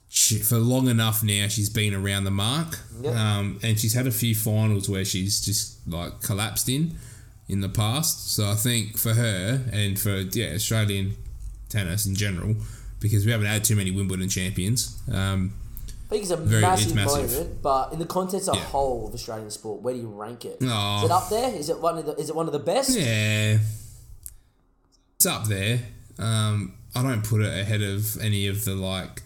she, 0.08 0.38
for 0.38 0.58
long 0.58 0.88
enough 0.88 1.22
now, 1.24 1.48
she's 1.48 1.70
been 1.70 1.94
around 1.94 2.24
the 2.24 2.30
mark. 2.30 2.78
Yep. 3.00 3.16
Um, 3.16 3.58
and 3.62 3.78
she's 3.80 3.94
had 3.94 4.06
a 4.06 4.10
few 4.12 4.34
finals 4.34 4.88
where 4.88 5.04
she's 5.04 5.40
just 5.40 5.86
like 5.88 6.20
collapsed 6.22 6.68
in 6.68 6.96
in 7.52 7.60
the 7.60 7.68
past. 7.68 8.32
So 8.34 8.48
I 8.50 8.54
think 8.54 8.98
for 8.98 9.14
her 9.14 9.62
and 9.72 9.98
for 9.98 10.16
yeah 10.32 10.52
Australian 10.54 11.16
tennis 11.68 12.06
in 12.06 12.14
general, 12.14 12.56
because 13.00 13.24
we 13.26 13.32
haven't 13.32 13.46
had 13.46 13.62
too 13.64 13.76
many 13.76 13.90
Wimbledon 13.90 14.28
champions. 14.28 14.98
Um, 15.10 15.54
I 16.06 16.08
think 16.16 16.22
it's 16.24 16.32
a 16.32 16.36
Very- 16.36 16.62
it's 16.64 16.92
massive, 16.92 16.94
massive. 16.94 17.30
moment, 17.32 17.62
but 17.62 17.92
in 17.94 17.98
the 17.98 18.04
context 18.06 18.48
of 18.48 18.56
Yeah. 18.56 18.64
whole 18.64 19.08
of 19.08 19.14
Australian 19.14 19.50
sport, 19.50 19.80
where 19.82 19.94
do 19.94 20.00
you 20.00 20.08
rank 20.08 20.44
it? 20.44 20.58
Aw. 20.62 20.98
Is 20.98 21.04
it 21.04 21.10
up 21.10 21.28
there? 21.30 21.54
Is 21.54 21.68
it 21.70 21.80
one 21.80 21.96
of 21.98 22.04
the? 22.06 22.12
Is 22.16 22.28
it 22.28 22.36
one 22.36 22.46
of 22.46 22.52
the 22.52 22.58
best? 22.58 22.90
yeah, 22.98 23.58
it's 25.16 25.26
up 25.26 25.46
there. 25.46 25.80
Um, 26.18 26.74
I 26.94 27.02
don't 27.02 27.24
put 27.24 27.40
it 27.40 27.58
ahead 27.58 27.80
of 27.82 28.20
any 28.20 28.46
of 28.46 28.64
the 28.64 28.74
like 28.74 29.22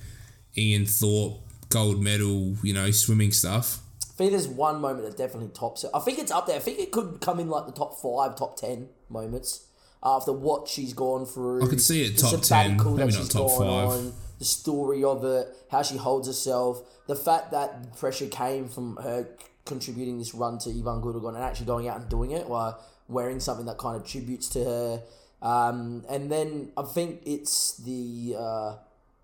Ian 0.57 0.87
Thorpe 0.87 1.41
gold 1.69 2.01
medal, 2.03 2.55
you 2.63 2.73
know, 2.73 2.91
swimming 2.93 3.33
stuff. 3.33 3.81
I 4.17 4.19
think 4.19 4.31
there's 4.31 4.49
one 4.49 4.81
moment 4.81 5.07
that 5.07 5.19
definitely 5.19 5.51
tops 5.51 5.85
it. 5.85 5.91
I 5.93 5.99
think 5.99 6.19
it's 6.19 6.33
up 6.33 6.47
there. 6.47 6.57
I 6.57 6.61
think 6.61 6.79
it 6.79 6.91
could 6.91 7.21
come 7.21 7.39
in 7.39 7.51
like 7.51 7.67
the 7.67 7.73
top 7.73 8.01
five, 8.01 8.35
top 8.35 8.59
ten 8.59 8.89
moments 9.11 9.67
after 10.03 10.33
what 10.33 10.69
she's 10.69 10.95
gone 10.95 11.27
through. 11.27 11.63
I 11.63 11.69
could 11.69 11.83
see 11.83 12.03
it 12.05 12.17
the 12.17 12.23
top 12.23 12.41
10, 12.41 12.77
maybe 12.77 12.97
that 12.97 12.97
not 12.99 13.13
she's 13.13 13.29
top 13.29 13.51
five. 13.51 13.89
On, 13.89 14.13
the 14.39 14.45
story 14.45 15.03
of 15.03 15.25
it, 15.25 15.49
how 15.71 15.83
she 15.83 15.97
holds 15.97 16.29
herself, 16.29 16.83
the 17.07 17.17
fact 17.17 17.53
that 17.53 17.97
pressure 17.99 18.27
came 18.27 18.69
from 18.69 18.97
her 18.97 19.27
contributing 19.65 20.19
this 20.19 20.35
run 20.35 20.59
to 20.59 20.71
Evonne 20.71 21.01
Goolagong 21.03 21.35
and 21.35 21.43
actually 21.43 21.67
going 21.67 21.89
out 21.89 22.01
and 22.01 22.09
doing 22.09 22.33
it 22.33 22.47
while 22.47 22.79
wearing 23.09 23.41
something 23.41 23.67
that 23.67 23.79
kind 23.79 23.97
of 23.97 24.07
tributes 24.07 24.49
to 24.51 24.65
her. 24.65 25.03
Um, 25.41 26.05
and 26.09 26.31
then 26.31 26.73
I 26.77 26.83
think 26.83 27.23
it's 27.27 27.77
the. 27.79 28.37
Uh, 28.39 28.75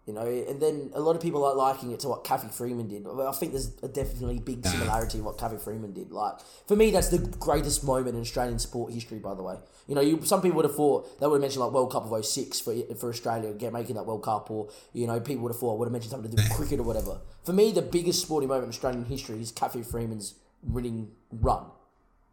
you 0.06 0.12
know, 0.12 0.26
and 0.26 0.60
then 0.60 0.90
a 0.94 1.00
lot 1.00 1.14
of 1.14 1.22
people 1.22 1.44
are 1.44 1.54
liking 1.54 1.92
it 1.92 2.00
to 2.00 2.08
what 2.08 2.24
Cathy 2.24 2.48
Freeman 2.48 2.88
did. 2.88 3.06
I 3.06 3.30
think 3.32 3.52
there's 3.52 3.70
a 3.84 3.88
definitely 3.88 4.40
big 4.40 4.66
similarity 4.66 5.18
in 5.18 5.24
what 5.24 5.38
Cathy 5.38 5.58
Freeman 5.58 5.92
did. 5.92 6.10
Like 6.10 6.34
for 6.66 6.74
me, 6.74 6.90
that's 6.90 7.08
the 7.08 7.18
greatest 7.18 7.84
moment 7.84 8.16
in 8.16 8.22
Australian 8.22 8.58
sport 8.58 8.92
history. 8.92 9.20
By 9.20 9.34
the 9.34 9.44
way, 9.44 9.56
you 9.86 9.94
know, 9.94 10.00
you, 10.00 10.24
some 10.24 10.42
people 10.42 10.56
would 10.56 10.64
have 10.64 10.74
thought 10.74 11.20
they 11.20 11.26
would 11.26 11.36
have 11.36 11.40
mentioned 11.40 11.64
like 11.64 11.72
World 11.72 11.92
Cup 11.92 12.10
of 12.10 12.24
06 12.24 12.60
for 12.60 12.74
for 12.98 13.10
Australia 13.10 13.52
get 13.52 13.72
making 13.72 13.94
that 13.94 14.04
World 14.04 14.24
Cup, 14.24 14.50
or 14.50 14.68
you 14.92 15.06
know, 15.06 15.20
people 15.20 15.44
would 15.44 15.52
have 15.52 15.60
thought 15.60 15.74
I 15.74 15.78
would 15.78 15.86
have 15.86 15.92
mentioned 15.92 16.10
something 16.10 16.30
to 16.30 16.36
do 16.36 16.42
with 16.42 16.52
cricket 16.52 16.80
or 16.80 16.84
whatever. 16.84 17.20
For 17.44 17.52
me, 17.52 17.70
the 17.70 17.82
biggest 17.82 18.22
sporting 18.22 18.48
moment 18.48 18.64
in 18.64 18.70
Australian 18.70 19.04
history 19.04 19.40
is 19.40 19.52
Cathy 19.52 19.82
Freeman's 19.82 20.34
winning 20.64 21.12
run 21.30 21.66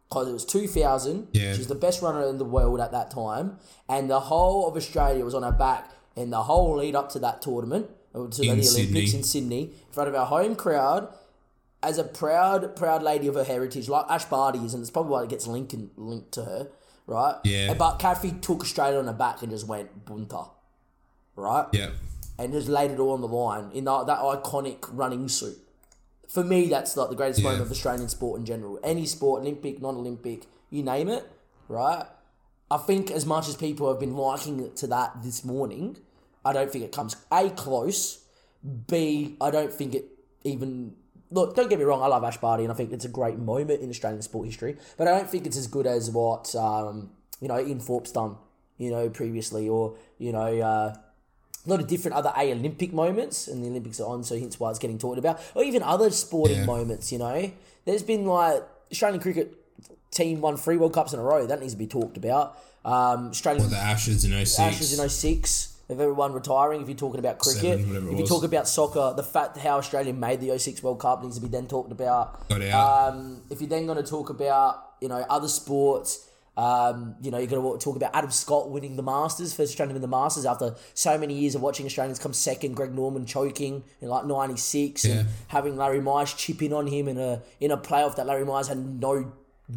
because 0.08 0.28
it 0.28 0.32
was 0.32 0.44
2000. 0.44 1.28
Yeah. 1.32 1.54
She's 1.54 1.68
the 1.68 1.74
best 1.76 2.02
runner 2.02 2.26
in 2.26 2.38
the 2.38 2.44
world 2.44 2.80
at 2.80 2.90
that 2.92 3.10
time, 3.10 3.58
and 3.88 4.10
the 4.10 4.20
whole 4.20 4.68
of 4.68 4.76
Australia 4.76 5.24
was 5.24 5.34
on 5.34 5.44
her 5.44 5.52
back, 5.52 5.90
and 6.16 6.32
the 6.32 6.42
whole 6.44 6.76
lead 6.76 6.94
up 6.94 7.10
to 7.12 7.18
that 7.20 7.40
tournament, 7.42 7.88
or 8.12 8.28
to 8.28 8.42
In 8.42 8.58
the 8.60 8.68
Olympics 8.68 8.72
Sydney. 8.74 9.14
in 9.14 9.22
Sydney, 9.24 9.62
in 9.62 9.92
front 9.92 10.08
of 10.08 10.14
our 10.14 10.26
home 10.26 10.54
crowd, 10.56 11.08
as 11.82 11.96
a 11.98 12.04
proud, 12.04 12.76
proud 12.76 13.02
lady 13.02 13.26
of 13.26 13.34
her 13.36 13.44
heritage, 13.44 13.88
like 13.88 14.04
Ash 14.08 14.24
Barty 14.26 14.58
is, 14.58 14.74
and 14.74 14.82
it's 14.82 14.90
probably 14.90 15.12
why 15.12 15.22
it 15.22 15.28
gets 15.30 15.46
linked 15.46 15.74
linked 15.96 16.32
to 16.32 16.44
her, 16.44 16.68
right? 17.06 17.36
Yeah. 17.44 17.72
But 17.74 17.98
Cathy 17.98 18.32
took 18.32 18.60
Australia 18.62 18.98
on 18.98 19.06
her 19.06 19.12
back 19.14 19.42
and 19.42 19.50
just 19.50 19.66
went 19.66 20.04
bunta, 20.04 20.50
right? 21.36 21.66
Yeah. 21.72 21.90
and 22.38 22.52
just 22.54 22.68
laid 22.68 22.90
it 22.90 22.98
all 22.98 23.12
on 23.12 23.20
the 23.20 23.28
line 23.28 23.70
in 23.74 23.84
that, 23.84 24.06
that 24.06 24.18
iconic 24.20 24.78
running 24.92 25.28
suit. 25.28 25.58
For 26.26 26.42
me, 26.42 26.68
that's 26.68 26.96
like 26.96 27.10
the 27.10 27.14
greatest 27.16 27.40
Yeah. 27.40 27.44
moment 27.50 27.62
of 27.66 27.70
Australian 27.70 28.08
sport 28.08 28.38
in 28.40 28.46
general. 28.46 28.78
Any 28.82 29.04
sport, 29.04 29.42
Olympic, 29.42 29.82
non-Olympic, 29.82 30.46
you 30.70 30.82
name 30.82 31.08
it, 31.10 31.30
right? 31.68 32.06
I 32.70 32.76
think 32.78 33.10
as 33.10 33.26
much 33.26 33.48
as 33.48 33.56
people 33.56 33.88
have 33.88 33.98
been 33.98 34.16
liking 34.16 34.60
it 34.60 34.76
to 34.76 34.86
that 34.88 35.22
this 35.22 35.44
morning, 35.44 35.96
I 36.44 36.52
don't 36.52 36.70
think 36.70 36.84
it 36.84 36.92
comes 36.92 37.16
a 37.32 37.50
close. 37.50 38.24
B, 38.86 39.36
I 39.40 39.50
don't 39.50 39.72
think 39.72 39.94
it 39.94 40.04
even 40.44 40.94
look. 41.30 41.56
Don't 41.56 41.68
get 41.70 41.78
me 41.78 41.84
wrong, 41.84 42.02
I 42.02 42.06
love 42.06 42.22
Ash 42.24 42.36
Barty, 42.36 42.62
and 42.64 42.72
I 42.72 42.76
think 42.76 42.92
it's 42.92 43.04
a 43.04 43.08
great 43.08 43.38
moment 43.38 43.80
in 43.80 43.88
Australian 43.90 44.22
sport 44.22 44.46
history. 44.46 44.76
But 44.96 45.08
I 45.08 45.16
don't 45.18 45.28
think 45.28 45.46
it's 45.46 45.56
as 45.56 45.66
good 45.66 45.86
as 45.86 46.10
what 46.10 46.54
um, 46.54 47.10
you 47.40 47.48
know 47.48 47.58
Ian 47.58 47.80
Thorpe's 47.80 48.12
done, 48.12 48.36
you 48.78 48.90
know, 48.90 49.08
previously, 49.10 49.68
or 49.68 49.96
you 50.18 50.32
know. 50.32 50.60
Uh, 50.60 50.94
a 51.66 51.68
lot 51.68 51.78
of 51.78 51.86
different 51.88 52.16
other 52.16 52.32
A 52.38 52.52
Olympic 52.52 52.90
moments, 52.90 53.46
and 53.46 53.62
the 53.62 53.68
Olympics 53.68 54.00
are 54.00 54.08
on, 54.08 54.24
so 54.24 54.34
hence 54.38 54.58
why 54.58 54.70
it's 54.70 54.78
getting 54.78 54.96
talked 54.96 55.18
about, 55.18 55.38
or 55.54 55.62
even 55.62 55.82
other 55.82 56.08
sporting 56.10 56.60
Yeah. 56.60 56.64
moments. 56.64 57.12
You 57.12 57.18
know, 57.18 57.50
there's 57.84 58.02
been 58.02 58.24
like 58.24 58.62
Australian 58.90 59.20
cricket 59.20 59.54
team 60.10 60.40
won 60.40 60.56
three 60.56 60.76
World 60.76 60.92
Cups 60.94 61.12
in 61.12 61.18
a 61.20 61.22
row. 61.22 61.46
That 61.46 61.60
needs 61.60 61.72
to 61.74 61.78
be 61.78 61.86
talked 61.86 62.16
about. 62.16 62.58
Um, 62.84 63.28
Australian 63.28 63.68
The 63.70 63.76
Ashes 63.76 64.24
in 64.24 64.32
06. 64.32 64.58
Ashes 64.58 64.98
in 64.98 65.08
06 65.08 65.76
of 65.90 66.00
everyone 66.00 66.32
retiring. 66.32 66.80
If 66.80 66.88
you're 66.88 66.96
talking 66.96 67.18
about 67.20 67.38
cricket, 67.38 67.80
Seven, 67.80 68.08
if 68.12 68.18
you 68.18 68.26
talk 68.26 68.44
about 68.44 68.66
soccer, 68.68 69.12
the 69.16 69.22
fact 69.22 69.56
how 69.58 69.76
Australia 69.78 70.12
made 70.12 70.40
the 70.40 70.56
06 70.58 70.82
World 70.82 71.00
Cup 71.00 71.22
needs 71.22 71.36
to 71.36 71.42
be 71.42 71.48
then 71.48 71.66
talked 71.66 71.92
about. 71.92 72.42
Um, 72.50 73.42
if 73.50 73.60
you're 73.60 73.68
then 73.68 73.86
going 73.86 74.02
to 74.02 74.08
talk 74.08 74.30
about 74.30 74.92
you 75.00 75.08
know 75.08 75.24
other 75.28 75.48
sports, 75.48 76.26
um, 76.56 77.16
you 77.20 77.30
know 77.30 77.38
you're 77.38 77.48
going 77.48 77.78
to 77.78 77.84
talk 77.84 77.96
about 77.96 78.14
Adam 78.14 78.30
Scott 78.30 78.70
winning 78.70 78.96
the 78.96 79.02
Masters, 79.02 79.52
first 79.52 79.72
Australian 79.72 79.94
win 79.94 80.02
the 80.02 80.08
Masters 80.08 80.46
after 80.46 80.74
so 80.94 81.18
many 81.18 81.34
years 81.34 81.54
of 81.54 81.62
watching 81.62 81.86
Australians 81.86 82.18
come 82.18 82.32
second. 82.32 82.74
Greg 82.76 82.94
Norman 82.94 83.26
choking 83.26 83.82
in 84.00 84.08
like 84.08 84.24
'96 84.24 85.04
Yeah. 85.04 85.12
and 85.12 85.28
having 85.48 85.76
Larry 85.76 86.00
Mize 86.00 86.36
chip 86.36 86.62
in 86.62 86.72
on 86.72 86.86
him 86.86 87.08
in 87.08 87.18
a 87.18 87.42
in 87.60 87.70
a 87.72 87.76
playoff 87.76 88.16
that 88.16 88.26
Larry 88.26 88.44
Mize 88.44 88.68
had 88.68 88.78
no 88.78 89.32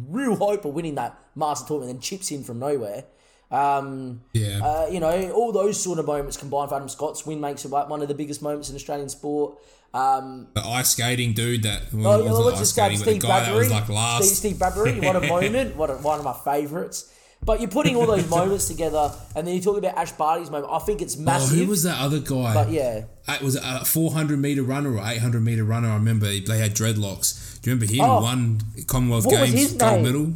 real 0.08 0.36
hope 0.36 0.64
of 0.64 0.74
winning 0.74 0.94
that 0.96 1.18
Master 1.34 1.66
tournament, 1.68 1.90
and 1.90 1.98
then 1.98 2.02
chips 2.02 2.30
in 2.30 2.44
from 2.44 2.58
nowhere. 2.58 3.04
Um, 3.50 4.22
Yeah. 4.32 4.60
uh, 4.64 4.86
you 4.90 5.00
know, 5.00 5.30
all 5.32 5.52
those 5.52 5.80
sort 5.80 5.98
of 5.98 6.06
moments 6.06 6.36
combined 6.36 6.70
for 6.70 6.76
Adam 6.76 6.88
Scott's 6.88 7.24
win 7.26 7.40
makes 7.40 7.64
it 7.64 7.70
like 7.70 7.88
one 7.88 8.02
of 8.02 8.08
the 8.08 8.14
biggest 8.14 8.42
moments 8.42 8.68
in 8.70 8.76
Australian 8.76 9.08
sport. 9.08 9.58
Um, 9.92 10.48
the 10.54 10.60
ice 10.66 10.90
skating 10.90 11.34
dude 11.34 11.62
that. 11.62 11.82
oh, 11.92 11.96
yeah, 11.98 12.04
wasn't 12.08 12.30
well, 12.30 12.44
what's 12.44 12.60
ice 12.60 12.70
skating, 12.70 12.98
but 12.98 13.04
the 13.04 13.10
Steve 13.12 13.22
guy 13.22 13.40
that 13.44 13.54
was 13.54 13.70
like 13.70 13.88
last. 13.88 14.24
Steve, 14.24 14.36
Steve 14.36 14.58
Bradbury. 14.58 14.98
What 15.00 15.14
a 15.16 15.20
moment! 15.28 15.76
What 15.76 15.90
a, 15.90 15.94
one 15.94 16.18
of 16.18 16.24
my 16.24 16.32
favourites. 16.32 17.12
But 17.44 17.60
you're 17.60 17.70
putting 17.70 17.96
all 17.96 18.06
those 18.06 18.28
moments 18.38 18.68
together, 18.68 19.12
and 19.36 19.46
then 19.46 19.54
you 19.54 19.60
talk 19.60 19.76
about 19.76 19.96
Ash 19.96 20.12
Barty's 20.12 20.50
moment. 20.50 20.72
I 20.72 20.78
think 20.78 21.02
it's 21.02 21.16
Oh, 21.16 21.22
massive. 21.22 21.58
who 21.58 21.66
was 21.66 21.82
that 21.82 21.98
other 22.00 22.18
guy? 22.20 22.54
But 22.54 22.70
yeah, 22.70 23.04
it 23.28 23.42
was 23.42 23.56
a 23.56 23.84
400 23.84 24.38
meter 24.38 24.62
runner 24.62 24.96
or 24.96 25.02
800 25.06 25.42
meter 25.42 25.64
runner? 25.64 25.88
I 25.90 25.94
remember 25.94 26.26
they 26.26 26.58
had 26.58 26.74
dreadlocks. 26.74 27.60
Do 27.60 27.70
you 27.70 27.76
remember 27.76 27.92
him? 27.92 28.00
Oh. 28.04 28.22
One 28.22 28.60
Commonwealth 28.86 29.28
Games 29.28 29.72
gold 29.74 30.02
medal. 30.02 30.32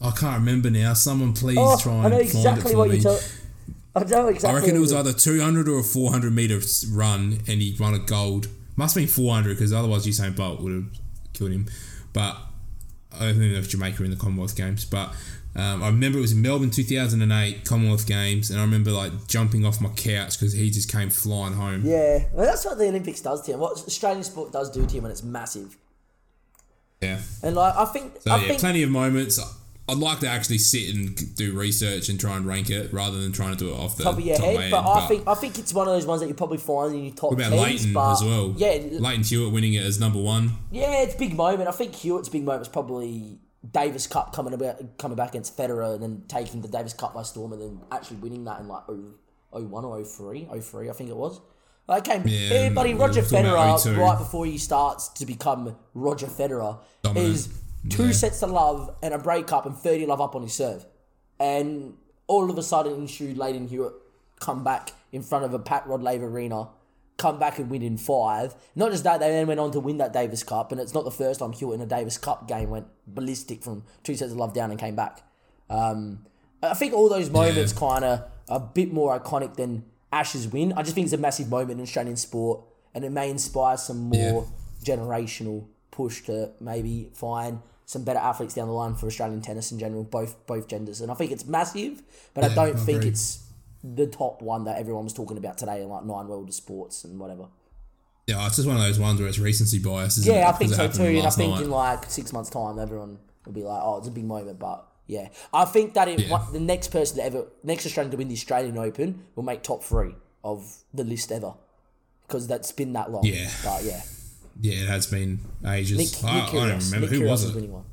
I 0.00 0.10
can't 0.12 0.38
remember 0.38 0.70
now. 0.70 0.94
Someone 0.94 1.34
please 1.34 1.58
oh, 1.60 1.76
try 1.78 1.92
I 1.92 1.94
and 1.96 2.02
know 2.04 2.10
find 2.18 2.22
exactly 2.22 2.70
it 2.70 2.72
for 2.72 2.78
what 2.78 2.88
me. 2.88 2.96
you're 2.96 3.12
talking. 3.12 3.28
I 3.94 4.04
know 4.04 4.28
exactly. 4.28 4.56
I 4.56 4.60
reckon 4.60 4.76
it 4.76 4.80
was 4.80 4.92
either 4.92 5.12
200 5.12 5.68
or 5.68 5.80
a 5.80 5.82
400 5.82 6.32
meter 6.32 6.60
run, 6.92 7.40
and 7.48 7.60
he 7.60 7.76
won 7.78 7.94
a 7.94 7.98
gold. 7.98 8.48
Must 8.76 8.94
have 8.94 9.02
been 9.02 9.08
400 9.12 9.50
because 9.56 9.72
otherwise 9.72 10.06
Usain 10.06 10.34
Bolt 10.36 10.60
would 10.60 10.72
have 10.72 10.84
killed 11.34 11.50
him. 11.50 11.66
But 12.12 12.36
I 13.12 13.26
don't 13.26 13.38
think 13.38 13.54
if 13.54 13.68
Jamaica 13.68 14.04
in 14.04 14.10
the 14.10 14.16
Commonwealth 14.16 14.56
Games. 14.56 14.84
But 14.84 15.12
um, 15.56 15.82
I 15.82 15.86
remember 15.88 16.18
it 16.18 16.22
was 16.22 16.32
in 16.32 16.42
Melbourne 16.42 16.70
2008 16.70 17.64
Commonwealth 17.64 18.06
Games, 18.06 18.50
and 18.50 18.58
I 18.60 18.62
remember 18.62 18.90
like 18.92 19.26
jumping 19.26 19.64
off 19.66 19.80
my 19.80 19.88
couch 19.90 20.38
because 20.38 20.52
he 20.52 20.70
just 20.70 20.90
came 20.90 21.10
flying 21.10 21.54
home. 21.54 21.82
Yeah, 21.84 22.24
well, 22.32 22.46
that's 22.46 22.64
what 22.64 22.78
the 22.78 22.86
Olympics 22.88 23.20
does 23.20 23.42
to 23.42 23.52
him. 23.54 23.60
What 23.60 23.72
Australian 23.72 24.22
sport 24.22 24.52
does 24.52 24.70
do 24.70 24.86
to 24.86 24.94
him 24.94 25.02
when 25.02 25.12
it's 25.12 25.22
massive. 25.22 25.76
Yeah. 27.00 27.20
And 27.42 27.56
like, 27.56 27.74
I 27.76 27.84
think, 27.86 28.12
So 28.20 28.30
I 28.30 28.36
yeah, 28.40 28.48
think, 28.48 28.60
plenty 28.60 28.82
of 28.82 28.90
moments. 28.90 29.40
I'd 29.88 29.96
like 29.98 30.20
to 30.20 30.28
actually 30.28 30.58
sit 30.58 30.94
and 30.94 31.34
do 31.34 31.58
research 31.58 32.08
and 32.10 32.20
try 32.20 32.36
and 32.36 32.46
rank 32.46 32.70
it 32.70 32.92
rather 32.92 33.18
than 33.20 33.32
trying 33.32 33.56
to 33.56 33.58
do 33.58 33.70
it 33.70 33.74
off 33.76 33.96
the 33.96 34.04
top 34.04 34.18
of 34.18 34.20
your 34.24 34.36
top 34.36 34.44
head, 34.46 34.64
of 34.66 34.70
but 34.70 34.82
head. 34.84 35.02
I 35.02 35.08
think 35.08 35.26
I 35.26 35.34
think 35.34 35.58
it's 35.58 35.74
one 35.74 35.88
of 35.88 35.94
those 35.94 36.06
ones 36.06 36.20
that 36.20 36.28
you 36.28 36.34
probably 36.34 36.58
find 36.58 36.94
in 36.94 37.04
your 37.06 37.14
top 37.14 37.32
What 37.32 37.40
about. 37.40 37.52
Lleyton 37.58 37.96
as 37.96 38.22
well? 38.22 38.54
Yeah, 38.56 38.78
Lleyton 39.00 39.24
Hewitt 39.24 39.52
winning 39.52 39.74
it 39.74 39.84
as 39.84 39.98
number 39.98 40.20
one. 40.20 40.52
yeah, 40.70 41.02
it's 41.02 41.16
a 41.16 41.18
big 41.18 41.34
moment. 41.34 41.68
I 41.68 41.72
think 41.72 41.96
Hewitt's 41.96 42.28
big 42.28 42.44
moment 42.44 42.62
is 42.62 42.68
probably 42.68 43.38
Davis 43.68 44.06
Cup 44.06 44.32
coming 44.34 44.54
about 44.54 44.96
coming 44.98 45.16
back 45.16 45.30
against 45.30 45.56
Federer 45.56 45.94
and 45.94 46.02
then 46.02 46.22
taking 46.28 46.62
the 46.62 46.68
Davis 46.68 46.92
Cup 46.94 47.14
by 47.14 47.22
storm 47.22 47.52
and 47.52 47.60
then 47.60 47.80
actually 47.92 48.16
winning 48.18 48.44
that 48.44 48.60
in 48.60 48.68
like 48.68 48.86
0, 48.86 49.14
01 49.50 49.84
or 49.84 50.02
03, 50.04 50.48
03 50.60 50.88
I 50.88 50.92
think 50.92 51.10
it 51.10 51.16
was. 51.16 51.40
Like 51.86 52.04
came, 52.04 52.22
Yeah, 52.26 52.62
yeah, 52.64 52.68
buddy. 52.70 52.94
Roger 52.94 53.20
Federer, 53.22 53.96
right 53.98 54.18
before 54.18 54.46
he 54.46 54.56
starts 54.58 55.08
to 55.08 55.26
become 55.26 55.76
Roger 55.92 56.26
Federer, 56.26 56.78
Dominant. 57.02 57.34
is 57.34 57.48
two 57.88 58.06
Yeah. 58.06 58.12
sets 58.12 58.40
to 58.40 58.46
love 58.46 58.94
and 59.02 59.12
a 59.12 59.18
breakup 59.18 59.66
and 59.66 59.76
thirty 59.76 60.06
love 60.06 60.20
up 60.20 60.34
on 60.34 60.42
his 60.42 60.54
serve, 60.54 60.86
and 61.38 61.94
all 62.28 62.48
of 62.50 62.56
a 62.56 62.62
sudden, 62.62 62.94
ensued 62.94 63.36
Lleyton 63.36 63.66
Hewitt 63.68 63.92
come 64.38 64.62
back 64.62 64.92
in 65.12 65.22
front 65.22 65.44
of 65.44 65.52
a 65.52 65.58
Pat 65.58 65.86
Rod 65.86 66.00
Laver 66.02 66.28
arena, 66.28 66.68
come 67.20 67.38
back 67.38 67.58
and 67.58 67.68
win 67.70 67.82
in 67.82 67.98
five. 67.98 68.54
Not 68.74 68.90
just 68.92 69.04
that, 69.04 69.20
they 69.20 69.30
then 69.30 69.46
went 69.46 69.60
on 69.60 69.70
to 69.72 69.80
win 69.80 69.98
that 69.98 70.12
Davis 70.12 70.42
Cup, 70.42 70.72
and 70.72 70.80
it's 70.80 70.94
not 70.94 71.04
the 71.04 71.10
first 71.10 71.40
time 71.40 71.52
Hewitt 71.52 71.74
in 71.74 71.80
a 71.82 71.86
Davis 71.86 72.16
Cup 72.16 72.48
game 72.48 72.70
went 72.70 72.86
ballistic 73.06 73.62
from 73.62 73.84
two 74.02 74.16
sets 74.16 74.32
of 74.32 74.38
love 74.38 74.54
down 74.54 74.70
and 74.70 74.80
came 74.80 74.96
back. 74.96 75.22
Um, 75.68 76.24
I 76.62 76.74
think 76.74 76.94
all 76.94 77.08
those 77.08 77.30
moments 77.30 77.72
kind 77.72 78.04
of 78.04 78.24
a 78.48 78.58
bit 78.58 78.92
more 78.92 79.18
iconic 79.18 79.56
than 79.56 79.84
Ash's 80.12 80.48
win. 80.48 80.72
I 80.72 80.82
just 80.82 80.94
think 80.94 81.04
it's 81.04 81.12
a 81.12 81.18
massive 81.18 81.48
moment 81.50 81.78
in 81.78 81.82
Australian 81.82 82.16
sport, 82.16 82.62
and 82.94 83.04
it 83.04 83.10
may 83.10 83.28
inspire 83.28 83.76
some 83.76 83.98
more 83.98 84.48
generational 84.82 85.66
push 85.90 86.22
to 86.22 86.52
maybe 86.58 87.10
find 87.12 87.60
some 87.84 88.04
better 88.04 88.18
athletes 88.18 88.54
down 88.54 88.68
the 88.68 88.72
line 88.72 88.94
for 88.94 89.06
Australian 89.06 89.42
tennis 89.42 89.72
in 89.72 89.78
general, 89.78 90.04
both 90.04 90.46
both 90.46 90.68
genders. 90.68 91.00
And 91.00 91.10
I 91.10 91.14
think 91.14 91.32
it's 91.32 91.44
massive, 91.44 92.02
but 92.34 92.44
I 92.44 92.54
don't 92.54 92.76
I 92.76 92.78
think 92.78 93.04
it's 93.04 93.49
the 93.82 94.06
top 94.06 94.42
one 94.42 94.64
that 94.64 94.78
everyone 94.78 95.04
was 95.04 95.12
talking 95.12 95.36
about 95.38 95.58
today 95.58 95.82
in 95.82 95.88
like 95.88 96.04
nine 96.04 96.28
world 96.28 96.48
of 96.48 96.54
sports 96.54 97.04
and 97.04 97.18
whatever. 97.18 97.46
Yeah, 98.26 98.46
it's 98.46 98.56
just 98.56 98.68
one 98.68 98.76
of 98.76 98.82
those 98.82 98.98
ones 98.98 99.18
where 99.18 99.28
it's 99.28 99.38
recency 99.38 99.78
bias. 99.78 100.24
Yeah, 100.24 100.48
it? 100.48 100.48
I 100.48 100.52
think 100.52 100.72
so 100.74 100.88
too. 100.88 101.02
And 101.04 101.26
I 101.26 101.30
think 101.30 101.54
night. 101.54 101.62
in 101.64 101.70
like 101.70 102.04
six 102.10 102.32
months' 102.32 102.50
time, 102.50 102.78
everyone 102.78 103.18
will 103.44 103.52
be 103.52 103.62
like, 103.62 103.80
"Oh, 103.82 103.98
it's 103.98 104.06
a 104.08 104.10
big 104.12 104.24
moment." 104.24 104.58
But 104.58 104.86
yeah, 105.06 105.28
I 105.52 105.64
think 105.64 105.94
that 105.94 106.08
if 106.08 106.20
Yeah. 106.20 106.30
one, 106.30 106.52
the 106.52 106.60
next 106.60 106.88
person 106.88 107.16
to 107.16 107.24
ever, 107.24 107.46
next 107.64 107.86
Australian 107.86 108.10
to 108.12 108.16
win 108.18 108.28
the 108.28 108.34
Australian 108.34 108.78
Open, 108.78 109.24
will 109.34 109.42
make 109.42 109.62
top 109.62 109.82
three 109.82 110.14
of 110.44 110.76
the 110.94 111.02
list 111.04 111.32
ever 111.32 111.54
because 112.26 112.46
that's 112.46 112.70
been 112.72 112.92
that 112.92 113.10
long. 113.10 113.24
Yeah. 113.24 113.50
but 113.64 113.82
yeah, 113.82 114.02
yeah, 114.60 114.82
it 114.82 114.88
has 114.88 115.06
been 115.06 115.40
ages. 115.66 115.98
Nick, 115.98 116.30
I, 116.30 116.34
Nick 116.36 116.48
I 116.50 116.52
don't 116.52 116.78
remember 116.84 117.00
Nick 117.00 117.10
who 117.10 117.20
Kyrgios 117.22 117.30
was 117.30 117.44
it. 117.50 117.54
winning 117.56 117.72
one. 117.72 117.84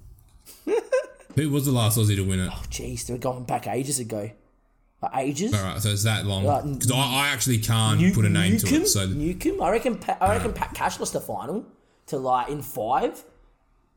Who 1.36 1.50
was 1.52 1.66
the 1.66 1.72
last 1.72 1.98
Aussie 2.00 2.16
to 2.16 2.24
win 2.24 2.40
it? 2.40 2.50
Oh, 2.52 2.64
jeez, 2.70 3.06
they're 3.06 3.18
going 3.20 3.44
back 3.44 3.68
ages 3.68 4.00
ago. 4.00 4.32
Like 5.02 5.12
ages. 5.18 5.54
All 5.54 5.62
right, 5.64 5.80
so 5.82 5.90
it's 5.90 6.04
that 6.04 6.26
long 6.26 6.44
Like, 6.46 6.64
because 6.64 6.92
I, 6.92 6.98
I 6.98 7.28
actually 7.30 7.60
can't 7.60 8.00
Nu- 8.00 8.14
put 8.14 8.26
a 8.26 8.30
name 8.30 8.54
Newcombe, 8.54 8.70
to 8.70 8.82
it. 8.82 8.88
So 8.88 9.06
Newcombe, 9.06 9.62
I 9.62 9.70
reckon. 9.72 9.98
Pat, 9.98 10.18
I 10.20 10.36
reckon 10.36 10.54
Pat 10.54 10.74
Cash 10.74 11.00
lost 11.00 11.14
the 11.14 11.22
final 11.22 11.66
to 12.08 12.18
like 12.18 12.50
in 12.50 12.62
five. 12.62 13.24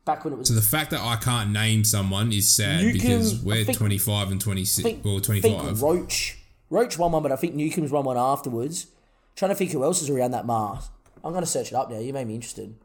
Back 0.05 0.23
when 0.25 0.33
it 0.33 0.37
was 0.37 0.47
So 0.47 0.55
the 0.55 0.61
fact 0.63 0.89
that 0.91 0.99
I 1.01 1.15
can't 1.15 1.51
name 1.51 1.83
someone 1.83 2.31
is 2.33 2.49
sad 2.55 2.81
Newcombe, 2.81 2.93
because 2.93 3.39
we're 3.43 3.63
think- 3.65 3.77
25 3.77 4.31
and 4.31 4.41
26 4.41 4.83
think, 4.83 5.05
or 5.05 5.19
25. 5.21 5.51
think 5.77 5.81
Roche. 5.81 6.37
Roche 6.71 6.97
won 6.97 7.11
one, 7.11 7.21
but 7.23 7.31
I 7.31 7.35
think 7.35 7.53
Newcombe's 7.55 7.91
won 7.91 8.05
one 8.05 8.17
afterwards. 8.17 8.87
Trying 9.35 9.49
to 9.49 9.55
think 9.55 9.71
who 9.71 9.83
else 9.83 10.01
is 10.01 10.09
around 10.09 10.31
that 10.31 10.45
mark. 10.45 10.83
I'm 11.23 11.33
gonna 11.33 11.45
search 11.45 11.67
it 11.71 11.75
up 11.75 11.89
now. 11.91 11.99
You 11.99 12.13
made 12.13 12.27
me 12.27 12.35
interested. 12.35 12.75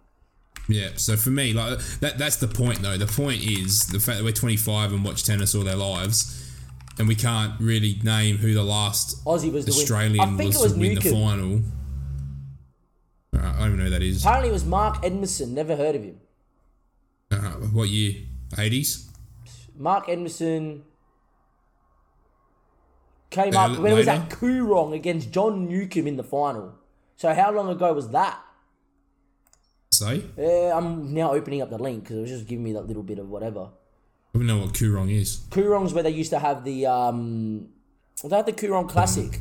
Yeah, 0.69 0.91
so 0.97 1.17
for 1.17 1.31
me, 1.31 1.53
like 1.53 1.79
that 2.01 2.19
that's 2.19 2.37
the 2.37 2.49
point 2.49 2.81
though. 2.83 2.97
The 2.97 3.07
point 3.07 3.43
is 3.43 3.87
the 3.87 4.01
fact 4.01 4.19
that 4.19 4.25
we're 4.25 4.33
25 4.33 4.93
and 4.93 5.05
watch 5.05 5.25
tennis 5.25 5.55
all 5.55 5.65
their 5.65 5.77
lives 5.77 6.46
and 6.99 7.07
we 7.09 7.15
can't 7.15 7.59
really 7.61 7.99
name 8.03 8.39
who 8.39 8.55
the 8.55 8.63
last 8.63 9.25
Aussie 9.25 9.53
was 9.53 9.65
the 9.67 9.73
Australian 9.73 10.21
I 10.21 10.27
think 10.37 10.55
was, 10.55 10.57
it 10.57 10.63
was 10.63 10.73
to 10.75 10.79
win 10.79 10.95
the 10.95 11.01
Newcombe. 11.01 11.13
final. 11.13 11.61
Uh, 13.37 13.53
I 13.55 13.59
don't 13.59 13.67
even 13.69 13.79
know 13.79 13.85
who 13.85 13.91
that 13.91 14.03
is. 14.03 14.23
Apparently, 14.23 14.49
it 14.49 14.53
was 14.53 14.65
Mark 14.65 15.05
Edmondson. 15.05 15.55
Never 15.55 15.77
heard 15.77 15.95
of 15.97 16.03
him. 16.03 16.21
Uh, 17.31 17.37
what 17.73 17.89
year? 17.89 18.23
80s? 18.53 19.09
Mark 19.77 20.09
Edmondson 20.09 20.85
came 23.31 23.55
Uh, 23.55 23.61
up 23.73 23.79
when 23.79 23.93
it 23.93 23.97
was 23.97 24.07
later? 24.07 24.23
at 24.23 24.31
Kooyong 24.31 24.95
against 24.95 25.31
John 25.33 25.69
Newcombe 25.69 26.07
in 26.07 26.17
the 26.17 26.25
final. 26.25 26.75
So 27.17 27.35
how 27.35 27.51
long 27.53 27.69
ago 27.69 27.93
was 27.93 28.09
that? 28.11 28.39
Say? 29.91 30.23
Yeah, 30.39 30.73
I'm 30.77 31.13
now 31.13 31.33
opening 31.33 31.61
up 31.63 31.71
the 31.71 31.79
link 31.79 32.05
because 32.05 32.17
it 32.19 32.21
was 32.23 32.31
just 32.31 32.47
giving 32.47 32.65
me 32.65 32.73
that 32.73 32.87
little 32.87 33.03
bit 33.03 33.19
of 33.19 33.29
whatever. 33.29 33.69
I 34.37 34.39
don't 34.39 34.47
know 34.49 34.59
what 34.59 34.75
Kooyong 34.75 35.11
is. 35.11 35.39
Kooyong's 35.51 35.95
where 35.95 36.03
they 36.03 36.11
used 36.11 36.31
to 36.31 36.39
have 36.39 36.63
the 36.63 36.85
um, 36.87 37.69
they 38.23 38.37
had 38.37 38.45
the 38.45 38.53
Kooyong 38.53 38.89
Classic, 38.89 39.41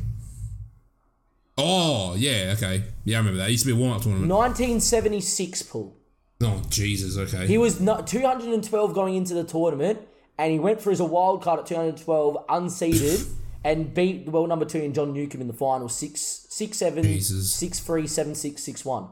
Oh, 1.58 2.14
yeah, 2.18 2.54
okay. 2.56 2.84
Yeah, 3.04 3.16
I 3.16 3.20
remember 3.20 3.38
that. 3.38 3.48
It 3.48 3.52
used 3.52 3.64
to 3.64 3.72
be 3.74 3.78
a 3.78 3.80
warm 3.80 3.94
up 3.94 4.02
tournament. 4.02 4.28
1976 4.30 5.62
pool. 5.62 5.96
Oh, 6.42 6.62
Jesus, 6.68 7.16
okay. 7.16 7.46
He 7.46 7.56
was 7.56 7.80
not 7.80 8.06
212 8.06 8.94
going 8.94 9.16
into 9.16 9.32
the 9.32 9.44
tournament, 9.44 10.00
and 10.38 10.52
he 10.52 10.58
went 10.58 10.82
for 10.82 10.90
as 10.90 11.00
a 11.00 11.04
wild 11.06 11.42
card 11.42 11.60
at 11.60 11.66
212, 11.66 12.46
unseeded, 12.48 13.30
and 13.64 13.94
beat 13.94 14.26
the 14.26 14.30
world 14.30 14.50
number 14.50 14.66
two 14.66 14.80
in 14.80 14.92
John 14.92 15.14
Newcombe 15.14 15.40
in 15.40 15.46
the 15.46 15.54
final, 15.54 15.88
six, 15.88 16.46
six, 16.50 16.76
seven, 16.76 17.02
Jesus. 17.04 17.54
six, 17.54 17.80
three, 17.80 18.06
seven, 18.06 18.34
six, 18.34 18.62
six, 18.62 18.84
one. 18.84 19.08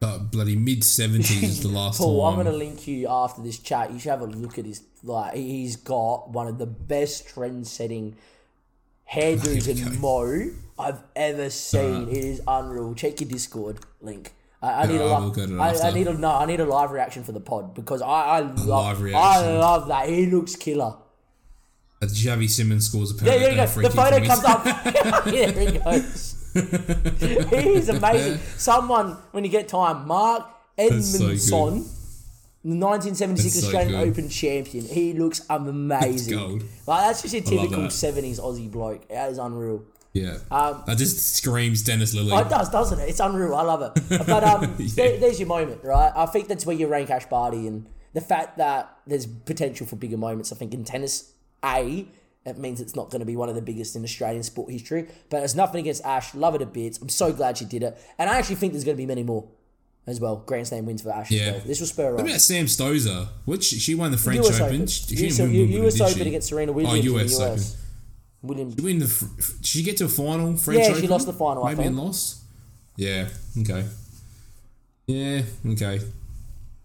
But 0.00 0.30
bloody 0.30 0.54
mid 0.54 0.82
70s 0.82 1.42
is 1.42 1.60
the 1.62 1.68
last 1.80 1.98
Paul, 1.98 2.24
I'm 2.26 2.36
gonna 2.36 2.52
link 2.52 2.86
you 2.86 3.08
after 3.08 3.42
this 3.42 3.58
chat. 3.58 3.92
You 3.92 3.98
should 3.98 4.10
have 4.10 4.20
a 4.20 4.26
look 4.26 4.58
at 4.58 4.64
his 4.64 4.82
like. 5.02 5.34
He's 5.34 5.74
got 5.76 6.30
one 6.30 6.46
of 6.46 6.58
the 6.58 6.66
best 6.66 7.28
trend-setting 7.28 8.16
hairdos 9.12 9.66
and 9.68 10.00
mo 10.00 10.50
I've 10.78 11.02
ever 11.16 11.50
seen. 11.50 12.08
it 12.08 12.16
is 12.24 12.40
unreal. 12.46 12.94
Check 12.94 13.20
your 13.20 13.28
Discord 13.28 13.80
link. 14.00 14.32
I, 14.62 14.82
I 14.82 14.86
need 14.86 15.00
a 15.00 15.04
Yeah, 15.04 15.14
I 15.14 15.18
li- 15.20 15.46
to 15.46 15.60
I, 15.60 15.88
I 15.88 15.90
need 15.92 16.06
a 16.08 16.14
no. 16.14 16.30
I 16.30 16.46
need 16.46 16.60
a 16.60 16.64
live 16.64 16.90
reaction 16.92 17.24
for 17.24 17.32
the 17.32 17.40
pod 17.40 17.74
because 17.74 18.02
I 18.02 18.06
I 18.06 18.40
love 18.40 19.02
I 19.04 19.50
love 19.50 19.88
that. 19.88 20.08
He 20.08 20.26
looks 20.26 20.54
killer. 20.56 20.96
Uh, 22.00 22.06
Javi 22.06 22.48
Simmons 22.48 22.86
scores 22.86 23.10
a 23.10 23.24
Yeah, 23.24 23.32
penalty. 23.32 23.40
there 23.40 23.50
you 23.50 23.56
go. 23.56 23.62
uh, 23.62 23.82
The 23.82 23.90
photo 23.90 24.24
comes 24.26 24.44
up. 24.44 24.64
yeah, 25.26 25.50
there 25.50 25.70
he 25.72 25.78
goes. 25.78 26.27
He's 27.50 27.88
amazing. 27.88 28.38
Someone, 28.56 29.12
when 29.32 29.44
you 29.44 29.50
get 29.50 29.68
time, 29.68 30.06
Mark 30.06 30.42
so. 30.42 30.84
Edmondson, 30.84 31.84
the 32.64 32.74
1976 32.76 33.54
so 33.54 33.66
Australian 33.66 34.00
good. 34.00 34.08
Open 34.08 34.28
champion. 34.28 34.84
He 34.84 35.12
looks 35.14 35.42
amazing. 35.48 36.58
Like 36.86 37.02
that's 37.06 37.22
just 37.22 37.34
a 37.34 37.40
typical 37.40 37.82
that. 37.82 37.90
70s 37.90 38.40
Aussie 38.40 38.70
bloke. 38.70 39.08
That 39.08 39.30
is 39.30 39.38
unreal. 39.38 39.84
Yeah, 40.14 40.38
Um, 40.50 40.82
that 40.86 40.96
just 40.98 41.36
screams 41.36 41.82
Dennis 41.82 42.14
Lillee. 42.14 42.32
Oh, 42.32 42.38
it 42.38 42.48
does, 42.48 42.70
doesn't 42.70 42.98
it? 42.98 43.08
It's 43.10 43.20
unreal. 43.20 43.54
I 43.54 43.62
love 43.62 43.82
it. 43.82 44.26
But 44.26 44.42
um, 44.42 44.74
Yeah. 44.78 44.88
there, 44.96 45.20
there's 45.20 45.38
your 45.38 45.46
moment, 45.48 45.84
right? 45.84 46.10
I 46.16 46.26
think 46.26 46.48
that's 46.48 46.66
where 46.66 46.74
you 46.74 46.88
rank 46.88 47.10
Ash 47.10 47.26
Barty 47.26 47.66
and 47.68 47.86
the 48.14 48.20
fact 48.20 48.56
that 48.58 48.96
there's 49.06 49.26
potential 49.26 49.86
for 49.86 49.96
bigger 49.96 50.16
moments. 50.16 50.50
I 50.50 50.56
think 50.56 50.74
in 50.74 50.82
tennis, 50.82 51.30
A, 51.64 52.08
it 52.48 52.58
means 52.58 52.80
it's 52.80 52.96
not 52.96 53.10
going 53.10 53.20
to 53.20 53.26
be 53.26 53.36
one 53.36 53.48
of 53.48 53.54
the 53.54 53.62
biggest 53.62 53.94
in 53.96 54.02
Australian 54.04 54.42
sport 54.42 54.70
history. 54.70 55.02
But 55.30 55.40
there's 55.40 55.54
nothing 55.56 55.80
against 55.80 56.04
Ash. 56.04 56.34
Love 56.34 56.54
it 56.54 56.62
a 56.62 56.66
bit. 56.66 56.98
I'm 57.02 57.08
so 57.08 57.32
glad 57.32 57.58
she 57.58 57.64
did 57.64 57.82
it. 57.82 57.98
And 58.18 58.28
I 58.30 58.38
actually 58.38 58.56
think 58.56 58.72
there's 58.72 58.84
going 58.84 58.96
to 58.96 59.00
be 59.02 59.06
many 59.06 59.22
more 59.22 59.46
as 60.06 60.20
well. 60.20 60.36
Grand 60.46 60.66
Slam 60.66 60.86
wins 60.86 61.02
for 61.02 61.10
Ash 61.10 61.30
Yeah. 61.30 61.42
as 61.42 61.52
well. 61.54 61.62
This 61.66 61.80
will 61.80 61.86
spur 61.86 62.04
her 62.04 62.12
What 62.14 62.20
on. 62.22 62.26
about 62.28 62.40
Sam 62.40 62.64
Stosur? 62.66 63.28
Which 63.44 63.64
she 63.64 63.94
won 63.94 64.10
the 64.10 64.16
French 64.18 64.44
US 64.46 64.60
Open. 64.60 64.74
Open. 64.74 64.86
She, 64.86 65.26
US, 65.26 65.36
she 65.36 65.42
win 65.42 65.52
Wimbledon, 65.52 65.86
US 65.86 66.00
Open 66.00 66.14
she? 66.14 66.28
against 66.28 66.48
Serena 66.48 66.72
Oh, 66.72 66.74
Williams 66.74 66.94
in 67.06 67.12
the 67.14 67.18
US 67.24 67.40
Open. 67.40 67.52
US. 67.52 67.76
Williams. 68.42 68.74
Did, 68.76 68.84
win 68.84 68.98
the, 69.00 69.28
did 69.58 69.66
she 69.66 69.82
get 69.82 69.96
to 69.98 70.04
a 70.04 70.08
final? 70.08 70.56
French 70.56 70.80
Yeah, 70.88 70.94
she 70.94 71.06
lost 71.08 71.26
the 71.26 71.32
final, 71.32 71.64
I 71.64 71.70
Maybe 71.74 71.88
and 71.88 71.96
think. 71.96 72.06
lost. 72.06 72.38
Yeah. 72.96 73.28
Okay. 73.60 73.84
Yeah. 75.06 75.42
Okay. 75.66 76.00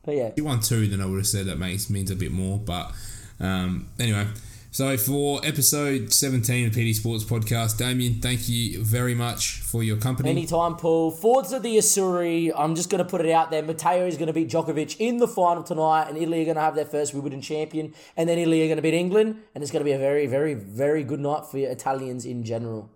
But 0.04 0.16
yeah. 0.16 0.28
If 0.28 0.34
you 0.38 0.44
won 0.46 0.60
two, 0.60 0.88
then 0.88 1.00
I 1.02 1.06
would 1.06 1.18
have 1.18 1.28
said 1.28 1.46
that 1.46 1.58
makes 1.58 1.90
means 1.90 2.12
a 2.12 2.16
bit 2.16 2.32
more. 2.32 2.58
But 2.58 2.92
um, 3.40 3.88
anyway, 4.00 4.28
so 4.74 4.98
for 4.98 5.40
episode 5.46 6.12
17 6.12 6.68
of 6.68 6.74
PD 6.74 6.96
Sports 6.96 7.24
Podcast, 7.24 7.78
Damien, 7.78 8.16
thank 8.16 8.50
you 8.50 8.84
very 8.84 9.14
much 9.14 9.62
for 9.62 9.84
your 9.84 9.98
company. 9.98 10.32
Anytime, 10.32 10.76
Paul. 10.76 11.12
Forwards 11.12 11.54
of 11.54 11.62
the 11.62 11.78
Azzurri. 11.78 12.52
I'm 12.58 12.74
just 12.74 12.90
going 12.90 13.04
to 13.04 13.08
put 13.10 13.22
it 13.22 13.32
out 13.32 13.52
there. 13.52 13.62
Matteo 13.62 14.08
is 14.08 14.18
going 14.18 14.28
to 14.28 14.34
beat 14.34 14.50
Djokovic 14.50 14.96
in 14.98 15.18
the 15.18 15.28
final 15.28 15.62
tonight, 15.62 16.10
and 16.10 16.18
Italy 16.18 16.42
are 16.42 16.46
going 16.46 16.56
to 16.56 16.62
have 16.62 16.74
their 16.74 16.86
first 16.86 17.14
Wimbledon 17.14 17.40
champion, 17.40 17.94
and 18.18 18.28
then 18.28 18.40
Italy 18.40 18.64
are 18.64 18.68
going 18.68 18.78
to 18.78 18.82
beat 18.82 18.96
England, 18.96 19.44
and 19.54 19.62
it's 19.62 19.72
going 19.72 19.82
to 19.82 19.86
be 19.86 19.92
a 19.94 20.00
very, 20.00 20.26
very, 20.26 20.56
very 20.56 21.04
good 21.04 21.20
night 21.20 21.46
for 21.46 21.60
Italians 21.60 22.26
in 22.26 22.44
general. 22.44 22.90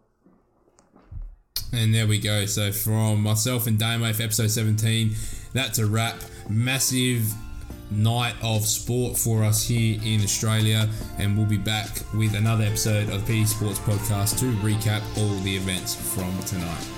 And 1.71 1.93
there 1.93 2.07
we 2.07 2.17
go. 2.17 2.47
So 2.47 2.71
from 2.71 3.21
myself 3.21 3.67
and 3.67 3.78
Damo 3.78 4.11
for 4.13 4.23
episode 4.23 4.49
17, 4.49 5.13
that's 5.53 5.78
a 5.78 5.86
wrap. 5.86 6.15
Massive 6.49 7.34
night 7.91 8.35
of 8.41 8.65
sport 8.65 9.17
for 9.17 9.43
us 9.43 9.67
here 9.67 9.99
in 10.03 10.23
Australia. 10.23 10.89
And 11.17 11.38
we'll 11.38 11.47
be 11.47 11.57
back 11.57 11.89
with 12.15 12.35
another 12.35 12.63
episode 12.63 13.09
of 13.09 13.25
the 13.27 13.45
Sports 13.45 13.79
Podcast 13.79 14.39
to 14.39 14.45
recap 14.57 15.01
all 15.17 15.35
the 15.39 15.55
events 15.55 15.95
from 15.95 16.38
tonight. 16.43 16.96